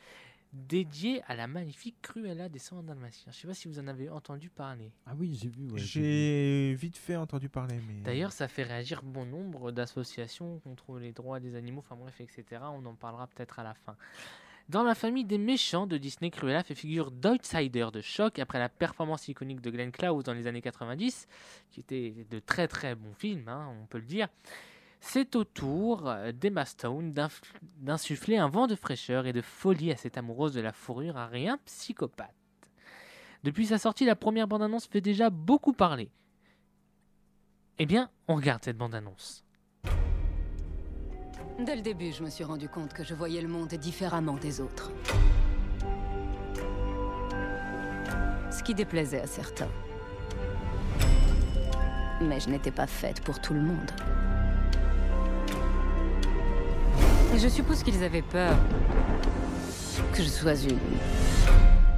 dédié 0.54 1.22
à 1.28 1.36
la 1.36 1.48
magnifique 1.48 1.96
Cruella 2.02 2.50
des 2.50 2.60
100 2.60 2.84
Dalmatiens. 2.84 3.32
Je 3.32 3.38
ne 3.38 3.42
sais 3.42 3.48
pas 3.48 3.54
si 3.54 3.68
vous 3.68 3.80
en 3.80 3.88
avez 3.88 4.10
entendu 4.10 4.50
parler. 4.50 4.92
Ah 5.06 5.14
oui, 5.18 5.38
j'ai 5.42 5.50
vu. 5.50 5.70
ouais, 5.70 5.80
j'ai 5.80 6.74
vite 6.74 6.98
fait 6.98 7.16
entendu 7.16 7.50
parler, 7.50 7.80
mais. 7.88 8.02
D'ailleurs, 8.02 8.32
ça 8.32 8.48
fait 8.48 8.64
réagir 8.64 9.02
bon 9.04 9.26
nombre 9.26 9.72
d'associations 9.72 10.60
contre 10.60 11.00
les 11.00 11.12
droits 11.12 11.40
des 11.40 11.56
animaux, 11.56 11.80
enfin 11.80 11.96
bref, 11.96 12.20
etc. 12.20 12.62
On 12.74 12.86
en 12.86 12.96
parlera 12.96 13.28
peut-être 13.28 13.60
à 13.60 13.64
la 13.64 13.74
fin. 13.74 13.96
Dans 14.70 14.84
la 14.84 14.96
famille 14.96 15.26
des 15.26 15.38
méchants 15.38 15.88
de 15.88 15.98
Disney, 15.98 16.30
Cruella 16.30 16.64
fait 16.64 16.76
figure 16.76 17.12
d'outsider 17.12 17.88
de 17.92 18.00
choc 18.00 18.40
après 18.40 18.60
la 18.60 18.70
performance 18.70 19.28
iconique 19.28 19.60
de 19.60 19.70
Glenn 19.70 19.92
Close 19.92 20.24
dans 20.24 20.34
les 20.34 20.48
années 20.48 20.62
90, 20.62 21.28
qui 21.72 21.80
était 21.82 22.26
de 22.30 22.40
très 22.40 22.68
très 22.68 22.96
bons 22.96 23.14
films, 23.14 23.48
hein, 23.48 23.76
on 23.82 23.86
peut 23.86 23.98
le 23.98 24.06
dire. 24.06 24.28
C'est 25.04 25.36
au 25.36 25.44
tour 25.44 26.08
euh, 26.08 26.32
d'Emma 26.32 26.64
Stone 26.64 27.14
d'insuffler 27.78 28.38
un 28.38 28.48
vent 28.48 28.68
de 28.68 28.76
fraîcheur 28.76 29.26
et 29.26 29.34
de 29.34 29.42
folie 29.42 29.92
à 29.92 29.98
cette 29.98 30.18
amoureuse 30.18 30.54
de 30.54 30.62
la 30.62 30.72
fourrure 30.72 31.18
à 31.18 31.26
rien 31.26 31.58
psychopathe. 31.66 32.30
Depuis 33.44 33.66
sa 33.66 33.80
sortie, 33.80 34.06
la 34.06 34.16
première 34.16 34.48
bande-annonce 34.48 34.86
fait 34.86 35.02
déjà 35.02 35.32
beaucoup 35.32 35.74
parler. 35.74 36.12
Eh 37.80 37.88
bien, 37.88 38.10
on 38.28 38.36
regarde 38.36 38.64
cette 38.64 38.78
bande-annonce. 38.78 39.44
Dès 41.60 41.76
le 41.76 41.82
début, 41.82 42.12
je 42.12 42.24
me 42.24 42.30
suis 42.30 42.44
rendu 42.44 42.70
compte 42.70 42.94
que 42.94 43.04
je 43.04 43.16
voyais 43.16 43.42
le 43.42 43.48
monde 43.48 43.74
différemment 43.74 44.38
des 44.38 44.62
autres. 44.62 44.92
Ce 48.52 48.62
qui 48.62 48.76
déplaisait 48.76 49.22
à 49.22 49.28
certains. 49.28 49.70
Mais 52.22 52.40
je 52.40 52.50
n'étais 52.50 52.72
pas 52.72 52.88
faite 52.88 53.22
pour 53.22 53.42
tout 53.42 53.56
le 53.56 53.62
monde. 53.62 53.92
Et 57.34 57.40
je 57.40 57.48
suppose 57.48 57.84
qu'ils 57.84 58.04
avaient 58.04 58.22
peur 58.22 58.54
que 60.14 60.22
je 60.22 60.28
sois 60.28 60.56
une 60.56 60.80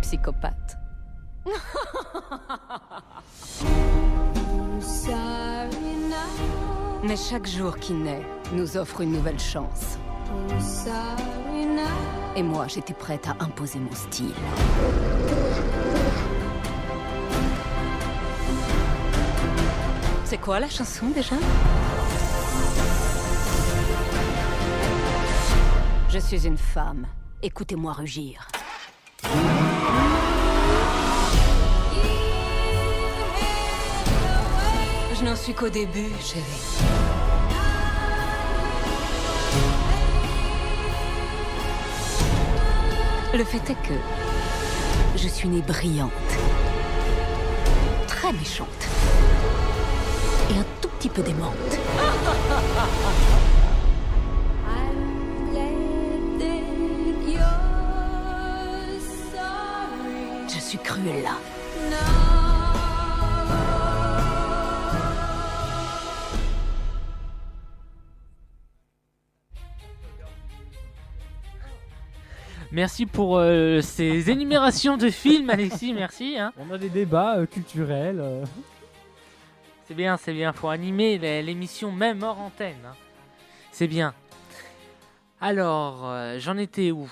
psychopathe. 0.02 0.78
Mais 7.04 7.18
chaque 7.18 7.48
jour 7.48 7.76
qui 7.78 7.94
naît 7.94 8.26
nous 8.54 8.78
offre 8.78 9.02
une 9.02 9.12
nouvelle 9.12 9.40
chance. 9.40 9.98
Et 12.36 12.44
moi, 12.44 12.68
j'étais 12.68 12.94
prête 12.94 13.28
à 13.28 13.44
imposer 13.44 13.80
mon 13.80 13.94
style. 13.94 14.34
C'est 20.26 20.38
quoi 20.38 20.60
la 20.60 20.70
chanson 20.70 21.08
déjà? 21.14 21.36
Je 26.14 26.20
suis 26.20 26.46
une 26.46 26.60
femme. 26.60 27.08
Écoutez-moi 27.42 27.92
rugir. 27.92 28.48
Je 35.16 35.24
n'en 35.26 35.36
suis 35.36 35.56
qu'au 35.56 35.70
début, 35.70 36.12
chérie. 36.22 36.44
Le 43.34 43.44
fait 43.44 43.72
est 43.72 43.82
que 43.82 43.98
je 45.16 45.28
suis 45.28 45.50
née 45.50 45.64
brillante. 45.64 46.12
très 48.06 48.32
méchante. 48.34 48.68
Et 50.52 50.60
un 50.60 50.66
tout 50.80 50.90
petit 50.90 51.10
peu 51.10 51.24
démente. 51.24 51.56
Cruella. 60.78 61.38
Merci 72.72 73.06
pour 73.06 73.38
euh, 73.38 73.82
ces 73.82 74.32
énumérations 74.32 74.98
de 74.98 75.10
films, 75.10 75.50
Alexis, 75.50 75.94
merci. 75.94 76.38
hein. 76.40 76.52
On 76.58 76.72
a 76.74 76.78
des 76.78 76.90
débats 76.90 77.38
euh, 77.38 77.46
culturels. 77.46 78.20
euh. 78.20 78.44
C'est 79.88 79.94
bien, 79.94 80.18
c'est 80.18 80.34
bien. 80.34 80.54
Faut 80.54 80.70
animer 80.70 81.18
l'é- 81.20 81.44
l'émission 81.44 81.92
même 81.92 82.24
hors 82.24 82.40
antenne. 82.40 82.78
hein. 82.86 82.96
C'est 83.72 83.88
bien. 83.88 84.14
Alors, 85.40 86.02
euh, 86.06 86.38
j'en 86.40 86.58
étais 86.58 86.90
où? 86.92 87.08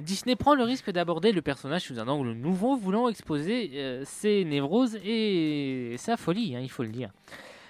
Disney 0.00 0.36
prend 0.36 0.54
le 0.54 0.64
risque 0.64 0.90
d'aborder 0.90 1.32
le 1.32 1.42
personnage 1.42 1.82
sous 1.82 1.98
un 1.98 2.08
angle 2.08 2.32
nouveau, 2.32 2.76
voulant 2.76 3.08
exposer 3.08 3.70
euh, 3.74 4.02
ses 4.04 4.44
névroses 4.44 4.96
et 5.04 5.96
sa 5.98 6.16
folie, 6.16 6.56
hein, 6.56 6.60
il 6.60 6.70
faut 6.70 6.82
le 6.82 6.90
dire. 6.90 7.10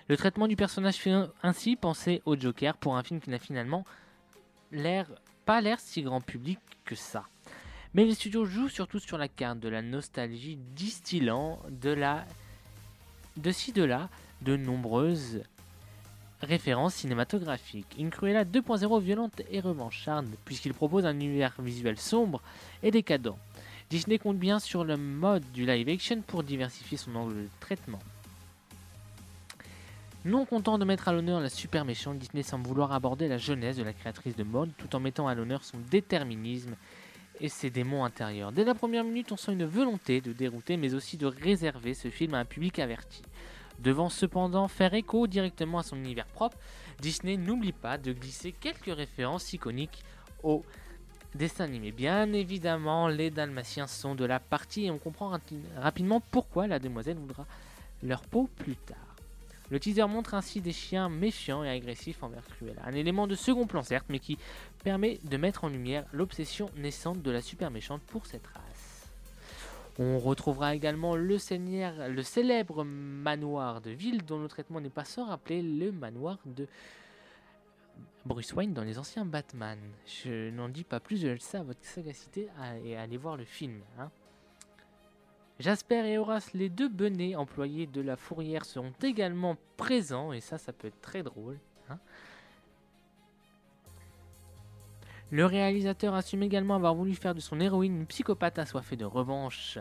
Le 0.09 0.17
traitement 0.17 0.49
du 0.49 0.57
personnage 0.57 0.97
fait 0.97 1.13
ainsi 1.43 1.77
penser 1.77 2.23
au 2.25 2.37
Joker 2.37 2.77
pour 2.77 2.97
un 2.97 3.03
film 3.03 3.21
qui 3.21 3.31
n'a 3.31 3.39
finalement 3.39 3.85
pas 5.45 5.61
l'air 5.61 5.81
si 5.81 6.03
grand 6.03 6.21
public 6.21 6.59
que 6.85 6.95
ça. 6.95 7.25
Mais 7.95 8.05
les 8.05 8.15
studios 8.15 8.45
jouent 8.45 8.69
surtout 8.69 9.01
sur 9.01 9.19
la 9.19 9.29
carte 9.29 9.61
de 9.61 9.69
la 9.69 9.83
nostalgie 9.83 10.59
distillant 10.75 11.59
de 11.71 11.91
la 11.91 12.27
de 13.37 13.51
ci 13.51 13.73
de 13.73 13.85
là 13.85 14.09
de 14.43 14.57
nombreuses 14.57 15.43
références 16.43 16.95
cinématographiques. 16.95 17.97
Une 17.99 18.11
Cruella 18.11 18.45
2.0 18.45 19.01
violente 19.01 19.43
et 19.51 19.61
revancharde, 19.61 20.29
puisqu'il 20.45 20.75
propose 20.75 21.07
un 21.07 21.15
univers 21.15 21.55
visuel 21.59 21.99
sombre 21.99 22.43
et 22.83 22.91
décadent. 22.91 23.35
Disney 23.91 24.19
compte 24.19 24.39
bien 24.39 24.59
sur 24.59 24.85
le 24.85 24.97
mode 24.97 25.45
du 25.53 25.65
live 25.65 25.89
action 25.89 26.21
pour 26.27 26.43
diversifier 26.43 26.99
son 26.99 27.15
angle 27.15 27.35
de 27.35 27.49
traitement. 27.61 28.01
Non 30.25 30.45
content 30.45 30.79
de 30.79 30.85
mettre 30.85 31.09
à 31.09 31.13
l'honneur 31.13 31.41
la 31.41 31.49
super 31.49 31.85
méchante, 31.85 32.19
Disney 32.19 32.43
semble 32.43 32.67
vouloir 32.67 32.93
aborder 32.93 33.29
la 33.29 33.39
jeunesse 33.39 33.77
de 33.77 33.85
la 33.85 33.93
créatrice 33.93 34.37
de 34.37 34.43
mode 34.43 34.71
tout 34.77 34.95
en 34.95 35.01
mettant 35.01 35.27
à 35.27 35.35
l'honneur 35.35 35.65
son 35.65 35.79
déterminisme 35.91 36.75
et 37.41 37.49
ses 37.49 37.71
démons 37.71 38.05
intérieurs. 38.05 38.53
Dès 38.53 38.65
la 38.65 38.75
première 38.75 39.05
minute, 39.05 39.33
on 39.33 39.37
sent 39.37 39.53
une 39.53 39.65
volonté 39.65 40.21
de 40.21 40.33
dérouter 40.33 40.77
mais 40.77 40.93
aussi 40.95 41.17
de 41.17 41.27
réserver 41.27 41.95
ce 41.95 42.09
film 42.09 42.35
à 42.35 42.41
un 42.41 42.45
public 42.45 42.79
averti. 42.79 43.23
Devant 43.79 44.09
cependant 44.09 44.67
faire 44.69 44.95
écho 44.95 45.27
directement 45.27 45.79
à 45.79 45.83
son 45.83 45.97
univers 45.97 46.27
propre, 46.27 46.59
Disney 47.01 47.37
n'oublie 47.37 47.73
pas 47.73 47.97
de 47.97 48.13
glisser 48.13 48.53
quelques 48.53 48.95
références 48.95 49.53
iconiques 49.53 50.03
au 50.43 50.65
dessin 51.35 51.65
animé. 51.65 51.93
Bien 51.93 52.33
évidemment, 52.33 53.09
les 53.09 53.31
Dalmatiens 53.31 53.87
sont 53.87 54.15
de 54.15 54.25
la 54.25 54.41
partie 54.41 54.87
et 54.87 54.91
on 54.91 54.99
comprend 54.99 55.31
rapi- 55.31 55.63
rapidement 55.77 56.21
pourquoi 56.21 56.67
la 56.67 56.79
demoiselle 56.79 57.19
voudra 57.19 57.47
leur 58.03 58.23
peau 58.23 58.49
plus 58.57 58.77
tard. 58.77 58.97
Le 59.71 59.79
teaser 59.79 60.07
montre 60.09 60.33
ainsi 60.35 60.63
des 60.63 60.73
chiens 60.73 61.11
méfiants 61.11 61.63
et 61.63 61.69
agressifs 61.69 62.23
envers 62.23 62.43
Cruella. 62.47 62.81
Un 62.87 62.95
élément 62.95 63.27
de 63.27 63.35
second 63.35 63.67
plan 63.67 63.83
certes, 63.83 64.07
mais 64.09 64.19
qui 64.19 64.39
permet 64.83 65.19
de 65.25 65.37
mettre 65.37 65.65
en 65.65 65.69
lumière 65.69 66.07
l'obsession 66.13 66.71
naissante 66.77 67.21
de 67.21 67.31
la 67.31 67.43
super 67.43 67.71
méchante 67.71 68.01
pour 68.03 68.25
cette 68.25 68.47
race. 68.47 68.68
On 69.99 70.19
retrouvera 70.19 70.77
également 70.77 71.17
le, 71.17 71.39
célèbre 71.39 72.85
manoir 72.85 73.81
de 73.81 73.91
ville 73.91 74.25
dont 74.25 74.39
le 74.39 74.47
traitement 74.47 74.81
n'est 74.81 74.91
pas 74.91 75.05
sans 75.05 75.27
rappeler 75.27 75.61
le 75.61 75.91
manoir 75.91 76.39
de 76.47 76.69
Bruce 78.25 78.53
Wayne 78.53 78.75
dans 78.75 78.85
les 78.85 78.99
anciens 78.99 79.25
Batman. 79.25 79.79
Je 80.07 80.51
n'en 80.51 80.69
dis 80.69 80.85
pas 80.85 81.01
plus, 81.01 81.17
je 81.21 81.29
laisse 81.29 81.55
à 81.55 81.65
votre 81.65 81.85
sagacité 81.85 82.49
et 82.85 82.97
allez 82.97 83.17
voir 83.17 83.37
le 83.37 83.45
film. 83.45 83.81
hein. 83.99 84.11
Jasper 85.59 86.07
et 86.07 86.19
Horace, 86.19 86.53
les 86.55 86.69
deux 86.69 86.89
benets 86.89 87.35
employés 87.35 87.89
de 87.89 88.01
la 88.01 88.17
fourrière, 88.17 88.65
seront 88.65 88.93
également 89.03 89.57
présents, 89.77 90.33
et 90.33 90.41
ça, 90.41 90.57
ça 90.57 90.73
peut 90.73 90.87
être 90.87 91.01
très 91.01 91.25
drôle. 91.25 91.59
hein. 91.91 91.99
Le 95.31 95.45
réalisateur 95.45 96.15
assume 96.15 96.43
également 96.43 96.75
avoir 96.75 96.95
voulu 96.95 97.15
faire 97.15 97.35
de 97.35 97.41
son 97.41 97.61
héroïne 97.61 97.97
une 97.97 98.07
psychopathe 98.07 98.59
assoiffée 98.59 98.97
de 98.97 99.05
revanche, 99.05 99.79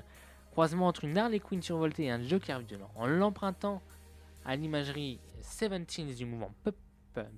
croisement 0.52 0.88
entre 0.88 1.06
une 1.06 1.18
Harley 1.18 1.40
Quinn 1.40 1.62
survoltée 1.62 2.06
et 2.06 2.12
un 2.12 2.22
Joker 2.22 2.60
violent. 2.60 2.90
En 2.96 3.08
l'empruntant 3.08 3.82
à 4.46 4.56
l'imagerie 4.56 5.20
17 5.42 6.16
du 6.18 6.26
mouvement 6.26 6.52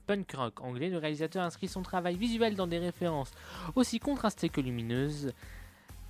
punk 0.07 0.31
rock 0.33 0.61
anglais, 0.61 0.89
le 0.89 0.97
réalisateur 0.97 1.43
inscrit 1.43 1.67
son 1.67 1.83
travail 1.83 2.15
visuel 2.17 2.55
dans 2.55 2.67
des 2.67 2.79
références 2.79 3.31
aussi 3.75 3.99
contrastées 3.99 4.49
que 4.49 4.61
lumineuses. 4.61 5.31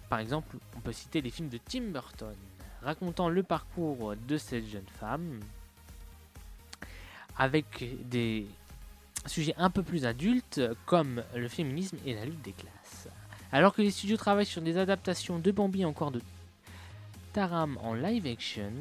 Par 0.09 0.19
exemple, 0.19 0.57
on 0.77 0.79
peut 0.79 0.93
citer 0.93 1.21
les 1.21 1.29
films 1.29 1.49
de 1.49 1.57
Tim 1.57 1.91
Burton, 1.91 2.35
racontant 2.81 3.29
le 3.29 3.43
parcours 3.43 4.15
de 4.15 4.37
cette 4.37 4.65
jeune 4.65 4.87
femme, 4.99 5.39
avec 7.37 7.85
des 8.09 8.47
sujets 9.29 9.55
un 9.57 9.69
peu 9.69 9.83
plus 9.83 10.05
adultes 10.05 10.61
comme 10.85 11.23
le 11.35 11.47
féminisme 11.47 11.97
et 12.05 12.13
la 12.13 12.25
lutte 12.25 12.41
des 12.41 12.53
classes. 12.53 13.07
Alors 13.51 13.73
que 13.73 13.81
les 13.81 13.91
studios 13.91 14.17
travaillent 14.17 14.45
sur 14.45 14.61
des 14.61 14.77
adaptations 14.77 15.39
de 15.39 15.51
Bambi 15.51 15.85
encore 15.85 16.11
de 16.11 16.21
Taram 17.33 17.77
en 17.81 17.93
live 17.93 18.25
action, 18.25 18.71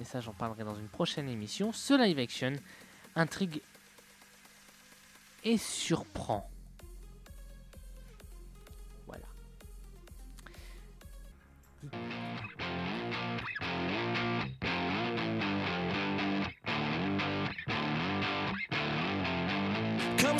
et 0.00 0.04
ça 0.04 0.20
j'en 0.20 0.32
parlerai 0.32 0.64
dans 0.64 0.74
une 0.74 0.88
prochaine 0.88 1.28
émission, 1.28 1.72
ce 1.72 1.94
live 1.94 2.18
action 2.18 2.52
intrigue 3.16 3.60
et 5.42 5.58
surprend. 5.58 6.48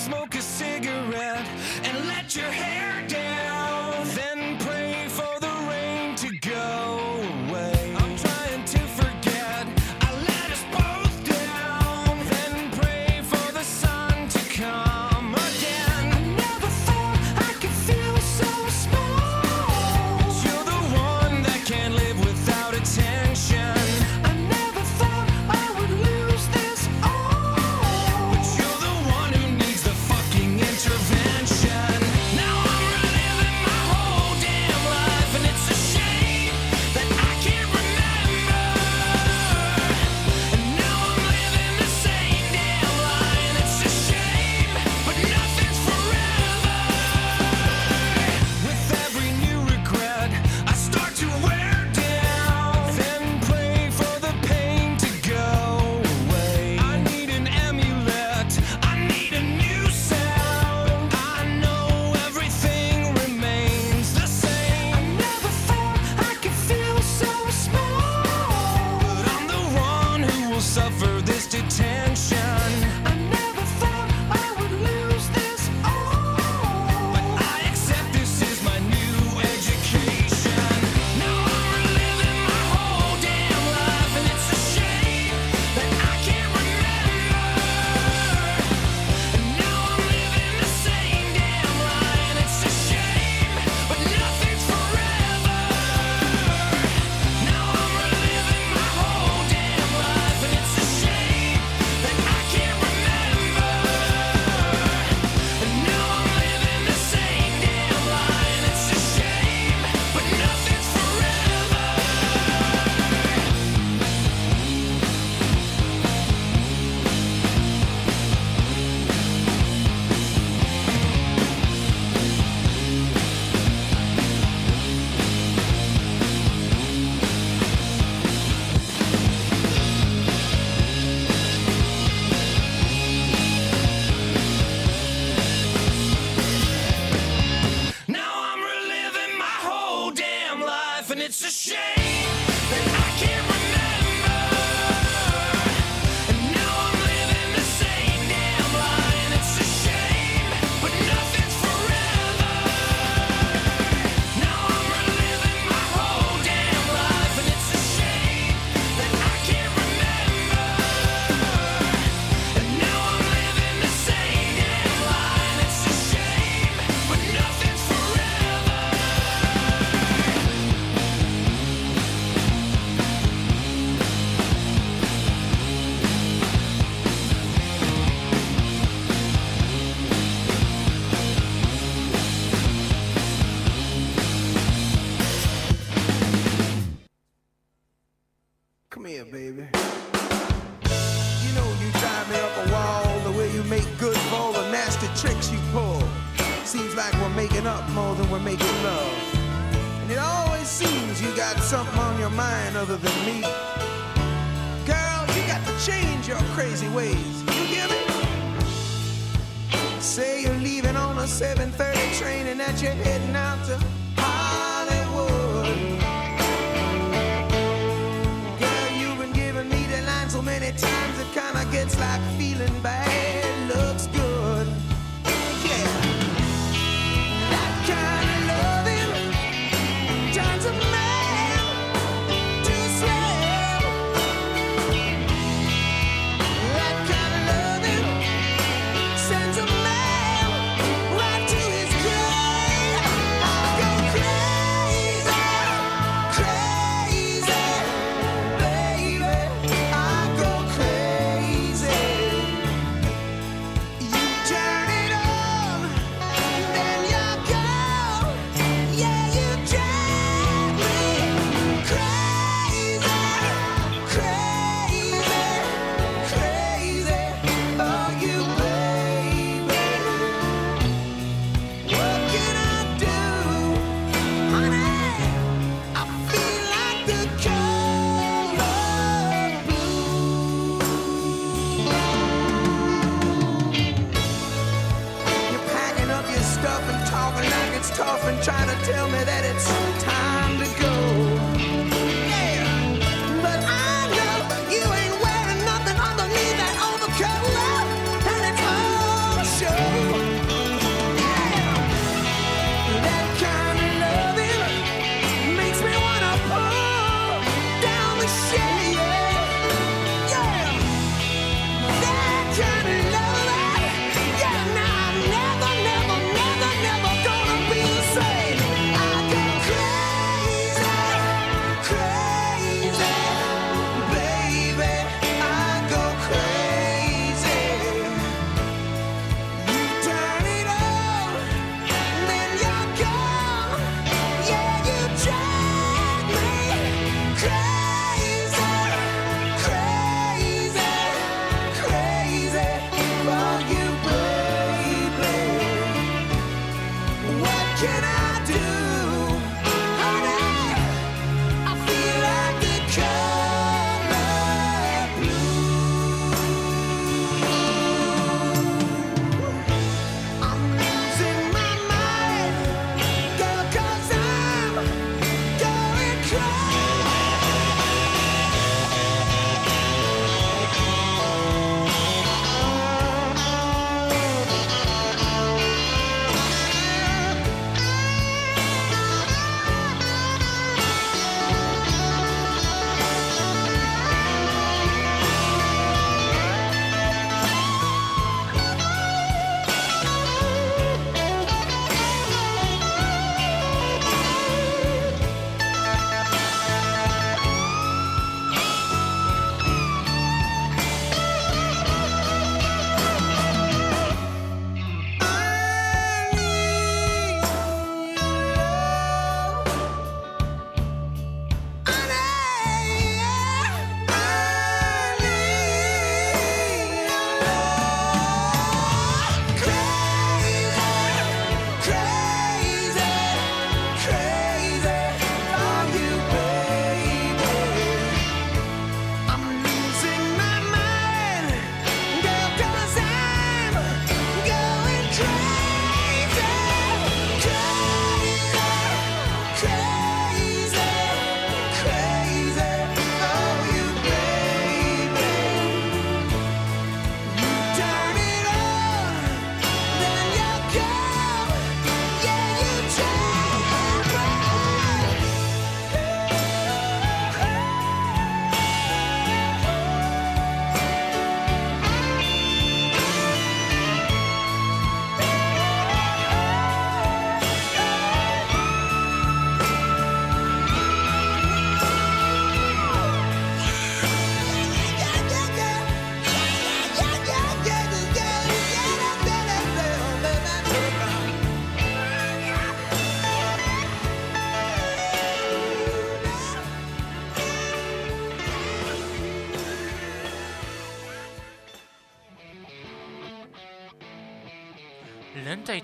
Smoke 0.04 0.33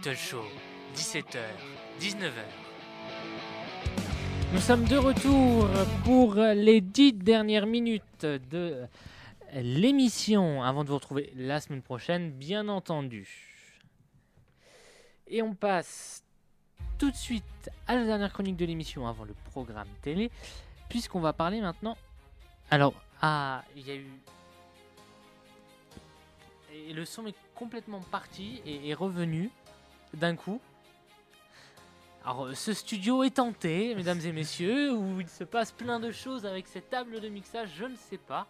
Show, 0.02 0.42
17h, 0.94 1.38
19h. 2.00 2.30
Nous 4.54 4.60
sommes 4.60 4.84
de 4.84 4.96
retour 4.96 5.68
pour 6.04 6.36
les 6.36 6.80
dix 6.80 7.12
dernières 7.12 7.66
minutes 7.66 8.24
de 8.24 8.86
l'émission 9.52 10.62
avant 10.62 10.84
de 10.84 10.88
vous 10.88 10.94
retrouver 10.94 11.30
la 11.36 11.60
semaine 11.60 11.82
prochaine, 11.82 12.30
bien 12.30 12.68
entendu. 12.68 13.28
Et 15.26 15.42
on 15.42 15.54
passe 15.54 16.24
tout 16.98 17.10
de 17.10 17.16
suite 17.16 17.70
à 17.86 17.94
la 17.94 18.06
dernière 18.06 18.32
chronique 18.32 18.56
de 18.56 18.64
l'émission 18.64 19.06
avant 19.06 19.24
le 19.24 19.34
programme 19.50 19.88
télé, 20.00 20.30
puisqu'on 20.88 21.20
va 21.20 21.34
parler 21.34 21.60
maintenant. 21.60 21.98
Alors, 22.70 22.94
ah, 23.20 23.62
il 23.76 23.86
y 23.86 23.90
a 23.90 23.96
eu. 23.96 24.10
Et 26.88 26.94
le 26.94 27.04
son 27.04 27.26
est 27.26 27.36
complètement 27.54 28.00
parti 28.00 28.62
et 28.64 28.88
est 28.88 28.94
revenu 28.94 29.50
d'un 30.14 30.36
coup. 30.36 30.60
Alors, 32.24 32.46
euh, 32.46 32.54
ce 32.54 32.72
studio 32.72 33.22
est 33.22 33.36
tenté, 33.36 33.94
mesdames 33.94 34.20
et 34.20 34.32
messieurs, 34.32 34.92
où 34.92 35.20
il 35.20 35.28
se 35.28 35.44
passe 35.44 35.72
plein 35.72 36.00
de 36.00 36.12
choses 36.12 36.44
avec 36.44 36.68
cette 36.68 36.90
table 36.90 37.20
de 37.20 37.28
mixage, 37.28 37.70
je 37.76 37.84
ne 37.84 37.96
sais 37.96 38.18
pas. 38.18 38.46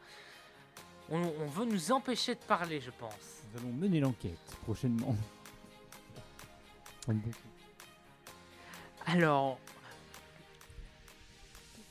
On, 1.10 1.20
on 1.20 1.46
veut 1.46 1.66
nous 1.66 1.92
empêcher 1.92 2.34
de 2.34 2.40
parler, 2.40 2.80
je 2.80 2.90
pense. 2.90 3.42
Nous 3.52 3.60
allons 3.60 3.72
mener 3.72 4.00
l'enquête 4.00 4.56
prochainement. 4.64 5.16
Alors, 9.06 9.58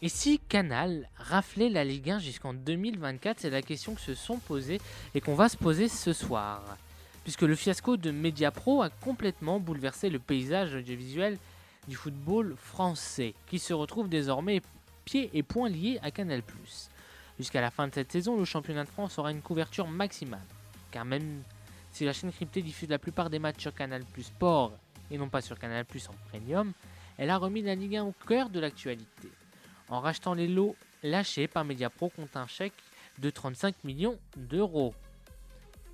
et 0.01 0.07
si 0.07 0.39
Canal 0.39 1.09
raflait 1.17 1.69
la 1.69 1.83
Ligue 1.83 2.11
1 2.11 2.19
jusqu'en 2.19 2.53
2024 2.53 3.39
C'est 3.39 3.49
la 3.49 3.61
question 3.61 3.95
que 3.95 4.01
se 4.01 4.15
sont 4.15 4.37
posées 4.37 4.79
et 5.13 5.19
qu'on 5.19 5.35
va 5.35 5.49
se 5.49 5.57
poser 5.57 5.89
ce 5.89 6.13
soir. 6.13 6.77
Puisque 7.29 7.43
le 7.43 7.55
fiasco 7.55 7.95
de 7.95 8.09
Mediapro 8.09 8.81
a 8.81 8.89
complètement 8.89 9.59
bouleversé 9.59 10.09
le 10.09 10.17
paysage 10.17 10.73
audiovisuel 10.73 11.37
du 11.87 11.95
football 11.95 12.55
français, 12.57 13.35
qui 13.45 13.59
se 13.59 13.71
retrouve 13.71 14.09
désormais 14.09 14.63
pieds 15.05 15.29
et 15.35 15.43
poings 15.43 15.69
liés 15.69 15.99
à 16.01 16.09
Canal+. 16.09 16.41
Jusqu'à 17.37 17.61
la 17.61 17.69
fin 17.69 17.87
de 17.87 17.93
cette 17.93 18.11
saison, 18.11 18.35
le 18.35 18.45
championnat 18.45 18.83
de 18.83 18.89
France 18.89 19.19
aura 19.19 19.29
une 19.29 19.43
couverture 19.43 19.85
maximale. 19.85 20.41
Car 20.89 21.05
même 21.05 21.43
si 21.91 22.03
la 22.03 22.13
chaîne 22.13 22.31
cryptée 22.31 22.63
diffuse 22.63 22.89
la 22.89 22.97
plupart 22.97 23.29
des 23.29 23.37
matchs 23.37 23.61
sur 23.61 23.75
Canal 23.75 24.01
Sport 24.19 24.71
et 25.11 25.19
non 25.19 25.29
pas 25.29 25.41
sur 25.41 25.59
Canal 25.59 25.85
en 25.85 26.29
premium, 26.31 26.73
elle 27.19 27.29
a 27.29 27.37
remis 27.37 27.61
la 27.61 27.75
Ligue 27.75 27.97
1 27.97 28.05
au 28.05 28.15
cœur 28.27 28.49
de 28.49 28.59
l'actualité. 28.59 29.29
En 29.89 29.99
rachetant 29.99 30.33
les 30.33 30.47
lots 30.47 30.75
lâchés 31.03 31.47
par 31.47 31.63
Mediapro 31.63 32.09
contre 32.09 32.37
un 32.37 32.47
chèque 32.47 32.73
de 33.19 33.29
35 33.29 33.83
millions 33.83 34.17
d'euros. 34.35 34.95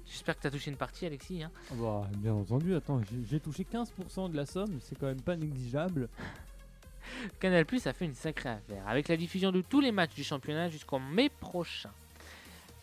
J'espère 0.07 0.35
que 0.35 0.41
tu 0.41 0.47
as 0.47 0.51
touché 0.51 0.71
une 0.71 0.77
partie, 0.77 1.05
Alexis. 1.05 1.43
hein. 1.43 1.51
Ah 1.71 1.75
bah, 1.79 2.07
bien 2.17 2.33
entendu, 2.33 2.75
attends, 2.75 3.01
j'ai- 3.29 3.39
touché 3.39 3.63
15% 3.65 4.29
de 4.29 4.37
la 4.37 4.45
somme, 4.45 4.79
c'est 4.81 4.97
quand 4.97 5.07
même 5.07 5.21
pas 5.21 5.35
négligeable. 5.35 6.09
Canal 7.39 7.65
Plus 7.65 7.85
a 7.87 7.93
fait 7.93 8.05
une 8.05 8.15
sacrée 8.15 8.49
affaire, 8.49 8.87
avec 8.87 9.07
la 9.07 9.17
diffusion 9.17 9.51
de 9.51 9.61
tous 9.61 9.79
les 9.81 9.91
matchs 9.91 10.15
du 10.15 10.23
championnat 10.23 10.69
jusqu'en 10.69 10.99
mai 10.99 11.29
prochain. 11.29 11.91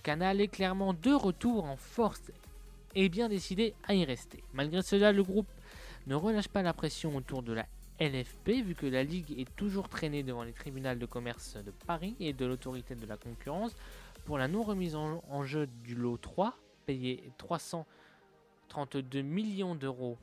Canal 0.03 0.41
est 0.41 0.49
clairement 0.49 0.95
de 0.95 1.13
retour 1.13 1.65
en 1.65 1.77
force 1.77 2.23
et 2.95 3.09
bien 3.09 3.29
décidé 3.29 3.75
à 3.87 3.95
y 3.95 4.05
rester. 4.05 4.43
Malgré 4.53 4.83
cela, 4.83 5.13
le 5.13 5.23
groupe 5.23 5.47
ne 6.07 6.15
relâche 6.15 6.49
pas 6.49 6.63
la 6.63 6.73
pression 6.73 7.15
autour 7.17 7.43
de 7.43 7.53
la 7.53 7.67
LFP, 8.01 8.63
vu 8.65 8.75
que 8.75 8.87
la 8.87 9.05
Ligue 9.05 9.39
est 9.39 9.55
toujours 9.57 9.89
traînée 9.89 10.23
devant 10.25 10.43
les 10.43 10.53
tribunaux 10.53 10.95
de 10.95 11.07
commerce 11.07 11.57
de 11.57 11.71
Paris 11.87 12.17
et 12.19 12.33
de 12.33 12.45
l'autorité 12.47 12.95
de 12.97 13.07
la 13.07 13.17
concurrence 13.17 13.75
pour 14.25 14.39
la 14.39 14.49
non-remise 14.49 14.97
en 14.97 15.43
jeu 15.45 15.69
du 15.85 15.95
lot 15.95 16.17
3, 16.17 16.57
payé 16.87 17.33
332 17.39 19.23
millions 19.23 19.75
d'euros 19.75 20.19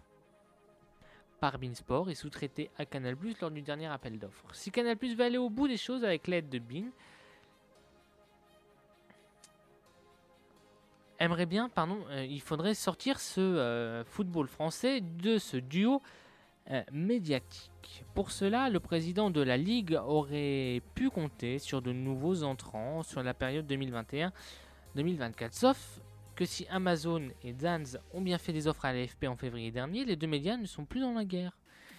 par 1.39 1.57
Beansport 1.57 2.09
et 2.09 2.15
sous-traité 2.15 2.69
à 2.77 2.85
Canal+ 2.85 3.15
lors 3.41 3.51
du 3.51 3.61
dernier 3.61 3.87
appel 3.87 4.19
d'offres. 4.19 4.53
Si 4.53 4.71
Canal+ 4.71 4.97
veut 4.97 5.23
aller 5.23 5.37
au 5.37 5.49
bout 5.49 5.67
des 5.67 5.77
choses 5.77 6.03
avec 6.03 6.27
l'aide 6.27 6.49
de 6.49 6.59
Bean, 6.59 6.89
aimerait 11.19 11.45
bien, 11.45 11.69
pardon, 11.69 11.99
euh, 12.09 12.25
il 12.25 12.41
faudrait 12.41 12.73
sortir 12.73 13.19
ce 13.19 13.39
euh, 13.41 14.03
football 14.05 14.47
français 14.47 15.01
de 15.01 15.37
ce 15.37 15.57
duo 15.57 16.01
euh, 16.71 16.81
médiatique. 16.91 18.05
Pour 18.13 18.31
cela, 18.31 18.69
le 18.69 18.79
président 18.79 19.29
de 19.29 19.41
la 19.41 19.57
Ligue 19.57 19.99
aurait 20.05 20.81
pu 20.95 21.09
compter 21.09 21.59
sur 21.59 21.81
de 21.81 21.91
nouveaux 21.91 22.43
entrants 22.43 23.03
sur 23.03 23.21
la 23.21 23.33
période 23.33 23.69
2021-2024. 23.71 25.51
Sauf 25.51 25.99
que 26.39 26.45
si 26.45 26.65
Amazon 26.69 27.21
et 27.43 27.51
Danz 27.51 27.99
ont 28.13 28.21
bien 28.21 28.37
fait 28.37 28.53
des 28.53 28.65
offres 28.65 28.85
à 28.85 28.93
l'AFP 28.93 29.25
en 29.27 29.35
février 29.35 29.71
dernier, 29.71 30.05
les 30.05 30.15
deux 30.15 30.25
médias 30.25 30.55
ne 30.55 30.65
sont 30.65 30.85
plus 30.85 31.01
dans 31.01 31.11
la 31.13 31.25
guerre. 31.25 31.51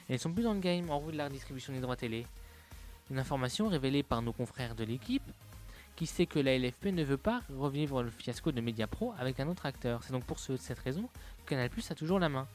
Et 0.09 0.15
ne 0.15 0.19
sont 0.19 0.33
plus 0.33 0.43
dans 0.45 0.55
le 0.55 0.61
game 0.61 0.89
en 0.89 0.99
vue 0.99 1.13
de 1.13 1.19
la 1.19 1.25
redistribution 1.27 1.75
des 1.75 1.81
droits 1.81 1.95
télé. 1.95 2.25
Une 3.11 3.19
information 3.19 3.69
révélée 3.69 4.03
par 4.03 4.23
nos 4.23 4.33
confrères 4.33 4.75
de 4.75 4.83
l'équipe 4.85 5.31
qui 5.95 6.07
sait 6.07 6.25
que 6.25 6.39
la 6.39 6.57
LFP 6.57 6.87
ne 6.87 7.05
veut 7.05 7.19
pas 7.19 7.43
revivre 7.55 8.03
le 8.03 8.09
fiasco 8.09 8.51
de 8.51 8.63
Mediapro 8.63 9.13
avec 9.19 9.41
un 9.41 9.47
autre 9.49 9.67
acteur. 9.67 10.03
C'est 10.05 10.13
donc 10.13 10.25
pour 10.25 10.39
ce- 10.39 10.57
cette 10.57 10.79
raison 10.79 11.07
que 11.45 11.51
Canal 11.51 11.69
Plus 11.69 11.91
a 11.91 11.95
toujours 11.95 12.19
la 12.19 12.31
main. 12.31 12.47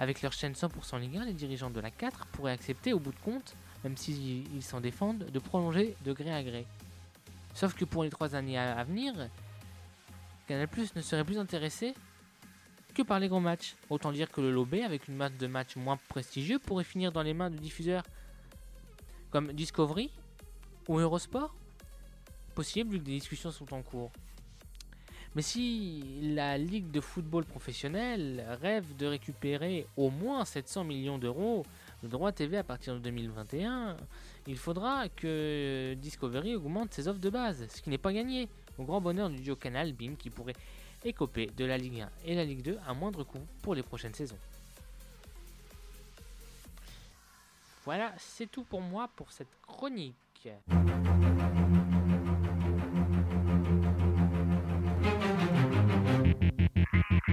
Avec 0.00 0.20
leur 0.20 0.32
chaîne 0.32 0.54
100% 0.54 0.98
Ligue 0.98 1.18
1, 1.18 1.26
les 1.26 1.32
dirigeants 1.32 1.70
de 1.70 1.78
la 1.78 1.92
4 1.92 2.26
pourraient 2.32 2.50
accepter 2.50 2.92
au 2.92 2.98
bout 2.98 3.12
de 3.12 3.20
compte, 3.24 3.54
même 3.84 3.96
s'ils 3.96 4.52
ils 4.56 4.62
s'en 4.64 4.80
défendent, 4.80 5.26
de 5.30 5.38
prolonger 5.38 5.94
de 6.04 6.12
gré 6.12 6.34
à 6.34 6.42
gré. 6.42 6.66
Sauf 7.54 7.74
que 7.74 7.84
pour 7.84 8.02
les 8.02 8.10
trois 8.10 8.34
années 8.34 8.58
à 8.58 8.82
venir, 8.82 9.14
Canal 10.46 10.68
Plus 10.68 10.94
ne 10.94 11.00
serait 11.00 11.24
plus 11.24 11.38
intéressé 11.38 11.94
que 12.94 13.02
par 13.02 13.18
les 13.18 13.28
grands 13.28 13.40
matchs. 13.40 13.74
Autant 13.90 14.12
dire 14.12 14.30
que 14.30 14.40
le 14.40 14.52
Lobé, 14.52 14.82
avec 14.82 15.08
une 15.08 15.16
masse 15.16 15.36
de 15.38 15.46
matchs 15.46 15.76
moins 15.76 15.98
prestigieux, 16.08 16.58
pourrait 16.58 16.84
finir 16.84 17.12
dans 17.12 17.22
les 17.22 17.34
mains 17.34 17.50
de 17.50 17.56
diffuseurs 17.56 18.04
comme 19.30 19.52
Discovery 19.52 20.10
ou 20.88 20.98
Eurosport 20.98 21.54
Possible 22.54 22.92
vu 22.92 22.98
que 23.00 23.04
des 23.04 23.12
discussions 23.12 23.50
sont 23.50 23.72
en 23.74 23.82
cours. 23.82 24.12
Mais 25.34 25.42
si 25.42 26.04
la 26.22 26.56
Ligue 26.56 26.92
de 26.92 27.00
football 27.00 27.44
professionnel 27.44 28.46
rêve 28.60 28.94
de 28.96 29.06
récupérer 29.06 29.86
au 29.96 30.10
moins 30.10 30.44
700 30.44 30.84
millions 30.84 31.18
d'euros 31.18 31.66
de 32.04 32.08
droits 32.08 32.30
TV 32.30 32.56
à 32.56 32.62
partir 32.62 32.94
de 32.94 33.00
2021, 33.00 33.96
il 34.46 34.56
faudra 34.56 35.08
que 35.08 35.94
Discovery 35.94 36.54
augmente 36.54 36.94
ses 36.94 37.08
offres 37.08 37.18
de 37.18 37.30
base, 37.30 37.66
ce 37.68 37.82
qui 37.82 37.90
n'est 37.90 37.98
pas 37.98 38.12
gagné, 38.12 38.48
au 38.78 38.84
grand 38.84 39.00
bonheur 39.00 39.30
du 39.30 39.40
duo 39.40 39.56
Canal 39.56 39.92
Bean 39.92 40.14
qui 40.18 40.30
pourrait 40.30 40.56
écoper 41.04 41.46
de 41.56 41.64
la 41.64 41.76
Ligue 41.76 42.00
1 42.00 42.10
et 42.24 42.34
la 42.34 42.44
Ligue 42.44 42.62
2 42.62 42.78
à 42.86 42.94
moindre 42.94 43.24
coût 43.24 43.46
pour 43.62 43.74
les 43.74 43.82
prochaines 43.82 44.14
saisons. 44.14 44.38
Voilà, 47.84 48.12
c'est 48.16 48.50
tout 48.50 48.64
pour 48.64 48.80
moi 48.80 49.08
pour 49.14 49.30
cette 49.30 49.60
chronique. 49.66 50.48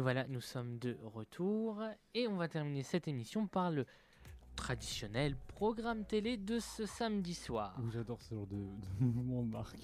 Et 0.00 0.02
voilà, 0.02 0.26
nous 0.28 0.40
sommes 0.40 0.78
de 0.78 0.96
retour 1.14 1.82
et 2.14 2.26
on 2.26 2.36
va 2.36 2.48
terminer 2.48 2.82
cette 2.82 3.06
émission 3.06 3.46
par 3.46 3.70
le 3.70 3.84
traditionnel 4.56 5.36
programme 5.48 6.06
télé 6.06 6.38
de 6.38 6.58
ce 6.58 6.86
samedi 6.86 7.34
soir. 7.34 7.76
J'adore 7.92 8.22
ce 8.22 8.34
genre 8.34 8.46
de, 8.46 8.56
de 8.56 8.86
mouvement, 9.04 9.42
Marc. 9.42 9.76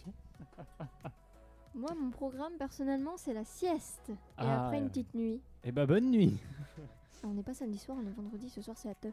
Moi, 1.74 1.90
mon 2.00 2.08
programme, 2.08 2.54
personnellement, 2.58 3.18
c'est 3.18 3.34
la 3.34 3.44
sieste. 3.44 4.08
Et 4.08 4.14
Ah. 4.38 4.64
après, 4.64 4.78
une 4.78 4.88
petite 4.88 5.12
nuit. 5.12 5.42
Eh 5.64 5.70
bah, 5.70 5.84
bonne 5.84 6.10
nuit. 6.10 6.38
On 7.22 7.34
n'est 7.34 7.42
pas 7.42 7.52
samedi 7.52 7.76
soir, 7.76 7.98
on 8.02 8.06
est 8.06 8.10
vendredi. 8.12 8.48
Ce 8.48 8.62
soir, 8.62 8.74
c'est 8.78 8.88
la 8.88 8.94
teuf. 8.94 9.12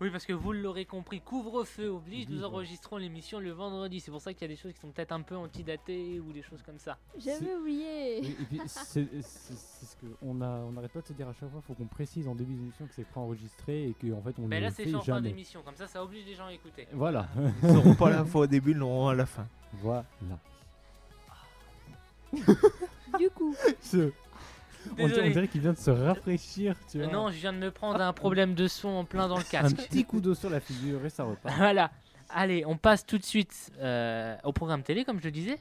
Oui, 0.00 0.10
parce 0.10 0.24
que 0.24 0.32
vous 0.32 0.52
l'aurez 0.52 0.84
compris, 0.84 1.20
couvre-feu 1.20 1.88
oblige, 1.88 2.28
nous 2.28 2.44
enregistrons 2.44 2.98
l'émission 2.98 3.40
le 3.40 3.50
vendredi. 3.50 3.98
C'est 3.98 4.12
pour 4.12 4.20
ça 4.20 4.32
qu'il 4.32 4.42
y 4.42 4.44
a 4.44 4.48
des 4.54 4.60
choses 4.60 4.72
qui 4.72 4.78
sont 4.80 4.90
peut-être 4.92 5.10
un 5.10 5.22
peu 5.22 5.34
antidatées 5.36 6.20
ou 6.20 6.32
des 6.32 6.42
choses 6.42 6.62
comme 6.62 6.78
ça. 6.78 6.98
J'avais 7.18 7.52
oublié. 7.56 8.18
Et, 8.18 8.28
et 8.28 8.32
puis, 8.48 8.60
c'est 8.66 9.08
ce 9.22 9.96
que 9.96 10.06
on 10.22 10.40
a, 10.40 10.46
on 10.60 10.70
n'arrête 10.70 10.92
pas 10.92 11.00
de 11.00 11.06
se 11.08 11.12
dire 11.14 11.26
à 11.28 11.32
chaque 11.32 11.50
fois. 11.50 11.60
Faut 11.66 11.74
qu'on 11.74 11.86
précise 11.86 12.28
en 12.28 12.36
début 12.36 12.54
d'émission 12.54 12.86
que 12.86 12.94
c'est 12.94 13.06
préenregistré 13.08 13.88
et 13.88 13.94
qu'en 13.94 14.22
fait 14.22 14.38
on 14.38 14.46
Mais 14.46 14.56
ne 14.58 14.62
là, 14.62 14.68
le 14.68 14.74
c'est 14.76 14.84
fait 14.84 14.94
en 14.94 15.00
fin 15.00 15.14
jamais. 15.16 15.30
d'émission, 15.30 15.62
comme 15.62 15.74
ça, 15.74 15.88
ça 15.88 16.02
oblige 16.04 16.26
les 16.26 16.34
gens 16.36 16.46
à 16.46 16.52
écouter. 16.52 16.86
Voilà. 16.92 17.26
Ils 17.64 17.72
n'auront 17.72 17.94
pas 17.96 18.10
la 18.10 18.24
fois 18.24 18.42
au 18.42 18.46
début, 18.46 18.70
ils 18.70 18.76
l'auront 18.76 19.08
à 19.08 19.14
la 19.16 19.26
fin. 19.26 19.48
Voilà. 19.82 20.04
Du 23.18 23.30
coup, 23.30 23.54
Ce- 23.80 24.12
On, 24.98 25.06
dirait- 25.06 25.48
qu'il 25.48 25.60
vient 25.60 25.72
de 25.72 25.78
se 25.78 25.90
rafraîchir, 25.90 26.76
tu 26.90 26.98
vois. 27.02 27.12
non, 27.12 27.30
je 27.30 27.36
viens 27.36 27.52
de 27.52 27.58
me 27.58 27.70
prendre 27.70 28.00
un 28.00 28.12
problème 28.12 28.54
de 28.54 28.66
son 28.68 28.88
en 28.88 29.04
plein 29.04 29.28
dans 29.28 29.36
le 29.36 29.42
Un 29.42 29.44
casque. 29.44 29.76
petit 29.76 30.04
coup 30.04 30.20
d'eau 30.20 30.34
sur 30.34 30.50
la 30.50 30.60
figure 30.60 31.04
et 31.04 31.10
ça 31.10 31.24
repart. 31.24 31.54
Voilà. 31.58 31.90
Allez, 32.30 32.64
on 32.66 32.76
passe 32.76 33.06
tout 33.06 33.16
de 33.18 33.24
suite 33.24 33.70
euh, 33.80 34.36
au 34.44 34.52
programme 34.52 34.82
télé, 34.82 35.04
comme 35.04 35.18
je 35.18 35.24
le 35.24 35.30
disais. 35.30 35.58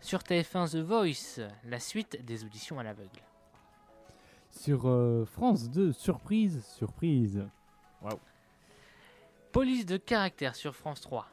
Sur 0.00 0.20
TF1 0.20 0.70
The 0.72 0.76
Voice, 0.76 1.40
la 1.68 1.78
suite 1.78 2.24
des 2.24 2.44
auditions 2.44 2.78
à 2.78 2.82
l'aveugle. 2.82 3.20
Sur 4.50 4.88
euh, 4.88 5.24
France 5.24 5.70
2, 5.70 5.92
surprise, 5.92 6.64
surprise. 6.76 7.44
Waouh. 8.02 8.18
Police 9.52 9.86
de 9.86 9.96
caractère 9.96 10.54
sur 10.56 10.74
France 10.74 11.00
3. 11.00 11.26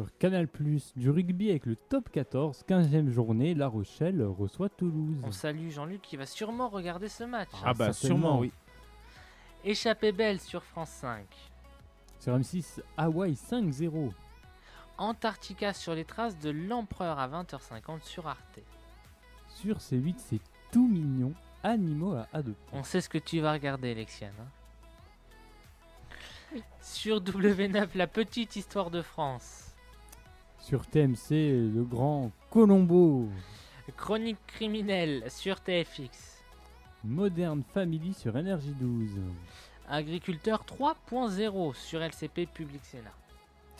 Sur 0.00 0.16
Canal 0.16 0.48
Plus, 0.48 0.94
du 0.96 1.10
rugby 1.10 1.50
avec 1.50 1.66
le 1.66 1.76
top 1.76 2.08
14, 2.08 2.64
15e 2.66 3.10
journée, 3.10 3.52
La 3.54 3.68
Rochelle 3.68 4.22
reçoit 4.22 4.70
Toulouse. 4.70 5.18
On 5.24 5.30
salue 5.30 5.68
Jean-Luc 5.68 6.00
qui 6.00 6.16
va 6.16 6.24
sûrement 6.24 6.70
regarder 6.70 7.10
ce 7.10 7.22
match. 7.24 7.50
Ah 7.62 7.74
bah 7.74 7.92
certainement. 7.92 8.22
sûrement 8.22 8.38
oui. 8.38 8.50
Échappée 9.62 10.12
belle 10.12 10.40
sur 10.40 10.64
France 10.64 10.88
5. 10.88 11.26
Sur 12.18 12.34
M6, 12.38 12.80
Hawaï 12.96 13.34
5-0. 13.34 14.10
Antarctica 14.96 15.74
sur 15.74 15.94
les 15.94 16.06
traces 16.06 16.38
de 16.38 16.48
l'empereur 16.48 17.18
à 17.18 17.28
20h50 17.28 18.02
sur 18.02 18.26
Arte. 18.26 18.60
Sur 19.48 19.76
C8, 19.76 20.14
c'est 20.16 20.40
tout 20.72 20.88
mignon, 20.88 21.34
animaux 21.62 22.14
à 22.14 22.26
adopter. 22.32 22.72
On 22.72 22.84
sait 22.84 23.02
ce 23.02 23.10
que 23.10 23.18
tu 23.18 23.40
vas 23.40 23.52
regarder, 23.52 23.94
Lexiane. 23.94 24.32
hein. 24.40 24.46
Sur 26.80 27.20
W9, 27.20 27.88
la 27.96 28.06
petite 28.06 28.56
histoire 28.56 28.90
de 28.90 29.02
France. 29.02 29.69
Sur 30.60 30.86
TMC, 30.86 31.70
le 31.74 31.84
grand 31.84 32.30
Colombo. 32.50 33.28
Chronique 33.96 34.38
criminelle 34.46 35.28
sur 35.30 35.60
TFX. 35.60 36.44
Modern 37.02 37.62
Family 37.72 38.12
sur 38.12 38.36
Énergie 38.36 38.74
12. 38.78 39.10
Agriculteur 39.88 40.64
3.0 40.64 41.74
sur 41.74 42.02
LCP 42.02 42.46
Public 42.46 42.84
Sénat. 42.84 43.14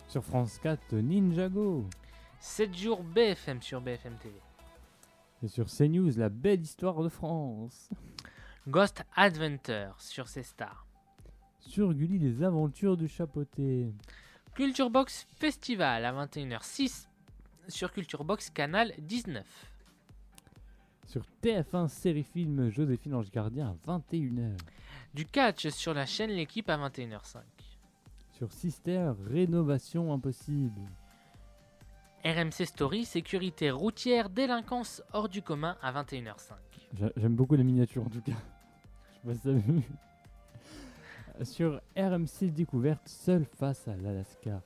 Sur 0.09 0.25
France 0.25 0.59
4, 0.63 0.95
Ninjago. 0.95 1.85
7 2.41 2.75
jours 2.75 3.03
BFM 3.05 3.61
sur 3.61 3.81
BFM 3.81 4.15
TV. 4.15 4.35
Et 5.43 5.49
sur 5.49 5.67
CNews, 5.67 6.13
la 6.17 6.31
belle 6.31 6.63
histoire 6.63 7.03
de 7.03 7.09
France. 7.09 7.91
Ghost 8.67 9.05
Adventure 9.15 9.95
sur 9.99 10.29
C-Star. 10.29 10.87
Sur 11.61 11.93
Gulli, 11.95 12.19
les 12.19 12.43
aventures 12.43 12.97
du 12.97 13.07
chapeauté. 13.07 13.93
Culture 14.55 14.91
Box 14.91 15.27
Festival 15.37 16.05
à 16.05 16.13
21h06 16.13 17.07
sur 17.69 17.93
Culture 17.93 18.25
Box 18.25 18.51
Canal 18.51 18.93
19. 18.99 19.45
Sur 21.07 21.23
TF1 21.43 21.89
série 21.89 22.23
film 22.23 22.69
Joséphine 22.71 23.15
Ange 23.15 23.31
Gardien 23.31 23.75
à 23.87 23.99
21h. 23.99 24.57
Du 25.15 25.25
catch 25.27 25.69
sur 25.69 25.95
la 25.95 26.07
chaîne 26.07 26.31
L'équipe 26.31 26.69
à 26.69 26.77
21h05. 26.77 27.39
Sur 28.33 28.53
Sister, 28.53 29.13
rénovation 29.29 30.13
impossible. 30.13 30.81
RMC 32.25 32.67
Story 32.67 33.05
Sécurité 33.05 33.71
routière 33.71 34.29
délinquance 34.31 35.03
hors 35.13 35.29
du 35.29 35.43
commun 35.43 35.77
à 35.83 35.93
21h05. 35.93 36.53
J'a- 36.99 37.11
J'aime 37.17 37.35
beaucoup 37.35 37.57
la 37.57 37.65
miniature 37.65 38.05
en 38.05 38.11
tout 38.11 38.21
cas. 38.21 38.33
Je 39.25 39.33
sais 39.33 39.53
pas 39.53 39.59
si. 39.61 39.85
Sur 41.45 41.81
RMC 41.97 42.51
Découverte, 42.53 43.09
seul 43.09 43.45
face 43.59 43.89
à 43.89 43.97
l'Alaska. 43.97 44.61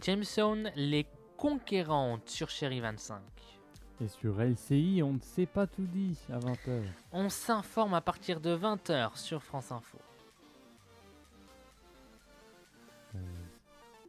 Jameson 0.00 0.64
Les 0.76 1.06
Conquérantes 1.36 2.28
sur 2.28 2.48
Chéri 2.48 2.80
25. 2.80 3.20
Et 4.00 4.08
sur 4.08 4.40
LCI, 4.40 5.02
on 5.04 5.12
ne 5.14 5.20
sait 5.20 5.46
pas 5.46 5.66
tout 5.66 5.84
dit 5.86 6.16
à 6.32 6.38
20h. 6.38 6.82
On 7.12 7.28
s'informe 7.28 7.94
à 7.94 8.00
partir 8.00 8.40
de 8.40 8.56
20h 8.56 9.16
sur 9.18 9.42
France 9.42 9.70
Info. 9.72 9.98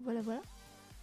voilà, 0.03 0.21
voilà. 0.21 0.41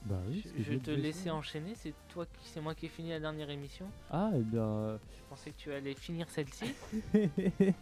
Bah 0.06 0.16
oui, 0.28 0.42
Je, 0.56 0.62
je 0.62 0.78
te 0.78 0.90
laissais 0.90 1.28
enchaîner, 1.28 1.74
c'est 1.74 1.92
toi 2.08 2.24
qui 2.24 2.48
c'est 2.48 2.60
moi 2.62 2.74
qui 2.74 2.86
ai 2.86 2.88
fini 2.88 3.10
la 3.10 3.20
dernière 3.20 3.50
émission. 3.50 3.86
Ah, 4.10 4.30
et 4.34 4.40
bien. 4.40 4.62
euh, 4.62 4.98
Je 5.14 5.22
pensais 5.28 5.50
que 5.50 5.56
tu 5.58 5.70
allais 5.72 5.94
finir 5.94 6.26
celle-ci. 6.30 6.74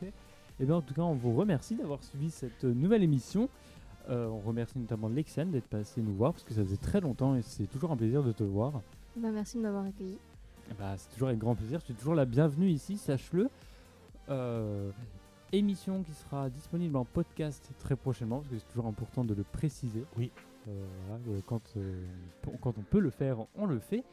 et 0.61 0.65
bien 0.65 0.77
en 0.77 0.83
tout 0.83 0.95
cas, 0.95 1.03
on 1.03 1.15
vous 1.15 1.35
remercie 1.35 1.75
d'avoir 1.77 2.03
suivi 2.03 2.31
cette 2.31 2.65
nouvelle 2.65 3.03
émission. 3.03 3.49
Euh, 4.09 4.27
on 4.27 4.41
remercie 4.41 4.79
notamment 4.79 5.09
Lexiane 5.09 5.51
d'être 5.51 5.69
passé 5.69 6.01
nous 6.01 6.15
voir 6.15 6.33
parce 6.33 6.45
que 6.45 6.55
ça 6.55 6.63
faisait 6.65 6.77
très 6.77 7.01
longtemps 7.01 7.35
et 7.35 7.43
c'est 7.43 7.67
toujours 7.67 7.93
un 7.93 7.97
plaisir 7.97 8.23
de 8.23 8.33
te 8.33 8.43
voir. 8.43 8.81
Bah, 9.17 9.31
merci 9.33 9.59
de 9.59 9.63
m'avoir 9.63 9.85
accueilli. 9.85 10.19
Bah, 10.79 10.95
c'est 10.97 11.11
toujours 11.13 11.29
avec 11.29 11.41
grand 11.41 11.55
plaisir. 11.55 11.83
Tu 11.83 11.93
es 11.93 11.95
toujours 11.95 12.15
la 12.15 12.25
bienvenue 12.25 12.69
ici, 12.69 12.97
sache-le. 12.97 13.49
Euh, 14.31 14.91
émission 15.53 16.03
qui 16.03 16.13
sera 16.13 16.51
disponible 16.51 16.97
en 16.97 17.05
podcast 17.05 17.71
très 17.79 17.97
prochainement 17.97 18.39
parce 18.39 18.49
que 18.49 18.59
c'est 18.59 18.69
toujours 18.69 18.87
important 18.87 19.25
de 19.25 19.35
le 19.35 19.45
préciser. 19.45 20.05
Oui. 20.17 20.31
Euh, 20.69 20.85
voilà, 21.07 21.41
quand, 21.47 21.63
euh, 21.77 22.05
quand 22.61 22.77
on 22.79 22.83
peut 22.83 23.01
le 23.01 23.11
faire, 23.11 23.39
on 23.57 23.67
le 23.67 23.79
fait. 23.79 24.05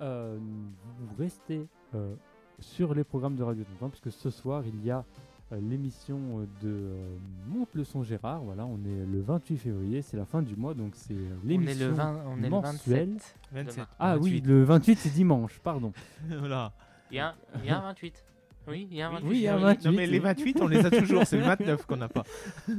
Euh, 0.00 0.38
vous 0.38 1.14
restez 1.16 1.66
euh, 1.94 2.14
sur 2.58 2.94
les 2.94 3.04
programmes 3.04 3.36
de 3.36 3.42
Radio 3.42 3.64
Tonton 3.64 3.90
parce 3.90 4.00
que 4.00 4.10
ce 4.10 4.30
soir 4.30 4.64
il 4.66 4.84
y 4.84 4.90
a 4.90 5.04
l'émission 5.52 6.18
euh, 6.40 6.46
de 6.62 6.68
euh, 6.70 7.16
Monte 7.46 7.68
le 7.74 7.84
son 7.84 8.02
Gérard. 8.02 8.42
Voilà, 8.42 8.66
on 8.66 8.78
est 8.84 9.06
le 9.06 9.20
28 9.22 9.56
février, 9.58 10.02
c'est 10.02 10.16
la 10.16 10.24
fin 10.24 10.42
du 10.42 10.56
mois 10.56 10.74
donc 10.74 10.92
c'est 10.94 11.14
On 11.14 11.16
est 11.16 11.42
le 11.42 11.48
l'émission 11.48 11.92
20 11.92 12.22
on 12.26 12.38
est 12.38 12.42
le 12.42 12.48
mensuelle. 12.50 13.08
27. 13.10 13.34
27. 13.52 13.74
demain. 13.76 13.86
Ah 13.98 14.16
oui, 14.18 14.30
28. 14.40 14.46
le 14.46 14.64
28 14.64 14.98
c'est 14.98 15.10
dimanche, 15.10 15.60
pardon. 15.62 15.92
voilà. 16.38 16.72
Il 17.10 17.16
y 17.16 17.20
a, 17.20 17.28
un- 17.28 17.34
il 17.62 17.66
y 17.66 17.70
a 17.70 17.78
un 17.78 17.82
28. 17.82 18.24
Oui, 18.66 18.88
il 18.90 18.96
y 18.96 19.02
a 19.02 19.08
un 19.08 19.12
28. 19.12 19.28
Oui, 19.28 19.36
il 19.36 19.42
y 19.42 19.48
a 19.48 19.54
un 19.54 19.56
oui. 19.58 19.62
28. 19.64 19.84
Non 19.84 19.92
mais 19.92 20.06
les 20.06 20.18
28 20.18 20.60
on 20.62 20.66
les 20.68 20.86
a 20.86 20.90
toujours, 20.90 21.26
c'est 21.26 21.36
le 21.36 21.44
29 21.44 21.84
qu'on 21.86 21.96
n'a 21.96 22.08
pas. 22.08 22.24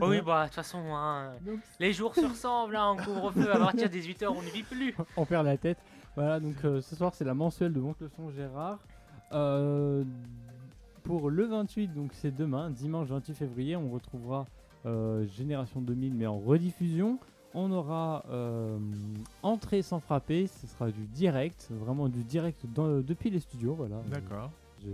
Oh 0.02 0.08
oui, 0.10 0.20
bah 0.26 0.42
de 0.44 0.48
toute 0.48 0.56
façon, 0.56 0.80
hein, 0.94 1.34
les 1.80 1.94
jours 1.94 2.16
se 2.16 2.26
ressemblent 2.26 2.76
hein, 2.76 2.88
en 2.88 2.98
couvre-feu. 2.98 3.52
À 3.54 3.60
partir 3.60 3.90
des 3.90 4.02
18h, 4.02 4.28
on 4.28 4.42
ne 4.42 4.50
vit 4.50 4.64
plus. 4.64 4.96
on 5.18 5.26
perd 5.26 5.46
la 5.46 5.58
tête. 5.58 5.78
Voilà, 6.16 6.40
donc 6.40 6.56
euh, 6.66 6.82
ce 6.82 6.96
soir 6.96 7.14
c'est 7.14 7.26
la 7.26 7.34
mensuelle 7.36 7.72
de 7.74 7.80
Monte 7.80 8.02
le 8.02 8.10
son 8.10 8.32
Gérard. 8.32 8.80
Euh, 9.32 10.04
pour 11.06 11.30
le 11.30 11.46
28, 11.46 11.94
donc 11.94 12.12
c'est 12.14 12.36
demain, 12.36 12.70
dimanche 12.70 13.08
28 13.08 13.34
février, 13.36 13.76
on 13.76 13.90
retrouvera 13.90 14.46
euh, 14.86 15.26
Génération 15.28 15.82
2000 15.82 16.14
mais 16.14 16.26
en 16.28 16.40
rediffusion. 16.40 17.20
On 17.54 17.72
aura 17.72 18.26
euh, 18.30 18.78
Entrée 19.42 19.82
sans 19.82 20.00
frapper, 20.02 20.48
ce 20.48 20.68
sera 20.68 20.92
du 20.92 21.06
direct, 21.06 21.70
vraiment 21.72 22.10
du 22.10 22.24
direct 22.24 22.66
dans- 22.74 23.00
depuis 23.02 23.30
les 23.30 23.40
studios. 23.40 23.74
Voilà. 23.76 24.02
D'accord. 24.12 24.52
J'ai 24.84 24.90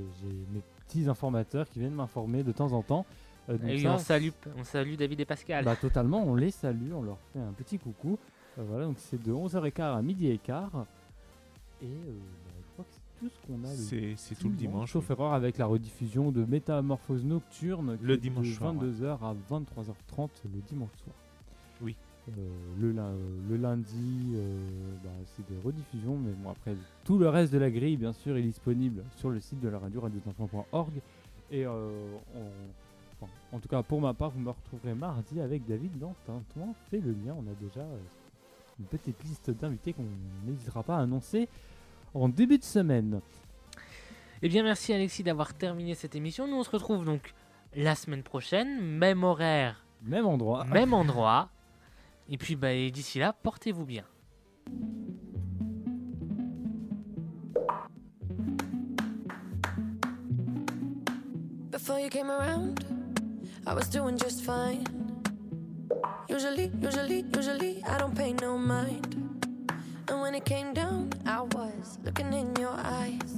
mes 0.53 0.61
petits 0.87 1.09
informateurs 1.09 1.67
qui 1.69 1.79
viennent 1.79 1.95
m'informer 1.95 2.43
de 2.43 2.51
temps 2.51 2.71
en 2.73 2.83
temps. 2.83 3.05
Euh, 3.49 3.57
donc 3.57 3.69
Et 3.69 3.79
ça, 3.79 3.93
on 3.93 3.97
salue, 3.97 4.29
on 4.57 4.63
salue 4.63 4.95
David 4.95 5.19
et 5.21 5.25
Pascal. 5.25 5.65
bah, 5.65 5.75
totalement, 5.75 6.23
on 6.23 6.35
les 6.35 6.51
salue, 6.51 6.91
on 6.93 7.01
leur 7.01 7.17
fait 7.33 7.39
un 7.39 7.51
petit 7.53 7.79
coucou. 7.79 8.19
Euh, 8.59 8.63
voilà, 8.69 8.85
donc 8.85 8.97
c'est 8.99 9.21
de 9.21 9.31
11h15 9.33 9.97
à 9.97 10.01
midi 10.03 10.27
et 10.29 10.37
quart. 10.37 10.85
Et 11.81 11.87
euh, 13.23 13.27
c'est 13.27 13.29
tout 13.29 13.29
ce 13.29 13.47
qu'on 13.47 13.63
a. 13.63 13.71
le 13.71 13.75
C'est 13.77 14.13
c'est 14.17 14.35
tout 14.35 14.49
le 14.49 14.55
dimanche. 14.55 14.91
Sauf 14.93 15.09
erreur 15.09 15.33
avec 15.33 15.57
la 15.57 15.65
rediffusion 15.65 16.31
de 16.31 16.43
Métamorphose 16.45 17.23
Nocturne. 17.25 17.97
Le 18.01 18.17
dimanche 18.17 18.47
de 18.49 18.53
soir, 18.53 18.75
ouais. 18.75 18.87
22h 18.87 19.17
à 19.23 19.35
23h30 19.51 20.29
le 20.53 20.61
dimanche 20.67 20.89
soir. 21.03 21.15
Oui. 21.81 21.95
Euh, 22.29 22.31
le, 22.79 22.91
lin- 22.91 23.15
le 23.49 23.57
lundi, 23.57 24.33
euh, 24.35 24.57
bah, 25.03 25.09
c'est 25.35 25.47
des 25.49 25.59
rediffusions, 25.63 26.17
mais 26.17 26.31
bon, 26.43 26.51
après, 26.51 26.75
tout 27.03 27.17
le 27.17 27.27
reste 27.27 27.51
de 27.51 27.57
la 27.57 27.71
grille, 27.71 27.97
bien 27.97 28.13
sûr, 28.13 28.37
est 28.37 28.43
disponible 28.43 29.03
sur 29.17 29.31
le 29.31 29.39
site 29.39 29.59
de 29.59 29.67
la 29.69 29.79
radio, 29.79 30.01
radiotinfo.org. 30.01 30.91
Et 31.49 31.65
euh, 31.65 31.89
on- 32.35 33.19
enfin, 33.23 33.31
en 33.51 33.59
tout 33.59 33.67
cas, 33.67 33.81
pour 33.81 33.99
ma 34.01 34.13
part, 34.13 34.29
vous 34.29 34.39
me 34.39 34.49
retrouverez 34.51 34.93
mardi 34.93 35.41
avec 35.41 35.65
David 35.67 35.97
dans 35.97 36.13
Tintouin 36.27 36.73
fait 36.91 36.99
le 36.99 37.11
lien. 37.11 37.35
On 37.37 37.51
a 37.51 37.55
déjà 37.59 37.81
euh, 37.81 37.97
une 38.79 38.85
petite 38.85 39.21
liste 39.23 39.49
d'invités 39.49 39.91
qu'on 39.93 40.05
n'hésitera 40.45 40.83
pas 40.83 40.97
à 40.97 41.01
annoncer 41.01 41.49
en 42.13 42.29
début 42.29 42.57
de 42.57 42.63
semaine. 42.63 43.21
Eh 44.41 44.49
bien, 44.49 44.63
merci 44.63 44.93
Alexis 44.93 45.23
d'avoir 45.23 45.53
terminé 45.53 45.93
cette 45.95 46.15
émission. 46.15 46.47
Nous, 46.47 46.55
on 46.55 46.63
se 46.63 46.69
retrouve 46.71 47.05
donc 47.05 47.33
la 47.75 47.95
semaine 47.95 48.23
prochaine, 48.23 48.81
même 48.81 49.23
horaire, 49.23 49.85
Même 50.03 50.25
endroit. 50.25 50.65
même 50.65 50.93
endroit. 51.01 51.49
Et 52.29 52.37
puis, 52.37 52.55
bah, 52.55 52.71
et 52.73 52.91
d'ici 52.91 53.19
là, 53.19 53.33
portez-vous 53.33 53.85
bien. 53.85 54.05
Before 61.69 61.99
you 61.99 62.09
came 62.09 62.29
around, 62.29 62.85
I 63.65 63.73
was 63.73 63.87
doing 63.89 64.17
just 64.17 64.43
fine. 64.43 64.83
Usually, 66.29 66.71
usually, 66.81 67.25
usually, 67.35 67.83
I 67.85 67.97
don't 67.97 68.15
pay 68.15 68.33
no 68.33 68.57
mind. 68.57 69.30
And 70.11 70.19
when 70.19 70.35
it 70.35 70.43
came 70.43 70.73
down, 70.73 71.09
I 71.25 71.39
was 71.39 71.97
looking 72.03 72.33
in 72.33 72.53
your 72.57 72.75
eyes. 72.75 73.33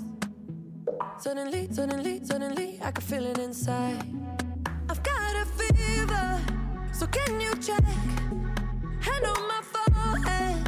Suddenly, 1.20 1.68
suddenly, 1.72 2.26
suddenly, 2.26 2.80
I 2.82 2.90
could 2.90 3.04
feel 3.04 3.28
it 3.28 3.38
inside. 3.38 4.04
I've 4.90 5.04
got 5.04 5.36
a 5.36 5.46
fever, 5.46 6.42
so 6.92 7.06
can 7.06 7.40
you 7.40 7.54
check? 7.58 7.84
Hand 9.02 9.24
on 9.24 9.48
my 9.48 9.62
forehead, 9.62 10.68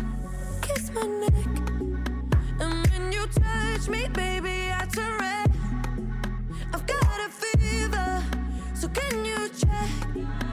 kiss 0.61 0.91
my 0.91 1.07
neck. 1.07 1.47
And 2.59 2.87
when 2.91 3.11
you 3.11 3.25
touch 3.25 3.89
me, 3.89 4.07
baby, 4.09 4.71
I 4.71 4.85
turn 4.85 5.17
red. 5.17 5.51
I've 6.71 6.85
got 6.85 7.19
a 7.25 7.29
fever, 7.29 8.23
so 8.75 8.87
can 8.89 9.25
you 9.25 9.49
check? 9.49 10.44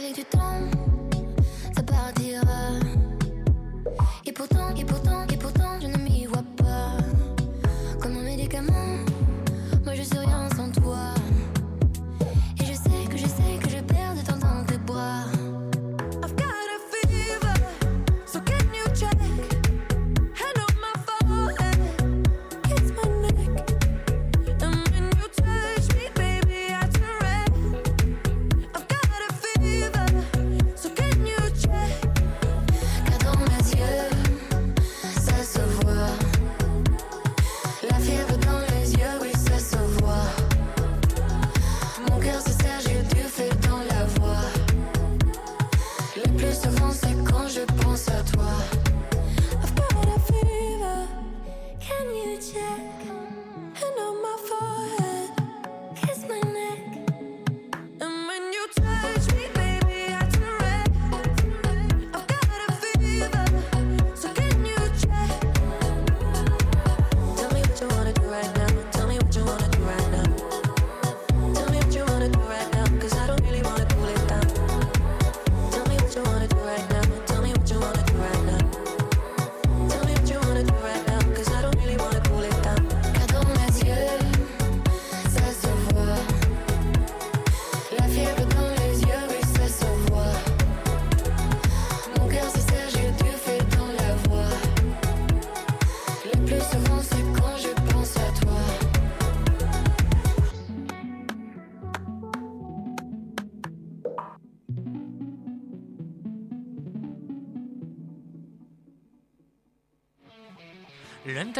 Qu'avec 0.00 0.14
du 0.14 0.24
temps, 0.24 0.38
ça 1.74 1.82
partira. 1.82 2.78
Et 4.24 4.32
pourtant, 4.32 4.74
et 4.76 4.84
pourtant, 4.84 5.26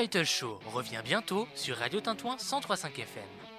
L'Untitled 0.01 0.25
Show 0.25 0.59
revient 0.73 1.03
bientôt 1.05 1.47
sur 1.55 1.77
Radio 1.77 2.01
Tintouin 2.01 2.37
103.5 2.37 3.03
FM. 3.03 3.50